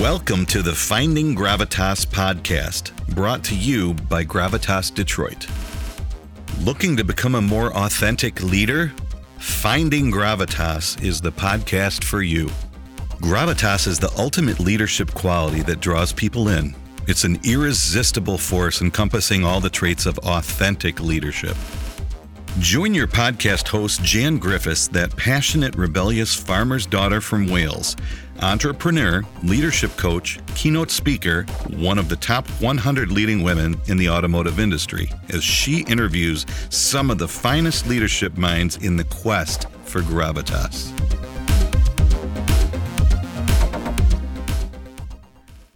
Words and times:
Welcome 0.00 0.46
to 0.46 0.62
the 0.62 0.76
Finding 0.76 1.34
Gravitas 1.34 2.06
podcast, 2.06 2.92
brought 3.16 3.42
to 3.42 3.56
you 3.56 3.94
by 3.94 4.24
Gravitas 4.24 4.94
Detroit. 4.94 5.48
Looking 6.60 6.96
to 6.96 7.02
become 7.02 7.34
a 7.34 7.40
more 7.40 7.76
authentic 7.76 8.40
leader? 8.44 8.92
Finding 9.38 10.12
Gravitas 10.12 11.02
is 11.02 11.20
the 11.20 11.32
podcast 11.32 12.04
for 12.04 12.22
you. 12.22 12.46
Gravitas 13.16 13.88
is 13.88 13.98
the 13.98 14.12
ultimate 14.16 14.60
leadership 14.60 15.12
quality 15.14 15.62
that 15.62 15.80
draws 15.80 16.12
people 16.12 16.46
in. 16.46 16.76
It's 17.08 17.24
an 17.24 17.40
irresistible 17.42 18.38
force 18.38 18.80
encompassing 18.80 19.44
all 19.44 19.60
the 19.60 19.68
traits 19.68 20.06
of 20.06 20.16
authentic 20.18 21.00
leadership. 21.00 21.56
Join 22.60 22.92
your 22.92 23.06
podcast 23.06 23.68
host, 23.68 24.02
Jan 24.02 24.38
Griffiths, 24.38 24.88
that 24.88 25.16
passionate, 25.16 25.76
rebellious 25.76 26.34
farmer's 26.34 26.86
daughter 26.86 27.20
from 27.20 27.48
Wales, 27.48 27.94
entrepreneur, 28.42 29.22
leadership 29.42 29.96
coach, 29.96 30.38
keynote 30.54 30.90
speaker, 30.90 31.42
one 31.76 31.98
of 31.98 32.08
the 32.08 32.16
top 32.16 32.46
100 32.60 33.10
leading 33.10 33.42
women 33.42 33.76
in 33.86 33.96
the 33.96 34.08
automotive 34.08 34.60
industry, 34.60 35.10
as 35.30 35.42
she 35.42 35.84
interviews 35.84 36.46
some 36.70 37.10
of 37.10 37.18
the 37.18 37.28
finest 37.28 37.86
leadership 37.86 38.36
minds 38.36 38.76
in 38.78 38.96
the 38.96 39.04
quest 39.04 39.68
for 39.84 40.00
gravitas. 40.02 40.92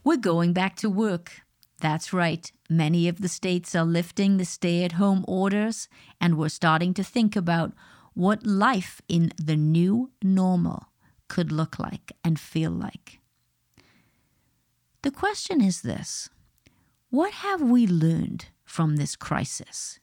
We're 0.04 0.16
going 0.16 0.52
back 0.52 0.76
to 0.76 0.90
work. 0.90 1.42
That's 1.80 2.12
right. 2.12 2.50
Many 2.68 3.08
of 3.08 3.20
the 3.20 3.28
states 3.28 3.74
are 3.74 3.84
lifting 3.84 4.36
the 4.36 4.44
stay 4.44 4.84
at 4.84 4.92
home 4.92 5.24
orders, 5.26 5.88
and 6.20 6.38
we're 6.38 6.48
starting 6.48 6.94
to 6.94 7.04
think 7.04 7.34
about 7.34 7.72
what 8.14 8.46
life 8.46 9.00
in 9.08 9.32
the 9.42 9.56
new 9.56 10.10
normal 10.22 10.91
could 11.32 11.50
look 11.50 11.78
like 11.78 12.12
and 12.22 12.38
feel 12.38 12.70
like. 12.70 13.18
The 15.00 15.10
question 15.10 15.62
is 15.62 15.80
this 15.80 16.28
What 17.08 17.32
have 17.32 17.62
we 17.62 17.86
learned 17.86 18.46
from 18.66 18.96
this 18.96 19.16
crisis? 19.16 19.98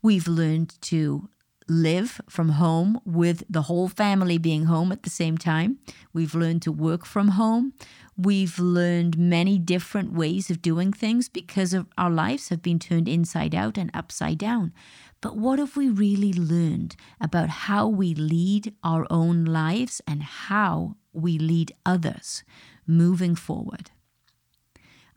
We've 0.00 0.26
learned 0.26 0.80
to 0.92 1.28
live 1.68 2.22
from 2.30 2.48
home 2.64 2.98
with 3.04 3.42
the 3.50 3.62
whole 3.68 3.88
family 3.88 4.38
being 4.38 4.64
home 4.64 4.90
at 4.90 5.02
the 5.02 5.10
same 5.10 5.36
time. 5.36 5.80
We've 6.14 6.34
learned 6.34 6.62
to 6.62 6.72
work 6.72 7.04
from 7.04 7.28
home. 7.42 7.74
We've 8.16 8.58
learned 8.58 9.18
many 9.18 9.58
different 9.58 10.14
ways 10.14 10.48
of 10.48 10.62
doing 10.62 10.94
things 10.94 11.28
because 11.28 11.74
of 11.74 11.86
our 11.98 12.10
lives 12.10 12.48
have 12.48 12.62
been 12.62 12.78
turned 12.78 13.06
inside 13.06 13.54
out 13.54 13.76
and 13.76 13.90
upside 13.92 14.38
down. 14.38 14.72
But 15.20 15.36
what 15.36 15.58
have 15.58 15.76
we 15.76 15.88
really 15.88 16.32
learned 16.32 16.94
about 17.20 17.48
how 17.48 17.88
we 17.88 18.14
lead 18.14 18.74
our 18.84 19.06
own 19.10 19.44
lives 19.44 20.00
and 20.06 20.22
how 20.22 20.96
we 21.12 21.38
lead 21.38 21.72
others 21.84 22.44
moving 22.86 23.34
forward? 23.34 23.90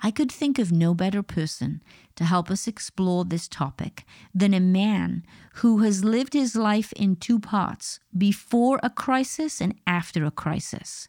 I 0.03 0.09
could 0.09 0.31
think 0.31 0.57
of 0.57 0.71
no 0.71 0.95
better 0.95 1.21
person 1.21 1.83
to 2.15 2.25
help 2.25 2.49
us 2.49 2.67
explore 2.67 3.23
this 3.23 3.47
topic 3.47 4.03
than 4.33 4.53
a 4.53 4.59
man 4.59 5.23
who 5.55 5.79
has 5.79 6.03
lived 6.03 6.33
his 6.33 6.55
life 6.55 6.91
in 6.93 7.15
two 7.15 7.39
parts 7.39 7.99
before 8.17 8.79
a 8.81 8.89
crisis 8.89 9.61
and 9.61 9.75
after 9.85 10.25
a 10.25 10.31
crisis. 10.31 11.07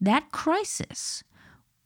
That 0.00 0.32
crisis 0.32 1.24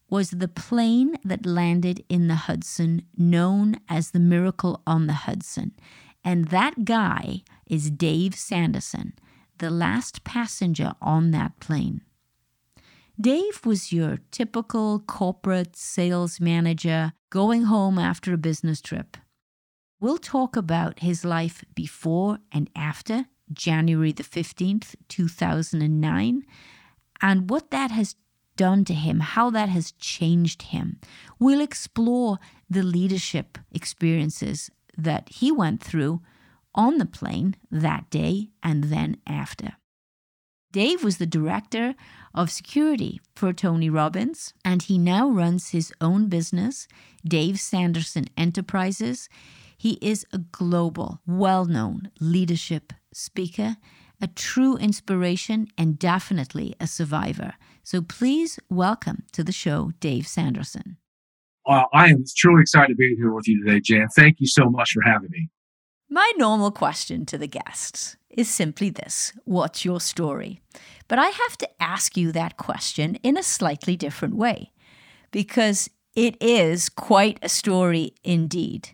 was 0.08 0.30
the 0.30 0.48
plane 0.48 1.16
that 1.24 1.46
landed 1.46 2.04
in 2.08 2.28
the 2.28 2.34
Hudson, 2.34 3.02
known 3.16 3.80
as 3.88 4.10
the 4.10 4.20
Miracle 4.20 4.82
on 4.86 5.08
the 5.08 5.12
Hudson. 5.12 5.72
And 6.24 6.48
that 6.48 6.84
guy 6.84 7.42
is 7.66 7.90
Dave 7.90 8.34
Sanderson, 8.34 9.14
the 9.58 9.70
last 9.70 10.24
passenger 10.24 10.92
on 11.00 11.30
that 11.30 11.58
plane. 11.60 12.02
Dave 13.20 13.66
was 13.66 13.92
your 13.92 14.18
typical 14.30 14.98
corporate 15.00 15.76
sales 15.76 16.40
manager 16.40 17.12
going 17.28 17.64
home 17.64 17.98
after 17.98 18.32
a 18.32 18.38
business 18.38 18.80
trip. 18.80 19.16
We'll 20.00 20.18
talk 20.18 20.56
about 20.56 21.00
his 21.00 21.24
life 21.24 21.62
before 21.74 22.38
and 22.50 22.70
after 22.74 23.26
January 23.52 24.12
the 24.12 24.22
15th, 24.22 24.94
2009, 25.08 26.42
and 27.20 27.50
what 27.50 27.70
that 27.70 27.90
has 27.90 28.16
done 28.56 28.84
to 28.86 28.94
him, 28.94 29.20
how 29.20 29.50
that 29.50 29.68
has 29.68 29.92
changed 29.92 30.62
him. 30.62 30.98
We'll 31.38 31.60
explore 31.60 32.38
the 32.68 32.82
leadership 32.82 33.58
experiences 33.70 34.70
that 34.96 35.28
he 35.28 35.50
went 35.52 35.82
through 35.82 36.20
on 36.74 36.98
the 36.98 37.06
plane 37.06 37.56
that 37.70 38.08
day 38.10 38.48
and 38.62 38.84
then 38.84 39.16
after. 39.26 39.74
Dave 40.72 41.02
was 41.02 41.18
the 41.18 41.26
director 41.26 41.96
of 42.32 42.50
security 42.50 43.20
for 43.34 43.52
Tony 43.52 43.90
Robbins, 43.90 44.54
and 44.64 44.82
he 44.82 44.98
now 44.98 45.28
runs 45.28 45.70
his 45.70 45.92
own 46.00 46.28
business, 46.28 46.86
Dave 47.26 47.58
Sanderson 47.58 48.26
Enterprises. 48.36 49.28
He 49.76 49.98
is 50.00 50.24
a 50.32 50.38
global, 50.38 51.20
well 51.26 51.64
known 51.64 52.12
leadership 52.20 52.92
speaker, 53.12 53.78
a 54.22 54.28
true 54.28 54.76
inspiration, 54.76 55.66
and 55.76 55.98
definitely 55.98 56.76
a 56.78 56.86
survivor. 56.86 57.54
So 57.82 58.00
please 58.00 58.60
welcome 58.68 59.24
to 59.32 59.42
the 59.42 59.52
show, 59.52 59.90
Dave 59.98 60.28
Sanderson. 60.28 60.98
Well, 61.66 61.88
I 61.92 62.08
am 62.08 62.24
truly 62.36 62.62
excited 62.62 62.88
to 62.88 62.94
be 62.94 63.14
here 63.16 63.32
with 63.32 63.46
you 63.46 63.64
today, 63.64 63.80
Jan. 63.80 64.08
Thank 64.08 64.40
you 64.40 64.46
so 64.46 64.68
much 64.68 64.92
for 64.92 65.02
having 65.02 65.30
me. 65.30 65.48
My 66.08 66.32
normal 66.36 66.70
question 66.70 67.24
to 67.26 67.38
the 67.38 67.46
guests 67.46 68.16
is 68.30 68.48
simply 68.48 68.90
this 68.90 69.32
What's 69.44 69.84
your 69.84 70.00
story? 70.00 70.60
But 71.08 71.18
I 71.18 71.26
have 71.26 71.56
to 71.58 71.82
ask 71.82 72.16
you 72.16 72.32
that 72.32 72.56
question 72.56 73.16
in 73.16 73.36
a 73.36 73.42
slightly 73.42 73.96
different 73.96 74.36
way 74.36 74.72
because 75.30 75.90
it 76.14 76.36
is 76.40 76.88
quite 76.88 77.38
a 77.42 77.48
story 77.48 78.14
indeed. 78.24 78.90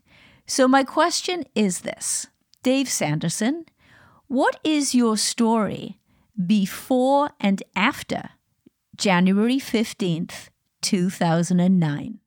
So, 0.47 0.69
my 0.69 0.85
question 0.85 1.45
is 1.55 1.81
this 1.81 2.27
Dave 2.63 2.89
Sanderson, 2.89 3.65
what 4.29 4.59
is 4.65 4.95
your 4.95 5.17
story 5.17 5.99
before 6.47 7.31
and 7.41 7.63
after 7.75 8.31
January 8.97 9.59
15th, 9.59 10.49
2009? 10.83 12.21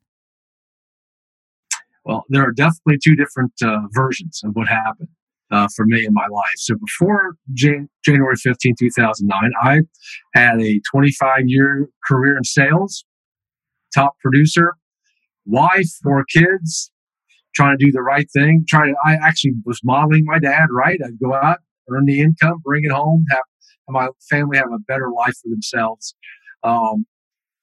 Well, 2.09 2.25
there 2.29 2.41
are 2.41 2.51
definitely 2.51 2.97
two 3.03 3.15
different 3.15 3.51
uh, 3.63 3.81
versions 3.91 4.41
of 4.43 4.55
what 4.55 4.67
happened 4.67 5.09
uh, 5.51 5.67
for 5.75 5.85
me 5.85 6.07
in 6.07 6.11
my 6.11 6.25
life. 6.31 6.55
So 6.57 6.73
before 6.73 7.35
Jan- 7.53 7.87
January 8.03 8.35
15, 8.35 8.73
2009, 8.79 9.51
I 9.61 9.81
had 10.33 10.59
a 10.59 10.81
25 10.91 11.43
year 11.45 11.87
career 12.07 12.35
in 12.35 12.43
sales, 12.43 13.05
top 13.93 14.13
producer, 14.21 14.73
wife, 15.45 15.87
four 16.01 16.25
kids, 16.25 16.91
trying 17.53 17.77
to 17.77 17.85
do 17.85 17.91
the 17.91 18.01
right 18.01 18.27
thing. 18.33 18.65
Trying 18.67 18.95
to, 18.95 18.95
I 19.05 19.13
actually 19.13 19.53
was 19.63 19.79
modeling 19.83 20.25
my 20.25 20.39
dad, 20.39 20.65
right? 20.71 20.99
I'd 21.05 21.19
go 21.23 21.35
out, 21.35 21.59
earn 21.91 22.05
the 22.05 22.21
income, 22.21 22.57
bring 22.63 22.85
it 22.85 22.91
home, 22.91 23.23
have, 23.29 23.37
have 23.87 23.93
my 23.93 24.07
family 24.31 24.57
have 24.57 24.73
a 24.73 24.79
better 24.79 25.11
life 25.15 25.35
for 25.43 25.49
themselves. 25.49 26.15
Um, 26.63 27.05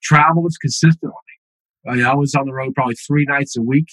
traveled 0.01 0.53
consistently. 0.61 1.11
I, 1.85 2.01
I 2.01 2.15
was 2.15 2.33
on 2.33 2.45
the 2.45 2.53
road 2.53 2.75
probably 2.75 2.95
three 2.95 3.25
nights 3.27 3.57
a 3.57 3.61
week, 3.61 3.87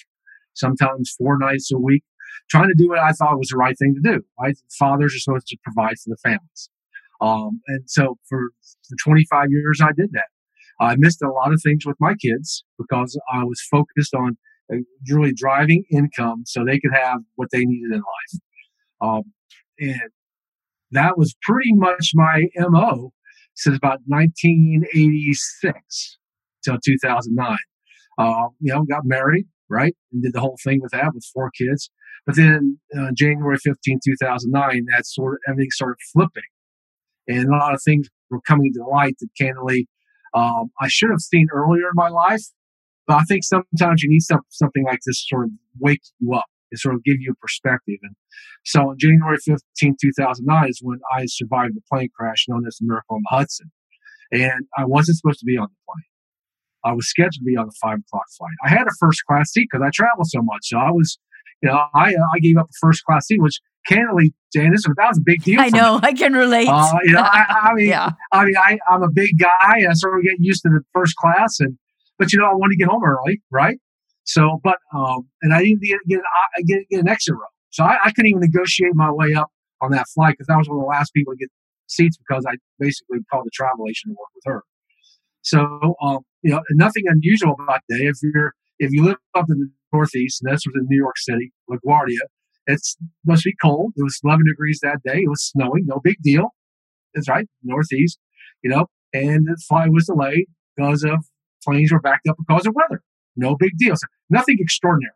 sometimes 0.54 1.14
four 1.18 1.38
nights 1.38 1.70
a 1.72 1.78
week 1.78 2.04
trying 2.50 2.68
to 2.68 2.74
do 2.76 2.88
what 2.88 2.98
I 2.98 3.12
thought 3.12 3.38
was 3.38 3.48
the 3.48 3.56
right 3.56 3.76
thing 3.78 3.94
to 3.94 4.12
do. 4.12 4.22
Right? 4.40 4.56
Fathers 4.78 5.14
are 5.14 5.18
supposed 5.18 5.46
to 5.48 5.56
provide 5.64 5.94
for 6.02 6.10
the 6.10 6.16
families. 6.22 6.70
Um, 7.20 7.60
and 7.68 7.82
so 7.86 8.18
for, 8.28 8.40
for 8.88 8.96
25 9.04 9.50
years, 9.50 9.80
I 9.82 9.92
did 9.96 10.10
that. 10.12 10.26
I 10.80 10.96
missed 10.98 11.22
a 11.22 11.30
lot 11.30 11.52
of 11.52 11.60
things 11.62 11.86
with 11.86 11.96
my 12.00 12.14
kids 12.14 12.64
because 12.78 13.16
I 13.32 13.44
was 13.44 13.62
focused 13.70 14.12
on 14.14 14.36
uh, 14.72 14.78
really 15.10 15.32
driving 15.32 15.84
income 15.90 16.42
so 16.46 16.64
they 16.64 16.80
could 16.80 16.92
have 16.92 17.20
what 17.36 17.50
they 17.52 17.64
needed 17.64 17.92
in 17.92 18.00
life. 18.00 18.40
Um, 19.00 19.22
and 19.78 20.10
that 20.90 21.16
was 21.16 21.36
pretty 21.42 21.74
much 21.74 22.10
my 22.14 22.48
MO 22.56 23.12
since 23.54 23.76
about 23.76 24.00
1986 24.06 26.18
till 26.64 26.78
2009. 26.84 27.56
Uh, 28.16 28.48
you 28.60 28.72
know, 28.72 28.84
got 28.84 29.04
married, 29.04 29.44
right? 29.74 29.94
And 30.12 30.22
did 30.22 30.32
the 30.32 30.40
whole 30.40 30.58
thing 30.62 30.80
with 30.80 30.92
that 30.92 31.14
with 31.14 31.28
four 31.32 31.50
kids. 31.50 31.90
But 32.26 32.36
then 32.36 32.78
uh, 32.98 33.10
January 33.14 33.58
15, 33.58 34.00
2009, 34.04 34.86
that 34.90 35.06
sort 35.06 35.34
of 35.34 35.38
everything 35.48 35.70
started 35.70 35.98
flipping. 36.12 36.42
And 37.28 37.48
a 37.48 37.50
lot 37.50 37.74
of 37.74 37.82
things 37.84 38.08
were 38.30 38.40
coming 38.40 38.72
to 38.74 38.84
light 38.84 39.16
that 39.20 39.28
candidly 39.38 39.88
um, 40.34 40.70
I 40.80 40.88
should 40.88 41.10
have 41.10 41.20
seen 41.20 41.46
earlier 41.52 41.88
in 41.88 41.94
my 41.94 42.08
life. 42.08 42.42
But 43.06 43.16
I 43.16 43.22
think 43.24 43.44
sometimes 43.44 44.02
you 44.02 44.08
need 44.08 44.22
some, 44.22 44.40
something 44.48 44.84
like 44.84 45.00
this 45.06 45.24
to 45.24 45.26
sort 45.28 45.44
of 45.44 45.50
wake 45.78 46.00
you 46.18 46.34
up 46.34 46.46
and 46.72 46.78
sort 46.78 46.94
of 46.94 47.04
give 47.04 47.16
you 47.20 47.32
a 47.32 47.34
perspective. 47.36 47.98
And 48.02 48.16
so 48.64 48.90
on 48.90 48.96
January 48.98 49.36
15, 49.36 49.96
2009 50.00 50.68
is 50.68 50.80
when 50.82 51.00
I 51.14 51.26
survived 51.26 51.74
the 51.74 51.82
plane 51.90 52.08
crash 52.18 52.46
known 52.48 52.66
as 52.66 52.76
the 52.76 52.86
Miracle 52.86 53.16
on 53.16 53.22
the 53.22 53.36
Hudson. 53.36 53.70
And 54.32 54.66
I 54.76 54.84
wasn't 54.86 55.18
supposed 55.18 55.38
to 55.40 55.44
be 55.44 55.56
on 55.56 55.68
the 55.68 55.92
plane. 55.92 56.13
I 56.84 56.92
was 56.92 57.08
scheduled 57.08 57.34
to 57.34 57.44
be 57.44 57.56
on 57.56 57.66
the 57.66 57.74
five 57.80 57.98
o'clock 57.98 58.26
flight. 58.36 58.52
I 58.64 58.68
had 58.68 58.86
a 58.86 58.94
first 59.00 59.24
class 59.26 59.50
seat 59.50 59.68
because 59.70 59.84
I 59.84 59.90
travel 59.92 60.24
so 60.24 60.42
much. 60.42 60.68
So 60.68 60.78
I 60.78 60.90
was 60.90 61.18
you 61.64 61.70
know, 61.70 61.86
I 61.94 62.14
uh, 62.14 62.26
I 62.34 62.38
gave 62.40 62.58
up 62.58 62.66
a 62.66 62.76
first 62.78 63.04
class 63.04 63.26
seat, 63.26 63.40
which 63.40 63.58
candidly, 63.86 64.34
Janice, 64.52 64.84
that 64.84 65.08
was 65.08 65.18
a 65.18 65.22
big 65.22 65.42
deal. 65.42 65.60
I 65.60 65.68
know, 65.70 65.94
me. 65.94 66.00
I 66.02 66.12
can 66.12 66.34
relate. 66.34 66.68
Uh, 66.68 66.98
you 67.04 67.12
know, 67.12 67.22
I, 67.22 67.70
I 67.70 67.74
mean, 67.74 67.88
yeah. 67.88 68.10
I 68.32 68.44
mean, 68.44 68.54
I, 68.56 68.78
I'm 68.90 69.02
a 69.02 69.10
big 69.10 69.38
guy. 69.38 69.48
I 69.62 69.92
sort 69.94 70.18
of 70.18 70.24
get 70.24 70.34
used 70.38 70.62
to 70.62 70.68
the 70.68 70.82
first 70.92 71.16
class, 71.16 71.60
and 71.60 71.78
but 72.18 72.32
you 72.32 72.38
know, 72.38 72.46
I 72.46 72.54
want 72.54 72.72
to 72.72 72.76
get 72.76 72.88
home 72.88 73.02
early, 73.02 73.40
right? 73.50 73.78
So, 74.24 74.60
but 74.62 74.76
um, 74.94 75.26
and 75.42 75.54
I 75.54 75.62
didn't 75.62 75.82
get 75.82 75.98
get, 76.06 76.20
get, 76.66 76.88
get 76.90 77.00
an 77.00 77.08
exit 77.08 77.34
row, 77.34 77.46
so 77.70 77.84
I, 77.84 77.96
I 78.04 78.10
couldn't 78.10 78.28
even 78.28 78.40
negotiate 78.40 78.94
my 78.94 79.10
way 79.10 79.32
up 79.32 79.48
on 79.80 79.90
that 79.92 80.06
flight 80.14 80.36
because 80.36 80.52
I 80.52 80.56
was 80.56 80.68
one 80.68 80.78
of 80.78 80.82
the 80.82 80.88
last 80.88 81.14
people 81.14 81.32
to 81.32 81.38
get 81.38 81.48
seats 81.86 82.18
because 82.18 82.44
I 82.46 82.56
basically 82.78 83.18
called 83.30 83.46
the 83.46 83.50
travel 83.52 83.86
agent 83.88 84.12
to 84.14 84.16
work 84.18 84.28
with 84.34 84.44
her. 84.46 84.62
So, 85.44 85.94
um, 86.02 86.20
you 86.42 86.50
know, 86.50 86.60
nothing 86.72 87.04
unusual 87.06 87.54
about 87.58 87.80
that. 87.88 88.00
If 88.00 88.16
you're 88.22 88.52
if 88.78 88.90
you 88.92 89.04
live 89.04 89.16
up 89.34 89.46
in 89.48 89.58
the 89.58 89.68
Northeast, 89.92 90.42
and 90.42 90.50
that's 90.50 90.66
within 90.66 90.86
New 90.88 90.96
York 90.96 91.16
City, 91.18 91.52
LaGuardia, 91.70 92.18
it's 92.66 92.96
must 93.24 93.44
be 93.44 93.54
cold. 93.62 93.92
It 93.96 94.02
was 94.02 94.18
11 94.24 94.44
degrees 94.46 94.80
that 94.82 94.98
day. 95.04 95.22
It 95.22 95.28
was 95.28 95.44
snowing. 95.44 95.84
No 95.86 96.00
big 96.02 96.16
deal. 96.22 96.48
That's 97.14 97.28
right, 97.28 97.46
Northeast, 97.62 98.18
you 98.62 98.70
know. 98.70 98.86
And 99.12 99.46
the 99.46 99.56
flight 99.68 99.92
was 99.92 100.06
delayed 100.06 100.46
because 100.76 101.04
of 101.04 101.24
planes 101.62 101.92
were 101.92 102.00
backed 102.00 102.26
up 102.26 102.36
because 102.38 102.66
of 102.66 102.74
weather. 102.74 103.02
No 103.36 103.56
big 103.56 103.76
deal. 103.76 103.94
So 103.96 104.06
nothing 104.30 104.56
extraordinary. 104.58 105.12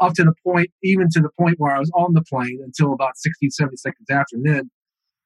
Up 0.00 0.14
to 0.14 0.24
the 0.24 0.34
point, 0.44 0.70
even 0.82 1.08
to 1.12 1.20
the 1.20 1.30
point 1.38 1.56
where 1.58 1.74
I 1.74 1.78
was 1.78 1.90
on 1.94 2.12
the 2.12 2.22
plane 2.22 2.60
until 2.62 2.92
about 2.92 3.16
60, 3.16 3.48
70 3.50 3.76
seconds 3.76 4.10
after. 4.10 4.36
And 4.36 4.46
then 4.46 4.70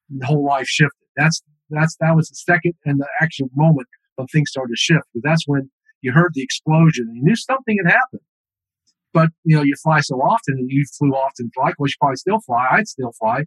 the 0.09 0.25
whole 0.25 0.45
life 0.45 0.67
shifted. 0.67 1.05
That's 1.15 1.41
that's 1.69 1.95
that 2.01 2.15
was 2.15 2.27
the 2.27 2.35
second 2.35 2.73
and 2.85 2.99
the 2.99 3.07
actual 3.21 3.49
moment 3.55 3.87
things 4.31 4.49
started 4.49 4.71
to 4.73 4.77
shift. 4.77 5.05
Because 5.13 5.23
that's 5.23 5.47
when 5.47 5.69
you 6.01 6.11
heard 6.11 6.31
the 6.33 6.43
explosion 6.43 7.07
and 7.07 7.17
you 7.17 7.23
knew 7.23 7.35
something 7.35 7.77
had 7.83 7.91
happened. 7.91 8.21
But 9.13 9.29
you 9.43 9.55
know, 9.55 9.61
you 9.61 9.75
fly 9.83 9.99
so 9.99 10.15
often, 10.15 10.55
and 10.57 10.69
you 10.69 10.85
flew 10.97 11.09
often. 11.09 11.51
Likewise, 11.57 11.89
you 11.89 11.95
probably 11.99 12.15
still 12.15 12.39
fly. 12.39 12.67
I'd 12.71 12.87
still 12.87 13.11
fly. 13.19 13.43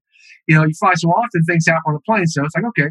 You 0.47 0.57
know, 0.57 0.65
you 0.65 0.75
fly 0.79 0.93
so 0.95 1.09
often, 1.09 1.43
things 1.45 1.67
happen 1.67 1.83
on 1.87 1.95
the 1.95 2.01
plane. 2.01 2.27
So 2.27 2.45
it's 2.45 2.55
like, 2.55 2.67
okay, 2.67 2.91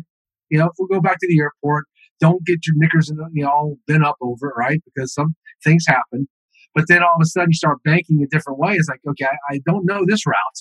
you 0.49 0.57
know, 0.57 0.65
if 0.65 0.73
we 0.79 0.87
go 0.91 0.99
back 0.99 1.19
to 1.19 1.27
the 1.27 1.39
airport, 1.39 1.85
don't 2.19 2.43
get 2.45 2.65
your 2.65 2.75
knickers 2.77 3.09
and 3.09 3.19
you 3.33 3.43
know 3.43 3.49
all 3.49 3.77
bent 3.87 4.03
up 4.03 4.17
over 4.21 4.49
it, 4.49 4.53
right? 4.57 4.81
Because 4.85 5.13
some 5.13 5.35
things 5.63 5.85
happen. 5.87 6.27
But 6.73 6.85
then 6.87 7.03
all 7.03 7.15
of 7.15 7.21
a 7.21 7.25
sudden 7.25 7.49
you 7.49 7.55
start 7.55 7.77
banking 7.83 8.23
a 8.23 8.27
different 8.27 8.59
way. 8.59 8.73
It's 8.73 8.89
like, 8.89 9.01
okay, 9.09 9.25
I, 9.25 9.55
I 9.55 9.59
don't 9.65 9.85
know 9.85 10.03
this 10.07 10.25
route. 10.25 10.59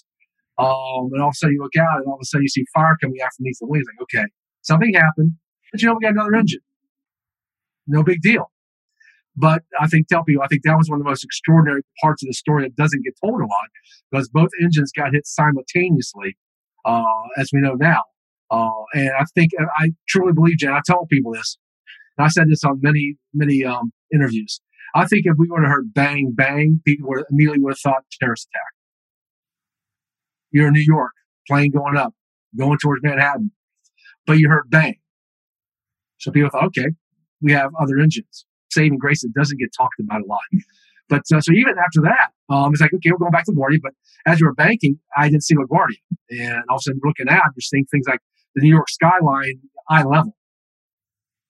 Um, 0.58 1.08
and 1.12 1.22
all 1.22 1.28
of 1.28 1.32
a 1.32 1.36
sudden 1.36 1.54
you 1.54 1.62
look 1.62 1.76
out 1.76 1.98
and 1.98 2.06
all 2.06 2.14
of 2.14 2.20
a 2.22 2.26
sudden 2.26 2.42
you 2.42 2.48
see 2.48 2.64
fire 2.74 2.96
coming 3.00 3.20
out 3.22 3.30
from 3.36 3.44
underneath 3.44 3.58
the 3.60 3.66
wings. 3.66 3.84
Like, 3.88 4.02
okay, 4.02 4.26
something 4.60 4.92
happened, 4.92 5.32
but 5.70 5.80
you 5.80 5.88
know, 5.88 5.94
we 5.94 6.00
got 6.02 6.12
another 6.12 6.34
engine. 6.34 6.60
No 7.86 8.02
big 8.02 8.20
deal. 8.20 8.50
But 9.34 9.62
I 9.80 9.86
think 9.86 10.08
tell 10.08 10.24
people, 10.24 10.42
I 10.42 10.46
think 10.46 10.62
that 10.64 10.76
was 10.76 10.90
one 10.90 11.00
of 11.00 11.04
the 11.04 11.08
most 11.08 11.24
extraordinary 11.24 11.82
parts 12.02 12.22
of 12.22 12.28
the 12.28 12.34
story 12.34 12.64
that 12.64 12.76
doesn't 12.76 13.02
get 13.02 13.14
told 13.24 13.40
a 13.40 13.44
lot 13.44 13.68
because 14.10 14.28
both 14.28 14.50
engines 14.62 14.92
got 14.94 15.12
hit 15.12 15.26
simultaneously, 15.26 16.36
uh, 16.84 17.02
as 17.38 17.50
we 17.52 17.60
know 17.60 17.74
now. 17.74 18.02
Uh, 18.50 18.68
and 18.94 19.10
I 19.18 19.24
think, 19.34 19.52
I 19.78 19.92
truly 20.08 20.34
believe, 20.34 20.58
Jen, 20.58 20.72
I 20.72 20.80
tell 20.84 21.06
people 21.06 21.32
this, 21.32 21.56
I 22.18 22.28
said 22.28 22.48
this 22.48 22.62
on 22.64 22.80
many, 22.82 23.16
many 23.32 23.64
um, 23.64 23.92
interviews. 24.12 24.60
I 24.94 25.06
think 25.06 25.22
if 25.24 25.36
we 25.38 25.46
would 25.48 25.62
have 25.62 25.70
heard 25.70 25.94
bang, 25.94 26.32
bang, 26.34 26.82
people 26.84 27.08
would 27.08 27.24
immediately 27.30 27.60
would 27.60 27.72
have 27.72 27.80
thought 27.80 28.04
terrorist 28.20 28.48
attack. 28.52 28.72
You're 30.50 30.66
in 30.66 30.74
New 30.74 30.80
York, 30.80 31.12
plane 31.48 31.70
going 31.70 31.96
up, 31.96 32.12
going 32.58 32.76
towards 32.76 33.02
Manhattan, 33.02 33.52
but 34.26 34.36
you 34.36 34.50
heard 34.50 34.68
bang. 34.68 34.96
So 36.18 36.30
people 36.30 36.50
thought, 36.50 36.64
okay, 36.64 36.88
we 37.42 37.52
have 37.52 37.70
other 37.80 37.98
engines. 37.98 38.46
Saving 38.70 38.98
grace 38.98 39.22
that 39.22 39.32
doesn't 39.34 39.58
get 39.58 39.70
talked 39.76 40.00
about 40.00 40.22
a 40.22 40.26
lot. 40.26 40.40
But 41.08 41.22
uh, 41.34 41.40
so 41.40 41.52
even 41.52 41.74
after 41.78 42.00
that, 42.02 42.30
um, 42.48 42.72
it's 42.72 42.80
like, 42.80 42.94
okay, 42.94 43.10
we're 43.10 43.18
going 43.18 43.32
back 43.32 43.44
to 43.44 43.52
LaGuardia. 43.52 43.80
But 43.82 43.92
as 44.24 44.40
you 44.40 44.46
were 44.46 44.54
banking, 44.54 44.98
I 45.16 45.28
didn't 45.28 45.44
see 45.44 45.54
LaGuardia. 45.54 46.00
And 46.30 46.62
all 46.70 46.76
of 46.76 46.80
a 46.80 46.82
sudden, 46.82 47.00
looking 47.04 47.28
out, 47.28 47.50
you're 47.54 47.60
seeing 47.60 47.84
things 47.86 48.06
like 48.08 48.20
the 48.54 48.62
New 48.62 48.70
York 48.70 48.88
skyline 48.88 49.60
eye 49.90 50.04
level. 50.04 50.34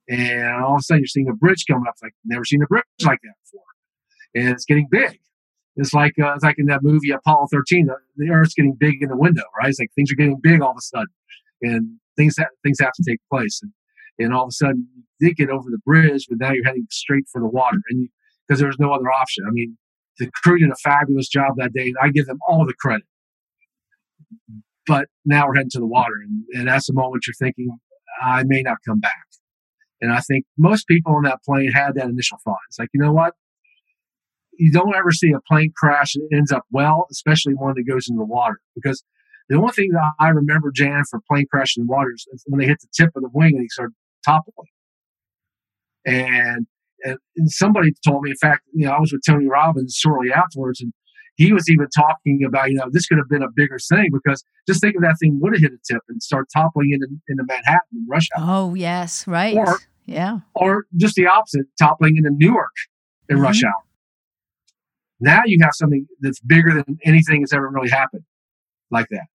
And 0.08 0.64
all 0.64 0.74
of 0.74 0.80
a 0.80 0.82
sudden, 0.82 1.02
you're 1.02 1.06
seeing 1.06 1.28
a 1.28 1.34
bridge 1.34 1.64
coming 1.70 1.84
up. 1.86 1.94
It's 1.94 2.02
like, 2.02 2.14
never 2.24 2.44
seen 2.44 2.62
a 2.62 2.66
bridge 2.66 2.82
like 3.04 3.20
that 3.22 3.34
before. 3.44 3.62
And 4.34 4.48
it's 4.48 4.64
getting 4.64 4.88
big. 4.90 5.20
It's 5.76 5.94
like 5.94 6.12
uh, 6.20 6.34
it's 6.34 6.44
like 6.44 6.58
in 6.58 6.66
that 6.66 6.82
movie 6.82 7.10
Apollo 7.10 7.46
13. 7.50 7.86
The, 7.86 7.96
the, 8.16 8.30
Earth's 8.30 8.54
getting 8.54 8.74
big 8.74 9.02
in 9.02 9.08
the 9.08 9.16
window, 9.16 9.44
right? 9.58 9.68
It's 9.68 9.78
like 9.78 9.90
things 9.94 10.12
are 10.12 10.16
getting 10.16 10.38
big 10.42 10.60
all 10.60 10.72
of 10.72 10.76
a 10.76 10.82
sudden, 10.82 11.06
and 11.62 11.98
things 12.16 12.36
ha- 12.38 12.50
things 12.62 12.78
have 12.80 12.92
to 12.92 13.02
take 13.08 13.20
place. 13.30 13.60
And, 13.62 13.72
and 14.18 14.32
all 14.32 14.44
of 14.44 14.48
a 14.48 14.52
sudden, 14.52 14.86
you 14.94 15.28
did 15.28 15.36
get 15.36 15.50
over 15.50 15.70
the 15.70 15.78
bridge, 15.84 16.26
but 16.28 16.38
now 16.38 16.52
you're 16.52 16.64
heading 16.64 16.86
straight 16.90 17.24
for 17.32 17.40
the 17.40 17.48
water, 17.48 17.78
and 17.90 18.08
because 18.46 18.58
there 18.58 18.68
was 18.68 18.78
no 18.78 18.92
other 18.92 19.10
option. 19.10 19.44
I 19.46 19.50
mean, 19.52 19.76
the 20.18 20.30
crew 20.42 20.58
did 20.58 20.70
a 20.70 20.76
fabulous 20.82 21.28
job 21.28 21.54
that 21.56 21.72
day. 21.72 21.92
I 22.02 22.10
give 22.10 22.26
them 22.26 22.38
all 22.46 22.66
the 22.66 22.74
credit. 22.74 23.06
But 24.86 25.06
now 25.24 25.46
we're 25.46 25.54
heading 25.54 25.70
to 25.70 25.78
the 25.78 25.86
water, 25.86 26.14
and, 26.22 26.44
and 26.54 26.68
that's 26.68 26.86
the 26.86 26.92
moment 26.92 27.24
you're 27.26 27.34
thinking, 27.34 27.78
I 28.22 28.42
may 28.44 28.62
not 28.62 28.78
come 28.86 29.00
back. 29.00 29.26
And 30.00 30.12
I 30.12 30.20
think 30.20 30.44
most 30.58 30.88
people 30.88 31.14
on 31.14 31.22
that 31.22 31.42
plane 31.44 31.70
had 31.72 31.94
that 31.94 32.06
initial 32.08 32.38
thought. 32.44 32.58
It's 32.68 32.78
like, 32.78 32.88
you 32.92 33.00
know 33.00 33.12
what? 33.12 33.34
You 34.58 34.72
don't 34.72 34.94
ever 34.94 35.12
see 35.12 35.30
a 35.30 35.40
plane 35.48 35.72
crash 35.76 36.14
that 36.14 36.28
ends 36.36 36.50
up 36.50 36.64
well, 36.70 37.06
especially 37.10 37.54
one 37.54 37.74
that 37.76 37.84
goes 37.84 38.08
into 38.08 38.18
the 38.18 38.26
water. 38.26 38.60
Because 38.74 39.04
the 39.48 39.56
only 39.56 39.72
thing 39.72 39.90
that 39.92 40.12
I 40.18 40.28
remember, 40.28 40.72
Jan, 40.74 41.04
for 41.08 41.20
plane 41.28 41.46
crashing 41.50 41.82
in 41.82 41.86
water 41.86 42.10
is 42.14 42.26
when 42.46 42.58
they 42.60 42.66
hit 42.66 42.80
the 42.80 42.88
tip 42.92 43.10
of 43.14 43.22
the 43.22 43.30
wing 43.32 43.54
and 43.54 43.62
they 43.62 43.68
start 43.68 43.92
toppling. 44.24 44.68
And, 46.04 46.66
and, 47.04 47.18
and 47.36 47.50
somebody 47.50 47.92
told 48.06 48.22
me, 48.22 48.30
in 48.30 48.36
fact, 48.36 48.62
you 48.74 48.86
know, 48.86 48.92
I 48.92 49.00
was 49.00 49.12
with 49.12 49.22
Tony 49.26 49.46
Robbins 49.46 49.94
shortly 49.94 50.32
afterwards, 50.32 50.80
and 50.80 50.92
he 51.36 51.52
was 51.52 51.68
even 51.70 51.86
talking 51.88 52.42
about, 52.46 52.70
you 52.70 52.76
know, 52.76 52.88
this 52.90 53.06
could 53.06 53.18
have 53.18 53.28
been 53.28 53.42
a 53.42 53.50
bigger 53.54 53.78
thing 53.78 54.10
because 54.12 54.44
just 54.68 54.80
think 54.80 54.94
if 54.96 55.02
that 55.02 55.16
thing 55.20 55.38
would 55.40 55.54
have 55.54 55.62
hit 55.62 55.72
a 55.72 55.92
tip 55.92 56.02
and 56.08 56.22
start 56.22 56.48
toppling 56.54 56.90
into, 56.92 57.06
into 57.28 57.44
Manhattan 57.46 57.80
and 57.92 58.06
rush 58.08 58.28
hour. 58.36 58.44
Oh, 58.48 58.74
yes, 58.74 59.26
right. 59.26 59.56
Or, 59.56 59.78
yeah. 60.06 60.40
Or 60.54 60.84
just 60.96 61.14
the 61.14 61.26
opposite, 61.26 61.66
toppling 61.78 62.16
into 62.16 62.30
Newark 62.30 62.72
in 63.28 63.36
mm-hmm. 63.36 63.44
rush 63.44 63.64
hour. 63.64 63.72
Now 65.20 65.42
you 65.46 65.58
have 65.62 65.72
something 65.74 66.06
that's 66.20 66.40
bigger 66.40 66.74
than 66.74 66.98
anything 67.04 67.42
that's 67.42 67.52
ever 67.52 67.68
really 67.68 67.90
happened 67.90 68.24
like 68.90 69.06
that. 69.10 69.26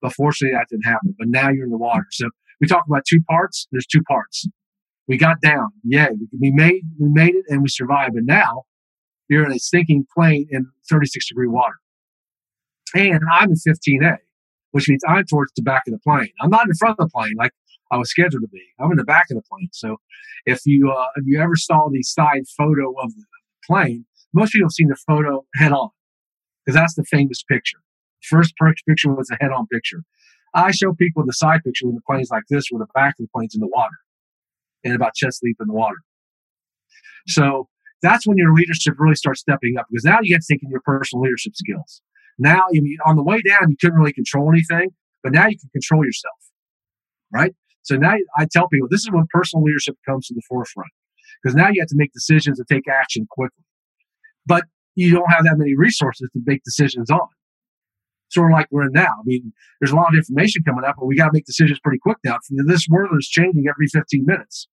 But 0.00 0.14
fortunately, 0.14 0.56
that 0.56 0.66
didn't 0.70 0.84
happen. 0.84 1.14
But 1.18 1.28
now 1.28 1.50
you're 1.50 1.64
in 1.64 1.70
the 1.70 1.76
water. 1.76 2.06
So 2.10 2.30
we 2.60 2.66
talk 2.66 2.84
about 2.86 3.04
two 3.08 3.20
parts. 3.28 3.66
There's 3.72 3.86
two 3.86 4.02
parts. 4.02 4.46
We 5.08 5.16
got 5.16 5.40
down. 5.40 5.68
Yay. 5.84 6.08
We 6.38 6.50
made, 6.50 6.82
we 6.98 7.08
made 7.08 7.34
it 7.34 7.44
and 7.48 7.62
we 7.62 7.68
survived. 7.68 8.14
And 8.16 8.26
now 8.26 8.64
you're 9.28 9.44
in 9.44 9.52
a 9.52 9.58
sinking 9.58 10.06
plane 10.14 10.46
in 10.50 10.66
36 10.90 11.28
degree 11.28 11.48
water. 11.48 11.74
And 12.94 13.20
I'm 13.32 13.50
in 13.50 13.56
15A, 13.56 14.16
which 14.72 14.88
means 14.88 15.02
I'm 15.08 15.24
towards 15.24 15.52
the 15.54 15.62
back 15.62 15.82
of 15.86 15.92
the 15.92 15.98
plane. 15.98 16.30
I'm 16.40 16.50
not 16.50 16.66
in 16.66 16.74
front 16.74 16.96
of 16.98 17.06
the 17.06 17.10
plane 17.10 17.34
like 17.36 17.52
I 17.90 17.96
was 17.98 18.10
scheduled 18.10 18.42
to 18.42 18.48
be. 18.48 18.62
I'm 18.80 18.90
in 18.90 18.96
the 18.96 19.04
back 19.04 19.26
of 19.30 19.36
the 19.36 19.42
plane. 19.50 19.68
So 19.72 19.96
if 20.44 20.60
you 20.64 20.90
uh, 20.90 21.06
if 21.16 21.24
you 21.26 21.40
ever 21.40 21.56
saw 21.56 21.88
the 21.90 22.02
side 22.02 22.44
photo 22.56 22.92
of 23.02 23.14
the 23.14 23.24
plane, 23.66 24.06
most 24.32 24.52
people 24.52 24.66
have 24.66 24.72
seen 24.72 24.88
the 24.88 24.96
photo 25.06 25.44
head 25.54 25.72
on 25.72 25.90
because 26.64 26.78
that's 26.78 26.94
the 26.94 27.04
famous 27.04 27.42
picture. 27.42 27.78
First 28.22 28.54
picture 28.88 29.14
was 29.14 29.30
a 29.30 29.36
head 29.40 29.52
on 29.52 29.66
picture. 29.68 30.02
I 30.54 30.70
show 30.70 30.94
people 30.94 31.24
the 31.26 31.32
side 31.32 31.62
picture 31.64 31.86
when 31.86 31.94
the 31.94 32.02
plane's 32.06 32.30
like 32.30 32.44
this, 32.48 32.66
where 32.70 32.78
the 32.78 32.90
back 32.94 33.14
of 33.18 33.26
the 33.26 33.28
plane's 33.34 33.54
in 33.54 33.60
the 33.60 33.68
water 33.68 33.96
and 34.84 34.94
about 34.94 35.14
chest 35.14 35.40
deep 35.42 35.56
in 35.60 35.66
the 35.66 35.74
water. 35.74 35.96
So 37.28 37.68
that's 38.02 38.26
when 38.26 38.36
your 38.36 38.54
leadership 38.54 38.94
really 38.98 39.16
starts 39.16 39.40
stepping 39.40 39.76
up 39.78 39.86
because 39.90 40.04
now 40.04 40.18
you 40.22 40.34
get 40.34 40.42
to 40.42 40.58
in 40.62 40.70
your 40.70 40.82
personal 40.84 41.22
leadership 41.22 41.54
skills. 41.56 42.02
Now, 42.38 42.64
you 42.70 42.82
mean, 42.82 42.98
on 43.04 43.16
the 43.16 43.22
way 43.22 43.40
down, 43.42 43.70
you 43.70 43.76
couldn't 43.80 43.98
really 43.98 44.12
control 44.12 44.50
anything, 44.50 44.90
but 45.22 45.32
now 45.32 45.46
you 45.46 45.58
can 45.58 45.70
control 45.70 46.04
yourself, 46.04 46.36
right? 47.32 47.54
So 47.82 47.96
now 47.96 48.14
I 48.36 48.46
tell 48.50 48.68
people 48.68 48.88
this 48.90 49.00
is 49.00 49.10
when 49.10 49.26
personal 49.30 49.64
leadership 49.64 49.96
comes 50.06 50.26
to 50.28 50.34
the 50.34 50.42
forefront 50.48 50.90
because 51.42 51.54
now 51.54 51.68
you 51.72 51.80
have 51.80 51.88
to 51.88 51.96
make 51.96 52.12
decisions 52.12 52.58
and 52.58 52.68
take 52.68 52.88
action 52.88 53.26
quickly. 53.30 53.64
But 54.44 54.64
you 54.94 55.12
don't 55.12 55.30
have 55.30 55.44
that 55.44 55.56
many 55.56 55.76
resources 55.76 56.28
to 56.32 56.40
make 56.44 56.62
decisions 56.64 57.10
on. 57.10 57.28
Sort 58.36 58.52
of 58.52 58.54
like 58.54 58.66
we're 58.70 58.82
in 58.82 58.92
now. 58.92 59.14
I 59.18 59.22
mean, 59.24 59.50
there's 59.80 59.92
a 59.92 59.96
lot 59.96 60.08
of 60.08 60.14
information 60.14 60.62
coming 60.62 60.84
up, 60.84 60.96
but 60.98 61.06
we 61.06 61.16
got 61.16 61.28
to 61.28 61.32
make 61.32 61.46
decisions 61.46 61.80
pretty 61.80 61.98
quick 61.98 62.18
now. 62.22 62.36
This 62.66 62.86
world 62.86 63.16
is 63.18 63.26
changing 63.26 63.64
every 63.66 63.86
15 63.86 64.26
minutes. 64.26 64.68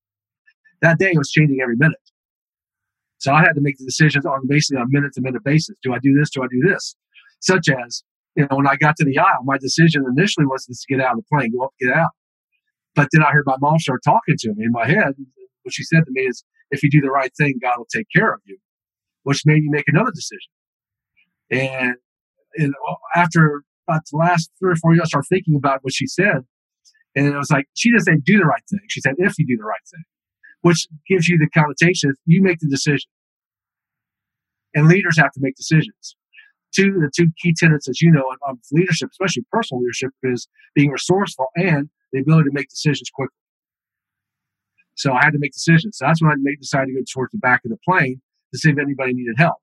That 0.81 0.99
day 0.99 1.11
it 1.11 1.17
was 1.17 1.31
changing 1.31 1.59
every 1.61 1.77
minute. 1.77 1.95
So 3.19 3.31
I 3.31 3.39
had 3.39 3.53
to 3.53 3.61
make 3.61 3.77
the 3.77 3.85
decisions 3.85 4.25
on 4.25 4.41
basically 4.49 4.81
a 4.81 4.85
minute 4.89 5.13
to 5.13 5.21
minute 5.21 5.45
basis. 5.45 5.77
Do 5.81 5.93
I 5.93 5.99
do 5.99 6.13
this? 6.13 6.29
Do 6.29 6.43
I 6.43 6.47
do 6.51 6.59
this? 6.67 6.97
Such 7.39 7.69
as, 7.69 8.03
you 8.35 8.45
know, 8.49 8.57
when 8.57 8.67
I 8.67 8.75
got 8.75 8.97
to 8.97 9.05
the 9.05 9.17
aisle, 9.17 9.43
my 9.45 9.57
decision 9.57 10.03
initially 10.13 10.45
was 10.45 10.65
just 10.65 10.81
to 10.81 10.93
get 10.93 11.05
out 11.05 11.13
of 11.13 11.19
the 11.19 11.25
plane, 11.31 11.53
go 11.57 11.63
up, 11.63 11.71
get 11.79 11.95
out. 11.95 12.11
But 12.95 13.07
then 13.13 13.23
I 13.23 13.31
heard 13.31 13.45
my 13.45 13.55
mom 13.61 13.79
start 13.79 14.01
talking 14.03 14.35
to 14.39 14.53
me 14.55 14.65
in 14.65 14.73
my 14.73 14.85
head. 14.85 15.13
What 15.61 15.73
she 15.73 15.83
said 15.83 16.03
to 16.03 16.11
me 16.11 16.23
is, 16.23 16.43
if 16.71 16.83
you 16.83 16.89
do 16.89 16.99
the 16.99 17.11
right 17.11 17.31
thing, 17.37 17.59
God 17.61 17.75
will 17.77 17.87
take 17.95 18.07
care 18.13 18.33
of 18.33 18.41
you, 18.43 18.57
which 19.23 19.43
made 19.45 19.63
me 19.63 19.69
make 19.69 19.87
another 19.87 20.11
decision. 20.11 20.51
And, 21.49 21.95
and 22.55 22.73
after 23.15 23.63
about 23.87 24.01
the 24.11 24.17
last 24.17 24.51
three 24.59 24.71
or 24.71 24.75
four 24.75 24.93
years, 24.93 25.03
I 25.05 25.07
started 25.07 25.27
thinking 25.27 25.55
about 25.55 25.79
what 25.83 25.93
she 25.93 26.07
said. 26.07 26.45
And 27.15 27.27
it 27.27 27.37
was 27.37 27.51
like, 27.51 27.67
she 27.75 27.91
didn't 27.91 28.05
say 28.05 28.13
do 28.23 28.39
the 28.39 28.45
right 28.45 28.63
thing. 28.69 28.79
She 28.89 29.01
said, 29.01 29.15
if 29.17 29.37
you 29.37 29.45
do 29.45 29.57
the 29.57 29.65
right 29.65 29.85
thing 29.91 30.03
which 30.63 30.87
gives 31.07 31.27
you 31.27 31.37
the 31.37 31.49
connotation 31.49 32.13
you 32.25 32.41
make 32.41 32.57
the 32.59 32.67
decision. 32.67 33.09
And 34.73 34.87
leaders 34.87 35.17
have 35.17 35.31
to 35.33 35.39
make 35.39 35.55
decisions. 35.55 36.15
two 36.73 36.93
the 36.93 37.11
two 37.15 37.27
key 37.39 37.53
tenets, 37.55 37.87
as 37.87 38.01
you 38.01 38.11
know, 38.11 38.23
of 38.47 38.57
leadership, 38.71 39.09
especially 39.11 39.43
personal 39.51 39.81
leadership, 39.81 40.11
is 40.23 40.47
being 40.73 40.89
resourceful 40.89 41.47
and 41.55 41.89
the 42.11 42.21
ability 42.21 42.49
to 42.49 42.53
make 42.53 42.69
decisions 42.69 43.09
quickly. 43.13 43.35
So 44.95 45.13
I 45.13 45.23
had 45.23 45.31
to 45.31 45.39
make 45.39 45.51
decisions. 45.51 45.97
So 45.97 46.05
that's 46.05 46.21
when 46.21 46.31
I 46.31 46.35
made, 46.39 46.59
decided 46.59 46.87
to 46.87 46.93
go 46.93 47.03
towards 47.13 47.33
the 47.33 47.39
back 47.39 47.61
of 47.65 47.71
the 47.71 47.77
plane 47.87 48.21
to 48.53 48.57
see 48.57 48.69
if 48.69 48.77
anybody 48.79 49.13
needed 49.13 49.35
help. 49.37 49.57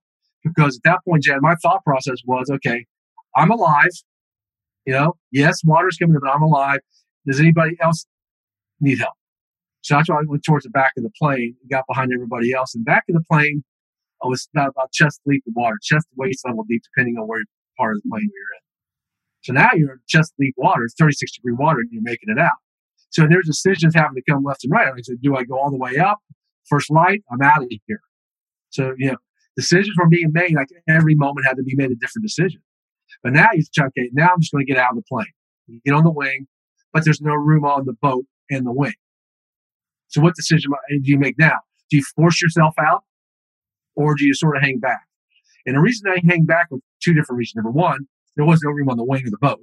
Because 0.44 0.76
at 0.76 0.82
that 0.84 0.98
point, 1.06 1.24
Jan, 1.24 1.38
my 1.40 1.54
thought 1.56 1.84
process 1.84 2.18
was, 2.24 2.50
okay, 2.50 2.86
I'm 3.36 3.50
alive. 3.50 3.90
You 4.86 4.94
know, 4.94 5.16
yes, 5.30 5.60
water's 5.64 5.96
coming 5.96 6.14
in, 6.14 6.20
but 6.20 6.30
I'm 6.30 6.42
alive. 6.42 6.80
Does 7.26 7.38
anybody 7.38 7.76
else 7.80 8.06
need 8.80 8.98
help? 8.98 9.14
So 9.82 9.94
that's 9.94 10.08
why 10.08 10.16
I 10.16 10.22
went 10.26 10.44
towards 10.44 10.64
the 10.64 10.70
back 10.70 10.92
of 10.96 11.04
the 11.04 11.10
plane 11.18 11.56
and 11.60 11.70
got 11.70 11.84
behind 11.86 12.12
everybody 12.12 12.52
else. 12.52 12.74
And 12.74 12.84
back 12.84 13.04
of 13.08 13.14
the 13.14 13.24
plane, 13.30 13.62
I 14.22 14.28
was 14.28 14.48
about, 14.54 14.70
about 14.70 14.92
chest 14.92 15.20
deep 15.28 15.42
in 15.46 15.52
water, 15.54 15.76
chest 15.82 16.06
to 16.10 16.14
waist 16.16 16.46
level 16.46 16.64
deep, 16.68 16.82
depending 16.94 17.16
on 17.16 17.26
where 17.26 17.42
part 17.78 17.96
of 17.96 18.02
the 18.02 18.08
plane 18.10 18.28
you're 18.32 18.56
in. 18.56 18.62
So 19.42 19.52
now 19.52 19.70
you're 19.74 19.92
in 19.92 20.00
chest 20.06 20.34
deep 20.38 20.54
water, 20.56 20.86
36 20.98 21.32
degree 21.36 21.54
water, 21.54 21.80
and 21.80 21.88
you're 21.90 22.02
making 22.02 22.28
it 22.28 22.38
out. 22.38 22.58
So 23.10 23.26
there's 23.28 23.46
decisions 23.46 23.94
having 23.94 24.14
to 24.14 24.22
come 24.28 24.44
left 24.44 24.64
and 24.64 24.72
right. 24.72 24.88
I 24.88 25.00
said, 25.02 25.16
do 25.22 25.36
I 25.36 25.44
go 25.44 25.58
all 25.58 25.70
the 25.70 25.76
way 25.76 25.96
up? 25.96 26.18
First 26.68 26.90
light, 26.90 27.22
I'm 27.30 27.42
out 27.42 27.62
of 27.62 27.70
here. 27.86 28.00
So, 28.68 28.94
you 28.98 29.10
know, 29.12 29.16
decisions 29.60 29.96
were 29.96 30.08
being 30.08 30.30
made. 30.32 30.54
Like 30.54 30.68
every 30.88 31.14
moment 31.14 31.46
had 31.46 31.56
to 31.56 31.62
be 31.62 31.74
made 31.74 31.90
a 31.90 31.94
different 31.94 32.24
decision. 32.24 32.62
But 33.22 33.32
now 33.32 33.48
you 33.52 33.62
say, 33.62 33.84
okay, 33.84 34.08
now 34.12 34.28
I'm 34.32 34.40
just 34.40 34.52
going 34.52 34.64
to 34.64 34.72
get 34.72 34.80
out 34.80 34.90
of 34.90 34.96
the 34.96 35.02
plane, 35.02 35.26
you 35.66 35.80
get 35.84 35.94
on 35.94 36.04
the 36.04 36.10
wing, 36.10 36.46
but 36.92 37.04
there's 37.04 37.20
no 37.20 37.34
room 37.34 37.64
on 37.64 37.84
the 37.84 37.92
boat 37.92 38.24
and 38.50 38.66
the 38.66 38.72
wing. 38.72 38.94
So 40.08 40.20
what 40.20 40.34
decision 40.34 40.70
do 40.88 41.00
you 41.02 41.18
make 41.18 41.38
now? 41.38 41.58
Do 41.90 41.98
you 41.98 42.02
force 42.16 42.40
yourself 42.40 42.74
out 42.80 43.04
or 43.94 44.14
do 44.14 44.24
you 44.24 44.34
sort 44.34 44.56
of 44.56 44.62
hang 44.62 44.78
back? 44.78 45.02
And 45.66 45.76
the 45.76 45.80
reason 45.80 46.10
I 46.10 46.20
hang 46.26 46.46
back 46.46 46.70
was 46.70 46.80
two 47.02 47.12
different 47.12 47.38
reasons. 47.38 47.56
Number 47.56 47.70
one, 47.70 48.06
there 48.36 48.46
was 48.46 48.60
no 48.64 48.70
room 48.70 48.88
on 48.88 48.96
the 48.96 49.04
wing 49.04 49.22
of 49.24 49.30
the 49.30 49.38
boat. 49.38 49.60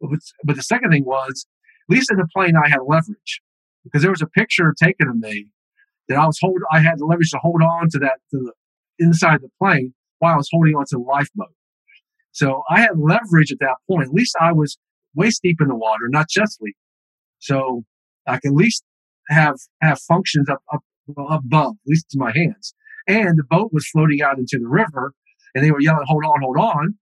But, 0.00 0.20
but 0.44 0.56
the 0.56 0.62
second 0.62 0.90
thing 0.90 1.04
was, 1.04 1.46
at 1.90 1.94
least 1.94 2.10
in 2.10 2.18
the 2.18 2.28
plane, 2.34 2.54
I 2.56 2.68
had 2.68 2.80
leverage 2.86 3.42
because 3.82 4.02
there 4.02 4.10
was 4.10 4.22
a 4.22 4.26
picture 4.26 4.72
taken 4.80 5.08
of 5.08 5.16
me 5.16 5.48
that 6.08 6.18
I 6.18 6.26
was 6.26 6.38
hold. 6.40 6.60
I 6.70 6.80
had 6.80 6.98
the 6.98 7.06
leverage 7.06 7.30
to 7.30 7.38
hold 7.38 7.62
on 7.62 7.88
to 7.90 7.98
that 8.00 8.20
to 8.30 8.38
the 8.38 8.52
inside 8.98 9.40
the 9.42 9.50
plane 9.60 9.94
while 10.18 10.34
I 10.34 10.36
was 10.36 10.48
holding 10.50 10.74
onto 10.74 10.96
the 10.96 11.04
lifeboat. 11.04 11.52
So 12.32 12.62
I 12.68 12.80
had 12.80 12.98
leverage 12.98 13.52
at 13.52 13.58
that 13.60 13.76
point. 13.88 14.08
At 14.08 14.14
least 14.14 14.34
I 14.40 14.52
was 14.52 14.76
waist 15.14 15.40
deep 15.42 15.60
in 15.60 15.68
the 15.68 15.76
water, 15.76 16.08
not 16.08 16.28
just. 16.28 16.60
So 17.38 17.84
I 18.26 18.38
could 18.38 18.52
at 18.52 18.56
least 18.56 18.84
have 19.28 19.56
have 19.80 20.00
functions 20.00 20.48
up, 20.48 20.62
up 20.72 20.82
above, 21.08 21.72
at 21.72 21.86
least 21.86 22.06
in 22.14 22.18
my 22.18 22.32
hands. 22.34 22.74
And 23.06 23.38
the 23.38 23.44
boat 23.48 23.70
was 23.72 23.88
floating 23.88 24.22
out 24.22 24.38
into 24.38 24.58
the 24.58 24.68
river, 24.68 25.12
and 25.54 25.64
they 25.64 25.70
were 25.70 25.80
yelling, 25.80 26.04
"Hold 26.06 26.24
on, 26.24 26.40
hold 26.42 26.58
on!" 26.58 26.98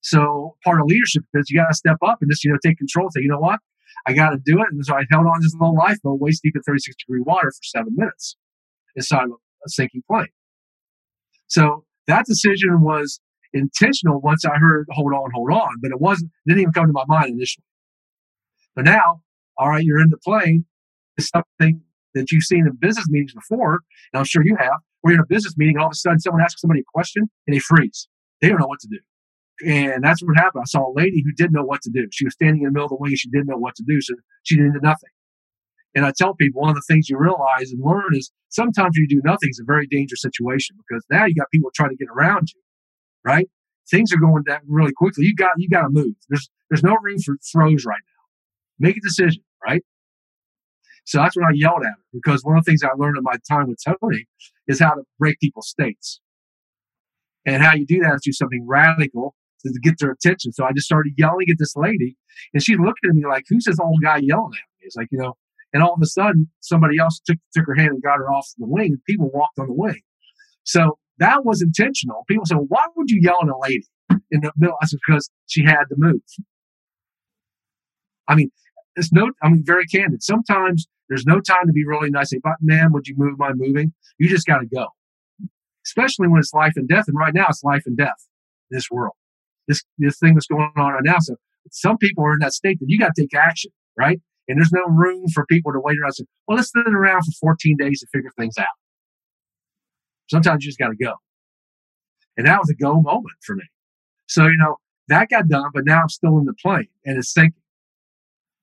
So 0.00 0.56
part 0.64 0.80
of 0.80 0.86
leadership 0.86 1.24
is 1.34 1.50
you 1.50 1.60
got 1.60 1.68
to 1.68 1.74
step 1.74 1.98
up 2.06 2.18
and 2.20 2.30
just 2.30 2.44
you 2.44 2.50
know 2.50 2.58
take 2.64 2.78
control. 2.78 3.06
And 3.06 3.12
say, 3.12 3.22
you 3.22 3.28
know 3.28 3.38
what, 3.38 3.60
I 4.06 4.12
got 4.12 4.30
to 4.30 4.38
do 4.38 4.60
it. 4.60 4.68
And 4.70 4.84
so 4.84 4.94
I 4.94 5.04
held 5.10 5.26
on 5.26 5.40
to 5.40 5.42
this 5.42 5.54
little 5.54 5.76
lifeboat, 5.76 6.20
waist 6.20 6.42
deep 6.42 6.56
in 6.56 6.62
36 6.62 6.96
degree 6.96 7.22
water 7.24 7.50
for 7.50 7.62
seven 7.62 7.94
minutes 7.96 8.36
inside 8.96 9.24
of 9.24 9.30
a 9.30 9.68
sinking 9.68 10.02
plane. 10.10 10.28
So 11.52 11.84
that 12.06 12.24
decision 12.24 12.80
was 12.80 13.20
intentional 13.52 14.22
once 14.22 14.46
I 14.46 14.56
heard 14.56 14.86
hold 14.90 15.12
on, 15.12 15.30
hold 15.34 15.50
on, 15.52 15.68
but 15.82 15.90
it 15.90 16.00
wasn't, 16.00 16.30
didn't 16.46 16.62
even 16.62 16.72
come 16.72 16.86
to 16.86 16.92
my 16.94 17.04
mind 17.06 17.34
initially. 17.34 17.64
But 18.74 18.86
now, 18.86 19.20
all 19.58 19.68
right, 19.68 19.84
you're 19.84 20.00
in 20.00 20.08
the 20.08 20.16
plane. 20.16 20.64
It's 21.18 21.28
something 21.28 21.82
that 22.14 22.32
you've 22.32 22.44
seen 22.44 22.66
in 22.66 22.72
business 22.80 23.06
meetings 23.10 23.34
before, 23.34 23.80
and 24.12 24.18
I'm 24.18 24.24
sure 24.24 24.42
you 24.42 24.56
have, 24.58 24.78
where 25.02 25.12
you're 25.12 25.20
in 25.20 25.24
a 25.24 25.26
business 25.26 25.54
meeting 25.58 25.76
and 25.76 25.82
all 25.82 25.88
of 25.88 25.92
a 25.92 25.96
sudden 25.96 26.20
someone 26.20 26.40
asks 26.40 26.62
somebody 26.62 26.80
a 26.80 26.84
question 26.90 27.28
and 27.46 27.54
they 27.54 27.60
freeze. 27.60 28.08
They 28.40 28.48
don't 28.48 28.58
know 28.58 28.66
what 28.66 28.80
to 28.80 28.88
do. 28.88 29.68
And 29.70 30.02
that's 30.02 30.22
what 30.22 30.34
happened. 30.36 30.62
I 30.62 30.70
saw 30.70 30.90
a 30.90 30.94
lady 30.96 31.22
who 31.22 31.32
didn't 31.32 31.52
know 31.52 31.64
what 31.64 31.82
to 31.82 31.90
do. 31.90 32.08
She 32.12 32.24
was 32.24 32.32
standing 32.32 32.62
in 32.62 32.68
the 32.68 32.72
middle 32.72 32.86
of 32.86 32.90
the 32.90 32.96
wing. 32.96 33.14
She 33.14 33.28
didn't 33.28 33.48
know 33.48 33.58
what 33.58 33.74
to 33.76 33.84
do. 33.86 34.00
So 34.00 34.14
she 34.42 34.56
did 34.56 34.72
nothing. 34.82 35.10
And 35.94 36.06
I 36.06 36.12
tell 36.16 36.34
people 36.34 36.62
one 36.62 36.70
of 36.70 36.76
the 36.76 36.82
things 36.88 37.08
you 37.08 37.18
realize 37.18 37.70
and 37.70 37.82
learn 37.84 38.14
is 38.14 38.32
sometimes 38.48 38.96
you 38.96 39.06
do 39.06 39.20
nothing 39.24 39.50
is 39.50 39.60
a 39.60 39.64
very 39.64 39.86
dangerous 39.86 40.22
situation 40.22 40.76
because 40.78 41.04
now 41.10 41.26
you 41.26 41.34
got 41.34 41.50
people 41.52 41.70
trying 41.74 41.90
to 41.90 41.96
get 41.96 42.08
around 42.08 42.48
you, 42.54 42.60
right? 43.24 43.48
Things 43.90 44.12
are 44.12 44.18
going 44.18 44.44
down 44.44 44.60
really 44.66 44.92
quickly. 44.92 45.26
You 45.26 45.34
got 45.34 45.50
you 45.56 45.68
got 45.68 45.82
to 45.82 45.90
move. 45.90 46.14
There's 46.28 46.48
there's 46.70 46.82
no 46.82 46.96
room 47.02 47.18
for 47.18 47.36
throws 47.52 47.84
right 47.84 48.00
now. 48.00 48.88
Make 48.88 48.96
a 48.96 49.00
decision, 49.00 49.42
right? 49.64 49.82
So 51.04 51.18
that's 51.18 51.36
what 51.36 51.46
I 51.46 51.50
yelled 51.52 51.82
at 51.82 51.90
her 51.90 52.04
because 52.12 52.42
one 52.44 52.56
of 52.56 52.64
the 52.64 52.70
things 52.70 52.82
I 52.82 52.90
learned 52.96 53.16
in 53.18 53.24
my 53.24 53.36
time 53.48 53.68
with 53.68 53.80
Tony 53.84 54.26
is 54.68 54.80
how 54.80 54.94
to 54.94 55.02
break 55.18 55.38
people's 55.40 55.68
states. 55.68 56.20
And 57.44 57.62
how 57.62 57.74
you 57.74 57.84
do 57.84 57.98
that 58.00 58.14
is 58.14 58.22
do 58.24 58.32
something 58.32 58.64
radical 58.68 59.34
to 59.64 59.72
get 59.82 59.98
their 59.98 60.12
attention. 60.12 60.52
So 60.52 60.64
I 60.64 60.72
just 60.72 60.86
started 60.86 61.14
yelling 61.16 61.46
at 61.50 61.56
this 61.58 61.74
lady, 61.76 62.16
and 62.54 62.62
she's 62.62 62.78
looking 62.78 63.10
at 63.10 63.14
me 63.14 63.26
like, 63.26 63.44
"Who's 63.48 63.64
this 63.64 63.78
old 63.80 64.00
guy 64.02 64.18
yelling 64.18 64.52
at 64.54 64.68
me?" 64.80 64.82
It's 64.82 64.96
like 64.96 65.08
you 65.10 65.18
know. 65.18 65.36
And 65.72 65.82
all 65.82 65.94
of 65.94 66.00
a 66.02 66.06
sudden, 66.06 66.50
somebody 66.60 66.98
else 66.98 67.20
took 67.24 67.38
took 67.54 67.66
her 67.66 67.74
hand 67.74 67.90
and 67.90 68.02
got 68.02 68.18
her 68.18 68.30
off 68.30 68.46
the 68.58 68.66
wing, 68.66 68.92
and 68.92 69.04
people 69.04 69.30
walked 69.32 69.58
on 69.58 69.66
the 69.66 69.72
wing. 69.72 70.00
So 70.64 70.98
that 71.18 71.44
was 71.44 71.62
intentional. 71.62 72.24
People 72.28 72.44
said, 72.46 72.56
well, 72.56 72.66
"Why 72.68 72.86
would 72.96 73.10
you 73.10 73.20
yell 73.22 73.38
at 73.42 73.48
a 73.48 73.58
lady 73.58 73.86
in 74.30 74.40
the 74.40 74.52
middle?" 74.56 74.76
I 74.82 74.86
said, 74.86 75.00
"Because 75.06 75.30
she 75.46 75.64
had 75.64 75.84
to 75.88 75.94
move." 75.96 76.20
I 78.28 78.34
mean, 78.34 78.50
it's 78.96 79.12
no. 79.12 79.30
I 79.42 79.48
mean, 79.48 79.62
very 79.64 79.86
candid. 79.86 80.22
Sometimes 80.22 80.86
there's 81.08 81.26
no 81.26 81.40
time 81.40 81.66
to 81.66 81.72
be 81.72 81.86
really 81.86 82.10
nice. 82.10 82.30
Say, 82.30 82.40
"But 82.42 82.56
man, 82.60 82.92
would 82.92 83.06
you 83.06 83.14
move 83.16 83.38
my 83.38 83.52
moving?" 83.54 83.92
You 84.18 84.28
just 84.28 84.46
got 84.46 84.58
to 84.58 84.66
go. 84.66 84.88
Especially 85.86 86.28
when 86.28 86.38
it's 86.38 86.52
life 86.54 86.74
and 86.76 86.88
death, 86.88 87.04
and 87.08 87.16
right 87.16 87.34
now 87.34 87.46
it's 87.48 87.64
life 87.64 87.82
and 87.86 87.96
death 87.96 88.28
in 88.70 88.76
this 88.76 88.90
world 88.90 89.14
this 89.68 89.82
this 89.98 90.18
thing 90.18 90.34
that's 90.34 90.46
going 90.46 90.70
on 90.76 90.92
right 90.92 91.02
now. 91.04 91.16
So 91.20 91.36
some 91.70 91.98
people 91.98 92.24
are 92.24 92.32
in 92.32 92.38
that 92.40 92.52
state 92.52 92.78
that 92.80 92.86
you 92.88 92.98
got 92.98 93.14
to 93.14 93.22
take 93.22 93.34
action, 93.34 93.70
right? 93.96 94.20
And 94.48 94.58
there's 94.58 94.72
no 94.72 94.84
room 94.86 95.26
for 95.32 95.46
people 95.46 95.72
to 95.72 95.80
wait 95.80 95.98
around 96.00 96.12
say, 96.12 96.24
well, 96.46 96.56
let's 96.56 96.72
sit 96.72 96.86
around 96.86 97.22
for 97.22 97.32
14 97.40 97.76
days 97.76 98.00
to 98.00 98.06
figure 98.12 98.30
things 98.36 98.58
out. 98.58 98.66
Sometimes 100.30 100.64
you 100.64 100.68
just 100.68 100.78
got 100.78 100.88
to 100.88 100.96
go. 100.96 101.14
And 102.36 102.46
that 102.46 102.58
was 102.58 102.70
a 102.70 102.74
go 102.74 103.00
moment 103.00 103.36
for 103.44 103.54
me. 103.54 103.64
So, 104.26 104.44
you 104.44 104.56
know, 104.58 104.76
that 105.08 105.28
got 105.28 105.48
done, 105.48 105.70
but 105.74 105.84
now 105.84 106.02
I'm 106.02 106.08
still 106.08 106.38
in 106.38 106.46
the 106.46 106.54
plane 106.54 106.88
and 107.04 107.18
it's 107.18 107.32
sinking. 107.32 107.54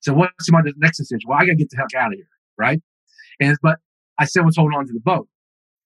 So 0.02 0.14
what's 0.14 0.50
my 0.50 0.62
next 0.78 0.98
decision? 0.98 1.28
Well, 1.28 1.38
I 1.40 1.46
got 1.46 1.52
to 1.52 1.56
get 1.56 1.70
the 1.70 1.78
heck 1.78 1.94
out 1.94 2.12
of 2.12 2.18
here, 2.18 2.28
right? 2.58 2.82
And 3.40 3.58
but 3.62 3.80
I 4.18 4.26
still 4.26 4.46
was 4.46 4.56
holding 4.56 4.78
on 4.78 4.88
to 4.88 4.94
the 4.94 5.00
boat 5.00 5.28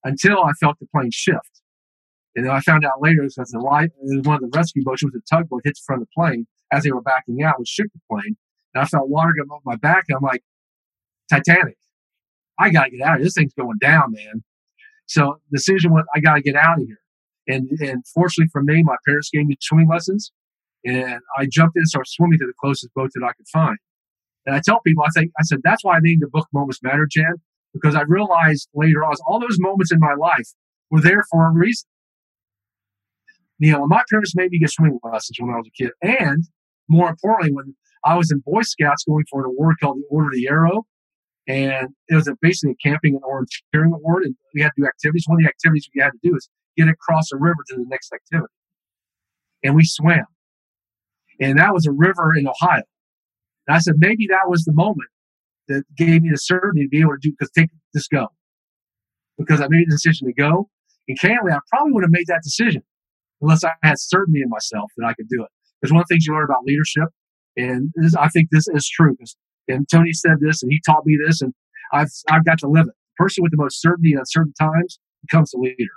until 0.04 0.44
I 0.44 0.54
felt 0.54 0.80
the 0.80 0.88
plane 0.88 1.12
shift. 1.12 1.62
And 2.36 2.46
then 2.46 2.52
I 2.52 2.62
found 2.62 2.86
out 2.86 3.02
later 3.02 3.24
because 3.24 3.50
the 3.52 3.60
light, 3.60 3.92
one 4.00 4.36
of 4.36 4.42
the 4.42 4.58
rescue 4.58 4.84
boats, 4.84 5.04
was 5.04 5.14
a 5.16 5.36
tugboat, 5.36 5.62
hit 5.64 5.76
the 5.76 5.82
front 5.86 6.02
of 6.02 6.08
the 6.08 6.12
plane 6.22 6.48
as 6.72 6.84
they 6.84 6.92
were 6.92 7.02
backing 7.02 7.44
out, 7.44 7.60
which 7.60 7.70
shook 7.70 7.88
the 7.94 8.00
plane. 8.10 8.36
And 8.74 8.84
I 8.84 8.86
felt 8.86 9.10
water 9.10 9.34
come 9.38 9.52
up 9.52 9.62
my 9.66 9.76
back, 9.76 10.06
and 10.10 10.18
I'm 10.18 10.24
like, 10.24 10.44
Titanic, 11.30 11.78
I 12.60 12.70
got 12.70 12.86
to 12.86 12.92
get 12.92 13.02
out 13.02 13.14
of 13.16 13.20
here. 13.20 13.26
This 13.26 13.34
thing's 13.36 13.54
going 13.54 13.78
down, 13.80 14.12
man. 14.12 14.44
So 15.06 15.38
the 15.52 15.58
decision 15.58 15.92
was, 15.92 16.06
I 16.16 16.20
got 16.20 16.36
to 16.36 16.42
get 16.42 16.56
out 16.56 16.80
of 16.80 16.86
here. 16.86 17.00
And, 17.48 17.70
and 17.82 18.06
fortunately 18.14 18.50
for 18.52 18.64
me, 18.64 18.84
my 18.84 18.96
parents 19.06 19.30
gave 19.32 19.46
me 19.46 19.56
swimming 19.62 19.88
lessons, 19.90 20.32
and 20.86 21.20
I 21.38 21.48
jumped 21.50 21.76
in 21.76 21.82
and 21.82 21.88
started 21.88 22.10
swimming 22.10 22.40
to 22.40 22.46
the 22.46 22.54
closest 22.60 22.94
boat 22.94 23.12
that 23.16 23.24
I 23.24 23.34
could 23.34 23.48
find. 23.52 23.78
And 24.46 24.56
I 24.56 24.62
tell 24.64 24.82
people, 24.82 25.04
I 25.04 25.10
think, 25.14 25.32
I 25.40 25.44
said, 25.44 25.60
that's 25.64 25.84
why 25.84 25.98
I 25.98 26.00
named 26.02 26.22
the 26.22 26.28
book 26.28 26.48
Moments 26.54 26.80
Matter, 26.84 27.08
Jan, 27.10 27.36
because 27.74 27.96
I 27.96 28.02
realized 28.02 28.70
later 28.74 29.04
on, 29.04 29.14
all 29.26 29.40
those 29.40 29.58
moments 29.60 29.92
in 29.92 30.00
my 30.00 30.14
life 30.14 30.50
were 30.90 31.02
there 31.02 31.24
for 31.32 31.48
a 31.48 31.52
reason 31.52 31.88
you 33.64 33.72
know, 33.72 33.88
my 33.88 34.04
parents 34.10 34.36
made 34.36 34.52
me 34.52 34.60
get 34.60 34.72
swimming 34.72 35.00
lessons 35.04 35.38
when 35.40 35.50
I 35.52 35.58
was 35.58 35.68
a 35.68 35.84
kid. 35.84 35.92
And 36.02 36.44
more 36.90 37.10
importantly, 37.10 37.54
when 37.54 37.76
I 38.06 38.18
was 38.18 38.32
in 38.32 38.40
Boy 38.46 38.62
Scouts 38.64 39.06
going 39.06 39.26
for 39.30 39.42
an 39.42 39.48
award 39.48 39.78
called 39.82 39.98
the 39.98 40.06
Order 40.10 40.28
of 40.28 40.34
the 40.34 40.48
Arrow, 40.48 40.86
and 41.48 41.90
it 42.08 42.16
was 42.16 42.28
a, 42.28 42.36
basically 42.42 42.72
a 42.72 42.88
camping 42.88 43.16
and 43.16 43.24
orienteering 43.24 43.94
award, 43.94 44.24
and 44.24 44.36
we 44.54 44.62
had 44.62 44.72
to 44.76 44.82
do 44.82 44.88
activities. 44.88 45.24
One 45.28 45.40
of 45.40 45.44
the 45.44 45.50
activities 45.50 45.90
we 45.96 46.02
had 46.02 46.12
to 46.12 46.20
do 46.24 46.36
is 46.36 46.50
get 46.78 46.88
across 46.88 47.32
a 47.32 47.38
river 47.38 47.64
to 47.70 47.76
the 47.76 47.86
next 47.88 48.12
activity. 48.14 48.52
And 49.64 49.76
we 49.76 49.84
swam. 49.86 50.26
And 51.40 51.60
that 51.60 51.74
was 51.74 51.86
a 51.86 51.92
river 51.92 52.34
in 52.36 52.48
Ohio. 52.48 52.84
And 53.68 53.76
I 53.76 53.80
said, 53.80 53.96
maybe 53.98 54.28
that 54.28 54.50
was 54.50 54.64
the 54.64 54.74
moment 54.74 55.10
that 55.68 55.84
gave 55.98 56.22
me 56.22 56.30
the 56.32 56.38
certainty 56.38 56.84
to 56.84 56.90
be 56.90 57.02
able 57.02 57.12
to 57.12 57.20
do, 57.22 57.32
because 57.32 57.52
take 57.52 57.70
this 57.94 58.08
go. 58.08 58.28
Because 59.38 59.62
I 59.62 59.68
made 59.70 59.88
the 59.88 59.96
decision 59.96 60.28
to 60.28 60.34
go. 60.34 60.70
And 61.08 61.20
candidly, 61.20 61.52
I 61.54 61.60
probably 61.70 61.94
would 61.94 62.04
have 62.04 62.12
made 62.12 62.28
that 62.28 62.42
decision 62.44 62.84
unless 63.42 63.64
I 63.64 63.72
had 63.84 64.00
certainty 64.00 64.42
in 64.42 64.50
myself 64.50 64.92
that 64.98 65.06
I 65.06 65.14
could 65.14 65.28
do 65.30 65.44
it. 65.44 65.50
Because 65.82 65.94
one 65.94 66.02
of 66.02 66.08
the 66.08 66.16
things 66.16 66.26
you 66.26 66.34
learn 66.34 66.46
about 66.46 66.64
leadership, 66.66 67.10
and 67.56 67.92
this, 67.96 68.16
I 68.16 68.30
think 68.30 68.50
this 68.52 68.68
is 68.68 68.88
true. 68.88 69.16
And 69.68 69.88
Tony 69.90 70.14
said 70.14 70.38
this, 70.42 70.64
and 70.64 70.72
he 70.72 70.82
taught 70.86 71.06
me 71.06 71.18
this, 71.26 71.42
and 71.42 71.54
I've 71.92 72.10
I've 72.30 72.46
got 72.46 72.60
to 72.60 72.68
live 72.68 72.88
it. 72.88 72.94
The 73.18 73.24
person 73.24 73.44
with 73.44 73.52
the 73.52 73.58
most 73.58 73.82
certainty 73.82 74.14
at 74.16 74.30
certain 74.30 74.54
times 74.60 75.00
becomes 75.22 75.52
the 75.52 75.60
leader. 75.60 75.92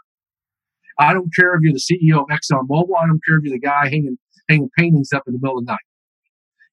I 0.98 1.12
don't 1.12 1.34
care 1.34 1.54
if 1.54 1.60
you're 1.62 1.72
the 1.72 1.78
CEO 1.78 2.20
of 2.20 2.28
ExxonMobil. 2.28 2.88
I 2.98 3.06
don't 3.06 3.20
care 3.26 3.38
if 3.38 3.44
you're 3.44 3.54
the 3.54 3.58
guy 3.58 3.84
hanging 3.84 4.18
hanging 4.48 4.70
paintings 4.76 5.12
up 5.12 5.24
in 5.26 5.32
the 5.32 5.40
middle 5.40 5.58
of 5.58 5.66
the 5.66 5.72
night. 5.72 5.78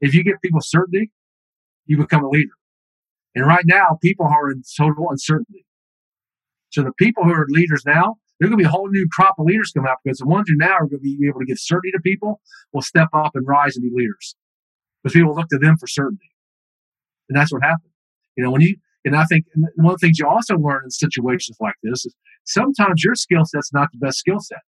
If 0.01 0.13
you 0.13 0.23
give 0.23 0.35
people 0.41 0.61
certainty, 0.61 1.11
you 1.85 1.97
become 1.97 2.23
a 2.23 2.29
leader. 2.29 2.51
And 3.35 3.47
right 3.47 3.65
now, 3.65 3.97
people 4.01 4.27
are 4.27 4.51
in 4.51 4.61
total 4.77 5.09
uncertainty. 5.09 5.65
So 6.69 6.83
the 6.83 6.93
people 6.93 7.23
who 7.23 7.31
are 7.31 7.45
leaders 7.49 7.83
now 7.85 8.17
there's 8.39 8.49
going 8.49 8.59
to 8.59 8.63
be 8.63 8.67
a 8.67 8.71
whole 8.71 8.89
new 8.89 9.07
crop 9.11 9.35
of 9.37 9.45
leaders 9.45 9.71
coming 9.71 9.89
out 9.89 9.97
because 10.03 10.17
the 10.17 10.25
ones 10.25 10.49
who 10.49 10.55
now 10.57 10.73
are 10.73 10.87
going 10.87 10.99
to 10.99 11.17
be 11.17 11.27
able 11.27 11.39
to 11.39 11.45
give 11.45 11.59
certainty 11.59 11.91
to 11.91 11.99
people 12.01 12.41
will 12.73 12.81
step 12.81 13.07
up 13.13 13.35
and 13.35 13.47
rise 13.47 13.77
and 13.77 13.83
be 13.83 13.91
leaders 13.95 14.35
because 15.03 15.13
people 15.13 15.35
look 15.35 15.49
to 15.49 15.57
them 15.57 15.77
for 15.77 15.87
certainty. 15.87 16.31
And 17.29 17.37
that's 17.37 17.51
what 17.51 17.63
happened. 17.63 17.91
You 18.37 18.43
know, 18.43 18.51
when 18.51 18.61
you, 18.61 18.75
and 19.05 19.15
I 19.15 19.25
think 19.25 19.45
one 19.75 19.93
of 19.93 19.99
the 19.99 20.05
things 20.07 20.19
you 20.19 20.27
also 20.27 20.55
learn 20.57 20.81
in 20.85 20.91
situations 20.91 21.57
like 21.59 21.75
this 21.83 22.05
is 22.05 22.15
sometimes 22.45 23.03
your 23.03 23.15
skill 23.15 23.45
set's 23.45 23.73
not 23.73 23.89
the 23.91 23.99
best 23.99 24.17
skill 24.17 24.39
set. 24.39 24.59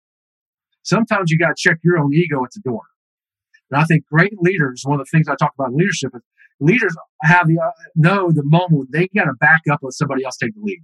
Sometimes 0.84 1.32
you 1.32 1.40
got 1.40 1.50
to 1.50 1.56
check 1.58 1.78
your 1.84 1.98
own 1.98 2.14
ego 2.14 2.44
at 2.44 2.52
the 2.52 2.62
door. 2.62 2.84
And 3.72 3.82
I 3.82 3.86
think 3.86 4.06
great 4.06 4.34
leaders, 4.40 4.84
one 4.86 5.00
of 5.00 5.06
the 5.06 5.18
things 5.18 5.28
I 5.28 5.36
talk 5.36 5.54
about 5.58 5.72
in 5.72 5.78
leadership 5.78 6.12
is 6.16 6.22
leaders 6.60 6.96
have 7.24 7.48
the, 7.48 7.60
uh, 7.60 7.72
know 7.96 8.32
the 8.32 8.44
moment 8.44 8.90
they 8.92 9.08
got 9.08 9.26
to 9.26 9.34
back 9.40 9.62
up 9.72 9.80
and 9.82 9.88
let 9.88 9.94
somebody 9.94 10.24
else 10.24 10.38
take 10.38 10.54
the 10.54 10.62
lead. 10.62 10.84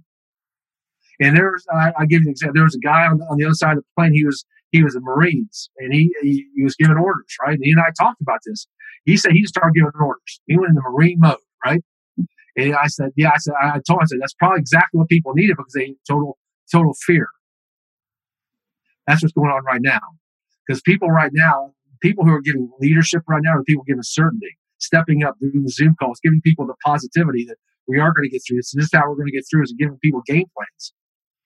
And 1.20 1.36
there's, 1.36 1.64
I, 1.72 1.92
I 1.98 2.06
give 2.06 2.22
you 2.22 2.28
an 2.28 2.30
example. 2.32 2.54
There 2.54 2.64
was 2.64 2.74
a 2.74 2.80
guy 2.80 3.06
on 3.06 3.18
the, 3.18 3.24
on 3.26 3.36
the 3.36 3.44
other 3.44 3.54
side 3.54 3.76
of 3.76 3.84
the 3.84 3.88
plane. 3.96 4.12
He 4.12 4.24
was, 4.24 4.44
he 4.72 4.82
was 4.82 4.96
a 4.96 5.00
Marines 5.00 5.70
and 5.78 5.92
he, 5.92 6.12
he, 6.22 6.46
he 6.56 6.64
was 6.64 6.74
giving 6.74 6.96
orders, 6.96 7.36
right? 7.40 7.54
And 7.54 7.62
he 7.62 7.70
and 7.70 7.80
I 7.80 7.90
talked 7.96 8.20
about 8.20 8.40
this. 8.44 8.66
He 9.04 9.16
said 9.16 9.32
he 9.32 9.42
just 9.42 9.54
started 9.54 9.74
giving 9.74 9.90
orders. 10.00 10.40
He 10.46 10.56
went 10.56 10.70
into 10.70 10.82
Marine 10.88 11.18
mode, 11.20 11.36
right? 11.64 11.82
And 12.56 12.74
I 12.74 12.86
said, 12.86 13.10
yeah, 13.16 13.30
I 13.30 13.38
said, 13.38 13.54
I 13.60 13.80
told 13.86 13.98
him, 13.98 14.02
I 14.02 14.06
said, 14.06 14.18
that's 14.20 14.34
probably 14.34 14.60
exactly 14.60 14.98
what 14.98 15.08
people 15.08 15.32
needed 15.34 15.56
because 15.56 15.72
they 15.72 15.94
total, 16.08 16.38
total 16.70 16.94
fear. 17.06 17.28
That's 19.06 19.22
what's 19.22 19.32
going 19.32 19.50
on 19.50 19.64
right 19.64 19.80
now. 19.82 20.00
Because 20.66 20.80
people 20.82 21.08
right 21.08 21.30
now, 21.32 21.72
people 22.00 22.24
who 22.24 22.32
are 22.32 22.40
giving 22.40 22.70
leadership 22.78 23.22
right 23.26 23.40
now 23.42 23.56
are 23.56 23.64
people 23.64 23.84
giving 23.84 24.02
certainty, 24.02 24.56
stepping 24.78 25.24
up, 25.24 25.36
doing 25.40 25.64
the 25.64 25.70
Zoom 25.70 25.94
calls, 25.98 26.20
giving 26.22 26.40
people 26.42 26.66
the 26.66 26.74
positivity 26.84 27.44
that 27.46 27.56
we 27.88 27.98
are 27.98 28.12
going 28.12 28.24
to 28.24 28.30
get 28.30 28.42
through 28.46 28.58
this. 28.58 28.72
This 28.72 28.84
is 28.84 28.90
how 28.92 29.08
we're 29.08 29.16
going 29.16 29.26
to 29.26 29.32
get 29.32 29.44
through 29.50 29.64
is 29.64 29.74
giving 29.76 29.98
people 30.02 30.22
game 30.26 30.44
plans. 30.56 30.92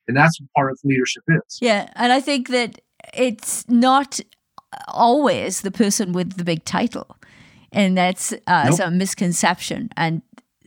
And 0.08 0.16
that's 0.16 0.40
what 0.40 0.50
part 0.54 0.70
of 0.72 0.78
leadership 0.84 1.22
is. 1.28 1.58
Yeah. 1.60 1.90
And 1.94 2.12
I 2.12 2.20
think 2.20 2.48
that 2.48 2.80
it's 3.14 3.66
not 3.68 4.20
always 4.88 5.62
the 5.62 5.70
person 5.70 6.12
with 6.12 6.36
the 6.36 6.44
big 6.44 6.64
title. 6.64 7.16
And 7.72 7.96
that's 7.96 8.32
uh, 8.46 8.64
nope. 8.66 8.74
some 8.74 8.98
misconception. 8.98 9.90
And 9.96 10.22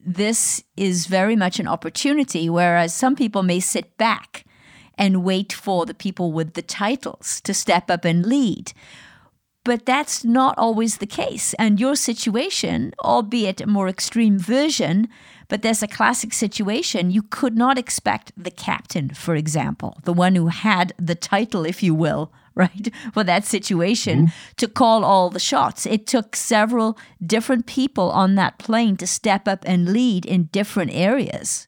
this 0.05 0.63
is 0.77 1.05
very 1.05 1.35
much 1.35 1.59
an 1.59 1.67
opportunity, 1.67 2.49
whereas 2.49 2.93
some 2.93 3.15
people 3.15 3.43
may 3.43 3.59
sit 3.59 3.97
back 3.97 4.45
and 4.97 5.23
wait 5.23 5.53
for 5.53 5.85
the 5.85 5.93
people 5.93 6.31
with 6.31 6.53
the 6.53 6.61
titles 6.61 7.41
to 7.41 7.53
step 7.53 7.89
up 7.89 8.05
and 8.05 8.25
lead. 8.25 8.73
But 9.69 9.85
that's 9.85 10.25
not 10.25 10.57
always 10.57 10.97
the 10.97 11.05
case. 11.05 11.53
And 11.59 11.79
your 11.79 11.95
situation, 11.95 12.91
albeit 12.97 13.61
a 13.61 13.67
more 13.67 13.87
extreme 13.87 14.39
version, 14.39 15.07
but 15.47 15.61
there's 15.61 15.83
a 15.83 15.87
classic 15.87 16.33
situation. 16.33 17.11
You 17.11 17.21
could 17.21 17.55
not 17.55 17.77
expect 17.77 18.31
the 18.35 18.49
captain, 18.49 19.09
for 19.09 19.35
example, 19.35 19.99
the 20.05 20.11
one 20.11 20.33
who 20.33 20.47
had 20.47 20.93
the 20.97 21.13
title, 21.13 21.65
if 21.65 21.83
you 21.83 21.93
will, 21.93 22.33
right, 22.55 22.89
for 23.13 23.23
that 23.23 23.45
situation 23.45 24.17
mm-hmm. 24.19 24.53
to 24.57 24.67
call 24.67 25.05
all 25.05 25.29
the 25.29 25.39
shots. 25.39 25.85
It 25.85 26.07
took 26.07 26.35
several 26.35 26.97
different 27.23 27.67
people 27.67 28.09
on 28.09 28.33
that 28.35 28.57
plane 28.57 28.97
to 28.97 29.05
step 29.05 29.47
up 29.47 29.63
and 29.67 29.93
lead 29.93 30.25
in 30.25 30.45
different 30.45 30.95
areas. 30.95 31.67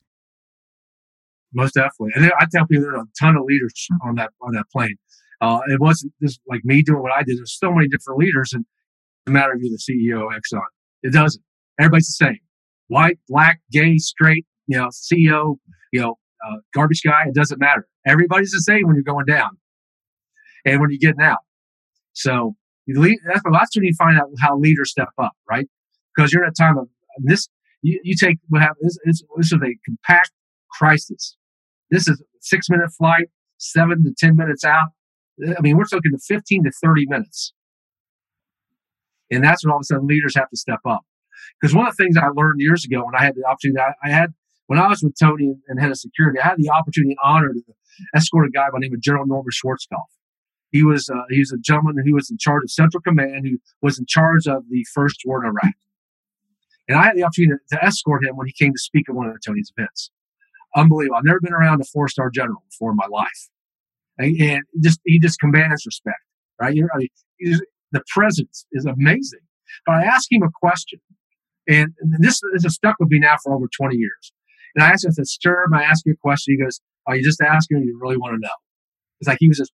Most 1.53 1.75
definitely. 1.75 2.13
And 2.15 2.31
I 2.39 2.47
tell 2.51 2.65
people 2.65 2.85
there's 2.85 3.03
a 3.03 3.23
ton 3.23 3.37
of 3.37 3.43
leaders 3.43 3.87
on 4.03 4.15
that 4.15 4.31
on 4.41 4.53
that 4.53 4.65
plane. 4.73 4.97
Uh, 5.41 5.59
it 5.67 5.79
wasn't 5.79 6.13
just 6.21 6.39
like 6.47 6.61
me 6.63 6.83
doing 6.83 7.01
what 7.01 7.11
I 7.11 7.23
did. 7.23 7.37
There's 7.37 7.57
so 7.57 7.71
many 7.71 7.87
different 7.87 8.19
leaders, 8.19 8.53
and 8.53 8.65
no 9.25 9.33
matter 9.33 9.53
if 9.53 9.61
you're 9.61 9.71
the 9.71 10.21
CEO 10.21 10.25
of 10.25 10.31
Exxon, 10.31 10.61
it 11.03 11.13
doesn't. 11.13 11.43
Everybody's 11.79 12.07
the 12.07 12.25
same 12.25 12.39
white, 12.91 13.17
black, 13.29 13.61
gay, 13.71 13.97
straight, 13.97 14.45
you 14.67 14.77
know, 14.77 14.89
CEO, 14.89 15.55
you 15.93 16.01
know, 16.01 16.17
uh, 16.45 16.57
garbage 16.73 17.01
guy. 17.03 17.23
It 17.27 17.33
doesn't 17.33 17.57
matter. 17.57 17.87
Everybody's 18.05 18.51
the 18.51 18.59
same 18.59 18.85
when 18.85 18.95
you're 18.95 19.03
going 19.03 19.25
down 19.25 19.51
and 20.65 20.81
when 20.81 20.89
you're 20.89 20.99
getting 20.99 21.25
out. 21.25 21.39
So 22.11 22.55
lead, 22.87 23.17
that's, 23.25 23.41
that's 23.49 23.75
when 23.77 23.85
you 23.85 23.93
find 23.97 24.19
out 24.19 24.27
how 24.41 24.57
leaders 24.57 24.91
step 24.91 25.07
up, 25.17 25.31
right? 25.49 25.67
Because 26.13 26.33
you're 26.33 26.43
in 26.43 26.49
a 26.49 26.53
time 26.53 26.77
of 26.77 26.89
this. 27.19 27.47
You, 27.81 27.99
you 28.03 28.13
take 28.19 28.37
what 28.49 28.61
happens. 28.61 28.97
This, 29.05 29.23
this 29.37 29.53
is 29.53 29.53
a 29.53 29.73
compact 29.85 30.31
crisis. 30.77 31.37
This 31.89 32.09
is 32.09 32.21
six 32.41 32.69
minute 32.69 32.89
flight, 32.97 33.29
seven 33.57 34.03
to 34.03 34.13
10 34.17 34.35
minutes 34.35 34.65
out. 34.65 34.89
I 35.43 35.61
mean, 35.61 35.77
we're 35.77 35.85
talking 35.85 36.11
to 36.11 36.19
15 36.19 36.63
to 36.65 36.71
30 36.71 37.05
minutes. 37.07 37.53
And 39.31 39.43
that's 39.43 39.63
when 39.63 39.71
all 39.71 39.77
of 39.77 39.81
a 39.81 39.85
sudden 39.85 40.07
leaders 40.07 40.35
have 40.35 40.49
to 40.49 40.57
step 40.57 40.79
up. 40.85 41.01
Because 41.59 41.75
one 41.75 41.87
of 41.87 41.95
the 41.95 42.03
things 42.03 42.17
I 42.17 42.27
learned 42.27 42.59
years 42.59 42.85
ago 42.85 43.05
when 43.05 43.15
I 43.15 43.23
had 43.23 43.35
the 43.35 43.45
opportunity, 43.45 43.79
I, 43.79 44.07
I 44.07 44.11
had 44.11 44.33
when 44.67 44.79
I 44.79 44.87
was 44.87 45.01
with 45.01 45.15
Tony 45.19 45.55
and 45.67 45.81
head 45.81 45.91
of 45.91 45.97
security, 45.97 46.39
I 46.39 46.47
had 46.47 46.57
the 46.57 46.69
opportunity 46.69 47.11
and 47.11 47.19
honor 47.23 47.53
to 47.53 47.61
escort 48.15 48.47
a 48.47 48.51
guy 48.51 48.67
by 48.67 48.77
the 48.79 48.87
name 48.87 48.93
of 48.93 49.01
General 49.01 49.25
Norman 49.25 49.51
Schwarzkopf. 49.51 50.07
He 50.71 50.83
was 50.83 51.09
uh, 51.09 51.23
he 51.29 51.39
was 51.39 51.51
a 51.51 51.57
gentleman 51.57 52.03
who 52.05 52.13
was 52.13 52.31
in 52.31 52.37
charge 52.37 52.63
of 52.63 52.71
Central 52.71 53.01
Command, 53.01 53.45
who 53.47 53.57
was 53.81 53.99
in 53.99 54.05
charge 54.05 54.47
of 54.47 54.63
the 54.69 54.85
first 54.93 55.21
war 55.25 55.43
in 55.43 55.49
Iraq. 55.49 55.73
And 56.87 56.97
I 56.97 57.03
had 57.03 57.15
the 57.15 57.23
opportunity 57.23 57.59
to, 57.69 57.77
to 57.77 57.83
escort 57.83 58.23
him 58.25 58.35
when 58.37 58.47
he 58.47 58.53
came 58.53 58.71
to 58.71 58.79
speak 58.79 59.09
at 59.09 59.15
one 59.15 59.27
of 59.27 59.35
Tony's 59.45 59.71
events. 59.75 60.11
Unbelievable! 60.75 61.17
I've 61.17 61.25
never 61.25 61.41
been 61.41 61.53
around 61.53 61.81
a 61.81 61.85
four 61.85 62.07
star 62.07 62.29
general 62.29 62.63
before 62.69 62.91
in 62.91 62.97
my 62.97 63.07
life, 63.07 63.49
and, 64.21 64.63
just 64.81 64.99
he 65.05 65.19
just 65.19 65.39
commands 65.39 65.85
respect. 65.85 66.17
Right? 66.59 66.77
I 66.93 66.97
mean, 66.97 67.59
the 67.91 68.03
presence 68.13 68.65
is 68.71 68.85
amazing. 68.85 69.39
But 69.85 69.95
I 69.95 70.03
asked 70.03 70.27
him 70.31 70.43
a 70.43 70.49
question 70.61 70.99
and 71.67 71.93
this, 72.19 72.41
this 72.53 72.63
has 72.63 72.75
stuck 72.75 72.95
with 72.99 73.09
me 73.09 73.19
now 73.19 73.35
for 73.43 73.53
over 73.53 73.67
20 73.75 73.95
years. 73.95 74.33
And 74.75 74.83
I 74.83 74.89
asked 74.89 75.05
him, 75.05 75.11
I 75.11 75.13
said, 75.13 75.27
Sir, 75.27 75.67
I 75.73 75.83
ask 75.83 76.05
you 76.05 76.13
a 76.13 76.17
question? 76.17 76.55
He 76.57 76.63
goes, 76.63 76.81
Are 77.07 77.15
you 77.15 77.23
just 77.23 77.41
asking 77.41 77.77
or 77.77 77.81
you 77.81 77.97
really 78.01 78.17
want 78.17 78.33
to 78.33 78.39
know? 78.39 78.53
It's 79.19 79.27
like 79.27 79.37
he 79.39 79.47
was 79.47 79.57
just 79.57 79.71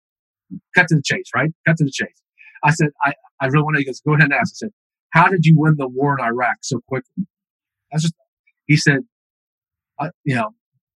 cut 0.75 0.88
to 0.89 0.95
the 0.95 1.01
chase, 1.04 1.30
right? 1.34 1.51
Cut 1.67 1.77
to 1.77 1.84
the 1.84 1.91
chase. 1.91 2.21
I 2.63 2.71
said, 2.71 2.89
I, 3.04 3.13
I 3.39 3.47
really 3.47 3.63
want 3.63 3.75
to. 3.75 3.82
He 3.82 3.86
goes, 3.86 4.01
Go 4.01 4.13
ahead 4.13 4.25
and 4.25 4.34
ask. 4.34 4.54
I 4.54 4.65
said, 4.65 4.69
How 5.12 5.27
did 5.27 5.45
you 5.45 5.56
win 5.58 5.75
the 5.77 5.88
war 5.88 6.17
in 6.17 6.23
Iraq 6.23 6.58
so 6.62 6.80
quickly? 6.88 7.25
That's 7.91 8.04
just, 8.04 8.15
he 8.67 8.77
said, 8.77 8.99
uh, 9.99 10.10
You 10.23 10.36
know, 10.36 10.49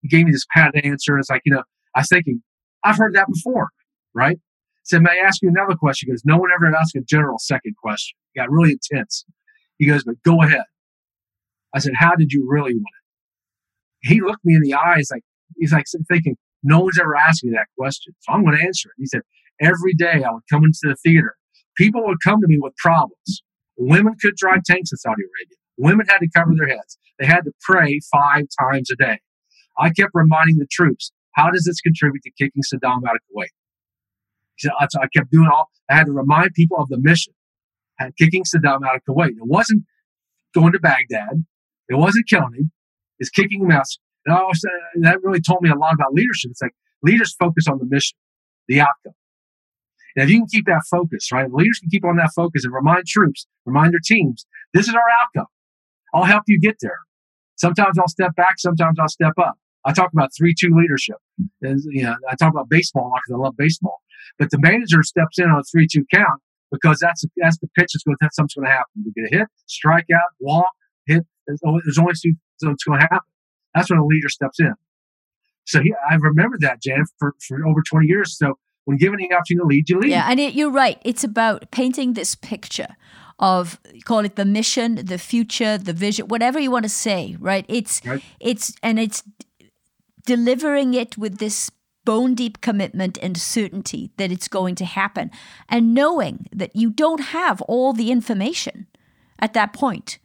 he 0.00 0.08
gave 0.08 0.26
me 0.26 0.32
this 0.32 0.46
pat 0.54 0.74
answer. 0.84 1.18
It's 1.18 1.30
like, 1.30 1.42
you 1.44 1.52
know, 1.52 1.62
I 1.94 2.00
was 2.00 2.08
thinking, 2.08 2.42
I've 2.84 2.96
heard 2.96 3.14
that 3.14 3.28
before, 3.32 3.68
right? 4.14 4.38
Said, 4.84 5.02
May 5.02 5.10
I 5.10 5.26
ask 5.26 5.42
you 5.42 5.48
another 5.48 5.74
question? 5.74 6.08
He 6.08 6.12
goes, 6.12 6.22
No 6.24 6.38
one 6.38 6.50
ever 6.54 6.74
asked 6.74 6.96
a 6.96 7.02
general 7.02 7.38
second 7.38 7.76
question. 7.76 8.16
He 8.32 8.40
got 8.40 8.50
really 8.50 8.72
intense. 8.72 9.24
He 9.78 9.86
goes, 9.86 10.04
But 10.04 10.22
go 10.24 10.42
ahead. 10.42 10.64
I 11.74 11.78
said, 11.78 11.92
How 11.96 12.14
did 12.14 12.32
you 12.32 12.46
really 12.48 12.74
want 12.74 12.86
it? 12.86 14.08
He 14.08 14.20
looked 14.20 14.44
me 14.44 14.54
in 14.54 14.62
the 14.62 14.74
eyes 14.74 15.08
like, 15.12 15.22
he's 15.56 15.72
like 15.72 15.86
thinking, 16.10 16.36
No 16.62 16.80
one's 16.80 16.98
ever 16.98 17.16
asked 17.16 17.44
me 17.44 17.52
that 17.52 17.66
question. 17.78 18.14
So 18.20 18.32
I'm 18.32 18.44
going 18.44 18.56
to 18.56 18.64
answer 18.64 18.88
it. 18.88 18.94
He 18.98 19.06
said, 19.06 19.22
Every 19.60 19.94
day 19.94 20.24
I 20.24 20.32
would 20.32 20.42
come 20.50 20.64
into 20.64 20.80
the 20.84 20.96
theater. 20.96 21.36
People 21.76 22.04
would 22.06 22.18
come 22.24 22.40
to 22.40 22.48
me 22.48 22.58
with 22.60 22.74
problems. 22.76 23.42
Women 23.76 24.14
could 24.20 24.36
drive 24.36 24.62
tanks 24.64 24.92
in 24.92 24.98
Saudi 24.98 25.22
Arabia. 25.22 25.56
Women 25.78 26.06
had 26.08 26.18
to 26.18 26.28
cover 26.34 26.52
their 26.56 26.68
heads. 26.68 26.98
They 27.18 27.26
had 27.26 27.44
to 27.44 27.52
pray 27.62 28.00
five 28.12 28.44
times 28.60 28.90
a 28.90 28.96
day. 28.96 29.20
I 29.78 29.90
kept 29.90 30.10
reminding 30.14 30.58
the 30.58 30.66
troops, 30.70 31.12
how 31.32 31.50
does 31.50 31.64
this 31.64 31.80
contribute 31.80 32.22
to 32.22 32.30
kicking 32.38 32.62
Saddam 32.62 33.06
out 33.08 33.16
of 33.16 33.22
Kuwait? 33.34 33.46
So 34.58 34.70
I 34.78 35.06
kept 35.14 35.30
doing 35.30 35.48
all, 35.52 35.70
I 35.90 35.96
had 35.96 36.06
to 36.06 36.12
remind 36.12 36.52
people 36.54 36.78
of 36.78 36.88
the 36.88 36.98
mission, 36.98 37.34
kicking 38.18 38.44
Saddam 38.44 38.86
out 38.86 38.96
of 38.96 39.02
Kuwait. 39.08 39.30
It 39.30 39.46
wasn't 39.46 39.84
going 40.54 40.72
to 40.72 40.78
Baghdad. 40.78 41.44
It 41.88 41.94
wasn't 41.94 42.28
killing 42.28 42.54
him. 42.54 42.70
It's 43.18 43.30
kicking 43.30 43.62
him 43.62 43.70
out. 43.70 43.86
And 44.24 44.36
uh, 44.36 44.52
that 45.00 45.22
really 45.22 45.40
told 45.40 45.62
me 45.62 45.70
a 45.70 45.74
lot 45.74 45.94
about 45.94 46.12
leadership. 46.14 46.50
It's 46.52 46.62
like 46.62 46.74
leaders 47.02 47.34
focus 47.38 47.66
on 47.68 47.78
the 47.78 47.86
mission, 47.86 48.16
the 48.68 48.80
outcome. 48.80 49.14
And 50.14 50.24
if 50.24 50.30
you 50.30 50.38
can 50.38 50.46
keep 50.46 50.66
that 50.66 50.82
focus, 50.90 51.32
right? 51.32 51.50
Leaders 51.50 51.78
can 51.80 51.90
keep 51.90 52.04
on 52.04 52.16
that 52.16 52.30
focus 52.36 52.64
and 52.64 52.72
remind 52.72 53.06
troops, 53.06 53.46
remind 53.64 53.92
their 53.92 54.00
teams, 54.04 54.46
this 54.74 54.86
is 54.86 54.94
our 54.94 55.00
outcome. 55.22 55.50
I'll 56.14 56.24
help 56.24 56.44
you 56.46 56.60
get 56.60 56.76
there. 56.80 56.98
Sometimes 57.56 57.98
I'll 57.98 58.08
step 58.08 58.36
back. 58.36 58.54
Sometimes 58.58 58.98
I'll 59.00 59.08
step 59.08 59.32
up. 59.38 59.54
I 59.84 59.92
talk 59.92 60.12
about 60.12 60.30
three-two 60.36 60.70
leadership. 60.74 61.16
And, 61.60 61.80
you 61.90 62.04
know, 62.04 62.14
I 62.30 62.36
talk 62.36 62.50
about 62.50 62.68
baseball 62.68 63.12
because 63.14 63.38
I 63.38 63.42
love 63.42 63.56
baseball. 63.56 64.00
But 64.38 64.50
the 64.50 64.58
manager 64.60 65.02
steps 65.02 65.38
in 65.38 65.46
on 65.46 65.58
a 65.58 65.62
three-two 65.64 66.04
count 66.12 66.40
because 66.70 66.98
that's 67.00 67.24
that's 67.36 67.58
the 67.58 67.68
pitch 67.76 67.90
that's 67.92 68.04
going. 68.04 68.16
That's 68.20 68.36
something's 68.36 68.54
going 68.54 68.66
to 68.66 68.72
happen. 68.72 69.04
You 69.04 69.12
get 69.14 69.32
a 69.32 69.38
hit, 69.38 69.48
strike 69.66 70.06
out, 70.14 70.30
walk, 70.40 70.70
hit. 71.06 71.26
There's 71.46 71.60
only, 71.64 71.80
there's 71.84 71.98
only 71.98 72.12
two. 72.20 72.34
So 72.58 72.70
it's 72.70 72.84
going 72.84 73.00
to 73.00 73.06
happen. 73.10 73.28
That's 73.74 73.90
when 73.90 73.98
a 73.98 74.06
leader 74.06 74.28
steps 74.28 74.60
in. 74.60 74.74
So 75.64 75.80
he, 75.80 75.94
I 76.08 76.14
remember 76.14 76.56
that, 76.60 76.82
Jan, 76.82 77.04
for, 77.18 77.34
for 77.46 77.66
over 77.66 77.82
20 77.88 78.06
years. 78.06 78.36
So 78.36 78.58
when 78.84 78.98
given 78.98 79.18
the 79.18 79.32
opportunity 79.34 79.62
to 79.62 79.66
lead, 79.66 79.88
you 79.88 80.00
lead. 80.00 80.10
Yeah, 80.10 80.26
and 80.28 80.40
it, 80.40 80.54
you're 80.54 80.70
right. 80.70 81.00
It's 81.04 81.24
about 81.24 81.70
painting 81.70 82.14
this 82.14 82.34
picture 82.34 82.96
of 83.38 83.80
call 84.04 84.24
it 84.24 84.36
the 84.36 84.44
mission, 84.44 84.96
the 84.96 85.18
future, 85.18 85.78
the 85.78 85.92
vision, 85.92 86.28
whatever 86.28 86.58
you 86.58 86.70
want 86.70 86.84
to 86.84 86.88
say, 86.88 87.36
right? 87.40 87.64
It's 87.68 88.04
right. 88.04 88.22
it's 88.40 88.74
and 88.82 88.98
it's 88.98 89.22
delivering 90.26 90.94
it 90.94 91.18
with 91.18 91.38
this 91.38 91.70
bone 92.04 92.34
deep 92.34 92.60
commitment 92.60 93.18
and 93.22 93.36
certainty 93.36 94.10
that 94.16 94.32
it's 94.32 94.48
going 94.48 94.74
to 94.76 94.84
happen, 94.84 95.30
and 95.68 95.94
knowing 95.94 96.46
that 96.52 96.74
you 96.74 96.90
don't 96.90 97.20
have 97.20 97.60
all 97.62 97.92
the 97.92 98.10
information 98.10 98.86
at 99.38 99.54
that 99.54 99.72
point, 99.72 100.18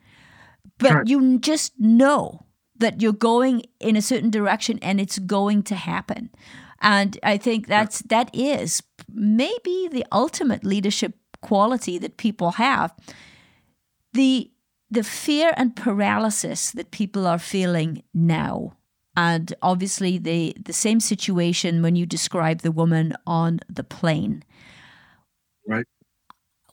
but 0.78 0.90
sure. 0.90 1.04
you 1.06 1.40
just 1.40 1.74
know 1.80 2.46
that 2.78 3.02
you're 3.02 3.14
going 3.14 3.64
in 3.80 3.96
a 3.96 4.02
certain 4.02 4.30
direction 4.30 4.80
and 4.82 5.02
it's 5.02 5.20
going 5.20 5.64
to 5.64 5.76
happen. 5.76 6.30
And 6.82 7.18
I 7.24 7.38
think 7.38 7.68
that's 7.68 8.00
that 8.04 8.30
is 8.34 8.84
maybe 9.12 9.90
the 9.92 10.06
ultimate 10.12 10.64
leadership 10.64 11.16
quality 11.42 11.98
that 11.98 12.18
people 12.18 12.52
have. 12.52 12.94
The 14.14 14.52
the 14.90 15.04
fear 15.04 15.54
and 15.58 15.76
paralysis 15.76 16.72
that 16.72 16.92
people 16.92 17.28
are 17.28 17.40
feeling 17.40 18.04
now 18.14 18.78
and 19.18 19.54
obviously 19.62 20.18
the 20.20 20.56
the 20.64 20.74
same 20.74 21.02
situation 21.02 21.84
when 21.84 21.98
you 21.98 22.06
describe 22.08 22.62
the 22.62 22.72
woman 22.72 23.16
on 23.28 23.60
the 23.70 23.84
plane. 23.84 24.44
Right. 25.68 25.86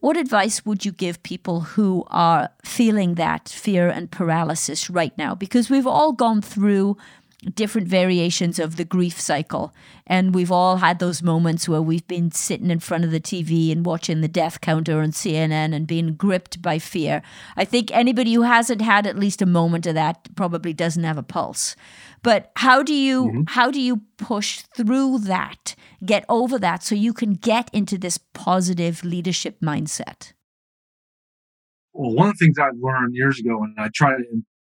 What 0.00 0.16
advice 0.18 0.66
would 0.66 0.84
you 0.84 0.92
give 0.92 1.22
people 1.22 1.60
who 1.62 2.04
are 2.08 2.50
feeling 2.64 3.14
that 3.14 3.48
fear 3.48 3.88
and 3.88 4.10
paralysis 4.10 4.90
right 4.90 5.16
now? 5.18 5.34
Because 5.34 5.70
we've 5.70 5.86
all 5.86 6.12
gone 6.12 6.42
through 6.42 6.96
different 7.54 7.88
variations 7.88 8.58
of 8.58 8.76
the 8.76 8.84
grief 8.84 9.20
cycle. 9.20 9.74
And 10.06 10.34
we've 10.34 10.52
all 10.52 10.76
had 10.76 10.98
those 10.98 11.22
moments 11.22 11.68
where 11.68 11.82
we've 11.82 12.06
been 12.06 12.30
sitting 12.30 12.70
in 12.70 12.80
front 12.80 13.04
of 13.04 13.10
the 13.10 13.20
TV 13.20 13.72
and 13.72 13.84
watching 13.84 14.20
the 14.20 14.28
death 14.28 14.60
counter 14.60 15.00
on 15.00 15.10
CNN 15.10 15.74
and 15.74 15.86
being 15.86 16.14
gripped 16.14 16.60
by 16.62 16.78
fear. 16.78 17.22
I 17.56 17.64
think 17.64 17.90
anybody 17.92 18.34
who 18.34 18.42
hasn't 18.42 18.82
had 18.82 19.06
at 19.06 19.18
least 19.18 19.42
a 19.42 19.46
moment 19.46 19.86
of 19.86 19.94
that 19.94 20.34
probably 20.34 20.72
doesn't 20.72 21.04
have 21.04 21.18
a 21.18 21.22
pulse. 21.22 21.76
But 22.22 22.52
how 22.56 22.82
do 22.82 22.94
you 22.94 23.26
mm-hmm. 23.26 23.42
how 23.48 23.70
do 23.70 23.80
you 23.80 24.00
push 24.16 24.62
through 24.74 25.18
that, 25.20 25.74
get 26.04 26.24
over 26.28 26.58
that 26.58 26.82
so 26.82 26.94
you 26.94 27.12
can 27.12 27.34
get 27.34 27.68
into 27.72 27.98
this 27.98 28.18
positive 28.18 29.04
leadership 29.04 29.60
mindset? 29.60 30.32
Well, 31.92 32.14
one 32.14 32.30
of 32.30 32.38
the 32.38 32.46
things 32.46 32.58
I've 32.58 32.78
learned 32.80 33.14
years 33.14 33.38
ago, 33.38 33.62
and 33.62 33.74
I 33.78 33.88
try 33.94 34.16
to 34.16 34.24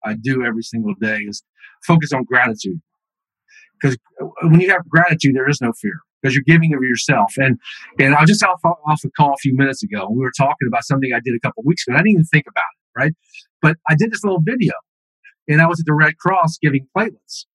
I 0.03 0.15
do 0.15 0.43
every 0.43 0.63
single 0.63 0.95
day, 0.95 1.19
is 1.19 1.43
focus 1.85 2.11
on 2.13 2.23
gratitude. 2.23 2.79
Because 3.81 3.97
uh, 4.21 4.25
when 4.43 4.61
you 4.61 4.69
have 4.69 4.87
gratitude, 4.87 5.35
there 5.35 5.49
is 5.49 5.59
no 5.61 5.73
fear 5.73 5.99
because 6.21 6.35
you're 6.35 6.43
giving 6.43 6.73
of 6.73 6.81
yourself. 6.81 7.33
And 7.37 7.59
and 7.99 8.15
I 8.15 8.25
just 8.25 8.43
off 8.43 8.61
off 8.63 9.01
a 9.03 9.09
call 9.11 9.33
a 9.33 9.37
few 9.37 9.55
minutes 9.55 9.83
ago. 9.83 10.07
We 10.09 10.19
were 10.21 10.31
talking 10.37 10.67
about 10.67 10.85
something 10.85 11.11
I 11.13 11.19
did 11.23 11.35
a 11.35 11.39
couple 11.39 11.63
weeks 11.65 11.87
ago. 11.87 11.95
I 11.95 11.99
didn't 11.99 12.11
even 12.11 12.25
think 12.25 12.45
about 12.47 12.63
it, 12.63 12.99
right? 12.99 13.13
But 13.61 13.77
I 13.89 13.95
did 13.95 14.11
this 14.11 14.23
little 14.23 14.41
video, 14.41 14.73
and 15.47 15.61
I 15.61 15.67
was 15.67 15.79
at 15.79 15.85
the 15.85 15.93
Red 15.93 16.17
Cross 16.17 16.57
giving 16.61 16.87
platelets. 16.95 17.45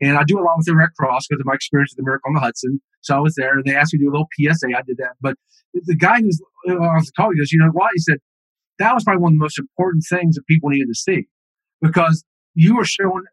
And 0.00 0.18
I 0.18 0.24
do 0.24 0.38
a 0.38 0.42
lot 0.42 0.58
with 0.58 0.66
the 0.66 0.76
Red 0.76 0.90
Cross 0.98 1.26
because 1.26 1.40
of 1.40 1.46
my 1.46 1.54
experience 1.54 1.92
with 1.92 2.04
the 2.04 2.08
Miracle 2.08 2.28
on 2.28 2.34
the 2.34 2.40
Hudson. 2.40 2.82
So 3.00 3.16
I 3.16 3.20
was 3.20 3.34
there, 3.34 3.54
and 3.54 3.64
they 3.64 3.74
asked 3.74 3.94
me 3.94 3.98
to 4.00 4.04
do 4.04 4.10
a 4.10 4.12
little 4.12 4.28
PSA. 4.38 4.66
I 4.76 4.82
did 4.82 4.98
that. 4.98 5.14
But 5.20 5.36
the 5.72 5.96
guy 5.96 6.20
who's 6.20 6.40
on 6.68 6.76
the 6.76 7.12
call, 7.16 7.30
he 7.30 7.38
goes, 7.38 7.52
"You 7.52 7.60
know 7.60 7.70
what?" 7.70 7.92
He 7.94 8.00
said, 8.00 8.18
"That 8.78 8.94
was 8.94 9.04
probably 9.04 9.22
one 9.22 9.32
of 9.32 9.38
the 9.38 9.44
most 9.44 9.58
important 9.58 10.04
things 10.08 10.34
that 10.34 10.46
people 10.46 10.68
needed 10.68 10.88
to 10.88 10.94
see 10.94 11.28
because 11.80 12.24
you 12.54 12.76
were 12.76 12.84
showing 12.84 13.24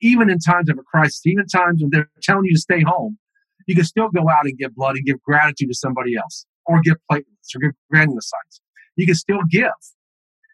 even 0.00 0.30
in 0.30 0.38
times 0.38 0.70
of 0.70 0.78
a 0.78 0.82
crisis, 0.82 1.26
even 1.26 1.46
times 1.46 1.82
when 1.82 1.90
they're 1.90 2.10
telling 2.22 2.44
you 2.44 2.54
to 2.54 2.60
stay 2.60 2.82
home, 2.82 3.18
you 3.66 3.74
can 3.74 3.84
still 3.84 4.08
go 4.08 4.28
out 4.28 4.44
and 4.44 4.56
give 4.58 4.74
blood 4.74 4.96
and 4.96 5.04
give 5.04 5.22
gratitude 5.22 5.68
to 5.68 5.74
somebody 5.74 6.16
else, 6.16 6.46
or 6.66 6.80
give 6.82 6.96
platelets, 7.10 7.54
or 7.54 7.60
give 7.60 7.72
granulocytes. 7.92 8.60
You 8.96 9.06
can 9.06 9.14
still 9.14 9.40
give. 9.50 9.70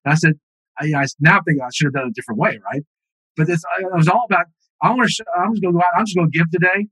And 0.04 0.12
I 0.12 0.14
said, 0.14 0.34
I, 0.78 0.92
I 0.94 1.06
now 1.20 1.40
think 1.46 1.60
I 1.62 1.68
should 1.72 1.86
have 1.86 1.94
done 1.94 2.06
it 2.06 2.10
a 2.10 2.12
different 2.12 2.38
way, 2.38 2.58
right? 2.70 2.82
But 3.36 3.46
this, 3.46 3.62
it 3.78 3.86
was 3.94 4.08
all 4.08 4.24
about. 4.28 4.46
I 4.82 4.90
want 4.90 5.08
to. 5.08 5.24
I'm 5.38 5.52
just 5.52 5.62
going 5.62 5.74
to 5.74 5.78
go 5.78 5.84
out. 5.84 5.98
I'm 5.98 6.04
just 6.04 6.16
going 6.16 6.30
to 6.30 6.38
give 6.38 6.50
today, 6.50 6.88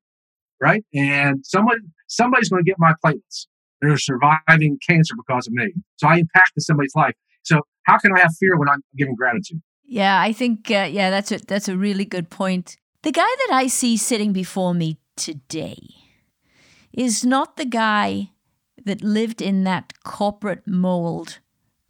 right? 0.61 0.85
And 0.95 1.45
somebody, 1.45 1.81
somebody's 2.09 2.49
going 2.49 2.65
to 2.65 2.69
get 2.69 2.77
my 2.79 2.95
platelets. 3.05 3.47
They're 3.83 3.99
surviving 3.99 4.79
cancer 4.89 5.15
because 5.17 5.47
of 5.47 5.53
me. 5.53 5.73
So 5.97 6.09
I 6.09 6.19
impacted 6.19 6.63
somebody's 6.63 6.95
life. 6.95 7.15
So 7.43 7.61
how 7.83 7.99
can 7.99 8.13
I 8.17 8.21
have 8.21 8.35
fear 8.41 8.57
when 8.57 8.69
I'm 8.69 8.83
giving 8.97 9.15
gratitude? 9.15 9.61
Yeah, 9.85 10.21
I 10.21 10.33
think 10.33 10.71
uh, 10.71 10.89
yeah, 10.91 11.11
that's 11.11 11.31
a 11.31 11.39
that's 11.39 11.69
a 11.69 11.77
really 11.77 12.05
good 12.05 12.31
point. 12.31 12.77
The 13.03 13.13
guy 13.13 13.23
that 13.23 13.51
I 13.53 13.67
see 13.67 13.97
sitting 13.97 14.33
before 14.33 14.75
me 14.75 14.99
today 15.17 15.79
is 16.93 17.25
not 17.25 17.57
the 17.57 17.67
guy 17.67 18.31
that 18.85 19.03
lived 19.03 19.43
in 19.43 19.65
that 19.65 19.93
corporate 20.05 20.67
mold 20.67 21.39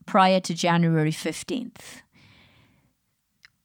prior 0.06 0.40
to 0.40 0.54
January 0.54 1.12
15th. 1.12 2.02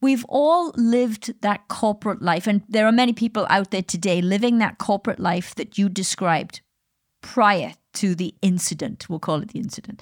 We've 0.01 0.25
all 0.29 0.71
lived 0.75 1.41
that 1.41 1.67
corporate 1.67 2.21
life, 2.21 2.47
and 2.47 2.61
there 2.69 2.85
are 2.85 2.91
many 2.91 3.13
people 3.13 3.45
out 3.49 3.71
there 3.71 3.81
today 3.81 4.21
living 4.21 4.59
that 4.59 4.77
corporate 4.77 5.19
life 5.19 5.55
that 5.55 5.77
you 5.77 5.89
described 5.89 6.61
prior 7.21 7.73
to 7.93 8.15
the 8.15 8.33
incident. 8.41 9.09
We'll 9.09 9.19
call 9.19 9.41
it 9.41 9.49
the 9.49 9.59
incident. 9.59 10.01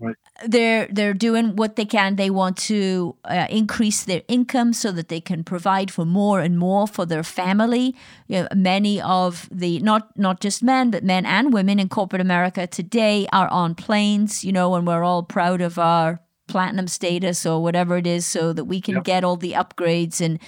Right. 0.00 0.14
They're 0.46 0.86
they're 0.92 1.12
doing 1.12 1.56
what 1.56 1.74
they 1.74 1.84
can. 1.84 2.14
They 2.14 2.30
want 2.30 2.56
to 2.68 3.16
uh, 3.24 3.48
increase 3.50 4.04
their 4.04 4.22
income 4.28 4.72
so 4.72 4.92
that 4.92 5.08
they 5.08 5.20
can 5.20 5.42
provide 5.42 5.90
for 5.90 6.04
more 6.04 6.38
and 6.40 6.56
more 6.56 6.86
for 6.86 7.04
their 7.04 7.24
family. 7.24 7.96
You 8.28 8.42
know, 8.42 8.48
many 8.54 9.00
of 9.00 9.48
the 9.50 9.80
not 9.80 10.16
not 10.16 10.40
just 10.40 10.62
men 10.62 10.92
but 10.92 11.02
men 11.02 11.26
and 11.26 11.52
women 11.52 11.80
in 11.80 11.88
corporate 11.88 12.22
America 12.22 12.68
today 12.68 13.26
are 13.32 13.48
on 13.48 13.74
planes. 13.74 14.44
You 14.44 14.52
know, 14.52 14.76
and 14.76 14.86
we're 14.86 15.02
all 15.02 15.24
proud 15.24 15.60
of 15.60 15.80
our 15.80 16.20
platinum 16.48 16.88
status 16.88 17.46
or 17.46 17.62
whatever 17.62 17.96
it 17.96 18.06
is, 18.06 18.26
so 18.26 18.52
that 18.52 18.64
we 18.64 18.80
can 18.80 18.96
yep. 18.96 19.04
get 19.04 19.24
all 19.24 19.36
the 19.36 19.52
upgrades 19.52 20.20
and 20.20 20.38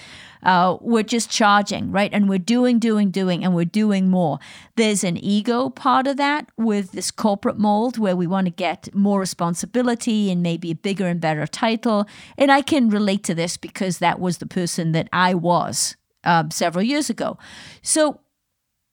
uh, 0.43 0.77
we're 0.81 1.03
just 1.03 1.31
charging, 1.31 1.91
right? 1.93 2.11
And 2.13 2.29
we're 2.29 2.39
doing, 2.39 2.79
doing, 2.79 3.11
doing, 3.11 3.45
and 3.45 3.55
we're 3.55 3.65
doing 3.65 4.09
more. 4.09 4.39
There's 4.77 5.05
an 5.05 5.17
ego 5.19 5.69
part 5.69 6.07
of 6.07 6.17
that 6.17 6.51
with 6.57 6.93
this 6.93 7.11
corporate 7.11 7.59
mold 7.59 7.99
where 7.99 8.17
we 8.17 8.27
want 8.27 8.47
to 8.47 8.51
get 8.51 8.95
more 8.95 9.21
responsibility 9.21 10.31
and 10.31 10.43
maybe 10.43 10.71
a 10.71 10.75
bigger 10.75 11.07
and 11.07 11.21
better 11.21 11.47
title. 11.47 12.07
And 12.39 12.51
I 12.51 12.63
can 12.63 12.89
relate 12.89 13.23
to 13.25 13.35
this 13.35 13.57
because 13.57 13.99
that 13.99 14.19
was 14.19 14.39
the 14.39 14.47
person 14.47 14.93
that 14.93 15.09
I 15.13 15.35
was 15.35 15.97
um, 16.25 16.51
several 16.51 16.85
years 16.85 17.11
ago. 17.11 17.39
So, 17.83 18.21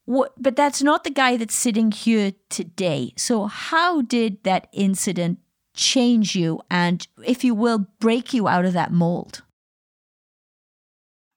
what, 0.04 0.32
but 0.40 0.56
that's 0.56 0.82
not 0.82 1.04
the 1.04 1.10
guy 1.10 1.36
that's 1.36 1.54
sitting 1.54 1.92
here 1.92 2.32
today. 2.48 3.12
So, 3.16 3.46
how 3.46 4.00
did 4.00 4.42
that 4.44 4.68
incident 4.72 5.38
change 5.78 6.34
you 6.34 6.60
and, 6.70 7.06
if 7.24 7.44
you 7.44 7.54
will, 7.54 7.86
break 8.00 8.34
you 8.34 8.48
out 8.48 8.66
of 8.66 8.74
that 8.74 8.92
mold? 8.92 9.42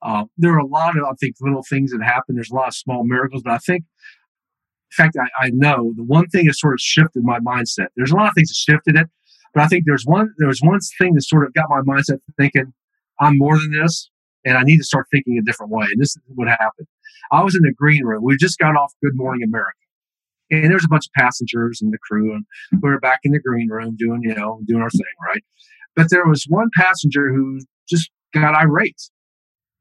Uh, 0.01 0.25
there 0.37 0.51
are 0.53 0.59
a 0.59 0.65
lot 0.65 0.97
of, 0.97 1.03
I 1.03 1.13
think, 1.19 1.35
little 1.39 1.63
things 1.69 1.91
that 1.91 2.03
happen. 2.03 2.35
There's 2.35 2.51
a 2.51 2.55
lot 2.55 2.67
of 2.67 2.73
small 2.73 3.05
miracles, 3.05 3.43
but 3.43 3.53
I 3.53 3.59
think, 3.59 3.83
in 4.91 4.95
fact, 5.05 5.15
I, 5.15 5.45
I 5.45 5.49
know 5.51 5.93
the 5.95 6.03
one 6.03 6.27
thing 6.27 6.47
that 6.47 6.55
sort 6.55 6.73
of 6.73 6.81
shifted 6.81 7.23
my 7.23 7.39
mindset. 7.39 7.87
There's 7.95 8.11
a 8.11 8.15
lot 8.15 8.27
of 8.27 8.33
things 8.33 8.49
that 8.49 8.55
shifted 8.55 8.95
it, 8.97 9.07
but 9.53 9.63
I 9.63 9.67
think 9.67 9.85
there's 9.85 10.05
one 10.05 10.33
there 10.39 10.47
was 10.47 10.61
one 10.61 10.79
thing 10.97 11.13
that 11.13 11.21
sort 11.21 11.45
of 11.45 11.53
got 11.53 11.69
my 11.69 11.81
mindset 11.81 12.19
thinking, 12.37 12.73
I'm 13.19 13.37
more 13.37 13.57
than 13.59 13.71
this, 13.71 14.09
and 14.43 14.57
I 14.57 14.63
need 14.63 14.77
to 14.77 14.83
start 14.83 15.05
thinking 15.11 15.37
a 15.37 15.43
different 15.43 15.71
way. 15.71 15.85
And 15.91 16.01
this 16.01 16.15
is 16.15 16.21
what 16.33 16.47
happened. 16.47 16.87
I 17.31 17.43
was 17.43 17.55
in 17.55 17.61
the 17.61 17.73
green 17.73 18.03
room. 18.03 18.23
We 18.23 18.35
just 18.37 18.57
got 18.57 18.75
off 18.75 18.91
Good 19.03 19.15
Morning 19.15 19.43
America. 19.43 19.77
And 20.51 20.69
there's 20.69 20.85
a 20.85 20.89
bunch 20.89 21.05
of 21.07 21.13
passengers 21.13 21.81
and 21.81 21.93
the 21.93 21.97
crew, 21.97 22.33
and 22.33 22.45
we 22.81 22.89
were 22.89 22.99
back 22.99 23.21
in 23.23 23.31
the 23.31 23.39
green 23.39 23.69
room 23.69 23.95
doing, 23.97 24.21
you 24.21 24.35
know, 24.35 24.59
doing 24.67 24.81
our 24.81 24.89
thing, 24.89 25.01
right? 25.27 25.43
But 25.95 26.09
there 26.09 26.25
was 26.25 26.45
one 26.47 26.69
passenger 26.75 27.33
who 27.33 27.59
just 27.89 28.11
got 28.33 28.55
irate 28.55 29.01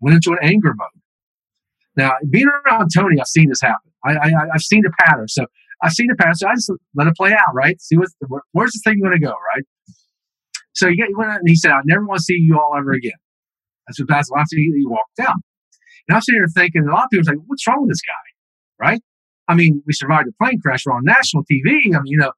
went 0.00 0.14
into 0.14 0.32
an 0.32 0.38
anger 0.42 0.74
mode. 0.74 0.88
Now, 1.96 2.12
being 2.30 2.48
around 2.48 2.90
Tony, 2.94 3.20
I've 3.20 3.26
seen 3.26 3.48
this 3.48 3.60
happen. 3.60 3.92
I, 4.04 4.16
I, 4.16 4.30
have 4.52 4.62
seen 4.62 4.82
the 4.82 4.92
pattern. 4.98 5.28
So 5.28 5.44
I've 5.82 5.92
seen 5.92 6.06
the 6.08 6.14
pattern. 6.14 6.34
So 6.34 6.48
I 6.48 6.54
just 6.54 6.70
let 6.94 7.06
it 7.06 7.16
play 7.16 7.32
out, 7.32 7.54
right? 7.54 7.80
See 7.80 7.96
what's 7.96 8.14
where's 8.52 8.72
the 8.72 8.80
thing 8.84 9.00
going 9.00 9.12
to 9.12 9.20
go, 9.20 9.34
right? 9.54 9.64
So 10.72 10.88
he, 10.88 11.02
went 11.14 11.30
out 11.30 11.40
and 11.40 11.48
he 11.48 11.56
said, 11.56 11.72
I 11.72 11.80
never 11.84 12.06
want 12.06 12.18
to 12.18 12.24
see 12.24 12.34
you 12.34 12.58
all 12.58 12.74
ever 12.78 12.92
again. 12.92 13.18
That's 13.86 13.98
what 13.98 14.08
that's 14.08 14.30
last 14.30 14.50
thing 14.50 14.60
he 14.60 14.86
walked 14.86 15.18
out. 15.20 15.34
And 16.08 16.16
I'm 16.16 16.22
sitting 16.22 16.40
here 16.40 16.48
thinking, 16.54 16.86
a 16.88 16.92
lot 16.92 17.04
of 17.04 17.10
people 17.10 17.28
are 17.28 17.34
like, 17.34 17.44
what's 17.46 17.66
wrong 17.66 17.82
with 17.82 17.90
this 17.90 18.02
guy? 18.02 18.86
Right? 18.86 19.02
I 19.50 19.54
mean, 19.54 19.82
we 19.84 19.92
survived 19.92 20.28
a 20.28 20.32
plane 20.42 20.60
crash. 20.60 20.86
We're 20.86 20.92
on 20.92 21.04
national 21.04 21.42
TV. 21.42 21.92
I 21.92 22.00
mean, 22.00 22.06
you 22.06 22.18
know, 22.18 22.32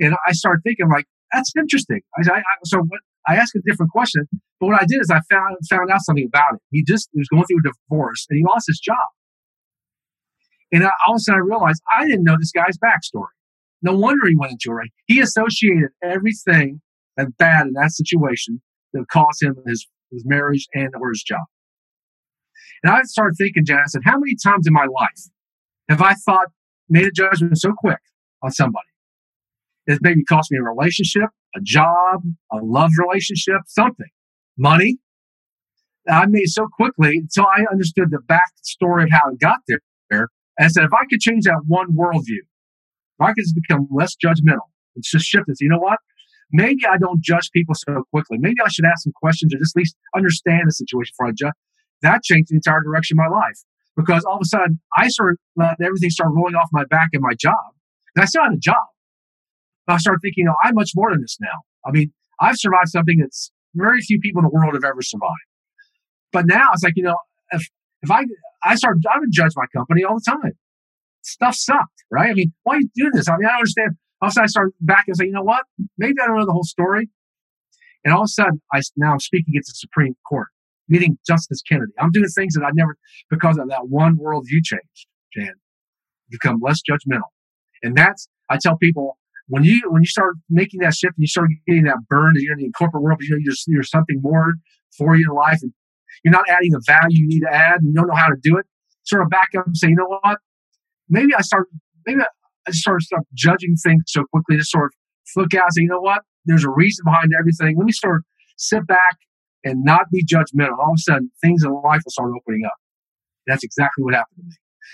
and 0.00 0.16
I 0.26 0.32
started 0.32 0.60
thinking 0.64 0.88
like, 0.88 1.06
that's 1.32 1.52
interesting. 1.56 2.00
I, 2.16 2.32
I, 2.32 2.42
so 2.64 2.78
what, 2.78 3.00
I 3.28 3.36
asked 3.36 3.54
a 3.54 3.60
different 3.64 3.92
question, 3.92 4.26
but 4.58 4.66
what 4.66 4.82
I 4.82 4.84
did 4.88 5.00
is 5.00 5.08
I 5.08 5.20
found 5.30 5.56
found 5.70 5.88
out 5.88 6.00
something 6.02 6.26
about 6.26 6.54
it. 6.54 6.60
He 6.70 6.82
just 6.82 7.10
he 7.12 7.20
was 7.20 7.28
going 7.28 7.44
through 7.44 7.60
a 7.60 7.72
divorce 7.88 8.26
and 8.28 8.38
he 8.38 8.44
lost 8.44 8.64
his 8.66 8.80
job. 8.80 8.96
And 10.72 10.84
I, 10.84 10.90
all 11.06 11.14
of 11.14 11.18
a 11.18 11.20
sudden 11.20 11.42
I 11.42 11.44
realized 11.44 11.80
I 11.96 12.06
didn't 12.06 12.24
know 12.24 12.36
this 12.36 12.50
guy's 12.50 12.76
backstory. 12.78 13.30
No 13.80 13.96
wonder 13.96 14.26
he 14.26 14.34
went 14.34 14.52
into 14.52 14.76
it. 14.82 14.90
He 15.06 15.20
associated 15.20 15.90
everything 16.02 16.80
that 17.16 17.36
bad 17.38 17.68
in 17.68 17.74
that 17.74 17.92
situation 17.92 18.60
that 18.94 19.04
cost 19.12 19.42
him 19.42 19.54
his, 19.64 19.86
his 20.10 20.24
marriage 20.26 20.66
and 20.74 20.90
or 21.00 21.10
his 21.10 21.22
job. 21.22 21.44
And 22.82 22.92
I 22.92 23.02
started 23.02 23.36
thinking, 23.38 23.64
said, 23.66 24.02
how 24.04 24.18
many 24.18 24.34
times 24.42 24.66
in 24.66 24.72
my 24.72 24.86
life 24.86 25.28
have 25.88 26.02
I 26.02 26.14
thought, 26.14 26.48
made 26.88 27.06
a 27.06 27.10
judgment 27.10 27.58
so 27.58 27.72
quick 27.76 27.98
on 28.42 28.50
somebody? 28.50 28.88
It 29.86 30.00
maybe 30.02 30.22
cost 30.24 30.50
me 30.50 30.58
a 30.58 30.62
relationship, 30.62 31.30
a 31.56 31.60
job, 31.62 32.22
a 32.52 32.58
love 32.58 32.90
relationship, 32.98 33.62
something, 33.66 34.10
money. 34.56 34.98
I 36.08 36.26
made 36.26 36.46
so 36.46 36.66
quickly 36.72 37.18
until 37.18 37.46
I 37.46 37.64
understood 37.70 38.10
the 38.10 38.18
backstory 38.18 39.04
of 39.04 39.10
how 39.10 39.30
it 39.30 39.40
got 39.40 39.58
there. 39.66 40.28
And 40.58 40.66
I 40.66 40.68
said, 40.68 40.84
if 40.84 40.92
I 40.92 41.04
could 41.10 41.20
change 41.20 41.44
that 41.44 41.62
one 41.66 41.96
worldview, 41.96 42.42
if 42.42 43.20
I 43.20 43.28
could 43.28 43.44
just 43.44 43.54
become 43.54 43.88
less 43.90 44.14
judgmental, 44.22 44.68
it's 44.96 45.10
just 45.10 45.26
shifted. 45.26 45.56
So 45.56 45.64
you 45.64 45.70
know 45.70 45.78
what? 45.78 45.98
Maybe 46.50 46.80
I 46.90 46.96
don't 46.98 47.22
judge 47.22 47.50
people 47.52 47.74
so 47.74 48.04
quickly. 48.10 48.38
Maybe 48.40 48.56
I 48.64 48.68
should 48.68 48.86
ask 48.86 49.04
some 49.04 49.12
questions 49.12 49.54
or 49.54 49.58
just 49.58 49.76
at 49.76 49.80
least 49.80 49.96
understand 50.16 50.62
the 50.66 50.72
situation 50.72 51.12
before 51.18 51.28
I 51.28 51.32
judge. 51.36 51.54
That 52.02 52.22
changed 52.22 52.50
the 52.50 52.56
entire 52.56 52.82
direction 52.82 53.18
of 53.18 53.30
my 53.30 53.36
life. 53.36 53.58
Because 53.98 54.24
all 54.24 54.36
of 54.36 54.42
a 54.42 54.46
sudden 54.46 54.80
I 54.96 55.08
started 55.08 55.36
everything 55.82 56.10
start 56.10 56.30
rolling 56.32 56.54
off 56.54 56.68
my 56.72 56.84
back 56.84 57.08
in 57.12 57.20
my 57.20 57.34
job. 57.34 57.74
And 58.14 58.22
I 58.22 58.26
still 58.26 58.44
had 58.44 58.52
a 58.52 58.58
job. 58.58 58.86
But 59.86 59.94
I 59.94 59.96
started 59.98 60.20
thinking, 60.22 60.42
you 60.42 60.44
know, 60.44 60.54
I'm 60.62 60.74
much 60.74 60.92
more 60.94 61.10
than 61.10 61.20
this 61.20 61.36
now. 61.40 61.62
I 61.84 61.90
mean, 61.90 62.12
I've 62.40 62.56
survived 62.56 62.90
something 62.90 63.18
that's 63.18 63.50
very 63.74 64.00
few 64.00 64.20
people 64.20 64.38
in 64.38 64.44
the 64.44 64.50
world 64.50 64.74
have 64.74 64.84
ever 64.84 65.02
survived. 65.02 65.32
But 66.32 66.46
now 66.46 66.68
it's 66.72 66.84
like, 66.84 66.94
you 66.96 67.02
know, 67.02 67.18
if 67.50 67.66
if 68.02 68.10
I 68.10 68.22
I 68.64 68.76
start 68.76 68.98
I 69.12 69.18
would 69.18 69.32
judge 69.32 69.52
my 69.56 69.66
company 69.74 70.04
all 70.04 70.14
the 70.14 70.30
time. 70.30 70.52
Stuff 71.22 71.56
sucked, 71.56 72.04
right? 72.10 72.30
I 72.30 72.34
mean, 72.34 72.52
why 72.62 72.76
are 72.76 72.80
you 72.80 72.88
doing 72.94 73.10
this? 73.14 73.28
I 73.28 73.36
mean, 73.36 73.46
I 73.46 73.50
don't 73.50 73.58
understand. 73.58 73.96
All 74.22 74.28
of 74.28 74.30
a 74.30 74.32
sudden 74.32 74.44
I 74.44 74.46
started 74.46 74.74
back 74.80 75.04
and 75.08 75.16
say, 75.16 75.26
you 75.26 75.32
know 75.32 75.42
what? 75.42 75.64
Maybe 75.98 76.14
I 76.22 76.26
don't 76.26 76.38
know 76.38 76.46
the 76.46 76.52
whole 76.52 76.64
story. 76.64 77.08
And 78.04 78.14
all 78.14 78.22
of 78.22 78.26
a 78.26 78.28
sudden, 78.28 78.62
I 78.72 78.80
now 78.96 79.12
I'm 79.12 79.20
speaking 79.20 79.54
at 79.56 79.64
the 79.66 79.74
Supreme 79.74 80.14
Court, 80.28 80.48
meeting 80.88 81.18
Justice 81.26 81.62
Kennedy. 81.68 81.92
I'm 81.98 82.10
doing 82.10 82.28
things 82.28 82.54
that 82.54 82.64
I 82.64 82.70
never 82.74 82.96
because 83.30 83.58
of 83.58 83.68
that 83.68 83.88
one 83.88 84.16
worldview 84.16 84.64
change, 84.64 85.06
Jan, 85.34 85.54
become 86.30 86.60
less 86.62 86.80
judgmental. 86.88 87.30
And 87.82 87.96
that's 87.96 88.28
I 88.50 88.58
tell 88.60 88.76
people 88.76 89.18
when 89.48 89.64
you 89.64 89.82
when 89.88 90.02
you 90.02 90.06
start 90.06 90.36
making 90.50 90.80
that 90.80 90.94
shift 90.94 91.14
and 91.16 91.22
you 91.22 91.26
start 91.26 91.48
getting 91.66 91.84
that 91.84 91.98
burn 92.08 92.34
you're 92.36 92.52
in 92.52 92.58
the 92.58 92.70
corporate 92.72 93.02
world, 93.02 93.18
you 93.20 93.30
know 93.30 93.38
you're, 93.40 93.54
you're 93.66 93.82
something 93.82 94.20
more 94.22 94.54
for 94.96 95.16
you 95.16 95.26
in 95.30 95.36
life, 95.36 95.58
and 95.62 95.72
you're 96.24 96.32
not 96.32 96.48
adding 96.48 96.70
the 96.72 96.82
value 96.86 97.22
you 97.22 97.28
need 97.28 97.40
to 97.40 97.52
add, 97.52 97.80
and 97.80 97.88
you 97.88 97.94
don't 97.94 98.08
know 98.08 98.14
how 98.14 98.28
to 98.28 98.36
do 98.42 98.56
it. 98.58 98.66
Sort 99.04 99.22
of 99.22 99.30
back 99.30 99.48
up 99.56 99.66
and 99.66 99.76
say, 99.76 99.88
you 99.88 99.94
know 99.94 100.18
what? 100.22 100.38
Maybe 101.08 101.34
I 101.34 101.40
start. 101.40 101.68
Maybe 102.06 102.20
I 102.20 102.70
sort 102.72 102.96
of 102.96 103.02
stop 103.02 103.22
judging 103.34 103.74
things 103.76 104.04
so 104.08 104.24
quickly. 104.32 104.56
Just 104.56 104.70
sort 104.70 104.86
of 104.86 104.92
look 105.36 105.54
out 105.54 105.64
and 105.64 105.72
say, 105.72 105.82
you 105.82 105.88
know 105.88 106.00
what? 106.00 106.22
There's 106.44 106.64
a 106.64 106.70
reason 106.70 107.04
behind 107.04 107.32
everything. 107.38 107.76
Let 107.76 107.86
me 107.86 107.92
sort 107.92 108.16
of 108.16 108.22
sit 108.56 108.86
back 108.86 109.16
and 109.64 109.84
not 109.84 110.10
be 110.10 110.24
judgmental. 110.24 110.78
All 110.78 110.92
of 110.92 110.98
a 110.98 110.98
sudden, 110.98 111.30
things 111.40 111.64
in 111.64 111.72
life 111.72 112.02
will 112.04 112.12
start 112.12 112.32
opening 112.34 112.64
up. 112.64 112.74
That's 113.46 113.64
exactly 113.64 114.04
what 114.04 114.14
happened 114.14 114.38
to 114.38 114.44
me. 114.44 114.52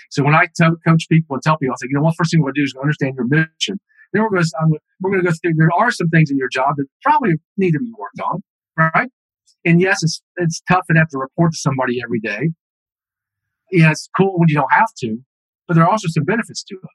So 0.09 0.23
when 0.23 0.35
I 0.35 0.47
coach 0.87 1.07
people 1.09 1.35
and 1.35 1.43
tell 1.43 1.57
people, 1.57 1.73
I 1.73 1.77
say, 1.81 1.87
you 1.89 1.95
know 1.95 2.01
what? 2.01 2.15
First 2.15 2.31
thing 2.31 2.41
we're 2.41 2.47
going 2.47 2.55
to 2.55 2.61
do 2.61 2.65
is 2.65 2.75
understand 2.81 3.15
your 3.15 3.27
mission. 3.27 3.79
Then 4.13 4.21
we're 4.23 4.29
going 4.29 4.43
to 4.43 4.79
we're 5.01 5.11
going 5.11 5.23
to 5.23 5.29
go 5.29 5.35
through. 5.41 5.53
There 5.57 5.71
are 5.73 5.91
some 5.91 6.09
things 6.09 6.31
in 6.31 6.37
your 6.37 6.49
job 6.49 6.75
that 6.77 6.85
probably 7.03 7.33
need 7.57 7.71
to 7.71 7.79
be 7.79 7.91
worked 7.97 8.19
on, 8.21 8.43
right? 8.77 9.09
And 9.65 9.81
yes, 9.81 10.03
it's 10.03 10.21
it's 10.37 10.61
tough 10.69 10.85
and 10.89 10.97
have 10.97 11.09
to 11.09 11.17
report 11.17 11.51
to 11.51 11.57
somebody 11.57 11.99
every 12.03 12.19
day. 12.19 12.51
Yeah, 13.71 13.91
it's 13.91 14.09
cool 14.15 14.37
when 14.37 14.47
you 14.47 14.55
don't 14.55 14.71
have 14.71 14.93
to, 14.99 15.17
but 15.67 15.73
there 15.73 15.83
are 15.83 15.89
also 15.89 16.07
some 16.07 16.23
benefits 16.23 16.63
to 16.65 16.75
it. 16.75 16.89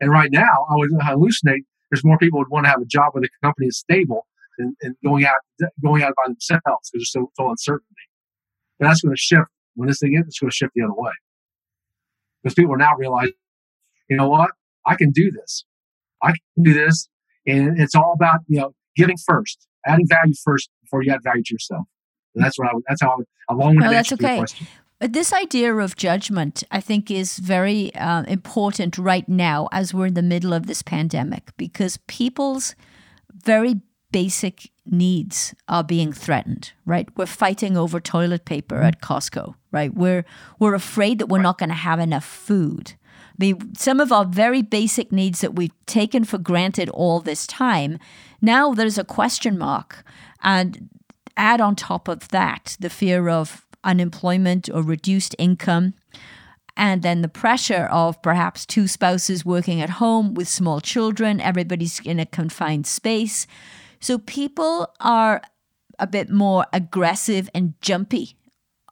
And 0.00 0.10
right 0.10 0.30
now, 0.30 0.66
I 0.70 0.76
would 0.76 0.90
hallucinate. 0.92 1.64
There's 1.90 2.04
more 2.04 2.16
people 2.16 2.38
would 2.38 2.48
want 2.48 2.64
to 2.64 2.70
have 2.70 2.80
a 2.80 2.86
job 2.86 3.12
where 3.12 3.20
the 3.20 3.28
company 3.42 3.66
is 3.66 3.78
stable 3.78 4.26
and, 4.58 4.76
and 4.82 4.96
going 5.04 5.24
out 5.24 5.70
going 5.82 6.02
out 6.02 6.14
by 6.16 6.28
themselves 6.28 6.62
because 6.64 6.90
there's 6.92 7.12
so, 7.12 7.30
so 7.34 7.50
uncertainty. 7.50 7.86
But 8.78 8.88
that's 8.88 9.02
going 9.02 9.14
to 9.14 9.20
shift 9.20 9.48
when 9.74 9.88
this 9.88 10.00
thing 10.00 10.14
is. 10.14 10.26
It's 10.26 10.38
going 10.38 10.50
to 10.50 10.54
shift 10.54 10.72
the 10.74 10.82
other 10.82 10.94
way 10.94 11.12
because 12.42 12.54
people 12.54 12.74
are 12.74 12.78
now 12.78 12.94
realizing, 12.96 13.34
you 14.08 14.16
know 14.16 14.28
what, 14.28 14.50
I 14.86 14.96
can 14.96 15.10
do 15.10 15.30
this. 15.30 15.64
I 16.22 16.32
can 16.32 16.64
do 16.64 16.74
this, 16.74 17.08
and 17.46 17.80
it's 17.80 17.94
all 17.94 18.12
about 18.14 18.40
you 18.46 18.60
know 18.60 18.74
giving 18.96 19.16
first, 19.16 19.66
adding 19.86 20.06
value 20.08 20.34
first 20.44 20.70
before 20.82 21.02
you 21.02 21.12
add 21.12 21.22
value 21.22 21.42
to 21.44 21.54
yourself. 21.54 21.86
And 22.34 22.44
that's 22.44 22.58
what 22.58 22.68
I. 22.68 22.72
That's 22.88 23.02
how 23.02 23.18
I 23.48 23.54
long 23.54 23.76
no, 23.76 23.90
that's 23.90 24.12
okay. 24.12 24.44
But 25.02 25.14
this 25.14 25.32
idea 25.32 25.74
of 25.74 25.96
judgment, 25.96 26.62
I 26.70 26.80
think, 26.80 27.10
is 27.10 27.38
very 27.38 27.92
uh, 27.96 28.22
important 28.22 28.96
right 28.98 29.28
now 29.28 29.68
as 29.72 29.92
we're 29.92 30.06
in 30.06 30.14
the 30.14 30.22
middle 30.22 30.52
of 30.52 30.68
this 30.68 30.80
pandemic 30.80 31.50
because 31.56 31.96
people's 32.06 32.76
very 33.32 33.80
basic 34.12 34.70
needs 34.86 35.54
are 35.68 35.84
being 35.84 36.12
threatened, 36.12 36.72
right? 36.86 37.08
We're 37.16 37.26
fighting 37.26 37.76
over 37.76 38.00
toilet 38.00 38.44
paper 38.44 38.80
at 38.80 39.00
Costco, 39.00 39.54
right? 39.70 39.92
We're 39.94 40.24
we're 40.58 40.74
afraid 40.74 41.18
that 41.18 41.26
we're 41.26 41.42
not 41.42 41.58
going 41.58 41.70
to 41.70 41.74
have 41.74 41.98
enough 41.98 42.24
food. 42.24 42.94
I 43.12 43.34
mean, 43.38 43.74
some 43.74 43.98
of 43.98 44.12
our 44.12 44.24
very 44.24 44.62
basic 44.62 45.10
needs 45.10 45.40
that 45.40 45.54
we've 45.54 45.72
taken 45.86 46.24
for 46.24 46.38
granted 46.38 46.90
all 46.90 47.20
this 47.20 47.46
time, 47.46 47.98
now 48.40 48.74
there's 48.74 48.98
a 48.98 49.04
question 49.04 49.58
mark. 49.58 50.04
And 50.44 50.90
add 51.36 51.60
on 51.60 51.76
top 51.76 52.08
of 52.08 52.28
that 52.28 52.76
the 52.80 52.90
fear 52.90 53.28
of 53.28 53.66
unemployment 53.84 54.68
or 54.72 54.82
reduced 54.82 55.34
income. 55.38 55.94
And 56.76 57.02
then 57.02 57.20
the 57.20 57.28
pressure 57.28 57.88
of 57.90 58.22
perhaps 58.22 58.64
two 58.64 58.88
spouses 58.88 59.44
working 59.44 59.80
at 59.80 59.90
home 59.90 60.34
with 60.34 60.48
small 60.48 60.80
children, 60.80 61.40
everybody's 61.40 62.00
in 62.00 62.18
a 62.18 62.26
confined 62.26 62.86
space. 62.86 63.46
So 64.02 64.18
people 64.18 64.92
are 65.00 65.40
a 65.98 66.06
bit 66.06 66.28
more 66.28 66.66
aggressive 66.72 67.48
and 67.54 67.74
jumpy 67.80 68.36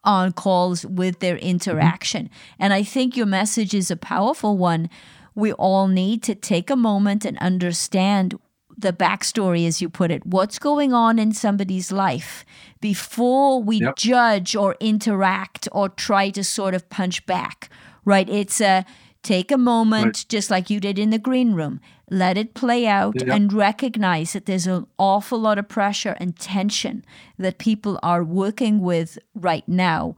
on 0.05 0.33
calls 0.33 0.87
with 0.87 1.19
their 1.19 1.37
interaction. 1.37 2.27
Mm-hmm. 2.27 2.55
And 2.61 2.73
I 2.73 2.83
think 2.83 3.17
your 3.17 3.27
message 3.27 3.75
is 3.75 3.91
a 3.91 3.97
powerful 3.97 4.57
one. 4.57 4.89
We 5.35 5.53
all 5.53 5.89
need 5.89 6.23
to 6.23 6.35
take 6.35 6.71
a 6.71 6.77
moment 6.77 7.25
and 7.25 7.37
understand 7.39 8.39
the 8.79 8.93
backstory, 8.93 9.67
as 9.67 9.83
you 9.83 9.91
put 9.91 10.11
it, 10.11 10.25
what's 10.25 10.59
going 10.59 10.95
on 10.95 11.19
in 11.19 11.33
somebody's 11.33 11.93
life 11.93 12.47
before 12.81 13.63
we 13.63 13.77
yep. 13.77 13.97
judge 13.97 14.57
or 14.57 14.77
interact 14.81 15.69
or 15.73 15.91
try 15.91 16.31
to 16.31 16.43
sort 16.43 16.73
of 16.73 16.89
punch 16.89 17.27
back, 17.27 17.69
right? 18.07 18.29
It's 18.31 18.61
a 18.61 18.87
take 19.23 19.53
a 19.53 19.59
moment, 19.59 20.07
right. 20.07 20.27
just 20.29 20.51
like 20.51 20.71
you 20.71 20.81
did 20.81 20.99
in 20.99 21.11
the 21.11 21.19
green 21.19 21.53
room, 21.53 21.81
let 22.11 22.37
it 22.37 22.55
play 22.55 22.87
out 22.87 23.15
yep. 23.19 23.29
and 23.29 23.53
recognize 23.53 24.33
that 24.33 24.47
there's 24.47 24.67
an 24.67 24.87
awful 24.99 25.39
lot 25.39 25.59
of 25.59 25.69
pressure 25.69 26.17
and 26.19 26.39
tension 26.39 27.05
that 27.39 27.59
people 27.59 27.99
are 28.03 28.25
working 28.25 28.81
with 28.81 29.19
right 29.35 29.67
now. 29.69 30.17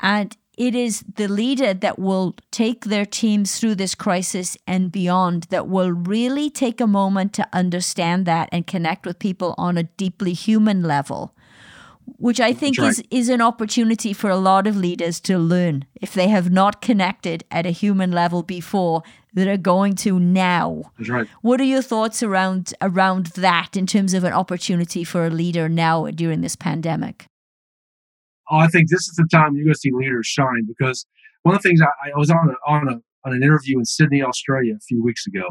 And 0.00 0.36
it 0.56 0.74
is 0.74 1.04
the 1.16 1.26
leader 1.26 1.74
that 1.74 1.98
will 1.98 2.36
take 2.50 2.84
their 2.84 3.04
teams 3.04 3.58
through 3.58 3.74
this 3.74 3.94
crisis 3.94 4.56
and 4.66 4.92
beyond 4.92 5.44
that 5.50 5.66
will 5.66 5.90
really 5.90 6.48
take 6.48 6.80
a 6.80 6.86
moment 6.86 7.32
to 7.34 7.48
understand 7.52 8.26
that 8.26 8.48
and 8.52 8.66
connect 8.66 9.04
with 9.04 9.18
people 9.18 9.54
on 9.58 9.76
a 9.76 9.82
deeply 9.82 10.32
human 10.32 10.82
level 10.82 11.34
which 12.18 12.38
i 12.38 12.52
think 12.52 12.78
right. 12.78 12.88
is 12.88 13.02
is 13.10 13.28
an 13.28 13.40
opportunity 13.40 14.12
for 14.12 14.28
a 14.30 14.36
lot 14.36 14.66
of 14.66 14.76
leaders 14.76 15.20
to 15.20 15.38
learn 15.38 15.84
if 16.00 16.12
they 16.12 16.28
have 16.28 16.50
not 16.50 16.82
connected 16.82 17.44
at 17.50 17.66
a 17.66 17.70
human 17.70 18.12
level 18.12 18.42
before 18.42 19.02
that 19.34 19.48
are 19.48 19.56
going 19.56 19.94
to 19.94 20.18
now 20.18 20.92
That's 20.98 21.10
right. 21.10 21.28
what 21.42 21.60
are 21.60 21.64
your 21.64 21.82
thoughts 21.82 22.22
around 22.22 22.72
around 22.80 23.26
that 23.26 23.76
in 23.76 23.86
terms 23.86 24.14
of 24.14 24.24
an 24.24 24.32
opportunity 24.32 25.04
for 25.04 25.26
a 25.26 25.30
leader 25.30 25.68
now 25.68 26.06
during 26.06 26.40
this 26.40 26.56
pandemic 26.56 27.26
oh, 28.50 28.58
I 28.58 28.68
think 28.68 28.90
this 28.90 29.08
is 29.08 29.14
the 29.16 29.28
time 29.30 29.54
you're 29.54 29.64
going 29.64 29.74
to 29.74 29.78
see 29.78 29.90
leaders 29.92 30.26
shine 30.26 30.64
because 30.66 31.06
one 31.42 31.54
of 31.54 31.62
the 31.62 31.68
things 31.68 31.80
I, 31.80 32.10
I 32.10 32.18
was 32.18 32.30
on 32.30 32.50
a, 32.50 32.70
on 32.70 32.88
a 32.88 33.00
on 33.24 33.32
an 33.32 33.42
interview 33.42 33.78
in 33.78 33.84
Sydney, 33.84 34.22
Australia, 34.22 34.74
a 34.74 34.80
few 34.80 35.02
weeks 35.02 35.26
ago, 35.26 35.48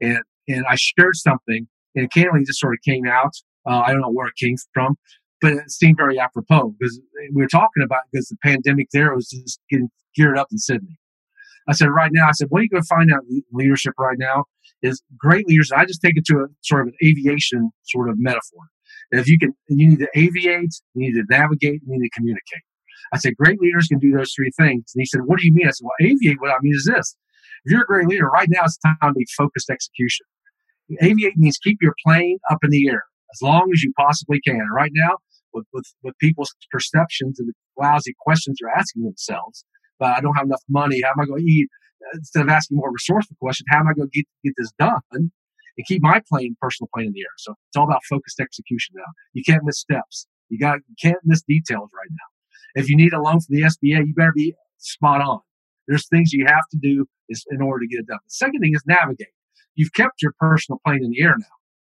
and 0.00 0.20
and 0.48 0.64
I 0.68 0.76
shared 0.76 1.16
something, 1.16 1.66
and 1.94 2.10
candidly, 2.10 2.44
just 2.44 2.60
sort 2.60 2.74
of 2.74 2.80
came 2.82 3.06
out. 3.06 3.34
Uh, 3.66 3.82
I 3.86 3.92
don't 3.92 4.00
know 4.00 4.10
where 4.10 4.26
it 4.26 4.34
came 4.36 4.56
from, 4.72 4.96
but 5.40 5.52
it 5.52 5.70
seemed 5.70 5.96
very 5.96 6.18
apropos 6.18 6.74
because 6.78 7.00
we 7.32 7.42
were 7.42 7.48
talking 7.48 7.82
about 7.82 8.02
because 8.12 8.28
the 8.28 8.36
pandemic 8.42 8.88
there 8.92 9.14
was 9.14 9.28
just 9.28 9.60
getting 9.70 9.88
geared 10.14 10.38
up 10.38 10.48
in 10.50 10.58
Sydney. 10.58 10.98
I 11.68 11.72
said, 11.72 11.88
right 11.88 12.10
now, 12.12 12.28
I 12.28 12.32
said, 12.32 12.48
what 12.50 12.60
are 12.60 12.62
you 12.62 12.68
going 12.68 12.82
to 12.82 12.86
find 12.86 13.12
out 13.12 13.22
leadership 13.52 13.94
right 13.98 14.18
now 14.18 14.44
is 14.82 15.02
great 15.18 15.46
leaders. 15.48 15.72
I 15.72 15.84
just 15.84 16.02
take 16.02 16.16
it 16.16 16.24
to 16.26 16.38
a 16.38 16.46
sort 16.62 16.82
of 16.82 16.88
an 16.88 16.94
aviation 17.02 17.70
sort 17.84 18.10
of 18.10 18.16
metaphor. 18.18 18.60
If 19.10 19.28
you 19.28 19.38
can, 19.38 19.54
you 19.68 19.88
need 19.88 19.98
to 20.00 20.08
aviate, 20.16 20.74
you 20.94 21.06
need 21.06 21.12
to 21.12 21.24
navigate, 21.28 21.80
you 21.86 21.98
need 21.98 22.08
to 22.08 22.10
communicate. 22.14 22.62
I 23.12 23.18
said, 23.18 23.36
great 23.36 23.60
leaders 23.60 23.86
can 23.86 23.98
do 23.98 24.12
those 24.12 24.32
three 24.34 24.50
things. 24.58 24.92
And 24.94 25.00
he 25.00 25.06
said, 25.06 25.22
what 25.24 25.38
do 25.38 25.46
you 25.46 25.52
mean? 25.54 25.66
I 25.66 25.70
said, 25.70 25.84
well, 25.84 26.08
aviate, 26.08 26.36
what 26.38 26.50
I 26.50 26.56
mean 26.62 26.74
is 26.74 26.90
this. 26.92 27.16
If 27.64 27.72
you're 27.72 27.82
a 27.82 27.86
great 27.86 28.08
leader, 28.08 28.28
right 28.28 28.48
now 28.50 28.62
it's 28.64 28.78
time 28.78 28.96
to 29.02 29.12
be 29.12 29.26
focused 29.36 29.70
execution. 29.70 30.26
Aviate 31.02 31.36
means 31.36 31.58
keep 31.58 31.78
your 31.80 31.94
plane 32.04 32.38
up 32.50 32.58
in 32.62 32.70
the 32.70 32.88
air 32.88 33.04
as 33.32 33.40
long 33.40 33.70
as 33.72 33.82
you 33.82 33.92
possibly 33.98 34.40
can. 34.40 34.56
And 34.56 34.74
right 34.74 34.92
now, 34.94 35.16
with, 35.54 35.66
with, 35.72 35.86
with 36.02 36.18
people's 36.18 36.54
perceptions 36.70 37.38
and 37.38 37.48
the 37.48 37.54
lousy 37.82 38.14
questions 38.20 38.58
they're 38.60 38.76
asking 38.76 39.04
themselves, 39.04 39.64
but 39.98 40.16
I 40.16 40.20
don't 40.20 40.34
have 40.34 40.46
enough 40.46 40.62
money. 40.68 41.00
How 41.02 41.10
am 41.10 41.20
I 41.20 41.26
going 41.26 41.44
to 41.44 41.50
eat? 41.50 41.68
Instead 42.12 42.42
of 42.42 42.48
asking 42.48 42.76
more 42.76 42.92
resourceful 42.92 43.36
questions, 43.40 43.66
how 43.70 43.80
am 43.80 43.88
I 43.88 43.94
going 43.94 44.10
to 44.10 44.18
get, 44.18 44.26
get 44.44 44.54
this 44.56 44.72
done? 44.78 45.30
and 45.76 45.86
keep 45.86 46.02
my 46.02 46.22
plane, 46.28 46.56
personal 46.60 46.88
plane 46.94 47.08
in 47.08 47.12
the 47.12 47.20
air. 47.20 47.34
So 47.38 47.54
it's 47.68 47.76
all 47.76 47.84
about 47.84 48.04
focused 48.08 48.40
execution 48.40 48.94
now. 48.96 49.10
You 49.32 49.42
can't 49.44 49.64
miss 49.64 49.78
steps. 49.78 50.26
You 50.48 50.58
got 50.58 50.78
you 50.88 50.94
can't 51.00 51.18
miss 51.24 51.42
details 51.42 51.90
right 51.92 52.10
now. 52.10 52.80
If 52.80 52.88
you 52.88 52.96
need 52.96 53.12
a 53.12 53.20
loan 53.20 53.40
from 53.40 53.56
the 53.56 53.62
SBA, 53.62 54.06
you 54.06 54.14
better 54.14 54.32
be 54.34 54.54
spot 54.78 55.20
on. 55.20 55.40
There's 55.88 56.08
things 56.08 56.32
you 56.32 56.46
have 56.46 56.66
to 56.70 56.78
do 56.80 57.06
is 57.28 57.44
in 57.50 57.60
order 57.60 57.80
to 57.80 57.86
get 57.86 58.00
it 58.00 58.06
done. 58.06 58.18
The 58.24 58.30
second 58.30 58.60
thing 58.60 58.72
is 58.74 58.82
navigate. 58.86 59.28
You've 59.74 59.92
kept 59.92 60.22
your 60.22 60.32
personal 60.38 60.80
plane 60.86 61.04
in 61.04 61.10
the 61.10 61.22
air 61.22 61.34
now, 61.38 61.46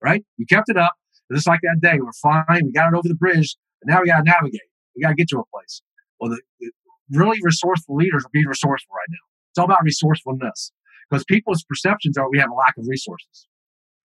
right? 0.03 0.25
You 0.37 0.47
kept 0.47 0.69
it 0.69 0.77
up. 0.77 0.95
Just 1.33 1.47
like 1.47 1.61
that 1.63 1.79
day, 1.83 1.99
we're 2.01 2.13
fine. 2.13 2.65
We 2.65 2.73
got 2.73 2.93
it 2.93 2.97
over 2.97 3.07
the 3.07 3.15
bridge, 3.15 3.57
but 3.81 3.93
now 3.93 4.01
we 4.01 4.09
got 4.09 4.19
to 4.19 4.25
navigate. 4.25 4.61
We 4.97 5.03
got 5.03 5.11
to 5.11 5.15
get 5.15 5.29
to 5.29 5.39
a 5.39 5.45
place. 5.55 5.83
Well, 6.19 6.31
the 6.31 6.41
really 7.13 7.39
resourceful 7.43 7.97
leaders 7.97 8.25
are 8.25 8.31
being 8.33 8.47
resourceful 8.47 8.95
right 8.95 9.09
now. 9.11 9.25
It's 9.51 9.59
all 9.59 9.65
about 9.65 9.83
resourcefulness 9.83 10.73
because 11.11 11.25
people's 11.25 11.65
perceptions 11.65 12.19
are 12.19 12.31
we 12.31 12.39
have 12.39 12.51
a 12.51 12.55
lack 12.55 12.77
of 12.79 12.87
resources 12.89 13.47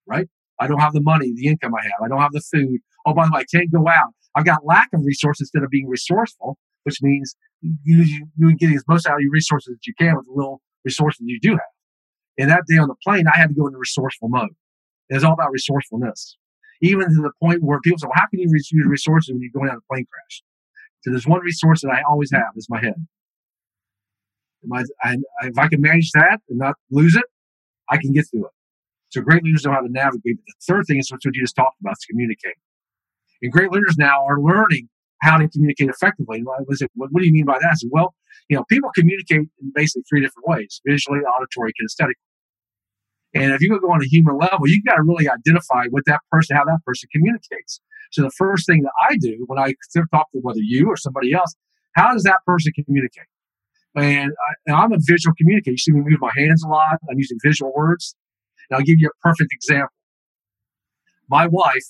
right? 0.07 0.27
I 0.59 0.67
don't 0.67 0.79
have 0.79 0.93
the 0.93 1.01
money, 1.01 1.33
the 1.35 1.47
income 1.47 1.73
I 1.75 1.83
have. 1.83 2.05
I 2.05 2.07
don't 2.07 2.21
have 2.21 2.31
the 2.31 2.41
food. 2.41 2.79
Oh, 3.05 3.13
by 3.13 3.25
the 3.25 3.31
way, 3.33 3.41
I 3.41 3.45
can't 3.55 3.71
go 3.71 3.87
out. 3.87 4.13
I've 4.35 4.45
got 4.45 4.65
lack 4.65 4.89
of 4.93 5.01
resources 5.03 5.49
instead 5.53 5.63
of 5.63 5.69
being 5.69 5.87
resourceful. 5.87 6.57
which 6.83 6.97
means 7.01 7.35
you, 7.61 8.03
you, 8.03 8.27
you 8.37 8.55
get 8.55 8.71
as 8.73 8.83
most 8.87 9.07
out 9.07 9.15
of 9.15 9.21
your 9.21 9.31
resources 9.31 9.75
that 9.75 9.87
you 9.87 9.93
can 9.97 10.15
with 10.15 10.25
the 10.25 10.33
little 10.33 10.61
resources 10.83 11.21
you 11.23 11.39
do 11.39 11.51
have. 11.51 11.61
And 12.37 12.49
that 12.49 12.63
day 12.67 12.77
on 12.77 12.87
the 12.87 12.95
plane, 13.03 13.25
I 13.33 13.37
had 13.37 13.49
to 13.49 13.55
go 13.55 13.67
into 13.67 13.77
resourceful 13.77 14.29
mode. 14.29 14.49
It's 15.09 15.23
all 15.23 15.33
about 15.33 15.51
resourcefulness. 15.51 16.37
Even 16.81 17.07
to 17.07 17.21
the 17.21 17.31
point 17.41 17.63
where 17.63 17.79
people 17.81 17.99
say, 17.99 18.07
well, 18.07 18.13
how 18.15 18.27
can 18.27 18.39
you 18.39 18.49
use 18.51 18.71
resources 18.87 19.31
when 19.31 19.41
you're 19.41 19.51
going 19.53 19.69
on 19.69 19.77
a 19.77 19.93
plane 19.93 20.05
crash? 20.11 20.43
So 21.03 21.11
there's 21.11 21.27
one 21.27 21.41
resource 21.41 21.81
that 21.81 21.91
I 21.91 22.01
always 22.09 22.31
have 22.31 22.53
is 22.55 22.67
my 22.69 22.79
head. 22.81 22.95
I, 24.71 24.83
I, 25.03 25.15
if 25.41 25.57
I 25.57 25.67
can 25.67 25.81
manage 25.81 26.11
that 26.11 26.39
and 26.49 26.59
not 26.59 26.75
lose 26.89 27.15
it, 27.15 27.25
I 27.89 27.97
can 27.97 28.13
get 28.13 28.25
through 28.31 28.45
it. 28.45 28.51
So 29.09 29.21
great 29.21 29.43
leaders 29.43 29.65
know 29.65 29.73
how 29.73 29.81
to 29.81 29.91
navigate. 29.91 30.37
But 30.37 30.45
the 30.47 30.73
third 30.73 30.85
thing 30.87 30.99
is 30.99 31.11
what 31.11 31.23
you 31.25 31.31
just 31.33 31.55
talked 31.55 31.79
about, 31.81 31.93
is 31.93 32.05
communicate. 32.09 32.55
And 33.41 33.51
great 33.51 33.71
leaders 33.71 33.95
now 33.97 34.25
are 34.25 34.39
learning 34.39 34.87
how 35.21 35.37
to 35.37 35.47
communicate 35.49 35.89
effectively. 35.89 36.39
And 36.39 36.47
I 36.47 36.61
what, 36.95 37.11
what 37.11 37.19
do 37.21 37.27
you 37.27 37.33
mean 37.33 37.45
by 37.45 37.59
that? 37.59 37.77
Said, 37.77 37.89
well, 37.91 38.15
you 38.49 38.55
know, 38.55 38.63
people 38.69 38.89
communicate 38.95 39.39
in 39.39 39.71
basically 39.75 40.03
three 40.09 40.21
different 40.21 40.47
ways: 40.47 40.81
visually, 40.87 41.19
auditory, 41.19 41.71
kinesthetic. 41.71 42.13
And 43.35 43.51
if 43.51 43.61
you 43.61 43.69
go 43.79 43.91
on 43.91 44.01
a 44.01 44.05
human 44.05 44.37
level, 44.37 44.67
you 44.67 44.81
got 44.83 44.95
to 44.95 45.03
really 45.03 45.27
identify 45.27 45.85
with 45.91 46.05
that 46.05 46.21
person, 46.31 46.55
how 46.55 46.65
that 46.65 46.79
person 46.85 47.09
communicates. 47.11 47.81
So 48.11 48.21
the 48.21 48.31
first 48.31 48.67
thing 48.67 48.83
that 48.83 48.91
I 49.09 49.17
do 49.17 49.43
when 49.47 49.57
I 49.57 49.73
talk 50.13 50.31
to 50.31 50.39
whether 50.41 50.59
you 50.61 50.87
or 50.87 50.97
somebody 50.97 51.33
else, 51.33 51.55
how 51.95 52.13
does 52.13 52.23
that 52.23 52.39
person 52.45 52.71
communicate? 52.85 53.25
And, 53.95 54.31
I, 54.67 54.83
am 54.83 54.91
a 54.91 54.97
visual 54.99 55.33
communicator. 55.37 55.71
You 55.71 55.77
see 55.77 55.91
me 55.91 56.01
move 56.01 56.19
my 56.19 56.31
hands 56.35 56.63
a 56.63 56.67
lot. 56.67 56.97
I'm 57.09 57.17
using 57.17 57.37
visual 57.43 57.71
words. 57.75 58.15
And 58.69 58.77
I'll 58.77 58.83
give 58.83 58.97
you 58.99 59.09
a 59.09 59.27
perfect 59.27 59.51
example. 59.51 59.93
My 61.29 61.47
wife 61.47 61.85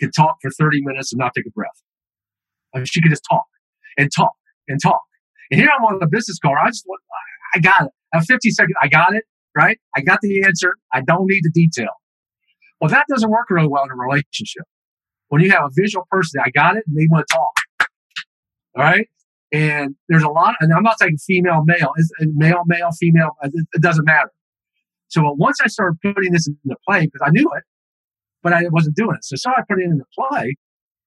could 0.00 0.12
talk 0.14 0.36
for 0.42 0.50
30 0.50 0.82
minutes 0.82 1.12
and 1.12 1.18
not 1.18 1.32
take 1.34 1.46
a 1.46 1.50
breath. 1.50 1.82
I 2.74 2.78
mean, 2.78 2.86
she 2.86 3.00
could 3.00 3.10
just 3.10 3.24
talk 3.28 3.46
and 3.96 4.10
talk 4.14 4.32
and 4.68 4.80
talk. 4.82 5.00
And 5.50 5.60
here 5.60 5.70
I'm 5.74 5.84
on 5.84 5.98
the 6.00 6.06
business 6.06 6.38
call. 6.38 6.54
I 6.60 6.68
just, 6.68 6.84
I 7.54 7.60
got 7.60 7.82
it. 7.82 7.92
At 8.14 8.24
50 8.24 8.50
seconds, 8.50 8.74
I 8.80 8.88
got 8.88 9.14
it, 9.14 9.24
right? 9.56 9.78
I 9.96 10.02
got 10.02 10.20
the 10.20 10.44
answer. 10.44 10.74
I 10.92 11.00
don't 11.00 11.26
need 11.26 11.40
the 11.42 11.50
detail. 11.50 11.90
Well, 12.80 12.90
that 12.90 13.06
doesn't 13.08 13.30
work 13.30 13.48
really 13.50 13.68
well 13.68 13.84
in 13.84 13.90
a 13.90 13.96
relationship. 13.96 14.64
When 15.28 15.40
you 15.42 15.50
have 15.50 15.64
a 15.64 15.70
visual 15.74 16.06
person, 16.10 16.40
I 16.44 16.50
got 16.50 16.76
it, 16.76 16.84
and 16.86 16.96
they 16.96 17.06
want 17.10 17.26
to 17.26 17.34
talk. 17.34 17.88
All 18.76 18.84
right. 18.84 19.08
And 19.52 19.94
there's 20.08 20.22
a 20.22 20.28
lot, 20.28 20.54
and 20.60 20.72
I'm 20.72 20.82
not 20.82 20.98
saying 20.98 21.16
female, 21.18 21.62
male, 21.64 21.92
it's 21.96 22.10
uh, 22.20 22.26
male, 22.34 22.62
male, 22.66 22.90
female, 23.00 23.30
uh, 23.42 23.48
it, 23.52 23.66
it 23.74 23.82
doesn't 23.82 24.04
matter. 24.04 24.30
So 25.08 25.26
uh, 25.26 25.32
once 25.32 25.58
I 25.62 25.68
started 25.68 25.98
putting 26.02 26.32
this 26.32 26.48
into 26.48 26.76
play, 26.86 27.06
because 27.06 27.22
I 27.24 27.30
knew 27.30 27.48
it, 27.56 27.62
but 28.42 28.52
I 28.52 28.62
wasn't 28.70 28.96
doing 28.96 29.14
it. 29.16 29.24
So, 29.24 29.36
so 29.36 29.50
I 29.50 29.62
put 29.68 29.78
it 29.78 29.84
into 29.84 30.04
play. 30.18 30.56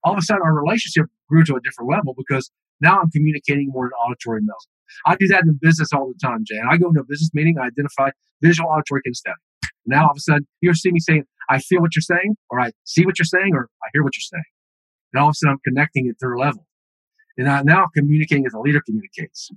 All 0.03 0.13
of 0.13 0.17
a 0.17 0.21
sudden, 0.21 0.41
our 0.43 0.53
relationship 0.53 1.05
grew 1.27 1.43
to 1.43 1.55
a 1.55 1.61
different 1.61 1.91
level 1.91 2.15
because 2.17 2.49
now 2.81 2.99
I'm 2.99 3.11
communicating 3.11 3.69
more 3.71 3.85
in 3.87 3.91
auditory 3.91 4.39
and 4.39 4.47
I 5.05 5.15
do 5.15 5.27
that 5.27 5.43
in 5.43 5.57
business 5.61 5.93
all 5.93 6.07
the 6.07 6.19
time, 6.21 6.43
Jay. 6.45 6.57
And 6.57 6.69
I 6.69 6.77
go 6.77 6.87
into 6.89 7.01
a 7.01 7.05
business 7.05 7.29
meeting, 7.33 7.57
I 7.59 7.67
identify 7.67 8.09
visual, 8.41 8.69
auditory, 8.69 9.01
kinesthetic. 9.07 9.69
Now 9.85 10.05
all 10.05 10.11
of 10.11 10.17
a 10.17 10.21
sudden, 10.21 10.47
you 10.61 10.73
see 10.73 10.91
me 10.91 10.99
saying, 10.99 11.23
I 11.49 11.59
feel 11.59 11.81
what 11.81 11.95
you're 11.95 12.01
saying, 12.01 12.35
or 12.49 12.59
I 12.59 12.71
see 12.83 13.05
what 13.05 13.17
you're 13.17 13.25
saying, 13.25 13.53
or 13.53 13.69
I 13.83 13.87
hear 13.93 14.03
what 14.03 14.15
you're 14.15 14.21
saying. 14.21 14.43
And 15.13 15.21
all 15.21 15.29
of 15.29 15.31
a 15.31 15.35
sudden, 15.35 15.53
I'm 15.53 15.59
connecting 15.65 16.07
at 16.09 16.15
their 16.19 16.37
level. 16.37 16.65
And 17.37 17.49
I, 17.49 17.61
now 17.63 17.83
I'm 17.83 17.89
communicating 17.95 18.45
as 18.45 18.53
a 18.53 18.59
leader 18.59 18.81
communicates, 18.85 19.49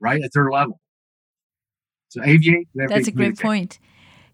right? 0.00 0.22
At 0.22 0.30
their 0.32 0.50
level. 0.50 0.80
So 2.08 2.22
aviate. 2.22 2.68
That's 2.74 3.08
a 3.08 3.12
great 3.12 3.38
point. 3.38 3.78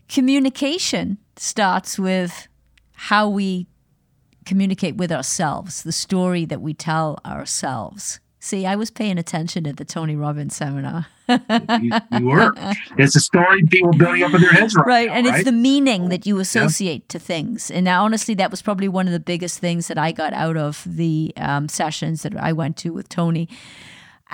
Communication 0.09 1.19
starts 1.37 1.99
with 1.99 2.47
how 2.93 3.29
we 3.29 3.67
communicate 4.45 4.97
with 4.97 5.11
ourselves, 5.11 5.83
the 5.83 5.93
story 5.93 6.45
that 6.45 6.61
we 6.61 6.75
tell 6.75 7.19
ourselves. 7.25 8.21
See, 8.45 8.67
I 8.67 8.77
was 8.77 8.91
paying 8.91 9.17
attention 9.17 9.67
at 9.67 9.79
the 9.79 9.87
Tony 9.87 10.17
Robbins 10.17 10.55
seminar. 10.55 11.07
you, 11.31 11.39
you, 12.13 12.27
were. 12.27 12.53
It's 12.99 13.17
a 13.17 13.21
story 13.21 13.63
people 13.63 13.93
building 13.93 14.23
up 14.23 14.35
in 14.35 14.43
their 14.43 14.53
heads 14.53 14.77
right, 14.77 14.87
right 14.87 15.09
now, 15.09 15.15
and 15.15 15.27
right? 15.27 15.37
it's 15.37 15.45
the 15.47 15.53
meaning 15.53 16.11
that 16.11 16.27
you 16.27 16.39
associate 16.39 17.09
to 17.09 17.19
things. 17.19 17.71
And 17.71 17.87
now, 17.87 18.05
honestly, 18.05 18.35
that 18.35 18.51
was 18.51 18.61
probably 18.61 18.87
one 18.87 19.07
of 19.07 19.15
the 19.15 19.19
biggest 19.19 19.61
things 19.61 19.89
that 19.89 19.97
I 19.97 20.13
got 20.13 20.35
out 20.35 20.59
of 20.59 20.85
the 20.87 21.33
um, 21.39 21.71
sessions 21.71 22.23
that 22.23 22.37
I 22.37 22.53
went 22.53 22.77
to 22.79 22.91
with 22.91 23.09
Tony 23.09 23.49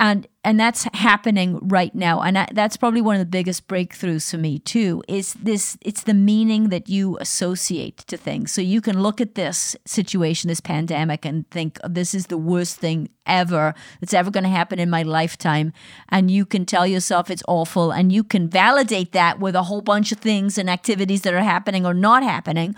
and 0.01 0.27
and 0.43 0.59
that's 0.59 0.89
happening 0.95 1.59
right 1.69 1.95
now. 1.95 2.23
And 2.23 2.49
that's 2.53 2.79
probably 2.79 3.03
one 3.03 3.17
of 3.17 3.21
the 3.21 3.27
biggest 3.27 3.69
breakthroughs 3.69 4.31
for 4.31 4.39
me 4.39 4.59
too 4.59 5.03
is 5.07 5.35
this 5.35 5.77
it's 5.83 6.05
the 6.05 6.15
meaning 6.15 6.71
that 6.71 6.89
you 6.89 7.19
associate 7.21 7.99
to 7.99 8.17
things. 8.17 8.51
So 8.51 8.63
you 8.63 8.81
can 8.81 9.03
look 9.03 9.21
at 9.21 9.35
this 9.35 9.77
situation 9.85 10.49
this 10.49 10.63
pandemic 10.63 11.27
and 11.27 11.49
think 11.51 11.79
oh, 11.85 11.89
this 11.89 12.15
is 12.15 12.29
the 12.29 12.39
worst 12.39 12.79
thing 12.79 13.11
ever 13.27 13.75
that's 14.01 14.15
ever 14.15 14.31
going 14.31 14.45
to 14.45 14.51
happen 14.51 14.79
in 14.79 14.89
my 14.89 15.03
lifetime. 15.03 15.75
And 16.09 16.31
you 16.31 16.47
can 16.47 16.65
tell 16.65 16.87
yourself 16.87 17.31
it's 17.31 17.45
awful 17.47 17.91
and 17.93 18.11
you 18.11 18.25
can 18.25 18.49
validate 18.49 19.13
that 19.13 19.39
with 19.39 19.55
a 19.55 19.65
whole 19.65 19.83
bunch 19.83 20.13
of 20.13 20.19
things 20.19 20.57
and 20.57 20.71
activities 20.71 21.21
that 21.23 21.35
are 21.35 21.43
happening 21.43 21.85
or 21.85 21.93
not 21.93 22.23
happening. 22.23 22.75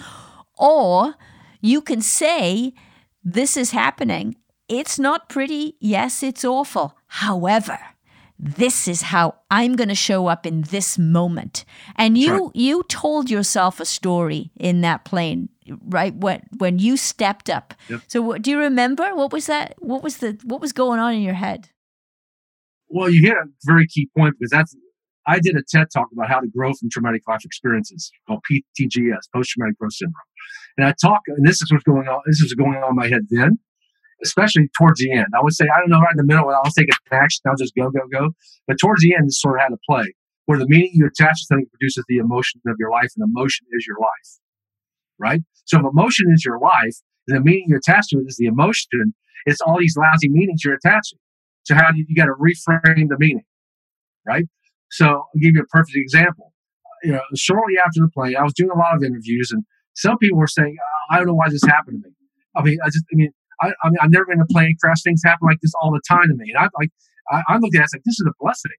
Or 0.59 1.15
you 1.61 1.83
can 1.83 2.01
say 2.01 2.75
this 3.23 3.57
is 3.57 3.71
happening 3.71 4.35
it's 4.73 4.99
not 4.99 5.29
pretty. 5.29 5.77
Yes, 5.81 6.23
it's 6.23 6.45
awful. 6.45 6.97
However, 7.07 7.79
this 8.39 8.89
is 8.89 9.03
how 9.03 9.35
I'm 9.51 9.77
going 9.77 9.91
to 9.91 9.95
show 9.95 10.29
up 10.29 10.47
in 10.47 10.63
this 10.63 10.99
moment. 10.99 11.67
And 11.97 12.17
you 12.17 12.27
sure. 12.27 12.51
you 12.55 12.83
told 12.89 13.31
yourself 13.31 13.81
a 13.81 13.85
story 13.85 14.51
in 14.57 14.81
that 14.81 15.05
plane, 15.05 15.51
right? 15.85 16.15
When 16.15 16.43
when 16.57 16.79
you 16.79 16.97
stepped 16.97 17.51
up. 17.51 17.75
Yep. 17.89 18.01
So 18.09 18.23
what, 18.23 18.43
do 18.43 18.51
you 18.51 18.59
remember 18.59 19.15
what 19.15 19.31
was 19.31 19.47
that? 19.47 19.75
What 19.79 20.03
was 20.03 20.17
the 20.19 20.39
what 20.45 20.63
was 20.63 20.73
going 20.73 20.99
on 20.99 21.13
in 21.13 21.21
your 21.21 21.35
head? 21.35 21.69
Well, 22.89 23.11
you 23.11 23.23
hit 23.23 23.37
a 23.37 23.45
very 23.65 23.87
key 23.87 24.09
point 24.17 24.37
because 24.39 24.51
that's 24.51 24.75
I 25.27 25.39
did 25.39 25.55
a 25.55 25.63
TED 25.69 25.89
talk 25.93 26.09
about 26.13 26.29
how 26.29 26.41
to 26.41 26.49
grow 26.49 26.73
from 26.73 26.89
traumatic 26.91 27.23
life 27.29 27.45
experiences 27.45 28.11
called 28.27 28.41
PTGS, 28.51 29.21
post 29.35 29.51
traumatic 29.51 29.79
growth 29.79 29.93
syndrome. 29.93 30.15
And 30.79 30.87
I 30.87 30.95
talk, 31.01 31.21
and 31.29 31.47
this 31.47 31.61
is 31.63 31.71
what's 31.71 31.85
going 31.85 32.09
on. 32.09 32.23
This 32.27 32.41
is 32.41 32.55
going 32.55 32.79
on 32.83 32.91
in 32.91 32.97
my 32.97 33.09
head 33.09 33.27
then 33.29 33.59
especially 34.25 34.69
towards 34.77 35.01
the 35.01 35.13
end. 35.13 35.27
I 35.37 35.43
would 35.43 35.55
say, 35.55 35.67
I 35.75 35.79
don't 35.81 35.91
know, 35.91 36.01
right 36.01 36.13
in 36.13 36.17
the 36.17 36.25
middle, 36.25 36.49
I'll 36.49 36.63
take 36.77 36.89
an 36.89 36.97
action, 37.11 37.43
I'll 37.47 37.57
just 37.57 37.75
go, 37.75 37.91
go, 37.91 38.01
go. 38.11 38.31
But 38.67 38.79
towards 38.81 39.03
the 39.03 39.15
end, 39.15 39.27
this 39.27 39.41
sort 39.41 39.59
of 39.59 39.63
had 39.63 39.69
to 39.69 39.79
play, 39.89 40.15
where 40.47 40.59
the 40.59 40.67
meaning 40.69 40.91
you 40.95 41.07
attach 41.07 41.41
to 41.41 41.47
something 41.47 41.67
produces 41.73 42.05
the 42.09 42.19
emotion 42.19 42.61
of 42.67 42.77
your 42.79 42.91
life, 42.91 43.11
and 43.17 43.25
emotion 43.25 43.67
is 43.73 43.87
your 43.87 43.99
life. 44.01 44.39
Right? 45.19 45.41
So 45.65 45.79
if 45.79 45.85
emotion 45.85 46.27
is 46.33 46.45
your 46.45 46.59
life, 46.59 46.97
and 47.29 47.37
the 47.37 47.41
meaning 47.41 47.67
you 47.69 47.77
attach 47.77 48.09
to 48.09 48.19
it 48.19 48.25
is 48.27 48.37
the 48.37 48.47
emotion, 48.47 49.15
it's 49.47 49.61
all 49.61 49.79
these 49.79 49.97
lousy 49.97 50.29
meanings 50.29 50.65
you're 50.65 50.75
attaching. 50.75 51.19
So 51.65 51.75
how 51.75 51.91
do 51.93 51.99
you, 51.99 52.07
you 52.09 52.17
got 52.17 52.27
to 52.27 52.35
reframe 52.35 53.09
the 53.09 53.17
meaning? 53.19 53.45
Right? 54.27 54.47
So 54.91 55.07
I'll 55.07 55.41
give 55.41 55.55
you 55.55 55.63
a 55.63 55.67
perfect 55.67 55.97
example. 55.97 56.53
You 57.03 57.13
know, 57.13 57.23
shortly 57.35 57.75
after 57.79 58.01
the 58.01 58.09
play, 58.09 58.37
I 58.37 58.43
was 58.43 58.53
doing 58.55 58.71
a 58.71 58.79
lot 58.79 58.95
of 58.95 59.03
interviews, 59.03 59.51
and 59.53 59.65
some 59.95 60.19
people 60.19 60.39
were 60.39 60.47
saying, 60.47 60.77
"I 61.11 61.17
don't 61.17 61.27
know 61.27 61.35
why 61.35 61.49
this 61.49 61.65
happened 61.65 62.03
to 62.03 62.09
me." 62.09 62.15
I 62.55 62.63
mean, 62.63 62.79
I 62.85 62.87
just, 62.89 63.05
I 63.13 63.17
mean, 63.17 63.33
I, 63.63 63.69
I 63.83 63.89
mean, 63.89 63.99
I've 64.01 64.11
never 64.11 64.27
been 64.27 64.39
in 64.39 64.43
a 64.43 64.53
plane 64.53 64.77
crash. 64.81 65.03
Things 65.03 65.23
happen 65.25 65.47
like 65.47 65.61
this 65.63 65.73
all 65.81 65.93
the 65.93 66.03
time 66.09 66.29
to 66.29 66.35
me. 66.35 66.53
And 66.55 66.59
I 66.59 66.69
like, 66.79 66.91
I, 67.31 67.43
I 67.49 67.59
looked 67.59 67.77
at 67.77 67.83
it 67.83 67.89
like, 67.95 68.03
this 68.05 68.19
is 68.21 68.27
a 68.29 68.33
blessing. 68.41 68.73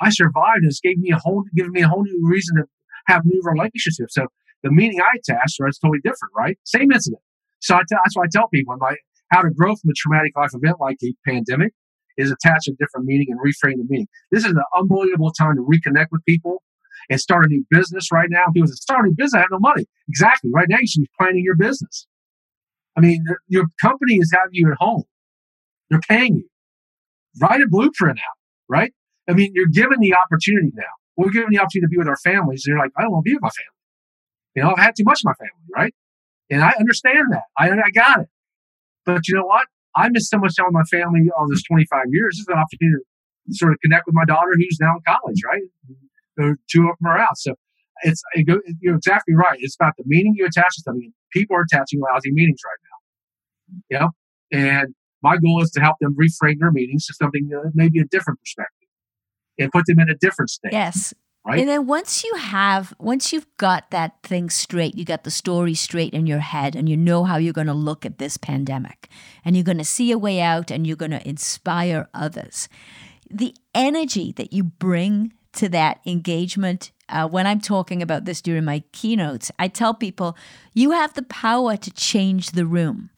I 0.00 0.10
survived 0.10 0.62
and 0.62 0.72
gave 0.82 0.98
me 0.98 1.10
a 1.10 1.18
whole, 1.18 1.44
given 1.56 1.72
me 1.72 1.82
a 1.82 1.88
whole 1.88 2.04
new 2.04 2.20
reason 2.22 2.56
to 2.56 2.64
have 3.06 3.22
new 3.24 3.40
relationships. 3.44 4.14
So 4.14 4.26
the 4.62 4.70
meaning 4.70 5.00
I 5.00 5.18
attach 5.18 5.56
it 5.58 5.68
is 5.68 5.78
totally 5.78 6.00
different, 6.04 6.32
right? 6.36 6.58
Same 6.64 6.92
incident. 6.92 7.22
So 7.60 7.76
I 7.76 7.80
t- 7.80 7.84
that's 7.90 8.14
why 8.14 8.24
I 8.24 8.28
tell 8.30 8.48
people, 8.48 8.76
like, 8.80 8.98
how 9.30 9.40
to 9.42 9.50
grow 9.50 9.74
from 9.74 9.90
a 9.90 9.94
traumatic 9.96 10.36
life 10.36 10.50
event 10.52 10.76
like 10.80 10.98
a 11.02 11.14
pandemic 11.26 11.72
is 12.16 12.30
attach 12.30 12.68
a 12.68 12.72
different 12.72 13.06
meaning 13.06 13.26
and 13.30 13.40
reframe 13.40 13.76
the 13.76 13.86
meaning. 13.88 14.06
This 14.30 14.44
is 14.44 14.52
an 14.52 14.62
unbelievable 14.76 15.32
time 15.32 15.56
to 15.56 15.62
reconnect 15.62 16.08
with 16.12 16.24
people 16.24 16.62
and 17.10 17.20
start 17.20 17.44
a 17.44 17.48
new 17.48 17.64
business 17.70 18.12
right 18.12 18.28
now. 18.30 18.44
People 18.52 18.68
say, 18.68 18.74
start 18.74 19.04
a 19.04 19.08
new 19.08 19.14
business, 19.16 19.34
I 19.34 19.40
have 19.40 19.48
no 19.50 19.58
money. 19.58 19.86
Exactly. 20.08 20.50
Right 20.52 20.66
now, 20.68 20.78
you 20.80 20.86
should 20.86 21.00
be 21.00 21.10
planning 21.18 21.42
your 21.44 21.56
business. 21.56 22.06
I 22.96 23.00
mean, 23.00 23.24
your 23.48 23.66
company 23.80 24.16
is 24.16 24.32
having 24.32 24.52
you 24.52 24.70
at 24.70 24.78
home. 24.78 25.04
They're 25.90 26.00
paying 26.08 26.36
you. 26.36 26.48
Write 27.40 27.60
a 27.60 27.66
blueprint 27.68 28.18
out, 28.18 28.38
right? 28.68 28.92
I 29.28 29.32
mean, 29.32 29.52
you're 29.54 29.66
given 29.66 29.98
the 30.00 30.14
opportunity 30.14 30.70
now. 30.74 30.84
We're 31.16 31.30
given 31.30 31.50
the 31.50 31.58
opportunity 31.58 31.86
to 31.86 31.88
be 31.88 31.98
with 31.98 32.08
our 32.08 32.16
families. 32.18 32.64
You're 32.66 32.78
like, 32.78 32.90
I 32.96 33.02
don't 33.02 33.12
want 33.12 33.24
to 33.24 33.30
be 33.30 33.34
with 33.34 33.42
my 33.42 33.50
family. 33.50 33.74
You 34.54 34.62
know, 34.62 34.70
I've 34.70 34.78
had 34.78 34.96
too 34.96 35.04
much 35.04 35.20
of 35.20 35.24
my 35.24 35.34
family, 35.34 35.66
right? 35.74 35.94
And 36.50 36.62
I 36.62 36.72
understand 36.78 37.32
that. 37.32 37.44
I, 37.58 37.70
I 37.70 37.90
got 37.92 38.20
it. 38.20 38.28
But 39.04 39.26
you 39.28 39.34
know 39.34 39.44
what? 39.44 39.66
I 39.96 40.08
missed 40.08 40.30
so 40.30 40.38
much 40.38 40.56
time 40.56 40.66
with 40.66 40.74
my 40.74 40.84
family 40.84 41.28
all 41.36 41.48
this 41.48 41.62
25 41.64 42.04
years. 42.10 42.36
This 42.36 42.42
is 42.42 42.48
an 42.48 42.58
opportunity 42.58 43.02
to 43.48 43.54
sort 43.54 43.72
of 43.72 43.78
connect 43.82 44.06
with 44.06 44.14
my 44.14 44.24
daughter 44.24 44.50
who's 44.56 44.78
now 44.80 44.94
in 44.96 45.02
college, 45.06 45.40
right? 45.46 45.62
Two 46.70 46.88
of 46.88 46.96
them 46.98 47.06
are 47.06 47.18
out. 47.18 47.36
So 47.38 47.54
it's 48.02 48.22
it 48.34 48.44
go, 48.44 48.60
you're 48.80 48.96
exactly 48.96 49.34
right. 49.34 49.58
It's 49.60 49.76
about 49.76 49.94
the 49.96 50.04
meaning 50.06 50.34
you 50.36 50.46
attach 50.46 50.74
to 50.76 50.82
something. 50.82 51.12
People 51.32 51.56
are 51.56 51.62
attaching 51.62 52.00
lousy 52.00 52.32
meanings 52.32 52.60
right 52.64 52.78
now. 52.82 52.83
You 53.90 53.98
know, 53.98 54.10
and 54.52 54.94
my 55.22 55.36
goal 55.38 55.62
is 55.62 55.70
to 55.72 55.80
help 55.80 55.96
them 56.00 56.14
reframe 56.14 56.58
their 56.60 56.70
meetings 56.70 57.06
to 57.06 57.14
something 57.14 57.50
uh, 57.56 57.70
maybe 57.74 57.98
a 57.98 58.04
different 58.04 58.40
perspective 58.40 58.88
and 59.58 59.70
put 59.72 59.86
them 59.86 59.98
in 60.00 60.10
a 60.10 60.14
different 60.14 60.50
state. 60.50 60.72
Yes. 60.72 61.14
right? 61.46 61.60
And 61.60 61.68
then 61.68 61.86
once 61.86 62.24
you 62.24 62.34
have, 62.34 62.94
once 62.98 63.32
you've 63.32 63.46
got 63.56 63.90
that 63.90 64.22
thing 64.22 64.50
straight, 64.50 64.96
you 64.96 65.04
got 65.04 65.24
the 65.24 65.30
story 65.30 65.74
straight 65.74 66.12
in 66.12 66.26
your 66.26 66.40
head, 66.40 66.76
and 66.76 66.88
you 66.88 66.96
know 66.96 67.24
how 67.24 67.36
you're 67.36 67.52
going 67.52 67.66
to 67.68 67.74
look 67.74 68.04
at 68.04 68.18
this 68.18 68.36
pandemic, 68.36 69.08
and 69.44 69.56
you're 69.56 69.64
going 69.64 69.78
to 69.78 69.84
see 69.84 70.10
a 70.12 70.18
way 70.18 70.40
out, 70.40 70.70
and 70.70 70.86
you're 70.86 70.96
going 70.96 71.10
to 71.10 71.28
inspire 71.28 72.08
others. 72.12 72.68
The 73.30 73.54
energy 73.74 74.32
that 74.32 74.52
you 74.52 74.64
bring 74.64 75.32
to 75.54 75.68
that 75.70 76.00
engagement. 76.04 76.92
Uh, 77.08 77.28
when 77.28 77.46
I'm 77.46 77.60
talking 77.60 78.02
about 78.02 78.24
this 78.24 78.42
during 78.42 78.64
my 78.64 78.82
keynotes, 78.92 79.50
I 79.58 79.68
tell 79.68 79.94
people 79.94 80.36
you 80.72 80.92
have 80.92 81.14
the 81.14 81.22
power 81.22 81.76
to 81.76 81.90
change 81.90 82.50
the 82.50 82.66
room. 82.66 83.10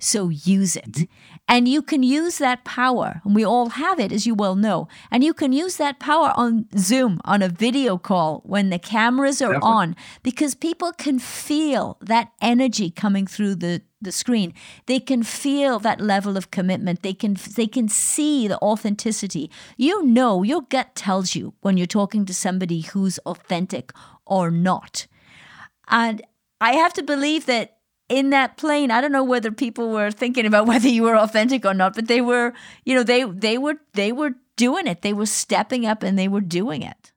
So 0.00 0.30
use 0.30 0.76
it. 0.76 1.08
And 1.46 1.68
you 1.68 1.82
can 1.82 2.02
use 2.02 2.38
that 2.38 2.64
power, 2.64 3.20
and 3.24 3.34
we 3.34 3.44
all 3.44 3.70
have 3.70 4.00
it, 4.00 4.12
as 4.12 4.26
you 4.26 4.34
well 4.34 4.54
know. 4.54 4.88
And 5.10 5.22
you 5.22 5.34
can 5.34 5.52
use 5.52 5.76
that 5.76 6.00
power 6.00 6.32
on 6.36 6.66
Zoom, 6.78 7.20
on 7.24 7.42
a 7.42 7.48
video 7.48 7.98
call, 7.98 8.40
when 8.44 8.70
the 8.70 8.78
cameras 8.78 9.42
are 9.42 9.52
Definitely. 9.52 9.70
on, 9.70 9.96
because 10.22 10.54
people 10.54 10.92
can 10.92 11.18
feel 11.18 11.98
that 12.00 12.32
energy 12.40 12.90
coming 12.90 13.26
through 13.26 13.56
the, 13.56 13.82
the 14.00 14.10
screen. 14.12 14.54
They 14.86 15.00
can 15.00 15.22
feel 15.22 15.78
that 15.80 16.00
level 16.00 16.36
of 16.36 16.50
commitment. 16.50 17.02
They 17.02 17.12
can 17.12 17.36
they 17.56 17.66
can 17.66 17.88
see 17.88 18.48
the 18.48 18.58
authenticity. 18.58 19.50
You 19.76 20.04
know, 20.04 20.42
your 20.42 20.62
gut 20.62 20.94
tells 20.94 21.34
you 21.34 21.54
when 21.60 21.76
you're 21.76 21.86
talking 21.86 22.24
to 22.26 22.34
somebody 22.34 22.80
who's 22.80 23.18
authentic 23.26 23.92
or 24.24 24.50
not. 24.50 25.06
And 25.88 26.22
I 26.60 26.72
have 26.74 26.92
to 26.94 27.02
believe 27.02 27.46
that 27.46 27.79
in 28.10 28.30
that 28.30 28.56
plane, 28.56 28.90
I 28.90 29.00
don't 29.00 29.12
know 29.12 29.24
whether 29.24 29.52
people 29.52 29.90
were 29.90 30.10
thinking 30.10 30.44
about 30.44 30.66
whether 30.72 30.88
you 30.88 31.04
were 31.04 31.16
authentic 31.16 31.64
or 31.64 31.72
not, 31.72 31.94
but 31.94 32.08
they 32.08 32.20
were, 32.20 32.52
you 32.84 32.94
know, 32.94 33.02
they 33.02 33.24
they 33.24 33.56
were 33.56 33.76
they 33.94 34.12
were 34.12 34.32
doing 34.56 34.86
it. 34.86 35.00
They 35.00 35.14
were 35.14 35.26
stepping 35.26 35.86
up 35.86 36.02
and 36.02 36.18
they 36.18 36.28
were 36.28 36.42
doing 36.42 36.82
it. 36.82 37.12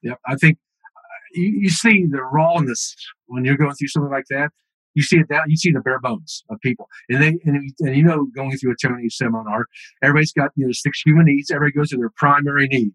yeah 0.00 0.14
I 0.26 0.36
think 0.36 0.58
uh, 0.96 1.00
you, 1.34 1.48
you 1.64 1.70
see 1.70 2.06
the 2.06 2.22
rawness 2.22 2.94
when 3.26 3.44
you're 3.44 3.58
going 3.58 3.74
through 3.74 3.88
something 3.88 4.12
like 4.12 4.26
that. 4.30 4.50
You 4.94 5.02
see 5.02 5.18
it 5.18 5.28
down. 5.28 5.42
You 5.48 5.56
see 5.56 5.72
the 5.72 5.80
bare 5.80 5.98
bones 5.98 6.44
of 6.48 6.60
people, 6.60 6.88
and 7.08 7.20
they 7.20 7.36
and, 7.44 7.72
and 7.80 7.96
you 7.96 8.04
know 8.04 8.26
going 8.26 8.56
through 8.56 8.72
a 8.72 8.76
Tony 8.80 9.08
seminar, 9.08 9.66
everybody's 10.02 10.32
got 10.32 10.52
you 10.54 10.66
know 10.66 10.72
six 10.72 11.02
human 11.04 11.26
needs. 11.26 11.50
Everybody 11.50 11.76
goes 11.76 11.90
to 11.90 11.96
their 11.96 12.12
primary 12.16 12.68
need, 12.68 12.92